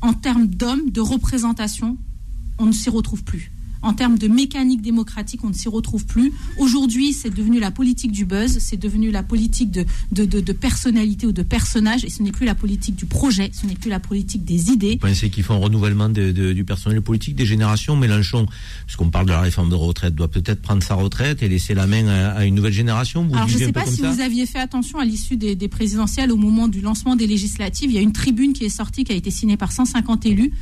en 0.00 0.12
termes 0.12 0.46
d'hommes, 0.46 0.90
de 0.90 1.00
représentation, 1.00 1.96
on 2.58 2.66
ne 2.66 2.72
s'y 2.72 2.90
retrouve 2.90 3.24
plus. 3.24 3.50
En 3.84 3.92
termes 3.92 4.18
de 4.18 4.28
mécanique 4.28 4.80
démocratique, 4.82 5.44
on 5.44 5.48
ne 5.50 5.54
s'y 5.54 5.68
retrouve 5.68 6.06
plus. 6.06 6.32
Aujourd'hui, 6.58 7.12
c'est 7.12 7.30
devenu 7.30 7.60
la 7.60 7.70
politique 7.70 8.12
du 8.12 8.24
buzz, 8.24 8.58
c'est 8.58 8.76
devenu 8.78 9.10
la 9.10 9.22
politique 9.22 9.70
de, 9.70 9.84
de, 10.10 10.24
de- 10.24 10.40
de 10.40 10.52
personnalité 10.52 11.26
ou 11.26 11.32
de 11.32 11.42
personnage, 11.42 12.04
et 12.04 12.08
ce 12.10 12.22
n'est 12.22 12.32
plus 12.32 12.46
la 12.46 12.54
politique 12.54 12.96
du 12.96 13.06
projet, 13.06 13.50
ce 13.52 13.66
n'est 13.66 13.74
plus 13.74 13.90
la 13.90 14.00
politique 14.00 14.44
des 14.44 14.70
idées. 14.70 14.92
Vous 15.00 15.06
pensez 15.08 15.30
qu'il 15.30 15.42
faut 15.44 15.52
un 15.52 15.58
renouvellement 15.58 16.08
du 16.08 16.64
personnel 16.64 17.00
politique, 17.02 17.36
des 17.36 17.46
générations 17.46 17.94
Mélenchon, 17.96 18.46
puisqu'on 18.86 19.10
parle 19.10 19.26
de 19.26 19.32
la 19.32 19.40
réforme 19.40 19.68
de 19.70 19.74
retraite, 19.74 20.14
doit 20.14 20.28
peut-être 20.28 20.62
prendre 20.62 20.82
sa 20.82 20.94
retraite 20.94 21.42
et 21.42 21.48
laisser 21.48 21.74
la 21.74 21.86
main 21.86 22.06
à, 22.08 22.30
à 22.30 22.44
une 22.46 22.54
nouvelle 22.54 22.72
génération? 22.72 23.24
Vous 23.24 23.34
Alors, 23.34 23.48
je 23.48 23.54
ne 23.58 23.64
sais 23.66 23.72
pas 23.72 23.86
si 23.86 24.00
vous 24.00 24.20
aviez 24.20 24.46
fait 24.46 24.58
attention 24.60 24.98
à 24.98 25.04
l'issue 25.04 25.36
des, 25.36 25.54
des 25.54 25.68
présidentielles 25.68 26.32
au 26.32 26.36
moment 26.36 26.68
du 26.68 26.80
lancement 26.80 27.16
des 27.16 27.26
législatives. 27.26 27.90
Il 27.90 27.94
y 27.94 27.98
a 27.98 28.02
une 28.02 28.12
tribune 28.12 28.52
qui 28.54 28.64
est 28.64 28.68
sortie, 28.70 29.04
qui 29.04 29.12
a 29.12 29.14
été 29.14 29.30
signée 29.30 29.56
par 29.56 29.72
150 29.72 30.24
élus, 30.26 30.52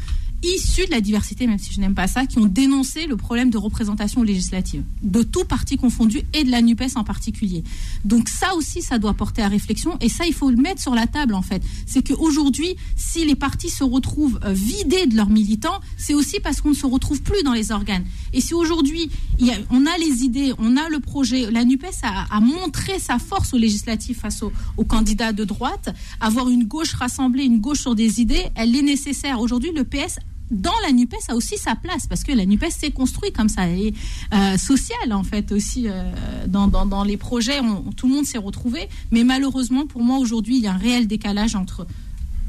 issus 0.43 0.87
de 0.87 0.91
la 0.91 1.01
diversité, 1.01 1.47
même 1.47 1.59
si 1.59 1.73
je 1.73 1.81
n'aime 1.81 1.95
pas 1.95 2.07
ça, 2.07 2.27
qui 2.27 2.39
ont 2.39 2.47
dénoncé 2.47 3.07
le 3.07 3.17
problème 3.17 3.51
de 3.51 3.59
représentation 3.59 4.23
législative, 4.23 4.83
de 5.03 5.23
tout 5.23 5.45
parti 5.45 5.77
confondu 5.77 6.23
et 6.35 6.45
de 6.45 6.51
la 6.51 6.63
NUPES 6.63 6.97
en 6.97 7.05
particulier. 7.05 7.63
Donc 8.05 8.29
ça 8.29 8.55
aussi, 8.55 8.83
ça 8.83 8.99
doit 8.99 9.15
porter 9.15 9.43
à 9.43 9.49
réflexion 9.49 9.97
et 10.01 10.09
ça, 10.09 10.27
il 10.27 10.35
faut 10.35 10.51
le 10.51 10.57
mettre 10.57 10.81
sur 10.81 10.95
la 10.95 11.07
table 11.07 11.35
en 11.35 11.43
fait. 11.43 11.63
C'est 11.87 12.07
qu'aujourd'hui, 12.07 12.77
si 12.97 13.25
les 13.25 13.35
partis 13.35 13.71
se 13.71 13.85
retrouvent 13.85 14.41
euh, 14.45 14.53
vidés 14.53 15.07
de 15.07 15.17
leurs 15.17 15.31
militants, 15.31 15.81
c'est 15.97 16.15
aussi 16.15 16.41
parce 16.41 16.61
qu'on 16.61 16.71
ne 16.71 16.75
se 16.75 16.87
retrouve 16.87 17.23
plus 17.23 17.43
dans 17.45 17.53
les 17.53 17.73
organes. 17.73 18.05
Et 18.33 18.41
si 18.41 18.55
aujourd'hui, 18.55 19.11
on 19.71 19.87
a 19.87 19.99
les 19.99 20.25
idées, 20.25 20.53
on 20.59 20.77
a 20.77 20.89
le 20.89 21.01
projet, 21.01 21.51
la 21.51 21.65
NUPES 21.65 22.03
a, 22.03 22.41
montré 22.41 22.99
sa 22.99 23.19
force 23.19 23.55
aux 23.55 23.59
législatives 23.59 24.17
face 24.17 24.43
aux 24.43 24.85
candidats 24.85 25.33
de 25.33 25.45
droite, 25.45 25.95
avoir 26.21 26.49
une 26.49 26.65
gauche 26.65 26.95
rassemblée, 26.95 27.45
une 27.45 27.61
gauche 27.61 27.81
sur 27.81 27.95
des 27.95 28.21
idées, 28.21 28.47
elle 28.55 28.75
est 28.75 28.83
nécessaire. 28.83 29.41
Aujourd'hui, 29.41 29.71
le 29.73 29.85
PS 29.85 30.19
dans 30.53 30.79
la 30.87 30.93
NUPES 30.93 31.17
a 31.29 31.35
aussi 31.35 31.57
sa 31.57 31.75
place 31.75 32.07
parce 32.07 32.23
que 32.23 32.31
la 32.31 32.45
NUPES 32.45 32.71
s'est 32.71 32.91
construite 32.91 33.35
comme 33.35 33.49
ça 33.49 33.69
et 33.69 33.95
euh, 34.33 34.57
sociale 34.59 35.13
en 35.13 35.25
fait 35.25 35.51
aussi 35.51 35.89
euh, 35.89 36.13
dans, 36.47 37.05
les 37.05 37.17
projets 37.17 37.61
tout 37.97 38.07
le 38.07 38.15
monde 38.15 38.27
s'est 38.27 38.39
retrouvé 38.39 38.89
mais 39.11 39.25
malheureusement 39.25 39.87
pour 39.87 40.03
moi 40.03 40.19
aujourd'hui 40.19 40.57
il 40.57 40.63
y 40.63 40.67
a 40.67 40.75
un 40.75 40.79
réel 40.79 41.07
décalage 41.07 41.57
entre 41.57 41.87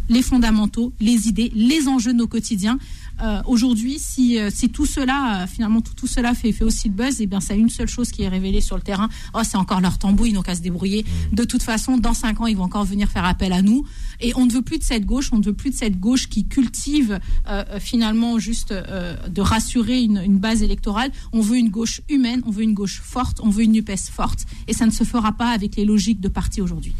les 0.10 0.22
fondamentaux, 0.22 0.92
les 1.00 1.30
idées, 1.30 1.52
les 1.56 1.88
enjeux 1.88 2.12
de 2.12 2.18
nos 2.18 2.28
quotidiens. 2.28 2.78
Euh, 3.22 3.42
Aujourd'hui, 3.46 4.00
si, 4.00 4.40
euh, 4.40 4.50
si 4.54 4.70
tout 4.70 4.86
cela, 4.86 5.44
euh, 5.44 5.48
finalement, 5.48 5.82
tout, 5.82 5.94
tout 5.94 6.08
cela 6.08 6.34
fait, 6.34 6.52
fait 6.52 6.64
aussi 6.64 6.88
le 6.88 6.94
buzz, 6.94 7.22
et 7.22 7.28
bien, 7.28 7.40
c'est 7.40 7.58
une 7.58 7.70
seule 7.70 7.88
chose 7.88 8.12
qui 8.12 8.24
est 8.24 8.28
révélée 8.28 8.62
sur 8.62 8.76
le 8.76 8.82
terrain. 8.82 9.10
Oh, 9.34 9.42
c'est 9.44 9.58
encore 9.58 9.82
leur 9.82 9.98
tambouille, 9.98 10.32
ils 10.32 10.34
n'ont 10.34 10.42
qu'à 10.42 10.56
se 10.56 10.62
débrouiller. 10.62 11.06
De 11.32 11.44
toute 11.44 11.64
façon, 11.64 11.98
dans 11.98 12.14
cinq 12.14 12.42
ans, 12.42 12.48
ils 12.48 12.58
vont 12.58 12.64
encore 12.64 12.86
venir 12.86 13.10
faire 13.10 13.26
appel 13.26 13.54
à 13.54 13.62
nous. 13.62 13.86
Et 14.20 14.34
on 14.36 14.46
ne 14.46 14.52
veut 14.52 14.62
plus 14.62 14.80
de 14.80 14.84
cette 14.84 15.06
gauche, 15.06 15.30
on 15.32 15.40
ne 15.40 15.44
veut 15.44 15.54
plus 15.54 15.70
de 15.70 15.76
cette 15.76 16.00
gauche 16.00 16.30
qui 16.30 16.46
cultive 16.46 17.20
euh, 17.50 17.64
finalement 17.80 18.40
juste 18.40 18.72
euh, 18.72 19.16
de 19.28 19.42
rassurer 19.42 20.02
une, 20.02 20.18
une 20.18 20.38
base 20.38 20.64
électorale. 20.64 21.12
On 21.34 21.42
veut 21.42 21.58
une 21.58 21.70
gauche 21.70 22.02
humaine, 22.10 22.42
on 22.46 22.52
veut 22.52 22.64
une 22.64 22.74
gauche 22.74 23.02
forte, 23.04 23.40
on 23.44 23.50
veut 23.50 23.64
une 23.64 23.74
NUPES 23.74 24.10
forte. 24.12 24.46
Et 24.68 24.74
ça 24.74 24.86
ne 24.86 24.92
se 24.92 25.04
fera 25.04 25.34
pas 25.34 25.50
avec 25.50 25.76
les 25.76 25.86
logiques 25.86 26.22
de 26.22 26.30
parti 26.30 26.62
aujourd'hui. 26.62 26.94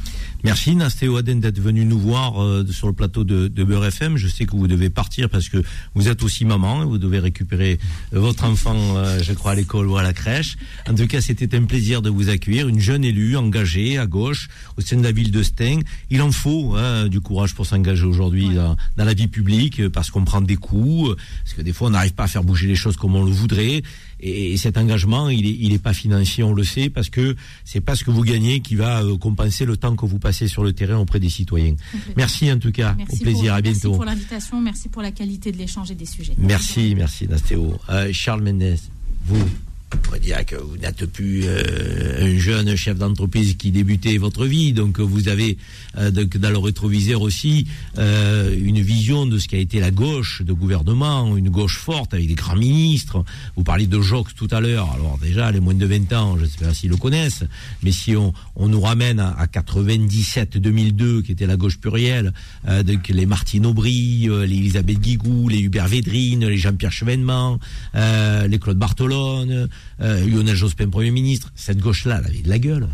Merci 0.44 0.76
Nastéo 0.76 1.16
Aden 1.16 1.40
d'être 1.40 1.60
venu 1.60 1.86
nous 1.86 2.00
voir 2.00 2.42
euh, 2.44 2.66
sur 2.70 2.88
le 2.88 2.94
plateau 2.94 3.24
de, 3.24 3.48
de 3.48 3.64
Beurre 3.64 3.86
FM. 3.86 4.18
Je 4.18 4.28
sais 4.28 4.46
que 4.46 4.56
vous 4.56 4.68
devez 4.68 4.90
partir 4.90 5.30
parce 5.30 5.48
que 5.48 5.64
vous 5.96 6.03
êtes 6.08 6.24
aussi 6.24 6.46
maman 6.46 6.86
vous 6.86 6.98
devez 6.98 7.20
récupérer 7.20 7.80
euh, 8.14 8.20
votre 8.20 8.46
enfant, 8.46 8.76
euh, 8.98 9.22
je 9.22 9.34
crois, 9.34 9.52
à 9.52 9.56
l'école 9.56 9.88
ou 9.88 9.98
à 9.98 10.04
la 10.04 10.14
crèche. 10.14 10.58
En 10.88 10.96
tout 10.96 11.08
cas, 11.08 11.22
c'était 11.22 11.56
un 11.56 11.64
plaisir 11.64 12.02
de 12.02 12.10
vous 12.10 12.30
accueillir. 12.30 12.68
Une 12.68 12.80
jeune 12.80 13.04
élue 13.04 13.38
engagée 13.38 13.98
à 13.98 14.06
gauche 14.06 14.50
au 14.78 14.82
sein 14.82 14.98
de 14.98 15.04
la 15.04 15.12
ville 15.12 15.32
de 15.32 15.44
Stein. 15.44 15.80
Il 16.10 16.22
en 16.22 16.32
faut 16.32 16.76
hein, 16.76 17.08
du 17.08 17.22
courage 17.22 17.54
pour 17.54 17.66
s'engager 17.66 18.06
aujourd'hui 18.06 18.50
dans, 18.50 18.76
dans 18.98 19.06
la 19.06 19.14
vie 19.14 19.28
publique 19.28 19.80
euh, 19.80 19.90
parce 19.90 20.10
qu'on 20.12 20.26
prend 20.26 20.42
des 20.42 20.56
coups, 20.56 21.16
parce 21.44 21.56
que 21.56 21.62
des 21.62 21.74
fois 21.74 21.88
on 21.88 21.92
n'arrive 21.92 22.14
pas 22.14 22.24
à 22.24 22.28
faire 22.28 22.44
bouger 22.44 22.68
les 22.68 22.76
choses 22.76 22.98
comme 22.98 23.16
on 23.16 23.24
le 23.24 23.32
voudrait. 23.32 23.82
Et, 24.20 24.54
et 24.54 24.58
cet 24.58 24.78
engagement, 24.78 25.30
il 25.30 25.46
est, 25.46 25.58
il 25.60 25.74
est 25.74 25.84
pas 25.84 25.94
financier, 25.94 26.44
on 26.44 26.54
le 26.54 26.64
sait, 26.64 26.90
parce 26.90 27.10
que 27.10 27.36
c'est 27.66 27.82
pas 27.82 27.96
ce 27.96 28.04
que 28.06 28.12
vous 28.12 28.24
gagnez 28.24 28.62
qui 28.62 28.76
va 28.76 29.02
compenser 29.20 29.66
le 29.66 29.76
temps 29.76 29.96
que 29.98 30.06
vous 30.06 30.20
passez 30.20 30.48
sur 30.48 30.64
le 30.64 30.72
terrain 30.72 30.98
auprès 30.98 31.20
des 31.20 31.30
citoyens. 31.30 31.76
Merci 32.16 32.50
en 32.52 32.58
tout 32.58 32.72
cas, 32.72 32.96
Merci 32.98 33.16
au 33.16 33.24
plaisir, 33.24 33.44
pour, 33.44 33.54
à 33.54 33.62
Merci 33.62 33.82
bientôt. 33.82 33.96
pour 33.98 34.06
l'invitation, 34.06 34.62
merci 34.62 34.88
pour 34.90 35.02
la 35.02 35.12
qualité 35.12 35.52
de 35.52 35.58
l'échange 35.58 35.92
Merci, 36.38 36.96
merci 36.96 37.28
Nastéo. 37.28 37.80
Euh, 37.90 38.10
Charles 38.12 38.42
Mendes, 38.42 38.78
vous, 39.26 39.46
on 39.94 39.98
pourrait 39.98 40.20
dire 40.20 40.46
que 40.46 40.56
vous 40.56 40.78
n'êtes 40.78 41.06
plus 41.06 41.44
euh, 41.46 42.26
un 42.26 42.38
jeune 42.38 42.76
chef 42.76 42.98
d'entreprise 42.98 43.56
qui 43.56 43.72
débutait 43.72 44.18
votre 44.18 44.46
vie, 44.46 44.74
donc 44.74 45.00
vous 45.00 45.28
avez 45.28 45.58
euh, 45.98 46.12
donc, 46.12 46.38
dans 46.38 46.50
le 46.50 46.58
rétroviseur 46.58 47.22
aussi 47.22 47.68
euh, 47.98 48.56
une 48.60 48.82
vision 48.82 49.26
de 49.26 49.38
ce 49.38 49.48
qu'a 49.48 49.58
été 49.58 49.80
la 49.80 49.92
gauche 49.92 50.42
de 50.42 50.54
gouvernement, 50.54 51.36
une 51.38 51.50
gauche 51.50 51.78
forte 51.78 52.14
avec 52.14 52.28
des 52.28 52.36
grands 52.36 52.56
ministres. 52.56 53.24
Vous 53.56 53.64
parliez 53.64 53.88
de 53.88 54.02
Jox 54.02 54.34
tout 54.36 54.48
à 54.52 54.60
l'heure, 54.62 54.92
alors 54.94 55.18
déjà 55.20 55.52
les 55.52 55.60
moins 55.60 55.74
de 55.74 55.86
20 55.86 56.14
ans, 56.14 56.38
je 56.38 56.44
ne 56.44 56.50
sais 56.50 56.66
pas 56.66 56.74
s'ils 56.74 56.90
le 56.90 56.98
connaissent, 56.98 57.44
mais 57.84 57.92
si 57.92 58.16
on, 58.16 58.34
on 58.56 58.68
nous 58.68 58.82
ramène 58.82 59.20
à, 59.20 59.32
à 59.32 59.46
97-2002, 59.46 61.22
qui 61.22 61.32
était 61.32 61.48
la 61.48 61.58
gauche 61.58 61.78
plurielle, 61.78 62.34
euh, 62.68 62.84
donc 62.84 63.08
les 63.10 63.26
Martine 63.26 63.66
Aubry, 63.66 64.28
euh, 64.30 64.46
les 64.46 64.56
Elisabeth 64.56 65.00
Guigou, 65.00 65.50
les 65.50 65.60
Hubert 65.60 65.88
Védrine, 65.88 66.48
les 66.48 66.58
Jean-Pierre 66.58 66.92
Chevènement, 66.92 67.60
euh, 67.96 68.48
les 68.48 68.60
Claude 68.60 68.78
Bartolone, 68.78 69.68
euh, 70.02 70.26
Lionel 70.26 70.56
Jospin 70.56 70.90
Premier 70.90 71.12
ministre, 71.12 71.52
cette 71.56 71.80
gauche-là, 71.80 72.20
elle 72.20 72.30
avait 72.30 72.42
de 72.42 72.50
la 72.50 72.60
gueule. 72.60 72.88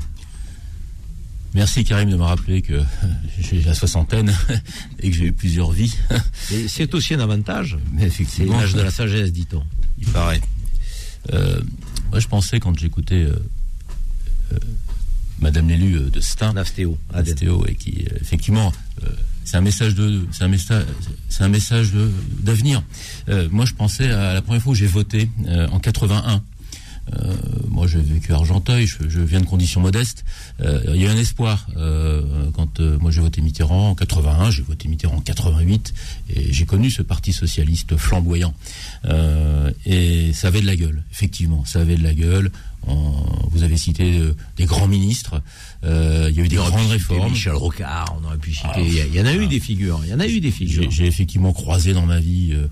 Merci 1.56 1.84
Karim 1.84 2.12
de 2.12 2.16
me 2.16 2.24
rappeler 2.24 2.62
que 2.62 2.82
j'ai 3.40 3.62
la 3.62 3.74
soixantaine 3.74 4.36
et 5.00 5.10
que 5.10 5.16
j'ai 5.16 5.26
eu 5.26 5.34
plusieurs 5.34 5.72
vies. 5.72 5.96
Et 6.52 6.68
c'est 6.68 6.94
aussi 6.94 7.16
un 7.16 7.20
avantage. 7.20 7.78
Mais 7.94 8.02
C'est 8.02 8.08
effectivement, 8.08 8.60
l'âge 8.60 8.74
de 8.74 8.82
la 8.82 8.92
sagesse, 8.92 9.32
dit-on. 9.32 9.64
il 9.98 10.08
paraît. 10.08 10.42
Euh, 11.34 11.60
moi, 12.12 12.20
je 12.20 12.28
pensais 12.28 12.60
quand 12.60 12.78
j'écoutais 12.78 13.24
euh, 13.24 13.36
euh, 14.54 14.58
Madame 15.40 15.70
l'élu 15.70 16.10
de 16.10 16.20
Stein, 16.20 16.54
et 16.56 17.76
qui 17.76 18.06
effectivement, 18.20 18.74
c'est 19.46 19.58
un 19.58 19.62
message 19.62 19.96
de, 19.96 20.26
c'est 20.32 20.44
un 20.44 20.50
message, 20.50 20.86
c'est 21.30 21.44
un 21.44 21.50
message 21.50 21.92
d'avenir. 22.40 22.84
Moi, 23.52 23.66
je 23.66 23.74
pensais 23.74 24.12
à 24.12 24.34
la 24.34 24.42
première 24.42 24.62
fois 24.62 24.74
où 24.74 24.76
j'ai 24.76 24.88
voté 24.88 25.30
en 25.48 25.80
81. 25.80 26.44
Euh, 27.14 27.34
moi, 27.68 27.88
j'ai 27.88 28.00
vécu 28.02 28.34
à 28.34 28.36
Argenteuil, 28.36 28.86
je, 28.86 28.98
je 29.08 29.22
viens 29.22 29.40
de 29.40 29.46
conditions 29.46 29.82
modestes. 29.82 30.26
Euh, 30.62 30.82
il 30.94 31.02
y 31.02 31.08
a 31.08 31.12
un 31.12 31.18
espoir 31.18 31.68
euh, 31.78 32.22
quand 32.54 32.80
moi 32.80 33.12
j'ai 33.12 33.22
voté 33.22 33.42
Mitterrand 33.42 33.90
en 33.90 33.96
81, 33.96 34.52
j'ai 34.52 34.64
voté 34.64 34.88
Mitterrand 34.88 35.18
en 35.18 35.22
88, 35.22 35.94
et 36.36 36.54
j'ai 36.54 36.66
connu 36.66 36.90
ce 36.90 37.02
parti 37.02 37.34
socialiste 37.34 37.98
flamboyant. 37.98 38.54
Et 39.86 40.34
ça 40.34 40.48
avait 40.48 40.62
de 40.62 40.66
la 40.66 40.76
gueule, 40.76 41.04
effectivement, 41.12 41.66
ça 41.66 41.82
avait 41.82 41.96
de 41.96 42.04
la 42.04 42.14
gueule. 42.14 42.52
On- 42.88 43.14
vous 43.52 43.64
avez 43.64 43.78
cité 43.78 44.20
euh, 44.20 44.36
des 44.58 44.66
grands 44.66 44.88
ministres, 44.88 45.42
euh, 45.84 46.28
il 46.30 46.36
y 46.38 46.42
a 46.42 46.44
eu 46.44 46.48
des 46.48 46.56
grandes 46.56 46.88
réformes. 46.90 47.32
Michel 47.32 47.54
Rocard, 47.54 48.16
on 48.22 48.26
aurait 48.26 48.38
pu 48.38 48.54
citer. 48.54 48.68
Ah, 48.74 48.80
il 48.82 48.94
y 48.94 49.02
a- 49.02 49.06
il 49.06 49.14
y 49.16 49.20
en 49.22 49.26
a 49.26 49.34
eu 49.34 49.48
des 49.48 49.60
figures. 49.60 50.00
Il 50.06 50.10
y 50.10 50.14
en 50.14 50.20
a 50.20 50.28
eu 50.28 50.40
des 50.40 50.52
figures. 50.52 50.84
J'ai 50.84 50.92
j'ai 50.92 51.06
effectivement 51.08 51.52
croisé 51.54 51.94
dans 51.94 52.06
ma 52.06 52.20
vie 52.20 52.52
euh, 52.54 52.68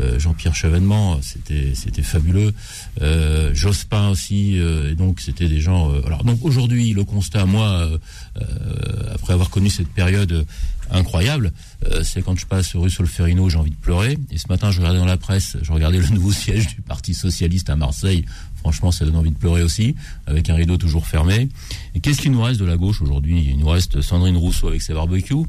euh, 0.00 0.18
Jean-Pierre 0.18 0.54
Chevènement, 0.54 1.20
c'était 1.22 1.72
c'était 1.74 2.02
fabuleux. 2.02 2.52
Euh, 3.00 3.54
Jospin 3.54 4.08
aussi, 4.08 4.58
euh, 4.58 4.90
et 4.90 4.94
donc 4.96 5.20
c'était 5.20 5.48
des 5.48 5.60
gens. 5.60 5.90
euh, 5.92 6.02
alors 6.06 6.24
donc 6.24 6.44
aujourd'hui, 6.44 6.92
le 6.92 7.04
constat, 7.04 7.46
moi, 7.46 7.68
euh, 7.68 7.98
euh, 8.40 9.14
après 9.14 9.32
avoir 9.32 9.48
connu 9.50 9.70
cette 9.70 9.88
période 9.88 10.32
euh, 10.32 10.44
incroyable, 10.90 11.52
euh, 11.86 12.02
c'est 12.02 12.22
quand 12.22 12.38
je 12.38 12.46
passe 12.46 12.74
rue 12.76 12.90
Solferino, 12.90 13.48
j'ai 13.48 13.58
envie 13.58 13.70
de 13.70 13.76
pleurer. 13.76 14.18
Et 14.30 14.38
ce 14.38 14.48
matin, 14.48 14.70
je 14.70 14.78
regardais 14.80 14.98
dans 14.98 15.04
la 15.04 15.16
presse, 15.16 15.56
je 15.62 15.72
regardais 15.72 15.98
le 15.98 16.08
nouveau 16.08 16.32
siège 16.44 16.68
du 16.68 16.82
Parti 16.82 17.14
socialiste 17.14 17.70
à 17.70 17.76
Marseille. 17.76 18.24
Franchement, 18.56 18.90
ça 18.90 19.04
donne 19.04 19.16
envie 19.16 19.30
de 19.30 19.38
pleurer 19.38 19.62
aussi, 19.62 19.94
avec 20.26 20.50
un 20.50 20.54
rideau 20.54 20.76
toujours 20.76 21.06
fermé. 21.06 21.48
Et 21.94 22.00
qu'est-ce 22.00 22.20
qu'il 22.20 22.32
nous 22.32 22.42
reste 22.42 22.58
de 22.58 22.64
la 22.64 22.76
gauche 22.76 23.00
aujourd'hui? 23.00 23.46
Il 23.50 23.58
nous 23.58 23.68
reste 23.68 24.00
Sandrine 24.00 24.36
Rousseau 24.36 24.68
avec 24.68 24.82
ses 24.82 24.92
barbecues. 24.92 25.46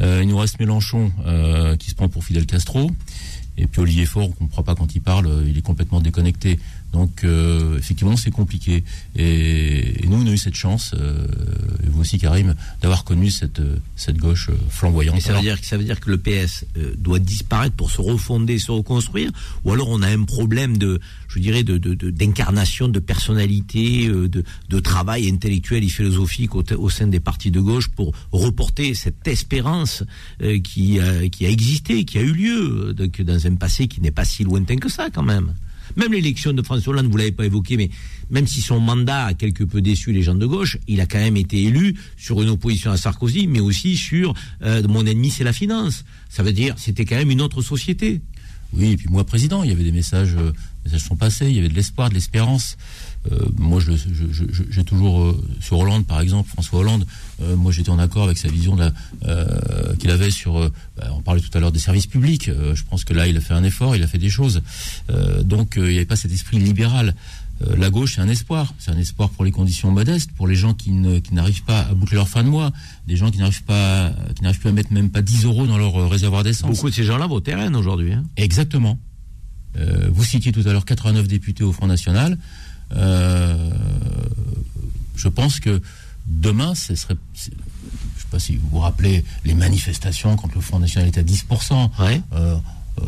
Euh, 0.00 0.20
il 0.22 0.28
nous 0.28 0.38
reste 0.38 0.58
Mélenchon 0.60 1.12
euh, 1.26 1.76
qui 1.76 1.90
se 1.90 1.94
prend 1.94 2.08
pour 2.08 2.24
Fidel 2.24 2.46
Castro. 2.46 2.90
Et 3.58 3.66
puis 3.66 3.82
Olivier 3.82 4.06
Faure, 4.06 4.24
on 4.24 4.28
ne 4.28 4.34
comprend 4.34 4.62
pas 4.62 4.74
quand 4.74 4.94
il 4.94 5.00
parle, 5.00 5.26
euh, 5.26 5.44
il 5.46 5.58
est 5.58 5.62
complètement 5.62 6.00
déconnecté. 6.00 6.58
Donc 6.92 7.24
euh, 7.24 7.78
effectivement, 7.78 8.16
c'est 8.16 8.30
compliqué. 8.30 8.84
Et, 9.16 10.04
et 10.04 10.06
nous, 10.08 10.16
on 10.22 10.26
a 10.26 10.30
eu 10.30 10.36
cette 10.38 10.54
chance, 10.54 10.92
euh, 10.94 11.26
et 11.84 11.88
vous 11.88 12.00
aussi, 12.02 12.18
Karim, 12.18 12.54
d'avoir 12.82 13.04
connu 13.04 13.30
cette, 13.30 13.60
euh, 13.60 13.76
cette 13.96 14.18
gauche 14.18 14.50
euh, 14.50 14.56
flamboyante. 14.68 15.16
Et 15.16 15.20
ça 15.20 15.28
veut 15.30 15.34
Alors, 15.38 15.42
dire 15.44 15.60
que 15.60 15.66
ça 15.66 15.78
veut 15.78 15.84
dire 15.84 15.98
que 16.00 16.10
le 16.10 16.18
PS 16.18 16.66
euh, 16.76 16.94
doit 16.98 17.18
disparaître 17.18 17.74
pour 17.76 17.90
se 17.90 18.00
refonder, 18.02 18.58
se 18.58 18.70
reconstruire, 18.70 19.30
ou 19.64 19.72
alors 19.72 19.88
on 19.88 20.02
a 20.02 20.08
un 20.08 20.24
problème 20.24 20.76
de, 20.76 21.00
je 21.28 21.38
dirais, 21.38 21.62
de 21.64 21.78
de- 21.78 21.94
de- 21.94 22.10
d'incarnation, 22.10 22.88
de, 22.88 22.98
personnalité, 22.98 24.08
euh, 24.08 24.28
de, 24.28 24.44
de 24.68 24.78
travail 24.80 25.28
intellectuel 25.30 25.84
et 25.84 25.88
philosophique 25.88 26.54
au, 26.54 26.62
au 26.76 26.90
sein 26.90 27.06
des 27.06 27.20
partis 27.20 27.50
de 27.50 27.60
gauche 27.60 27.88
pour 27.88 28.12
reporter 28.32 28.94
cette 28.94 29.26
espérance 29.26 30.04
euh, 30.42 30.58
qui 30.60 31.00
a, 31.00 31.28
qui 31.30 31.46
a 31.46 31.48
existé, 31.48 32.04
qui 32.04 32.18
a 32.18 32.22
eu 32.22 32.32
lieu 32.32 32.92
donc 32.94 33.20
dans 33.22 33.46
un 33.46 33.54
passé 33.56 33.88
qui 33.88 34.00
n'est 34.02 34.10
pas 34.10 34.24
si 34.26 34.44
lointain 34.44 34.76
que 34.76 34.90
ça 34.90 35.08
quand 35.10 35.22
même. 35.22 35.54
Même 35.96 36.12
l'élection 36.12 36.52
de 36.52 36.62
François 36.62 36.92
Hollande, 36.92 37.10
vous 37.10 37.16
l'avez 37.16 37.32
pas 37.32 37.44
évoqué, 37.44 37.76
mais 37.76 37.90
même 38.30 38.46
si 38.46 38.60
son 38.60 38.80
mandat 38.80 39.26
a 39.26 39.34
quelque 39.34 39.64
peu 39.64 39.80
déçu 39.80 40.12
les 40.12 40.22
gens 40.22 40.34
de 40.34 40.46
gauche, 40.46 40.78
il 40.88 41.00
a 41.00 41.06
quand 41.06 41.18
même 41.18 41.36
été 41.36 41.62
élu 41.62 41.96
sur 42.16 42.42
une 42.42 42.48
opposition 42.48 42.90
à 42.90 42.96
Sarkozy, 42.96 43.46
mais 43.46 43.60
aussi 43.60 43.96
sur 43.96 44.34
euh, 44.62 44.82
mon 44.88 45.06
ennemi 45.06 45.30
c'est 45.30 45.44
la 45.44 45.52
finance. 45.52 46.04
Ça 46.28 46.42
veut 46.42 46.52
dire 46.52 46.74
c'était 46.78 47.04
quand 47.04 47.16
même 47.16 47.30
une 47.30 47.42
autre 47.42 47.62
société. 47.62 48.20
Oui, 48.74 48.92
et 48.92 48.96
puis 48.96 49.06
moi, 49.10 49.24
président, 49.24 49.62
il 49.62 49.68
y 49.68 49.72
avait 49.72 49.84
des 49.84 49.92
messages, 49.92 50.34
euh, 50.34 50.52
messages 50.84 51.02
sont 51.02 51.16
passés, 51.16 51.46
il 51.46 51.54
y 51.54 51.58
avait 51.58 51.68
de 51.68 51.74
l'espoir, 51.74 52.08
de 52.08 52.14
l'espérance. 52.14 52.78
Euh, 53.30 53.38
moi, 53.56 53.78
je, 53.78 53.92
je- 53.92 54.32
je- 54.32 54.52
je- 54.52 54.62
j'ai 54.68 54.82
toujours, 54.84 55.20
euh, 55.22 55.40
sur 55.60 55.78
Hollande, 55.78 56.04
par 56.06 56.20
exemple, 56.20 56.48
François 56.48 56.80
Hollande, 56.80 57.06
euh, 57.40 57.54
moi 57.54 57.70
j'étais 57.70 57.90
en 57.90 57.98
accord 58.00 58.24
avec 58.24 58.36
sa 58.38 58.48
vision 58.48 58.76
qu'il 59.98 60.10
avait 60.10 60.30
sur, 60.30 60.54
bah, 60.96 61.08
on 61.16 61.20
parlait 61.22 61.40
tout 61.40 61.56
à 61.56 61.60
l'heure 61.60 61.70
des 61.72 61.78
services 61.78 62.06
publics, 62.08 62.50
je 62.74 62.82
pense 62.90 63.04
que 63.04 63.14
là, 63.14 63.28
il 63.28 63.36
a 63.36 63.40
fait 63.40 63.54
un 63.54 63.62
effort, 63.64 63.94
il 63.94 64.02
a 64.02 64.06
fait 64.08 64.18
des 64.18 64.30
choses. 64.30 64.62
Donc, 65.44 65.74
il 65.76 65.82
n'y 65.84 65.96
avait 65.96 66.04
pas 66.06 66.16
cet 66.16 66.32
esprit 66.32 66.58
libéral. 66.58 67.14
La 67.76 67.90
gauche, 67.90 68.14
c'est 68.16 68.20
un 68.20 68.28
espoir. 68.28 68.74
C'est 68.78 68.90
un 68.90 68.98
espoir 68.98 69.30
pour 69.30 69.44
les 69.44 69.52
conditions 69.52 69.92
modestes, 69.92 70.32
pour 70.32 70.48
les 70.48 70.56
gens 70.56 70.74
qui, 70.74 70.90
n'arrivent 70.90 71.62
pas 71.62 71.82
à 71.82 71.94
boucler 71.94 72.16
leur 72.16 72.28
fin 72.28 72.42
de 72.42 72.48
mois, 72.48 72.72
des 73.06 73.14
gens 73.16 73.30
qui 73.30 73.38
n'arrivent 73.38 73.62
pas, 73.62 74.10
qui 74.34 74.42
n'arrivent 74.42 74.58
plus 74.58 74.70
à 74.70 74.72
mettre 74.72 74.92
même 74.92 75.10
pas 75.10 75.22
10 75.22 75.44
euros 75.44 75.66
dans 75.66 75.78
leur 75.78 76.10
réservoir 76.10 76.42
d'essence. 76.42 76.70
Beaucoup 76.70 76.90
de 76.90 76.94
ces 76.94 77.04
gens-là 77.04 77.28
vont 77.28 77.36
au 77.36 77.40
terrain 77.40 77.72
aujourd'hui. 77.74 78.12
Hein. 78.14 78.24
Exactement. 78.36 78.98
Euh, 79.78 80.08
vous 80.12 80.24
citiez 80.24 80.52
tout 80.52 80.62
à 80.66 80.72
l'heure 80.72 80.84
89 80.84 81.28
députés 81.28 81.64
au 81.64 81.72
Front 81.72 81.86
National. 81.86 82.36
Euh, 82.94 83.70
je 85.16 85.28
pense 85.28 85.60
que 85.60 85.80
demain, 86.26 86.74
ce 86.74 86.94
serait. 86.94 87.16
Je 87.34 87.42
sais 87.42 87.50
pas 88.30 88.38
si 88.38 88.56
vous 88.56 88.68
vous 88.70 88.78
rappelez 88.78 89.24
les 89.44 89.54
manifestations 89.54 90.36
quand 90.36 90.54
le 90.54 90.60
Front 90.60 90.78
National 90.78 91.08
était 91.08 91.20
à 91.20 91.24
10%, 91.24 91.90
Ouais. 92.00 92.20
euh, 92.32 92.56
euh, 93.00 93.04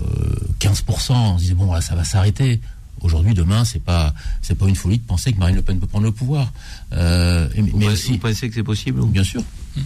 15%. 0.61 1.13
On 1.15 1.37
se 1.39 1.43
disait 1.43 1.55
bon, 1.55 1.73
là, 1.73 1.81
ça 1.81 1.95
va 1.95 2.05
s'arrêter. 2.05 2.61
Aujourd'hui, 3.01 3.35
demain, 3.35 3.65
c'est 3.65 3.83
pas 3.83 4.15
c'est 4.41 4.55
pas 4.55 4.67
une 4.69 4.77
folie 4.77 4.99
de 4.99 5.03
penser 5.05 5.33
que 5.33 5.39
Marine 5.39 5.57
Le 5.57 5.63
Pen 5.63 5.79
peut 5.79 5.87
prendre 5.87 6.05
le 6.07 6.13
pouvoir. 6.13 6.53
Euh, 6.93 7.49
et- 7.55 7.61
Vous, 7.61 7.77
mais 7.79 7.87
pensez- 7.87 7.93
aussi, 7.93 8.13
vous 8.13 8.19
pensez 8.19 8.49
que 8.49 8.55
c'est 8.55 8.63
possible 8.63 9.01
ou- 9.01 9.07
bien 9.07 9.25
sûr, 9.25 9.43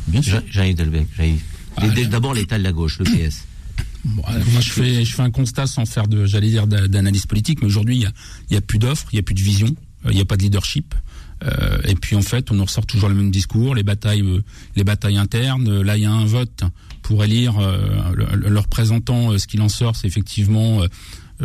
bien 0.07 0.23
sûr. 0.23 0.41
Jean-Yves 0.51 0.77
Delbecq. 0.77 1.09
Ah, 1.77 1.89
D- 1.89 2.07
D'abord 2.07 2.35
l'état 2.35 2.59
de 2.59 2.63
la 2.65 2.73
gauche, 2.73 2.99
le 2.99 3.05
PS. 3.29 3.45
Bon, 4.05 4.23
alors, 4.25 4.47
moi, 4.51 4.61
je 4.61 4.71
fais, 4.71 5.05
je 5.05 5.15
fais 5.15 5.23
un 5.23 5.31
constat 5.31 5.67
sans 5.67 5.85
faire 5.85 6.07
de, 6.07 6.27
j'allais 6.27 6.49
dire, 6.51 6.67
d'a- 6.69 6.87
d'analyse 6.87 7.27
politique, 7.27 7.59
mais 7.61 7.67
aujourd'hui, 7.67 7.97
il 7.97 8.03
y 8.03 8.07
a, 8.07 8.13
il 8.51 8.55
y 8.55 8.57
a 8.57 8.61
plus 8.61 8.79
d'offres, 8.79 9.07
il 9.13 9.17
y 9.17 9.19
a 9.19 9.23
plus 9.23 9.35
de 9.35 9.41
vision, 9.41 9.67
euh, 9.69 9.73
il 10.05 10.15
n'y 10.15 10.21
a 10.21 10.25
pas 10.25 10.37
de 10.37 10.43
leadership. 10.43 10.95
Euh, 11.45 11.79
et 11.85 11.95
puis 11.95 12.17
en 12.17 12.23
fait, 12.23 12.51
on 12.51 12.55
nous 12.55 12.65
ressort 12.65 12.87
toujours 12.87 13.09
le 13.09 13.15
même 13.15 13.31
discours, 13.31 13.75
les 13.75 13.83
batailles, 13.83 14.23
euh, 14.23 14.43
les 14.77 14.85
batailles 14.85 15.19
internes. 15.19 15.69
Euh, 15.69 15.83
Là, 15.85 15.97
il 15.97 16.03
y 16.03 16.07
a 16.07 16.13
un 16.13 16.25
vote 16.25 16.65
pour 17.03 17.23
élire 17.25 17.59
euh, 17.59 18.13
le, 18.15 18.59
représentant. 18.59 19.33
Euh, 19.33 19.39
Ce 19.39 19.47
qu'il 19.47 19.61
en 19.61 19.69
sort, 19.69 19.95
c'est 19.97 20.07
effectivement 20.07 20.83
euh, 20.83 20.87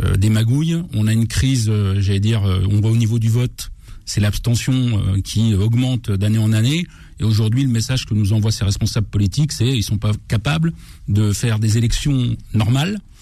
euh, 0.02 0.16
des 0.16 0.30
magouilles. 0.30 0.82
On 0.94 1.06
a 1.06 1.12
une 1.12 1.28
crise, 1.28 1.68
euh, 1.68 2.00
j'allais 2.00 2.20
dire, 2.20 2.44
euh, 2.44 2.66
on 2.70 2.80
voit 2.80 2.90
au 2.90 2.96
niveau 2.96 3.18
du 3.18 3.28
vote, 3.28 3.70
c'est 4.04 4.20
l'abstention 4.20 4.72
euh, 4.74 5.20
qui 5.20 5.54
augmente 5.54 6.10
d'année 6.10 6.38
en 6.38 6.52
année. 6.52 6.86
Et 7.20 7.24
aujourd'hui, 7.24 7.62
le 7.62 7.70
message 7.70 8.06
que 8.06 8.14
nous 8.14 8.32
envoient 8.32 8.50
ces 8.50 8.64
responsables 8.64 9.06
politiques, 9.06 9.52
c'est 9.52 9.68
ils 9.68 9.84
sont 9.84 9.98
pas 9.98 10.10
capables 10.26 10.72
de 11.06 11.32
faire 11.32 11.60
des 11.60 11.78
élections 11.78 12.36
normales 12.52 12.94
euh, 12.94 13.13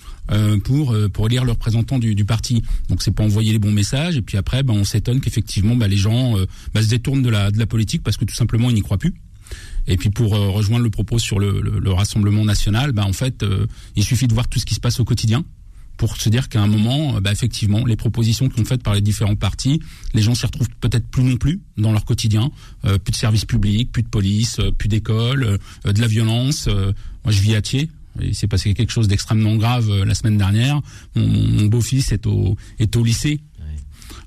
pour 0.65 0.93
euh, 0.93 1.09
pour 1.09 1.27
élire 1.27 1.45
le 1.45 1.53
représentant 1.53 1.99
du, 1.99 2.15
du 2.15 2.25
parti. 2.25 2.63
Donc 2.89 3.03
c'est 3.03 3.11
pas 3.15 3.25
envoyer 3.25 3.53
les 3.53 3.59
bons 3.59 3.73
messages. 3.73 4.17
Et 4.17 4.23
puis 4.23 4.37
après, 4.39 4.63
ben, 4.63 4.75
on 4.75 4.85
s'étonne 4.85 5.21
qu'effectivement, 5.21 5.77
ben, 5.77 5.89
les 5.89 5.97
gens 5.97 6.39
euh, 6.39 6.47
ben, 6.75 6.83
se 6.83 6.89
détournent 6.89 7.23
de 7.23 7.31
la 7.31 7.51
de 7.51 7.59
la 7.59 7.67
politique 7.67 8.03
parce 8.03 8.17
que 8.17 8.25
tout 8.25 8.35
simplement 8.35 8.71
ils 8.71 8.75
n'y 8.75 8.83
croient 8.83 8.99
plus. 8.99 9.15
Et 9.87 9.97
puis 9.97 10.11
pour 10.11 10.35
euh, 10.35 10.49
rejoindre 10.49 10.85
le 10.85 10.91
propos 10.91 11.19
sur 11.19 11.39
le, 11.39 11.61
le- 11.61 11.79
le 11.81 11.93
Rassemblement 11.93 12.45
national, 12.45 12.93
bah, 12.93 13.05
en 13.05 13.13
fait, 13.13 13.43
euh, 13.43 13.67
il 13.97 14.05
suffit 14.05 14.27
de 14.29 14.33
voir 14.35 14.49
tout 14.49 14.59
ce 14.59 14.65
qui 14.65 14.75
se 14.75 14.81
passe 14.81 15.01
au 15.01 15.05
quotidien 15.05 15.45
pour 15.99 16.17
se 16.17 16.31
dire 16.31 16.49
qu'à 16.49 16.63
un 16.63 16.67
moment, 16.69 17.17
euh, 17.17 17.21
bah, 17.21 17.33
effectivement, 17.33 17.85
les 17.85 17.97
propositions 17.97 18.49
qui 18.49 18.57
sont 18.59 18.65
faites 18.65 18.83
par 18.83 18.95
les 18.95 19.01
différents 19.03 19.35
partis, 19.37 19.81
les 20.15 20.23
gens 20.23 20.35
s'y 20.35 20.47
retrouvent 20.47 20.71
peut-être 20.81 21.07
plus 21.09 21.25
non 21.25 21.37
plus 21.37 21.61
dans 21.77 21.93
leur 21.93 22.05
quotidien. 22.05 22.51
Euh, 22.87 22.97
plus 22.99 23.11
de 23.13 23.17
services 23.17 23.45
publics, 23.45 23.91
plus 23.93 24.03
de 24.05 24.09
police, 24.09 24.59
euh, 24.61 24.71
plus 24.71 24.89
d'écoles, 24.89 25.59
euh, 25.85 25.93
de 25.93 26.01
la 26.01 26.07
violence. 26.07 26.67
Euh, 26.69 26.93
moi, 27.25 27.33
je 27.33 27.41
vis 27.43 27.55
à 27.57 27.61
Thiers. 27.61 27.91
Il 28.21 28.35
s'est 28.35 28.47
passé 28.49 28.75
quelque 28.75 28.93
chose 28.93 29.09
d'extrêmement 29.09 29.57
grave 29.57 29.89
euh, 29.91 30.05
la 30.05 30.15
semaine 30.15 30.37
dernière. 30.37 30.81
Mon, 31.15 31.67
beau-fils 31.67 32.13
est 32.13 32.27
au, 32.27 32.57
est 32.79 32.95
au 32.97 33.05
lycée 33.05 33.41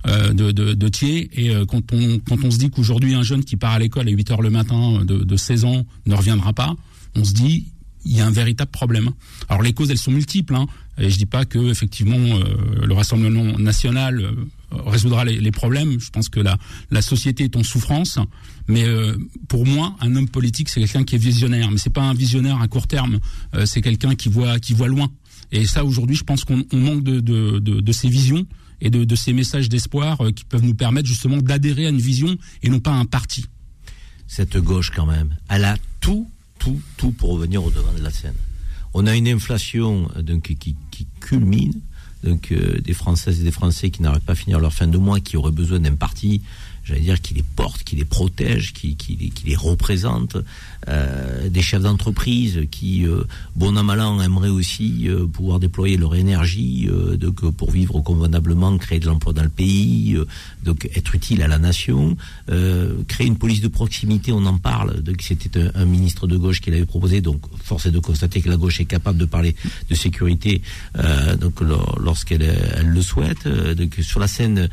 euh, 0.07 0.33
de, 0.33 0.51
de, 0.51 0.73
de 0.73 0.87
Thiers. 0.87 1.29
Et 1.33 1.49
euh, 1.49 1.65
quand, 1.65 1.91
on, 1.91 2.19
quand 2.19 2.43
on 2.43 2.51
se 2.51 2.57
dit 2.57 2.69
qu'aujourd'hui, 2.69 3.15
un 3.15 3.23
jeune 3.23 3.43
qui 3.43 3.57
part 3.57 3.73
à 3.73 3.79
l'école 3.79 4.07
à 4.07 4.11
8 4.11 4.31
heures 4.31 4.41
le 4.41 4.51
matin 4.51 5.03
de, 5.03 5.23
de 5.23 5.35
16 5.35 5.65
ans 5.65 5.85
ne 6.05 6.15
reviendra 6.15 6.53
pas, 6.53 6.75
on 7.15 7.23
se 7.23 7.33
dit 7.33 7.67
il 8.05 8.15
y 8.15 8.21
a 8.21 8.27
un 8.27 8.31
véritable 8.31 8.69
problème. 8.69 9.09
Alors 9.49 9.63
les 9.63 9.73
causes, 9.73 9.89
elles 9.89 9.97
sont 9.97 10.11
multiples. 10.11 10.55
Hein, 10.55 10.67
et 10.99 11.09
je 11.09 11.17
dis 11.17 11.25
pas 11.25 11.45
que 11.45 11.71
effectivement 11.71 12.17
euh, 12.17 12.85
le 12.85 12.93
Rassemblement 12.93 13.57
national 13.57 14.29
résoudra 14.71 15.25
les, 15.25 15.51
problèmes. 15.51 15.99
Je 15.99 16.09
pense 16.09 16.29
que 16.29 16.39
la, 16.39 16.57
la 16.91 17.01
société 17.01 17.43
est 17.45 17.55
en 17.55 17.63
souffrance. 17.63 18.19
Mais 18.67 18.83
euh, 18.83 19.17
pour 19.47 19.65
moi, 19.65 19.95
un 20.01 20.15
homme 20.15 20.29
politique, 20.29 20.69
c'est 20.69 20.79
quelqu'un 20.79 21.03
qui 21.03 21.15
est 21.15 21.19
visionnaire. 21.19 21.71
Mais 21.71 21.77
c'est 21.77 21.93
pas 21.93 22.03
un 22.03 22.13
visionnaire 22.13 22.61
à 22.61 22.67
court 22.67 22.87
terme. 22.87 23.19
Euh, 23.53 23.65
c'est 23.65 23.81
quelqu'un 23.81 24.15
qui 24.15 24.29
voit, 24.29 24.59
qui 24.59 24.73
voit 24.73 24.87
loin. 24.87 25.09
Et 25.51 25.65
ça, 25.65 25.85
aujourd'hui, 25.85 26.15
je 26.15 26.23
pense 26.23 26.43
qu'on 26.43 26.63
on 26.71 26.77
manque 26.77 27.03
de, 27.03 27.19
de, 27.19 27.59
de, 27.59 27.91
ces 27.91 28.09
visions 28.09 28.45
et 28.81 28.89
de, 28.89 29.03
de 29.03 29.15
ces 29.15 29.33
messages 29.33 29.69
d'espoir 29.69 30.21
euh, 30.21 30.31
qui 30.31 30.43
peuvent 30.43 30.63
nous 30.63 30.73
permettre 30.73 31.07
justement 31.07 31.37
d'adhérer 31.37 31.85
à 31.85 31.89
une 31.89 31.99
vision 31.99 32.35
et 32.63 32.69
non 32.69 32.79
pas 32.79 32.91
à 32.91 32.95
un 32.95 33.05
parti. 33.05 33.45
cette 34.27 34.57
gauche 34.57 34.91
quand 34.93 35.05
même, 35.05 35.35
elle 35.49 35.65
a 35.65 35.77
tout, 36.01 36.27
tout, 36.59 36.81
tout 36.97 37.11
pour 37.11 37.31
revenir 37.31 37.63
au 37.63 37.69
devant 37.69 37.93
de 37.93 38.03
la 38.03 38.11
scène. 38.11 38.35
On 38.93 39.05
a 39.07 39.15
une 39.15 39.27
inflation 39.27 40.09
euh, 40.15 40.21
donc, 40.21 40.43
qui, 40.43 40.75
qui 40.89 41.07
culmine, 41.19 41.81
donc 42.25 42.51
euh, 42.51 42.79
des 42.81 42.93
Françaises 42.93 43.39
et 43.39 43.43
des 43.43 43.51
Français 43.51 43.89
qui 43.89 44.01
n'arrivent 44.01 44.21
pas 44.21 44.33
à 44.33 44.35
finir 44.35 44.59
leur 44.59 44.73
fin 44.73 44.87
de 44.87 44.97
mois, 44.97 45.19
qui 45.19 45.37
auraient 45.37 45.51
besoin 45.51 45.79
d'un 45.79 45.95
parti, 45.95 46.41
j'allais 46.85 47.01
dire, 47.01 47.19
qui 47.21 47.33
les 47.33 47.43
porte, 47.43 47.83
qui 47.83 47.95
les 47.95 48.05
protège, 48.05 48.71
qui, 48.73 48.95
qui, 48.95 49.15
les- 49.15 49.29
qui 49.29 49.45
les 49.47 49.55
représente, 49.55 50.37
euh, 50.87 51.49
des 51.49 51.61
chefs 51.63 51.81
d'entreprise 51.81 52.61
qui, 52.69 53.05
euh, 53.07 53.23
bon 53.55 53.75
an 53.75 53.83
mal 53.83 53.99
an, 54.01 54.21
aimeraient 54.21 54.49
aussi 54.49 55.07
euh, 55.09 55.25
pouvoir 55.25 55.59
déployer 55.59 55.97
leur 55.97 56.13
énergie 56.15 56.87
euh, 56.89 57.17
donc, 57.17 57.41
pour 57.51 57.71
vivre 57.71 57.99
convenablement, 58.01 58.77
créer 58.77 58.99
de 58.99 59.07
l'emploi 59.07 59.33
dans 59.33 59.43
le 59.43 59.49
pays, 59.49 60.13
euh, 60.15 60.25
donc 60.63 60.85
être 60.95 61.15
utile 61.15 61.41
à 61.41 61.47
la 61.47 61.57
nation, 61.57 62.15
euh, 62.49 62.93
créer 63.07 63.25
une 63.27 63.37
police 63.37 63.61
de 63.61 63.67
proximité, 63.67 64.31
on 64.31 64.45
en 64.45 64.57
parle, 64.59 65.01
donc 65.01 65.21
c'était 65.21 65.59
un, 65.59 65.71
un 65.73 65.85
ministre 65.85 66.27
de 66.27 66.37
gauche 66.37 66.61
qui 66.61 66.69
l'avait 66.69 66.85
proposé, 66.85 67.19
donc 67.19 67.41
force 67.63 67.87
est 67.87 67.91
de 67.91 67.99
constater 67.99 68.41
que 68.41 68.49
la 68.49 68.57
gauche 68.57 68.79
est 68.79 68.85
capable 68.85 69.17
de 69.17 69.25
parler 69.25 69.55
de 69.89 69.95
sécurité 69.95 70.61
donc 71.41 71.61
lor- 71.61 71.97
lorsqu'elle 71.99 72.43
elle 72.43 72.87
le 72.87 73.01
souhaite. 73.01 73.47
Donc 73.47 73.95
sur 74.01 74.19
la 74.19 74.27
scène 74.27 74.69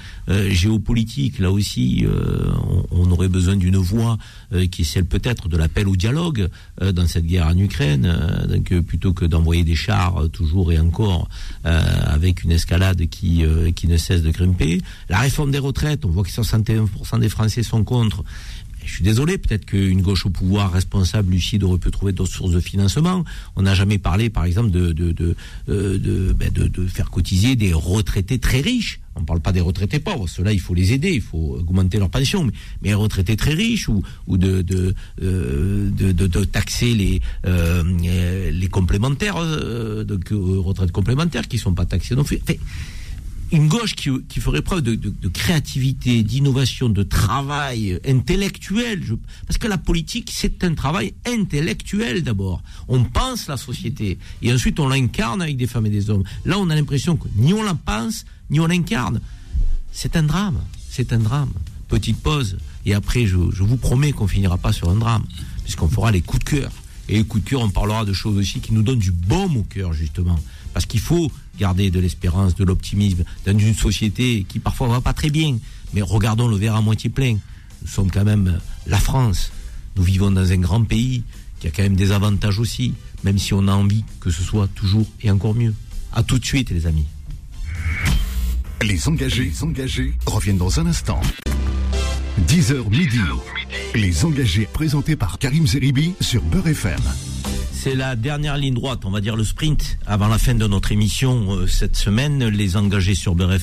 géopolitique, 0.50 1.38
là 1.38 1.50
aussi, 1.50 2.01
euh, 2.04 2.52
on, 2.90 3.10
aurait 3.10 3.28
besoin 3.28 3.56
d'une 3.56 3.76
voix 3.76 4.18
euh, 4.52 4.66
qui 4.66 4.82
est 4.82 4.84
celle 4.84 5.04
peut-être 5.04 5.48
de 5.48 5.56
l'appel 5.56 5.88
au 5.88 5.96
dialogue 5.96 6.48
euh, 6.80 6.92
dans 6.92 7.06
cette 7.06 7.26
guerre 7.26 7.46
en 7.46 7.56
Ukraine, 7.56 8.10
plutôt 8.86 9.12
que 9.12 9.24
d'envoyer 9.24 9.64
des 9.64 9.74
chars 9.74 10.28
toujours 10.32 10.72
et 10.72 10.78
encore 10.78 11.28
avec 11.64 12.44
une 12.44 12.52
escalade 12.52 13.06
qui 13.08 13.44
ne 13.44 13.96
cesse 13.96 14.22
de 14.22 14.30
grimper. 14.30 14.80
La 15.08 15.18
réforme 15.18 15.50
des 15.50 15.58
retraites, 15.58 16.04
on 16.04 16.10
voit 16.10 16.24
que 16.24 16.30
61% 16.30 17.20
des 17.20 17.28
Français 17.28 17.62
sont 17.62 17.84
contre. 17.84 18.24
Je 18.84 18.94
suis 18.94 19.04
désolé, 19.04 19.38
peut-être 19.38 19.64
qu'une 19.64 20.02
gauche 20.02 20.26
au 20.26 20.30
pouvoir 20.30 20.72
responsable, 20.72 21.32
lucide, 21.32 21.62
aurait 21.64 21.78
pu 21.78 21.90
trouver 21.90 22.12
d'autres 22.12 22.32
sources 22.32 22.52
de 22.52 22.60
financement. 22.60 23.24
On 23.56 23.62
n'a 23.62 23.74
jamais 23.74 23.98
parlé, 23.98 24.30
par 24.30 24.44
exemple, 24.44 24.70
de, 24.70 25.36
ben, 25.66 26.88
faire 26.88 27.10
cotiser 27.10 27.56
des 27.56 27.72
retraités 27.72 28.38
très 28.38 28.60
riches. 28.60 29.01
On 29.14 29.20
ne 29.20 29.26
parle 29.26 29.40
pas 29.40 29.52
des 29.52 29.60
retraités 29.60 29.98
pauvres. 29.98 30.26
Ceux-là, 30.28 30.52
il 30.52 30.60
faut 30.60 30.74
les 30.74 30.92
aider, 30.92 31.10
il 31.12 31.20
faut 31.20 31.56
augmenter 31.60 31.98
leur 31.98 32.08
pension. 32.08 32.44
Mais, 32.44 32.52
mais 32.80 32.88
les 32.88 32.94
retraités 32.94 33.36
très 33.36 33.52
riches 33.52 33.88
ou, 33.88 34.02
ou 34.26 34.38
de, 34.38 34.62
de, 34.62 34.94
euh, 35.22 35.90
de, 35.90 36.12
de, 36.12 36.26
de 36.26 36.44
taxer 36.44 36.94
les, 36.94 37.20
euh, 37.46 37.82
les 38.50 38.68
complémentaires, 38.68 39.36
euh, 39.36 40.04
euh, 40.10 40.60
retraites 40.60 40.92
complémentaires 40.92 41.46
qui 41.46 41.56
ne 41.56 41.60
sont 41.62 41.74
pas 41.74 41.84
taxées. 41.86 42.14
Fait- 42.24 42.42
fait- 42.44 42.60
une 43.52 43.68
gauche 43.68 43.94
qui, 43.94 44.10
qui 44.28 44.40
ferait 44.40 44.62
preuve 44.62 44.80
de, 44.82 44.94
de- 44.94 45.10
de 45.10 45.28
créativité, 45.28 46.22
d'innovation, 46.22 46.88
de 46.88 47.02
travail 47.02 47.98
intellectuel. 48.06 49.02
je- 49.04 49.14
parce 49.46 49.58
que 49.58 49.68
la 49.68 49.78
politique, 49.78 50.30
c'est 50.34 50.64
un 50.64 50.74
travail 50.74 51.14
intellectuel 51.26 52.22
d'abord. 52.22 52.62
On 52.88 53.04
pense 53.04 53.46
la 53.48 53.56
société 53.56 54.18
et 54.42 54.52
ensuite 54.52 54.80
on 54.80 54.88
l'incarne 54.88 55.42
avec 55.42 55.56
des 55.56 55.66
femmes 55.66 55.86
et 55.86 55.90
des 55.90 56.10
hommes. 56.10 56.24
Là, 56.44 56.58
on 56.58 56.70
a 56.70 56.74
l'impression 56.74 57.16
que 57.16 57.28
ni 57.36 57.52
on 57.52 57.62
la 57.62 57.74
pense, 57.74 58.24
ni 58.50 58.58
on 58.60 58.66
l'incarne. 58.66 59.20
C'est 59.92 60.16
un 60.16 60.22
drame. 60.22 60.60
C'est 60.88 61.12
un 61.12 61.18
drame. 61.18 61.50
Petite 61.88 62.18
pause. 62.22 62.56
Et 62.86 62.94
après, 62.94 63.26
je, 63.26 63.36
je 63.52 63.62
vous 63.62 63.76
promets 63.76 64.12
qu'on 64.12 64.26
finira 64.26 64.56
pas 64.58 64.72
sur 64.72 64.88
un 64.90 64.96
drame, 64.96 65.24
puisqu'on 65.62 65.88
fera 65.88 66.10
les 66.10 66.22
coups 66.22 66.42
de 66.44 66.48
cœur. 66.50 66.72
Et 67.08 67.16
les 67.16 67.24
coups 67.24 67.44
de 67.44 67.50
cœur, 67.50 67.60
on 67.60 67.68
parlera 67.70 68.04
de 68.04 68.12
choses 68.12 68.38
aussi 68.38 68.60
qui 68.60 68.72
nous 68.72 68.82
donnent 68.82 68.98
du 68.98 69.12
baume 69.12 69.56
au 69.58 69.62
cœur, 69.62 69.92
justement. 69.92 70.38
Parce 70.72 70.86
qu'il 70.86 71.00
faut 71.00 71.30
garder 71.58 71.90
de 71.90 72.00
l'espérance, 72.00 72.54
de 72.54 72.64
l'optimisme 72.64 73.24
dans 73.46 73.58
une 73.58 73.74
société 73.74 74.44
qui 74.48 74.58
parfois 74.58 74.88
va 74.88 75.00
pas 75.00 75.12
très 75.12 75.30
bien. 75.30 75.58
Mais 75.94 76.02
regardons 76.02 76.48
le 76.48 76.56
verre 76.56 76.76
à 76.76 76.80
moitié 76.80 77.10
plein. 77.10 77.36
Nous 77.82 77.88
sommes 77.88 78.10
quand 78.10 78.24
même 78.24 78.58
la 78.86 78.98
France. 78.98 79.52
Nous 79.96 80.02
vivons 80.02 80.30
dans 80.30 80.50
un 80.50 80.58
grand 80.58 80.84
pays 80.84 81.22
qui 81.60 81.68
a 81.68 81.70
quand 81.70 81.82
même 81.82 81.96
des 81.96 82.12
avantages 82.12 82.58
aussi, 82.58 82.94
même 83.24 83.38
si 83.38 83.54
on 83.54 83.68
a 83.68 83.72
envie 83.72 84.04
que 84.20 84.30
ce 84.30 84.42
soit 84.42 84.68
toujours 84.68 85.06
et 85.22 85.30
encore 85.30 85.54
mieux. 85.54 85.74
À 86.12 86.22
tout 86.22 86.38
de 86.38 86.44
suite, 86.44 86.70
les 86.70 86.86
amis. 86.86 87.06
Les 88.82 89.06
engagés, 89.06 89.44
les 89.44 89.62
engagés 89.62 90.14
reviennent 90.26 90.58
dans 90.58 90.80
un 90.80 90.86
instant. 90.86 91.20
10h 92.48 92.90
midi. 92.90 93.20
Les 93.94 94.24
engagés 94.24 94.66
présentés 94.72 95.16
par 95.16 95.38
Karim 95.38 95.66
Zeribi 95.66 96.14
sur 96.20 96.42
Beurre 96.42 96.68
FM. 96.68 97.00
C'est 97.84 97.96
la 97.96 98.14
dernière 98.14 98.58
ligne 98.58 98.74
droite, 98.74 99.00
on 99.04 99.10
va 99.10 99.20
dire 99.20 99.34
le 99.34 99.42
sprint, 99.42 99.98
avant 100.06 100.28
la 100.28 100.38
fin 100.38 100.54
de 100.54 100.64
notre 100.68 100.92
émission 100.92 101.56
euh, 101.56 101.66
cette 101.66 101.96
semaine, 101.96 102.46
les 102.46 102.76
engagés 102.76 103.16
sur 103.16 103.34
Beurre. 103.34 103.58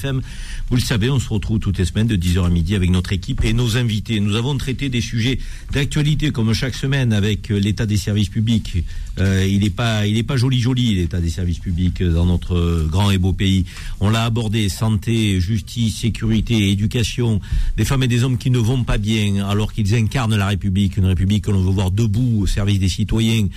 Vous 0.70 0.76
le 0.76 0.82
savez, 0.82 1.10
on 1.10 1.22
se 1.22 1.30
retrouve 1.30 1.60
toutes 1.60 1.78
les 1.78 1.86
semaines 1.86 2.08
de 2.08 2.18
10h 2.18 2.46
à 2.46 2.50
midi 2.50 2.76
avec 2.76 2.90
notre 2.90 3.14
équipe 3.14 3.46
et 3.46 3.54
nos 3.54 3.78
invités. 3.78 4.20
Nous 4.20 4.36
avons 4.36 4.58
traité 4.58 4.90
des 4.90 5.00
sujets 5.00 5.40
d'actualité 5.72 6.32
comme 6.32 6.52
chaque 6.52 6.76
semaine 6.76 7.14
avec 7.14 7.50
euh, 7.50 7.60
l'état 7.62 7.86
des 7.86 7.96
services 7.96 8.28
publics. 8.28 8.84
Euh, 9.20 9.46
il 9.48 9.62
n'est 9.62 9.70
pas, 9.70 10.08
il 10.08 10.18
est 10.18 10.24
pas 10.24 10.38
joli 10.38 10.60
joli 10.60 10.96
l'état 10.96 11.20
des 11.20 11.30
services 11.30 11.60
publics 11.60 12.02
euh, 12.02 12.14
dans 12.14 12.26
notre 12.26 12.56
euh, 12.56 12.88
grand 12.90 13.12
et 13.12 13.18
beau 13.18 13.34
pays. 13.34 13.66
On 14.00 14.10
l'a 14.10 14.24
abordé 14.24 14.70
santé, 14.70 15.40
justice, 15.42 15.98
sécurité, 15.98 16.70
éducation, 16.70 17.42
des 17.76 17.86
femmes 17.86 18.04
et 18.04 18.08
des 18.08 18.24
hommes 18.24 18.38
qui 18.38 18.50
ne 18.50 18.60
vont 18.60 18.84
pas 18.84 18.98
bien 18.98 19.48
alors 19.48 19.74
qu'ils 19.74 19.94
incarnent 19.96 20.36
la 20.36 20.48
République, 20.48 20.98
une 20.98 21.06
République 21.06 21.46
que 21.46 21.52
l'on 21.52 21.64
veut 21.64 21.72
voir 21.72 21.92
debout 21.92 22.42
au 22.42 22.48
service 22.48 22.80
des 22.80 22.90
citoyens, 22.90 23.48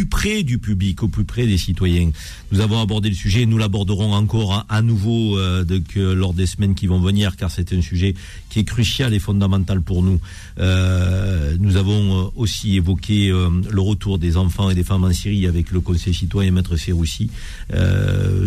plus 0.00 0.06
près 0.06 0.42
du 0.42 0.58
public, 0.58 1.02
au 1.02 1.08
plus 1.08 1.24
près 1.24 1.46
des 1.46 1.58
citoyens. 1.58 2.10
Nous 2.52 2.60
avons 2.60 2.80
abordé 2.80 3.10
le 3.10 3.14
sujet, 3.14 3.44
nous 3.44 3.58
l'aborderons 3.58 4.14
encore 4.14 4.54
à, 4.54 4.66
à 4.70 4.80
nouveau 4.80 5.36
euh, 5.38 5.62
lors 5.94 6.32
des 6.32 6.46
semaines 6.46 6.74
qui 6.74 6.86
vont 6.86 7.00
venir, 7.00 7.36
car 7.36 7.50
c'est 7.50 7.74
un 7.74 7.82
sujet 7.82 8.14
qui 8.48 8.60
est 8.60 8.64
crucial 8.64 9.12
et 9.12 9.18
fondamental 9.18 9.82
pour 9.82 10.02
nous. 10.02 10.18
Euh, 10.58 11.54
nous 11.60 11.76
avons 11.76 12.18
euh, 12.18 12.30
aussi 12.36 12.76
évoqué 12.76 13.28
le 13.28 13.80
retour 13.80 14.18
des 14.18 14.38
enfants 14.38 14.70
et 14.70 14.74
des 14.74 14.84
femmes 14.84 15.04
en 15.04 15.12
Syrie 15.12 15.46
avec 15.46 15.70
le 15.70 15.80
Conseil 15.80 16.14
citoyen 16.14 16.50
Maître 16.50 16.76
Serroussi 16.76 17.30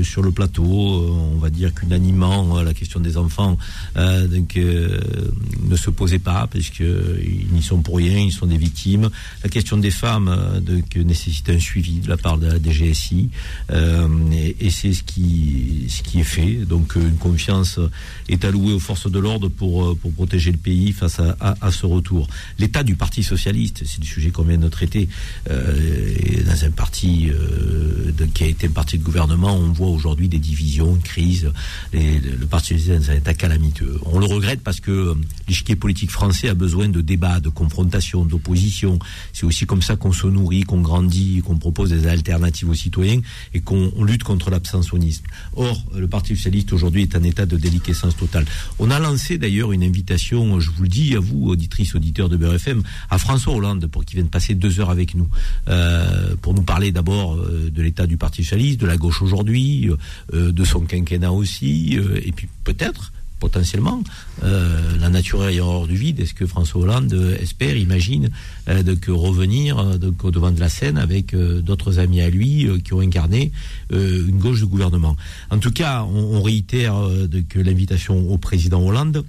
sur 0.01 0.21
le 0.23 0.31
plateau. 0.31 0.63
On 0.63 1.37
va 1.37 1.49
dire 1.49 1.73
qu'unanimement, 1.73 2.61
la 2.61 2.73
question 2.73 2.99
des 2.99 3.17
enfants 3.17 3.57
ne 3.95 5.75
se 5.75 5.89
posait 5.89 6.19
pas, 6.19 6.47
puisqu'ils 6.47 7.47
n'y 7.51 7.61
sont 7.61 7.81
pour 7.81 7.97
rien, 7.97 8.17
ils 8.17 8.31
sont 8.31 8.47
des 8.47 8.57
victimes. 8.57 9.09
La 9.43 9.49
question 9.49 9.77
des 9.77 9.91
femmes 9.91 10.61
donc, 10.61 10.95
nécessite 10.95 11.42
un 11.49 11.59
suivi 11.59 11.99
de 11.99 12.09
la 12.09 12.17
part 12.17 12.37
de 12.37 12.47
la 12.47 12.59
DGSI, 12.59 13.29
euh, 13.71 14.07
et, 14.59 14.69
c'est 14.69 14.93
ce 14.93 15.03
qui, 15.03 15.85
ce 15.89 16.01
qui 16.03 16.19
est 16.19 16.25
fait. 16.25 16.65
Donc 16.65 16.97
euh, 16.97 17.01
une 17.01 17.17
confiance 17.17 17.79
est 18.29 18.45
allouée 18.45 18.73
aux 18.73 18.79
forces 18.79 19.09
de 19.09 19.19
l'ordre 19.19 19.49
pour, 19.49 19.85
euh, 19.85 19.95
pour 19.95 20.11
protéger 20.13 20.51
le 20.51 20.57
pays 20.57 20.91
face 20.91 21.19
à, 21.19 21.71
ce 21.71 21.85
retour. 21.85 22.27
L'état 22.59 22.83
du 22.83 22.95
Parti 22.95 23.23
socialiste, 23.23 23.83
c'est 23.85 23.99
le 23.99 24.05
sujet 24.05 24.31
qu'on 24.31 24.43
vient 24.43 24.57
de 24.57 24.69
traiter, 24.69 25.07
dans 25.47 26.65
un 26.65 26.71
parti 26.71 27.29
qui 28.33 28.43
a 28.43 28.47
été 28.47 28.67
un 28.67 28.71
parti 28.71 28.97
de 28.97 29.03
gouvernement, 29.03 29.55
on 29.55 29.71
voit 29.71 29.87
aujourd'hui 29.87 30.29
des 30.29 30.39
divisions, 30.39 30.95
une 30.95 31.01
crise. 31.01 31.51
Et 31.93 32.19
le, 32.19 32.45
Parti 32.45 32.77
socialiste 32.77 33.09
est 33.09 33.13
un 33.13 33.17
état 33.17 33.33
calamiteux. 33.33 33.99
On 34.05 34.19
le 34.19 34.25
regrette 34.25 34.61
parce 34.61 34.79
que 34.79 35.15
l'échiquier 35.47 35.75
politique 35.75 36.11
français 36.11 36.49
a 36.49 36.53
besoin 36.53 36.89
de 36.89 37.01
débats, 37.01 37.39
de 37.39 37.49
confrontations, 37.49 38.25
d'opposition. 38.25 38.99
C'est 39.33 39.45
aussi 39.45 39.65
comme 39.65 39.81
ça 39.81 39.95
qu'on 39.95 40.13
se 40.13 40.27
nourrit, 40.27 40.63
qu'on 40.63 40.81
grandit 40.81 41.32
qu'on 41.41 41.57
propose 41.57 41.89
des 41.89 42.07
alternatives 42.07 42.69
aux 42.69 42.75
citoyens 42.75 43.21
et 43.53 43.61
qu'on 43.61 43.91
lutte 44.03 44.23
contre 44.23 44.49
l'abstentionnisme. 44.49 45.23
Or, 45.55 45.83
le 45.95 46.07
Parti 46.07 46.35
socialiste 46.35 46.73
aujourd'hui 46.73 47.03
est 47.03 47.15
en 47.15 47.23
état 47.23 47.45
de 47.45 47.57
déliquescence 47.57 48.15
totale. 48.15 48.45
On 48.79 48.91
a 48.91 48.99
lancé 48.99 49.37
d'ailleurs 49.37 49.71
une 49.71 49.83
invitation, 49.83 50.59
je 50.59 50.71
vous 50.71 50.83
le 50.83 50.89
dis 50.89 51.15
à 51.15 51.19
vous, 51.19 51.49
auditrices, 51.49 51.95
auditeurs 51.95 52.29
de 52.29 52.37
BRFM, 52.37 52.83
à 53.09 53.17
François 53.17 53.53
Hollande 53.53 53.87
pour 53.87 54.05
qu'il 54.05 54.17
vienne 54.17 54.29
passer 54.29 54.55
deux 54.55 54.79
heures 54.79 54.89
avec 54.89 55.15
nous, 55.15 55.27
euh, 55.67 56.35
pour 56.41 56.53
nous 56.53 56.63
parler 56.63 56.91
d'abord 56.91 57.35
euh, 57.35 57.69
de 57.73 57.81
l'état 57.81 58.07
du 58.07 58.17
Parti 58.17 58.43
socialiste, 58.43 58.79
de 58.79 58.87
la 58.87 58.97
gauche 58.97 59.21
aujourd'hui, 59.21 59.89
euh, 60.33 60.51
de 60.51 60.63
son 60.63 60.81
quinquennat 60.81 61.31
aussi, 61.31 61.97
et 62.23 62.31
puis 62.31 62.47
peut-être 62.63 63.11
potentiellement 63.43 64.01
euh, 64.43 64.79
la 65.01 65.09
nature 65.09 65.49
est 65.49 65.59
hors 65.59 65.85
du 65.85 65.97
vide. 65.97 66.21
Est-ce 66.21 66.33
que 66.33 66.45
François 66.45 66.81
Hollande 66.83 67.11
euh, 67.11 67.35
espère, 67.41 67.75
imagine, 67.75 68.29
euh, 68.69 68.83
de 68.83 68.93
que 68.93 69.11
revenir 69.11 69.79
euh, 69.79 69.97
au 70.23 70.31
devant 70.31 70.51
de 70.51 70.61
la 70.61 70.69
scène 70.69 70.97
avec 70.97 71.33
euh, 71.33 71.61
d'autres 71.61 71.99
amis 71.99 72.21
à 72.21 72.29
lui 72.29 72.65
euh, 72.65 72.79
qui 72.79 72.93
ont 72.93 73.01
incarné 73.01 73.51
euh, 73.91 74.29
une 74.29 74.39
gauche 74.39 74.61
de 74.61 74.65
gouvernement? 74.65 75.17
En 75.49 75.57
tout 75.57 75.71
cas, 75.71 76.03
on, 76.03 76.41
réitère 76.41 76.95
euh, 76.95 77.27
que 77.49 77.59
l'invitation 77.59 78.15
au 78.31 78.37
président 78.37 78.81
Hollande. 78.81 79.25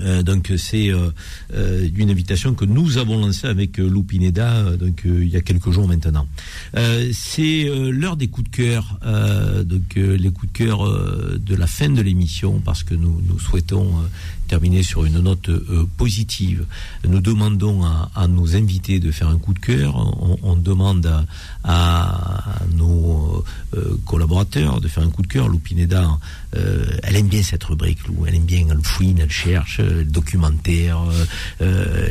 Euh, 0.00 0.22
donc 0.22 0.52
c'est 0.56 0.90
euh, 0.90 1.10
euh, 1.54 1.88
une 1.96 2.10
invitation 2.10 2.54
que 2.54 2.64
nous 2.64 2.98
avons 2.98 3.18
lancée 3.18 3.46
avec 3.46 3.78
euh, 3.78 3.88
Lou 3.88 4.02
Pineda 4.02 4.76
donc 4.76 5.02
il 5.04 5.28
y 5.28 5.36
a 5.36 5.40
quelques 5.40 5.70
jours 5.70 5.86
maintenant. 5.86 6.26
C'est 7.12 7.64
l'heure 7.64 8.16
des 8.16 8.28
coups 8.28 8.50
de 8.50 8.56
cœur, 8.56 8.98
donc 9.64 9.94
les 9.96 10.30
coups 10.30 10.52
de 10.52 10.58
cœur 10.58 11.38
de 11.38 11.54
la 11.54 11.66
fin 11.66 11.88
de 11.88 12.02
l'émission 12.02 12.60
parce 12.64 12.82
que 12.82 12.94
nous, 12.94 13.20
nous 13.28 13.38
souhaitons 13.38 13.94
terminer 14.46 14.82
sur 14.82 15.04
une 15.04 15.20
note 15.20 15.48
euh, 15.48 15.86
positive. 15.96 16.66
Nous 17.06 17.20
demandons 17.20 17.82
à, 17.84 18.28
nos 18.28 18.56
invités 18.56 19.00
de 19.00 19.10
faire 19.10 19.28
un 19.28 19.38
coup 19.38 19.54
de 19.54 19.58
cœur. 19.58 19.94
On, 20.42 20.56
demande 20.56 21.26
à, 21.62 22.60
nos 22.76 23.44
euh, 23.74 23.96
collaborateurs 24.04 24.80
de 24.80 24.88
faire 24.88 25.02
un 25.02 25.10
coup 25.10 25.22
de 25.22 25.26
cœur. 25.26 25.48
Lou 25.48 25.58
Pineda, 25.58 26.18
euh, 26.56 26.84
elle 27.02 27.16
aime 27.16 27.28
bien 27.28 27.42
cette 27.42 27.64
rubrique, 27.64 28.06
Lou. 28.06 28.24
Elle 28.26 28.36
aime 28.36 28.44
bien, 28.44 28.66
elle 28.70 28.82
fouine, 28.82 29.18
elle 29.18 29.30
cherche, 29.30 29.80
le 29.80 30.04
documentaire, 30.04 31.00
euh, 31.00 31.24
euh, 31.62 32.08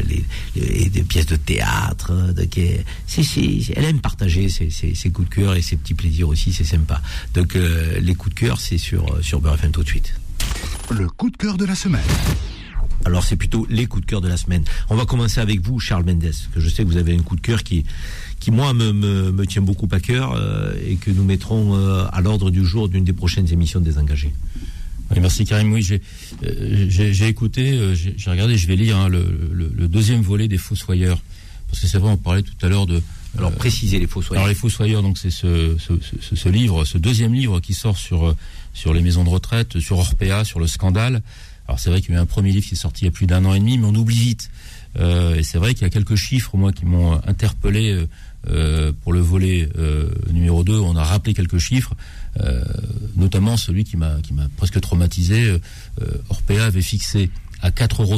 les, 0.55 1.03
pièces 1.03 1.26
de 1.27 1.35
théâtre. 1.35 2.11
elle 2.49 3.85
aime 3.85 3.99
partager 3.99 4.49
ses, 4.49 4.69
ses- 4.69 5.10
coups 5.11 5.30
de 5.30 5.35
cœur 5.35 5.55
et 5.55 5.61
ses 5.61 5.76
petits 5.76 5.93
plaisirs 5.93 6.30
aussi, 6.30 6.53
c'est 6.53 6.64
sympa. 6.64 7.01
Donc 7.34 7.55
les 7.55 8.15
coups 8.15 8.34
de 8.35 8.39
cœur, 8.39 8.60
c'est 8.60 8.77
sur, 8.77 9.05
sur 9.22 9.41
tout 9.72 9.84
de 9.84 9.88
suite. 9.88 10.14
Le 10.90 11.07
coup 11.10 11.30
de 11.30 11.38
cœur 11.38 11.57
de 11.57 11.65
la 11.65 11.76
semaine. 11.76 12.02
Alors 13.06 13.24
c'est 13.24 13.36
plutôt 13.36 13.65
les 13.70 13.86
coups 13.86 14.06
de 14.06 14.10
cœur 14.10 14.22
de 14.22 14.28
la 14.28 14.38
semaine. 14.38 14.64
On 14.90 14.95
va 14.95 15.06
commencer 15.06 15.41
avec 15.41 15.60
vous, 15.61 15.80
Charles 15.80 16.06
Mendes, 16.06 16.32
que 16.53 16.60
je 16.60 16.70
sais 16.70 16.84
que 16.84 16.88
vous 16.88 16.98
avez 16.98 17.14
un 17.15 17.22
coup 17.22 17.36
de 17.36 17.41
cœur 17.41 17.64
qui, 17.64 17.84
qui 18.40 18.49
moi 18.52 18.74
me, 18.74 18.94
me, 18.94 19.32
me 19.32 19.45
tient 19.45 19.61
beaucoup 19.61 19.90
à 19.91 19.99
cœur 19.99 20.34
euh, 20.36 20.74
et 20.88 20.95
que 20.95 21.11
nous 21.11 21.24
mettrons 21.24 21.76
euh, 21.76 22.06
à 22.14 22.22
l'ordre 22.22 22.49
du 22.49 22.65
jour 22.65 22.88
d'une 22.88 23.03
des 23.03 23.11
prochaines 23.14 23.52
émissions 23.52 23.82
des 23.82 23.98
engagés. 23.98 24.34
Oui, 25.11 25.18
merci 25.20 25.44
Karim. 25.45 25.74
Oui, 25.74 25.82
j'ai 25.84 26.02
euh, 26.45 27.28
écouté, 27.28 27.74
euh, 27.74 27.94
j'ai 27.94 28.30
regardé, 28.30 28.57
je 28.57 28.68
vais 28.68 28.78
lire 28.78 28.98
hein, 28.98 29.10
le, 29.10 29.26
le- 29.52 29.72
le 29.76 29.88
deuxième 29.90 30.22
volet 30.22 30.48
des 30.48 30.57
Fossoyeurs. 30.57 31.22
Parce 31.68 31.82
que 31.82 31.88
c'est 31.88 31.98
vrai, 31.98 32.10
on 32.11 32.18
parlait 32.18 32.44
tout 32.44 32.53
à 32.65 32.70
l'heure 32.70 32.86
de. 32.86 33.02
Alors 33.38 33.52
précisez 33.52 33.99
les 33.99 34.07
Fossoyeurs. 34.07 34.44
Alors 34.44 34.48
les 34.48 34.56
Fossoyeurs, 34.56 35.02
donc 35.02 35.18
c'est 35.18 35.32
ce, 35.32 35.76
ce, 35.80 35.94
ce- 36.22 36.36
ce 36.36 36.49
livre, 36.49 36.86
ce 36.86 36.98
deuxième 36.98 37.34
livre 37.34 37.60
qui 37.60 37.74
sort 37.74 37.98
sur 37.98 38.28
euh, 38.30 38.36
sur 38.74 38.94
les 38.94 39.02
maisons 39.02 39.24
de 39.24 39.30
retraite, 39.30 39.80
sur 39.80 40.00
Orpea, 40.00 40.44
sur 40.44 40.60
le 40.60 40.68
scandale. 40.68 41.22
Alors 41.68 41.80
c'est 41.80 41.90
vrai 41.90 42.02
qu'il 42.02 42.12
y 42.12 42.14
a 42.16 42.18
eu 42.18 42.22
un 42.22 42.26
premier 42.26 42.52
livre 42.52 42.66
qui 42.66 42.74
est 42.74 42.78
sorti 42.78 43.04
il 43.04 43.06
y 43.06 43.08
a 43.08 43.12
plus 43.12 43.28
d'un 43.28 43.45
an 43.45 43.54
et 43.54 43.60
demi, 43.60 43.78
mais 43.78 43.86
on 43.86 43.95
oublie 43.95 44.18
vite. 44.18 44.50
Euh, 45.00 45.36
et 45.36 45.44
c'est 45.44 45.58
vrai 45.58 45.74
qu'il 45.74 45.84
y 45.84 45.86
a 45.86 45.90
quelques 45.90 46.16
chiffres, 46.16 46.56
moi, 46.58 46.72
qui 46.72 46.86
m'ont 46.86 47.14
interpellé 47.26 47.91
euh, 47.91 48.08
euh, 48.50 48.91
pour 49.04 49.14
le 49.14 49.22
volet 49.22 49.70
numéro 50.32 50.64
2. 50.64 50.74
On 50.74 50.95
a 50.95 51.04
rappelé 51.04 51.34
quelques 51.34 51.60
chiffres, 51.60 51.94
notamment 53.16 53.58
celui 53.58 53.84
qui 53.84 53.95
m'a 53.98 54.18
presque 54.58 54.80
traumatisé. 54.82 55.58
Orpea 56.30 56.66
avait 56.66 56.82
fixé 56.82 57.30
à 57.62 57.70
4,50 57.70 58.02
euros 58.02 58.18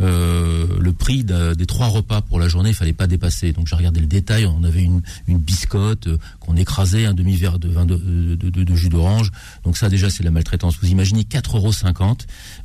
euh, 0.00 0.66
le 0.80 0.92
prix 0.92 1.24
des 1.24 1.66
trois 1.66 1.88
repas 1.88 2.22
pour 2.22 2.38
la 2.38 2.48
journée, 2.48 2.70
il 2.70 2.74
fallait 2.74 2.92
pas 2.92 3.06
dépasser. 3.06 3.52
Donc 3.52 3.66
j'ai 3.66 3.76
regardé 3.76 4.00
le 4.00 4.06
détail, 4.06 4.46
on 4.46 4.64
avait 4.64 4.82
une, 4.82 5.02
biscotte 5.28 6.06
euh, 6.06 6.18
qu'on 6.40 6.56
écrasait, 6.56 7.06
un 7.06 7.14
demi-verre 7.14 7.58
de, 7.58 7.68
vin 7.68 7.84
de, 7.84 8.74
jus 8.74 8.88
d'orange. 8.88 9.30
Donc 9.64 9.76
ça 9.76 9.88
déjà 9.88 10.10
c'est 10.10 10.22
la 10.22 10.30
maltraitance. 10.30 10.78
Vous 10.80 10.88
imaginez 10.88 11.22
4,50 11.22 11.56
euros, 11.56 12.16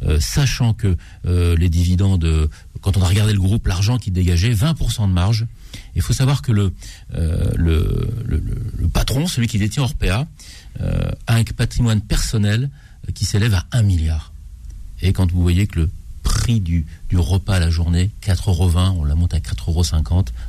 euh, 0.04 0.20
sachant 0.20 0.74
que 0.74 0.96
euh, 1.26 1.56
les 1.58 1.70
dividendes, 1.70 2.26
euh, 2.26 2.48
quand 2.82 2.98
on 2.98 3.02
a 3.02 3.08
regardé 3.08 3.34
le 3.34 3.40
groupe, 3.40 3.68
l'argent 3.68 3.98
qui 3.98 4.12
dégageait, 4.12 4.54
20% 4.54 5.08
de 5.08 5.14
marge. 5.14 5.46
Il 5.96 6.02
faut 6.02 6.14
savoir 6.14 6.42
que 6.42 6.52
le, 6.52 6.74
euh, 7.16 7.52
le, 7.56 8.88
patron, 8.94 9.28
celui 9.28 9.48
qui 9.48 9.60
détient 9.60 9.84
Orpea, 9.84 10.28
euh, 10.82 11.12
a 11.28 11.36
un 11.36 11.44
patrimoine 11.44 12.02
personnel 12.02 12.70
euh, 13.08 13.12
qui 13.14 13.26
s'élève 13.26 13.54
à 13.54 13.66
1 13.72 13.84
milliard. 13.84 14.32
Et 15.02 15.14
quand 15.14 15.32
vous 15.32 15.42
voyez 15.42 15.68
que 15.68 15.82
le 15.82 15.90
prix 16.28 16.60
du, 16.60 16.86
du 17.10 17.18
repas 17.18 17.56
à 17.56 17.60
la 17.60 17.70
journée, 17.70 18.12
4,20 18.22 18.50
euros, 18.50 18.72
on 19.00 19.06
la 19.06 19.16
monte 19.16 19.34
à 19.34 19.40
4,50 19.40 19.70
euros, 19.70 19.84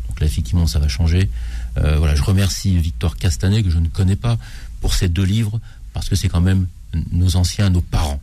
donc 0.08 0.20
là 0.20 0.26
effectivement 0.26 0.66
ça 0.66 0.80
va 0.80 0.88
changer. 0.88 1.30
Euh, 1.78 1.98
voilà, 1.98 2.16
je 2.16 2.22
remercie 2.22 2.76
Victor 2.76 3.16
Castanet, 3.16 3.62
que 3.62 3.70
je 3.70 3.78
ne 3.78 3.88
connais 3.88 4.16
pas, 4.16 4.36
pour 4.80 4.94
ces 4.94 5.08
deux 5.08 5.22
livres, 5.24 5.60
parce 5.92 6.08
que 6.08 6.16
c'est 6.16 6.28
quand 6.28 6.40
même 6.40 6.66
nos 7.12 7.36
anciens, 7.36 7.70
nos 7.70 7.80
parents. 7.80 8.20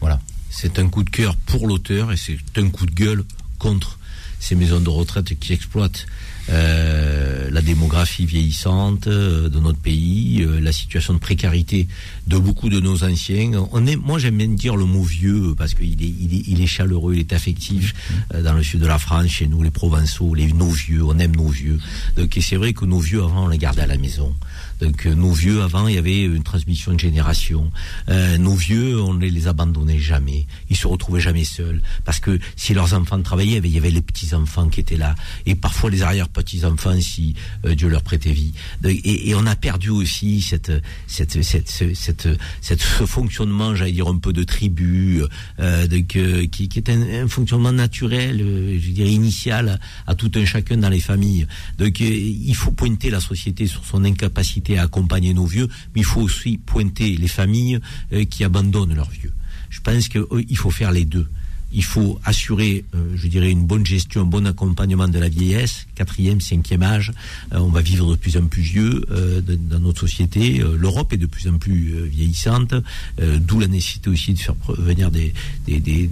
Voilà. 0.00 0.20
C'est 0.50 0.78
un 0.78 0.88
coup 0.88 1.04
de 1.04 1.10
cœur 1.10 1.36
pour 1.36 1.68
l'auteur 1.68 2.10
et 2.10 2.16
c'est 2.16 2.38
un 2.56 2.68
coup 2.68 2.86
de 2.86 2.92
gueule 2.92 3.22
contre 3.58 3.98
ces 4.40 4.54
maisons 4.54 4.80
de 4.80 4.88
retraite 4.88 5.38
qui 5.38 5.52
exploitent 5.52 6.06
euh, 6.50 7.50
la 7.50 7.62
démographie 7.62 8.26
vieillissante 8.26 9.06
euh, 9.06 9.48
de 9.48 9.58
notre 9.58 9.78
pays, 9.78 10.42
euh, 10.42 10.60
la 10.60 10.72
situation 10.72 11.14
de 11.14 11.18
précarité 11.18 11.88
de 12.26 12.38
beaucoup 12.38 12.68
de 12.68 12.80
nos 12.80 13.04
anciens. 13.04 13.66
On 13.72 13.86
est, 13.86 13.96
moi 13.96 14.18
j'aime 14.18 14.36
bien 14.36 14.48
dire 14.48 14.76
le 14.76 14.84
mot 14.84 15.02
vieux 15.02 15.54
parce 15.56 15.74
qu'il 15.74 16.02
est, 16.02 16.14
il 16.20 16.34
est, 16.34 16.42
il 16.46 16.62
est 16.62 16.66
chaleureux, 16.66 17.14
il 17.14 17.20
est 17.20 17.32
affectif 17.32 17.94
euh, 18.34 18.42
dans 18.42 18.52
le 18.52 18.62
sud 18.62 18.80
de 18.80 18.86
la 18.86 18.98
France, 18.98 19.28
chez 19.28 19.46
nous 19.46 19.62
les 19.62 19.70
Provençaux, 19.70 20.34
les 20.34 20.52
nos 20.52 20.70
vieux, 20.70 21.02
on 21.04 21.18
aime 21.18 21.36
nos 21.36 21.48
vieux. 21.48 21.78
Donc 22.16 22.38
c'est 22.40 22.56
vrai 22.56 22.72
que 22.72 22.84
nos 22.84 23.00
vieux 23.00 23.22
avant 23.22 23.44
on 23.44 23.48
les 23.48 23.58
gardait 23.58 23.82
à 23.82 23.86
la 23.86 23.98
maison. 23.98 24.34
Donc 24.80 25.06
euh, 25.06 25.14
nos 25.14 25.32
vieux 25.32 25.62
avant 25.62 25.88
il 25.88 25.94
y 25.94 25.98
avait 25.98 26.22
une 26.22 26.42
transmission 26.42 26.92
de 26.92 27.00
génération. 27.00 27.70
Euh, 28.08 28.38
nos 28.38 28.54
vieux 28.54 29.00
on 29.00 29.14
ne 29.14 29.26
les 29.26 29.46
abandonnait 29.48 29.98
jamais. 29.98 30.46
Ils 30.70 30.76
se 30.76 30.86
retrouvaient 30.86 31.20
jamais 31.20 31.44
seuls 31.44 31.80
parce 32.04 32.20
que 32.20 32.38
si 32.56 32.74
leurs 32.74 32.94
enfants 32.94 33.20
travaillaient, 33.22 33.58
il 33.62 33.70
y 33.70 33.78
avait 33.78 33.90
les 33.90 34.02
petits 34.02 34.34
enfants 34.34 34.68
qui 34.68 34.80
étaient 34.80 34.96
là 34.96 35.14
et 35.46 35.54
parfois 35.54 35.90
les 35.90 36.02
arrière 36.02 36.28
petits 36.28 36.64
enfants 36.64 36.98
si 37.00 37.34
euh, 37.64 37.74
Dieu 37.74 37.88
leur 37.88 38.02
prêtait 38.02 38.32
vie. 38.32 38.52
Et, 38.84 39.30
et 39.30 39.34
on 39.34 39.46
a 39.46 39.56
perdu 39.56 39.90
aussi 39.90 40.40
cette 40.42 40.72
cette 41.06 41.42
cette 41.42 41.68
ce- 41.68 41.94
cette, 41.94 42.28
cette 42.60 42.80
ce 42.82 43.06
fonctionnement, 43.06 43.74
j'allais 43.74 43.92
dire 43.92 44.08
un 44.08 44.18
peu 44.18 44.32
de 44.32 44.42
tribu, 44.44 45.22
euh, 45.60 45.86
donc, 45.86 46.16
euh, 46.16 46.46
qui, 46.46 46.68
qui 46.68 46.78
est 46.78 46.90
un, 46.90 47.24
un 47.24 47.28
fonctionnement 47.28 47.72
naturel, 47.72 48.40
euh, 48.40 48.78
je 48.80 48.90
dirais 48.90 49.10
initial 49.10 49.78
à, 50.06 50.14
tout 50.14 50.30
un 50.34 50.44
chacun 50.44 50.76
dans 50.76 50.88
les 50.88 51.00
familles. 51.00 51.46
Donc 51.78 52.00
il 52.00 52.54
faut 52.54 52.70
pointer 52.72 53.10
la 53.10 53.20
société 53.20 53.66
sur 53.66 53.84
son 53.84 54.04
incapacité 54.04 54.67
à 54.76 54.82
accompagner 54.82 55.32
nos 55.32 55.46
vieux, 55.46 55.68
mais 55.94 56.02
il 56.02 56.04
faut 56.04 56.20
aussi 56.20 56.58
pointer 56.58 57.16
les 57.16 57.28
familles 57.28 57.78
euh, 58.12 58.24
qui 58.24 58.44
abandonnent 58.44 58.94
leurs 58.94 59.10
vieux. 59.10 59.32
Je 59.70 59.80
pense 59.80 60.08
qu'il 60.08 60.56
faut 60.56 60.70
faire 60.70 60.92
les 60.92 61.04
deux. 61.04 61.28
Il 61.70 61.84
faut 61.84 62.18
assurer, 62.24 62.84
euh, 62.94 63.12
je 63.14 63.28
dirais, 63.28 63.50
une 63.50 63.66
bonne 63.66 63.84
gestion, 63.84 64.22
un 64.22 64.24
bon 64.24 64.46
accompagnement 64.46 65.06
de 65.06 65.18
la 65.18 65.28
vieillesse, 65.28 65.86
quatrième, 65.94 66.40
cinquième 66.40 66.82
âge. 66.82 67.12
Euh, 67.52 67.58
on 67.58 67.68
va 67.68 67.82
vivre 67.82 68.10
de 68.10 68.16
plus 68.16 68.38
en 68.38 68.46
plus 68.46 68.62
vieux 68.62 69.04
euh, 69.10 69.42
dans 69.42 69.78
notre 69.78 70.00
société. 70.00 70.62
L'Europe 70.78 71.12
est 71.12 71.18
de 71.18 71.26
plus 71.26 71.46
en 71.46 71.58
plus 71.58 72.06
vieillissante, 72.08 72.74
d'où 73.18 73.60
la 73.60 73.66
nécessité 73.66 74.08
aussi 74.08 74.32
de 74.32 74.38
faire 74.38 74.54
venir 74.68 75.10
des, 75.10 75.32
des, 75.66 76.08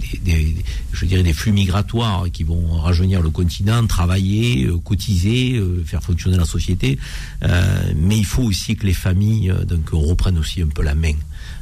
je 0.91 1.05
dirais, 1.05 1.23
des 1.23 1.33
flux 1.33 1.51
migratoires 1.51 2.25
qui 2.31 2.43
vont 2.43 2.77
rajeunir 2.77 3.21
le 3.21 3.29
continent, 3.29 3.85
travailler, 3.87 4.69
cotiser, 4.83 5.61
faire 5.85 6.03
fonctionner 6.03 6.37
la 6.37 6.45
société. 6.45 6.99
Mais 7.41 8.17
il 8.17 8.25
faut 8.25 8.43
aussi 8.43 8.75
que 8.75 8.85
les 8.85 8.93
familles 8.93 9.53
donc 9.67 9.89
reprennent 9.89 10.37
aussi 10.37 10.61
un 10.61 10.67
peu 10.67 10.83
la 10.83 10.95
main. 10.95 11.15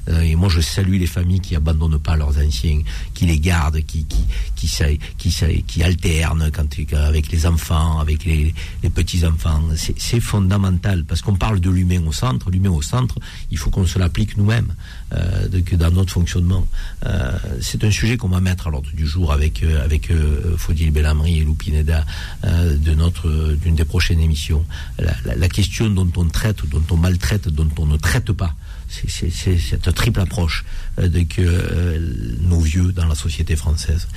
Euh, 0.10 0.22
et 0.22 0.36
moi, 0.36 0.50
je 0.50 0.62
salue 0.62 1.00
les 1.00 1.08
familles 1.08 1.40
qui 1.40 1.56
abandonnent 1.56 2.00
pas 2.00 2.16
leurs 2.16 2.38
anciens, 2.38 2.82
qui 3.14 3.26
les 3.26 3.40
gardent, 3.40 3.82
qui 3.86 4.06
qui 4.06 4.24
qui 4.56 4.70
qui, 5.18 5.32
sa- 5.32 5.54
qui 5.68 5.84
alternent 5.84 6.50
quand 6.52 6.68
avec 6.94 7.32
les 7.32 7.46
enfants, 7.46 8.00
avec 8.00 8.26
les, 8.26 8.54
les 8.84 8.90
petits 8.90 9.26
enfants. 9.26 9.62
C'est 9.98 10.20
fondamental 10.20 11.06
parce 11.06 11.22
qu'on 11.22 11.36
parle 11.36 11.60
de 11.60 11.70
l'humain 11.70 12.04
au 12.06 12.12
centre. 12.12 12.50
L'humain 12.52 12.70
au 12.72 12.82
centre, 12.82 13.16
il 13.52 13.58
faut 13.58 13.70
qu'on 13.70 13.86
se 13.86 13.98
l'applique 14.00 14.38
nous-mêmes 14.38 14.74
euh, 15.14 15.48
dans 15.74 15.92
notre 15.92 16.12
fonctionnement. 16.14 16.68
Euh, 17.06 17.32
c'est 17.62 17.84
un 17.84 17.92
sujet 17.92 18.18
qu'on 18.18 18.30
va 18.30 18.42
mettre 18.42 18.68
à 18.68 18.70
l'ordre 18.70 18.90
du 18.94 19.08
jour 19.08 19.32
avec 19.32 19.64
euh, 19.64 19.84
avec 19.84 20.12
euh, 20.12 20.56
Faudil 20.58 20.92
Bellamri 20.92 21.40
et 21.40 21.44
Lupineda 21.44 22.06
euh, 22.44 22.78
de 22.78 22.94
notre 22.94 23.54
d'une 23.62 23.76
des 23.76 23.86
prochaines 23.86 24.20
émissions. 24.20 24.66
La- 25.00 25.36
la 25.36 25.50
question 25.50 25.90
dont 25.90 26.12
on 26.18 26.26
traite, 26.28 26.68
dont 26.70 26.84
on 26.92 26.98
maltraite, 26.98 27.48
dont 27.50 27.70
on 27.78 27.86
ne 27.86 27.98
traite 27.98 28.32
pas 28.32 28.54
c'est- 28.90 29.58
cette 29.58 29.94
triple 29.94 30.20
approche 30.20 30.66
euh, 31.00 31.08
de 31.08 31.22
que 31.22 31.42
euh, 31.42 32.00
nos 32.42 32.60
vieux 32.60 32.92
dans 32.92 33.06
la 33.08 33.16
société 33.16 33.56
française. 33.56 34.08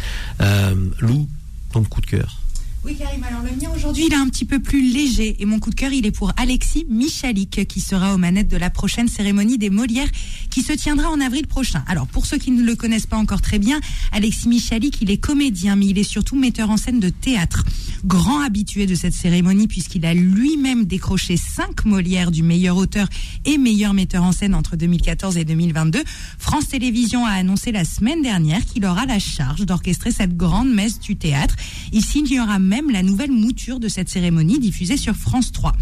Euh, 0.40 0.74
Lou, 1.00 1.28
ton 1.72 1.82
coup 1.84 2.00
de 2.00 2.06
cœur? 2.06 2.38
Oui, 2.84 2.94
Karim, 2.96 3.24
alors 3.24 3.42
le 3.42 3.50
mien 3.60 3.70
aujourd'hui, 3.74 4.04
il 4.06 4.12
est 4.12 4.16
un 4.16 4.28
petit 4.28 4.44
peu 4.44 4.60
plus 4.60 4.80
léger. 4.80 5.36
Et 5.40 5.46
mon 5.46 5.58
coup 5.58 5.70
de 5.70 5.74
cœur, 5.74 5.92
il 5.92 6.06
est 6.06 6.12
pour 6.12 6.32
Alexis 6.36 6.86
Michalik, 6.88 7.66
qui 7.66 7.80
sera 7.80 8.14
aux 8.14 8.18
manettes 8.18 8.48
de 8.48 8.56
la 8.56 8.70
prochaine 8.70 9.08
cérémonie 9.08 9.58
des 9.58 9.68
Molières, 9.68 10.08
qui 10.48 10.62
se 10.62 10.72
tiendra 10.72 11.10
en 11.10 11.20
avril 11.20 11.48
prochain. 11.48 11.82
Alors, 11.88 12.06
pour 12.06 12.24
ceux 12.24 12.38
qui 12.38 12.52
ne 12.52 12.62
le 12.62 12.76
connaissent 12.76 13.06
pas 13.06 13.16
encore 13.16 13.42
très 13.42 13.58
bien, 13.58 13.80
Alexis 14.12 14.48
Michalik, 14.48 15.02
il 15.02 15.10
est 15.10 15.18
comédien, 15.18 15.74
mais 15.74 15.86
il 15.86 15.98
est 15.98 16.04
surtout 16.04 16.36
metteur 16.36 16.70
en 16.70 16.76
scène 16.76 17.00
de 17.00 17.08
théâtre. 17.08 17.64
Grand 18.04 18.40
habitué 18.42 18.86
de 18.86 18.94
cette 18.94 19.12
cérémonie, 19.12 19.66
puisqu'il 19.66 20.06
a 20.06 20.14
lui-même 20.14 20.84
décroché 20.84 21.36
cinq 21.36 21.84
Molières 21.84 22.30
du 22.30 22.44
meilleur 22.44 22.76
auteur 22.76 23.08
et 23.44 23.58
meilleur 23.58 23.92
metteur 23.92 24.22
en 24.22 24.30
scène 24.30 24.54
entre 24.54 24.76
2014 24.76 25.36
et 25.36 25.44
2022. 25.44 26.00
France 26.38 26.68
Télévisions 26.68 27.26
a 27.26 27.32
annoncé 27.32 27.72
la 27.72 27.84
semaine 27.84 28.22
dernière 28.22 28.64
qu'il 28.64 28.86
aura 28.86 29.04
la 29.04 29.18
charge 29.18 29.66
d'orchestrer 29.66 30.12
cette 30.12 30.36
grande 30.36 30.72
messe 30.72 31.00
du 31.00 31.16
théâtre. 31.16 31.56
Il 31.92 32.04
signera 32.04 32.60
même 32.68 32.90
la 32.90 33.02
nouvelle 33.02 33.32
mouture 33.32 33.80
de 33.80 33.88
cette 33.88 34.08
cérémonie 34.08 34.60
diffusée 34.60 34.96
sur 34.96 35.16
France 35.16 35.50
3. 35.50 35.72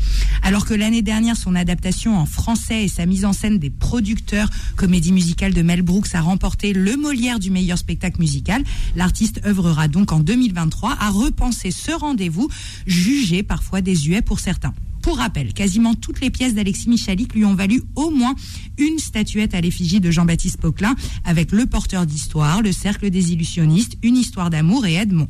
Alors 0.42 0.64
que 0.64 0.72
l'année 0.72 1.02
dernière, 1.02 1.36
son 1.36 1.54
adaptation 1.54 2.16
en 2.16 2.24
français 2.24 2.84
et 2.84 2.88
sa 2.88 3.04
mise 3.04 3.24
en 3.24 3.32
scène 3.32 3.58
des 3.58 3.70
producteurs 3.70 4.48
comédie 4.76 5.12
musicale 5.12 5.52
de 5.52 5.62
Mel 5.62 5.82
Brooks 5.82 6.14
a 6.14 6.20
remporté 6.20 6.72
le 6.72 6.96
Molière 6.96 7.38
du 7.38 7.50
meilleur 7.50 7.76
spectacle 7.76 8.20
musical, 8.20 8.62
l'artiste 8.94 9.40
œuvrera 9.44 9.88
donc 9.88 10.12
en 10.12 10.20
2023 10.20 10.96
à 10.98 11.10
repenser 11.10 11.70
ce 11.70 11.90
rendez-vous, 11.90 12.48
jugé 12.86 13.42
parfois 13.42 13.80
désuet 13.80 14.22
pour 14.22 14.40
certains. 14.40 14.72
Pour 15.02 15.18
rappel, 15.18 15.52
quasiment 15.52 15.94
toutes 15.94 16.20
les 16.20 16.30
pièces 16.30 16.54
d'Alexis 16.54 16.88
Michalik 16.88 17.34
lui 17.34 17.44
ont 17.44 17.54
valu 17.54 17.82
au 17.94 18.10
moins 18.10 18.34
une 18.76 18.98
statuette 18.98 19.54
à 19.54 19.60
l'effigie 19.60 20.00
de 20.00 20.10
Jean-Baptiste 20.10 20.60
Poquelin 20.60 20.96
avec 21.24 21.52
Le 21.52 21.66
Porteur 21.66 22.06
d'Histoire, 22.06 22.60
Le 22.60 22.72
Cercle 22.72 23.10
des 23.10 23.32
Illusionnistes, 23.32 23.96
Une 24.02 24.16
Histoire 24.16 24.50
d'amour 24.50 24.84
et 24.84 24.94
Edmond. 24.94 25.28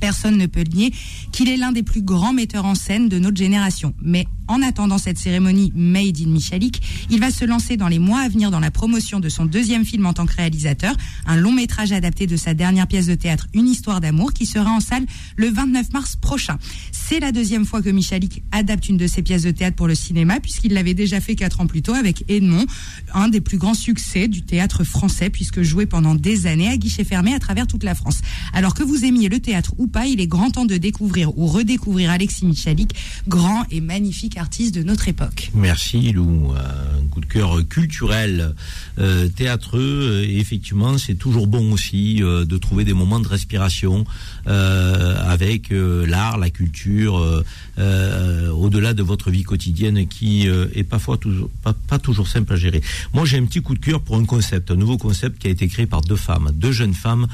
Personne 0.00 0.36
ne 0.36 0.46
peut 0.46 0.64
nier 0.74 0.92
qu'il 1.32 1.48
est 1.48 1.56
l'un 1.56 1.72
des 1.72 1.82
plus 1.82 2.02
grands 2.02 2.32
metteurs 2.32 2.64
en 2.64 2.74
scène 2.74 3.08
de 3.08 3.18
notre 3.18 3.36
génération. 3.36 3.94
Mais 4.02 4.26
en 4.48 4.62
attendant 4.62 4.98
cette 4.98 5.18
cérémonie 5.18 5.72
Made 5.74 6.20
in 6.20 6.28
Michalik, 6.28 6.82
il 7.10 7.20
va 7.20 7.30
se 7.30 7.44
lancer 7.44 7.76
dans 7.76 7.88
les 7.88 7.98
mois 7.98 8.20
à 8.20 8.28
venir 8.28 8.50
dans 8.50 8.60
la 8.60 8.70
promotion 8.70 9.20
de 9.20 9.28
son 9.28 9.46
deuxième 9.46 9.84
film 9.84 10.06
en 10.06 10.12
tant 10.12 10.26
que 10.26 10.34
réalisateur, 10.34 10.94
un 11.26 11.36
long 11.36 11.52
métrage 11.52 11.92
adapté 11.92 12.26
de 12.26 12.36
sa 12.36 12.54
dernière 12.54 12.86
pièce 12.86 13.06
de 13.06 13.14
théâtre 13.14 13.48
Une 13.54 13.68
histoire 13.68 14.00
d'amour 14.00 14.32
qui 14.32 14.46
sera 14.46 14.70
en 14.70 14.80
salle 14.80 15.04
le 15.36 15.48
29 15.48 15.92
mars 15.92 16.16
prochain. 16.16 16.58
C'est 16.92 17.20
la 17.20 17.32
deuxième 17.32 17.64
fois 17.64 17.82
que 17.82 17.90
Michalik 17.90 18.42
adapte 18.52 18.88
une 18.88 18.96
de 18.96 19.06
ses 19.06 19.22
pièces 19.22 19.42
de 19.42 19.50
théâtre 19.50 19.76
pour 19.76 19.88
le 19.88 19.94
cinéma 19.94 20.40
puisqu'il 20.40 20.72
l'avait 20.72 20.94
déjà 20.94 21.20
fait 21.20 21.34
quatre 21.34 21.60
ans 21.60 21.66
plus 21.66 21.82
tôt 21.82 21.94
avec 21.94 22.24
Edmond, 22.28 22.66
un 23.14 23.28
des 23.28 23.40
plus 23.40 23.58
grands 23.58 23.74
succès 23.74 24.28
du 24.28 24.42
théâtre 24.42 24.84
français 24.84 25.30
puisque 25.30 25.62
joué 25.62 25.86
pendant 25.86 26.14
des 26.14 26.46
années 26.46 26.68
à 26.68 26.76
guichet 26.76 27.04
fermé 27.04 27.34
à 27.34 27.38
travers 27.38 27.66
toute 27.66 27.84
la 27.84 27.94
France. 27.94 28.20
Alors 28.52 28.74
que 28.74 28.82
vous 28.82 29.04
aimiez 29.04 29.28
le 29.28 29.40
théâtre 29.40 29.74
ou 29.78 29.86
pas, 29.86 30.06
il 30.06 30.20
est 30.20 30.26
grand 30.26 30.50
temps 30.50 30.66
de 30.66 30.76
découvrir 30.76 31.36
ou 31.38 31.46
redécouvrir 31.46 32.10
Alexis 32.10 32.46
Michalik, 32.46 32.94
grand 33.28 33.64
et 33.70 33.80
magnifique 33.80 34.35
artiste 34.38 34.74
de 34.74 34.82
notre 34.82 35.08
époque. 35.08 35.50
Merci 35.54 36.12
Lou, 36.12 36.52
un 36.52 37.06
coup 37.08 37.20
de 37.20 37.26
cœur 37.26 37.66
culturel, 37.68 38.54
euh, 38.98 39.28
théâtreux, 39.28 40.24
et 40.26 40.38
effectivement 40.38 40.98
c'est 40.98 41.14
toujours 41.14 41.46
bon 41.46 41.72
aussi 41.72 42.22
euh, 42.22 42.44
de 42.44 42.58
trouver 42.58 42.84
des 42.84 42.92
moments 42.92 43.20
de 43.20 43.28
respiration 43.28 44.04
euh, 44.46 45.16
avec 45.26 45.70
l'art, 45.70 46.38
la 46.38 46.50
culture, 46.50 47.44
au-delà 47.76 48.94
de 48.94 49.02
votre 49.02 49.30
vie 49.30 49.42
quotidienne 49.42 50.06
qui 50.06 50.46
est 50.46 50.84
parfois 50.84 51.16
toujours, 51.16 51.50
pas, 51.62 51.98
toujours 51.98 52.28
simple 52.28 52.52
à 52.52 52.56
gérer. 52.56 52.82
Moi 53.12 53.24
j'ai 53.24 53.38
un 53.38 53.44
petit 53.44 53.60
coup 53.60 53.74
de 53.74 53.80
cœur 53.80 54.00
pour 54.00 54.16
un 54.16 54.24
concept, 54.24 54.70
un 54.70 54.76
nouveau 54.76 54.98
concept 54.98 55.38
qui 55.38 55.48
a 55.48 55.50
été 55.50 55.68
créé 55.68 55.86
par 55.86 56.00
deux 56.00 56.16
femmes, 56.16 56.50
deux 56.54 56.72
jeunes 56.72 56.94
femmes 56.94 57.26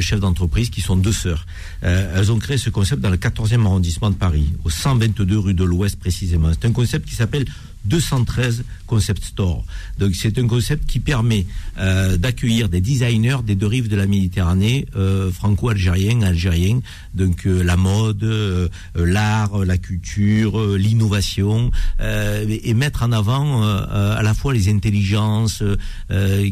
chefs 0.00 0.20
d'entreprise 0.20 0.70
qui 0.70 0.80
sont 0.80 0.96
deux 0.96 1.12
sœurs. 1.12 1.46
Elles 1.82 2.32
ont 2.32 2.38
créé 2.38 2.58
ce 2.58 2.70
concept 2.70 3.02
dans 3.02 3.10
le 3.10 3.16
14e 3.16 3.64
arrondissement 3.64 4.10
de 4.10 4.16
Paris, 4.16 4.52
au 4.64 4.70
122 4.70 5.38
rue 5.38 5.54
de 5.54 5.64
l'Ouest 5.64 5.98
précisément. 5.98 6.27
C'est 6.28 6.66
un 6.66 6.72
concept 6.72 7.08
qui 7.08 7.14
s'appelle 7.14 7.44
213 7.88 8.64
Concept 8.86 9.24
Store. 9.24 9.64
Donc 9.98 10.14
c'est 10.14 10.38
un 10.38 10.46
concept 10.46 10.88
qui 10.88 10.98
permet 10.98 11.46
euh, 11.78 12.16
d'accueillir 12.16 12.68
des 12.68 12.80
designers 12.80 13.38
des 13.44 13.54
deux 13.54 13.66
rives 13.66 13.88
de 13.88 13.96
la 13.96 14.06
Méditerranée, 14.06 14.86
euh, 14.96 15.30
franco-algériens, 15.30 16.22
algériens, 16.22 16.80
donc 17.14 17.46
euh, 17.46 17.62
la 17.62 17.76
mode, 17.76 18.24
euh, 18.24 18.68
l'art, 18.94 19.64
la 19.64 19.76
culture, 19.78 20.58
euh, 20.58 20.76
l'innovation, 20.76 21.70
euh, 22.00 22.46
et, 22.48 22.70
et 22.70 22.74
mettre 22.74 23.02
en 23.02 23.12
avant 23.12 23.62
à 23.62 24.22
la 24.22 24.34
fois 24.34 24.54
les 24.54 24.68
intelligences 24.68 25.62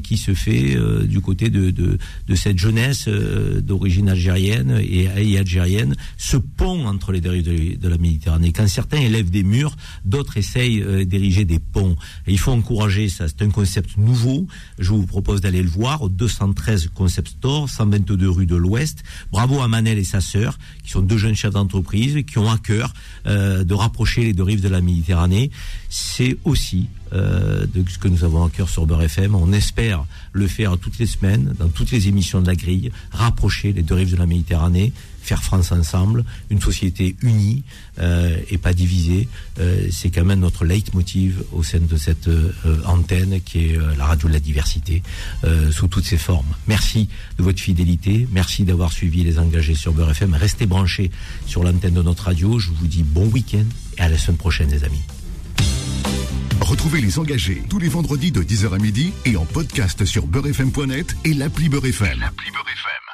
qui 0.02 0.16
se 0.16 0.34
fait 0.34 0.76
du 1.06 1.20
côté 1.20 1.50
de, 1.50 1.70
de, 1.70 1.98
de 2.28 2.34
cette 2.34 2.58
jeunesse 2.58 3.08
d'origine 3.08 4.08
algérienne 4.08 4.80
et, 4.82 5.38
algérienne, 5.38 5.94
ce 6.16 6.36
pont 6.36 6.86
entre 6.86 7.12
les 7.12 7.20
deux 7.20 7.30
rives 7.30 7.78
de, 7.78 7.88
la 7.88 7.98
Méditerranée. 7.98 8.52
Quand 8.52 8.68
certains 8.68 9.00
élèvent 9.00 9.30
des 9.30 9.42
murs, 9.42 9.76
d'autres 10.04 10.36
essayent 10.36 10.82
euh, 10.82 11.04
des 11.30 11.58
ponts. 11.58 11.96
Il 12.26 12.38
faut 12.38 12.52
encourager 12.52 13.08
ça. 13.08 13.26
C'est 13.28 13.42
un 13.42 13.50
concept 13.50 13.96
nouveau. 13.96 14.46
Je 14.78 14.90
vous 14.90 15.06
propose 15.06 15.40
d'aller 15.40 15.62
le 15.62 15.68
voir 15.68 16.02
au 16.02 16.08
213 16.08 16.90
Concept 16.94 17.28
Store, 17.28 17.68
122 17.68 18.28
rue 18.28 18.46
de 18.46 18.56
l'Ouest. 18.56 19.02
Bravo 19.32 19.60
à 19.60 19.68
Manel 19.68 19.98
et 19.98 20.04
sa 20.04 20.20
sœur, 20.20 20.58
qui 20.84 20.90
sont 20.90 21.02
deux 21.02 21.18
jeunes 21.18 21.34
chefs 21.34 21.52
d'entreprise, 21.52 22.24
qui 22.26 22.38
ont 22.38 22.50
à 22.50 22.58
cœur 22.58 22.92
euh, 23.26 23.64
de 23.64 23.74
rapprocher 23.74 24.22
les 24.22 24.32
deux 24.32 24.42
rives 24.42 24.62
de 24.62 24.68
la 24.68 24.80
Méditerranée. 24.80 25.50
C'est 25.88 26.36
aussi 26.44 26.88
euh, 27.12 27.66
de 27.66 27.88
ce 27.88 27.98
que 27.98 28.08
nous 28.08 28.24
avons 28.24 28.44
à 28.44 28.50
cœur 28.50 28.68
sur 28.68 28.86
Beurre 28.86 29.02
FM. 29.02 29.34
On 29.34 29.52
espère 29.52 30.04
le 30.32 30.46
faire 30.46 30.76
toutes 30.78 30.98
les 30.98 31.06
semaines, 31.06 31.54
dans 31.58 31.68
toutes 31.68 31.90
les 31.90 32.08
émissions 32.08 32.40
de 32.40 32.46
la 32.46 32.56
grille, 32.56 32.90
rapprocher 33.10 33.72
les 33.72 33.82
deux 33.82 33.94
rives 33.94 34.12
de 34.12 34.16
la 34.16 34.26
Méditerranée, 34.26 34.92
faire 35.26 35.42
France 35.42 35.72
ensemble, 35.72 36.24
une 36.50 36.60
société 36.60 37.16
unie 37.22 37.64
euh, 37.98 38.38
et 38.50 38.58
pas 38.58 38.72
divisée. 38.72 39.28
Euh, 39.58 39.88
c'est 39.90 40.10
quand 40.10 40.24
même 40.24 40.40
notre 40.40 40.64
leitmotiv 40.64 41.42
au 41.52 41.62
sein 41.62 41.80
de 41.80 41.96
cette 41.96 42.28
euh, 42.28 42.52
antenne 42.84 43.40
qui 43.40 43.66
est 43.66 43.78
euh, 43.78 43.94
la 43.96 44.06
radio 44.06 44.28
de 44.28 44.32
la 44.34 44.40
diversité 44.40 45.02
euh, 45.44 45.70
sous 45.70 45.88
toutes 45.88 46.04
ses 46.04 46.16
formes. 46.16 46.46
Merci 46.66 47.08
de 47.38 47.42
votre 47.42 47.60
fidélité, 47.60 48.28
merci 48.30 48.64
d'avoir 48.64 48.92
suivi 48.92 49.24
les 49.24 49.38
engagés 49.38 49.74
sur 49.74 49.92
Beurre 49.92 50.10
FM. 50.10 50.34
Restez 50.34 50.66
branchés 50.66 51.10
sur 51.46 51.64
l'antenne 51.64 51.94
de 51.94 52.02
notre 52.02 52.24
radio. 52.24 52.58
Je 52.58 52.70
vous 52.70 52.86
dis 52.86 53.02
bon 53.02 53.26
week-end 53.26 53.64
et 53.98 54.02
à 54.02 54.08
la 54.08 54.18
semaine 54.18 54.38
prochaine 54.38 54.70
les 54.70 54.84
amis. 54.84 55.02
Retrouvez 56.60 57.00
les 57.00 57.18
engagés 57.18 57.62
tous 57.68 57.78
les 57.78 57.88
vendredis 57.88 58.32
de 58.32 58.42
10h 58.42 58.74
à 58.74 58.78
midi 58.78 59.12
et 59.24 59.36
en 59.36 59.44
podcast 59.44 60.04
sur 60.04 60.26
beurrefm.net 60.26 61.16
et 61.24 61.34
l'appli 61.34 61.68
Beurre 61.68 61.86
FM. 61.86 62.18
L'appli 62.18 62.50
Beurre 62.50 62.68
FM. 62.68 63.05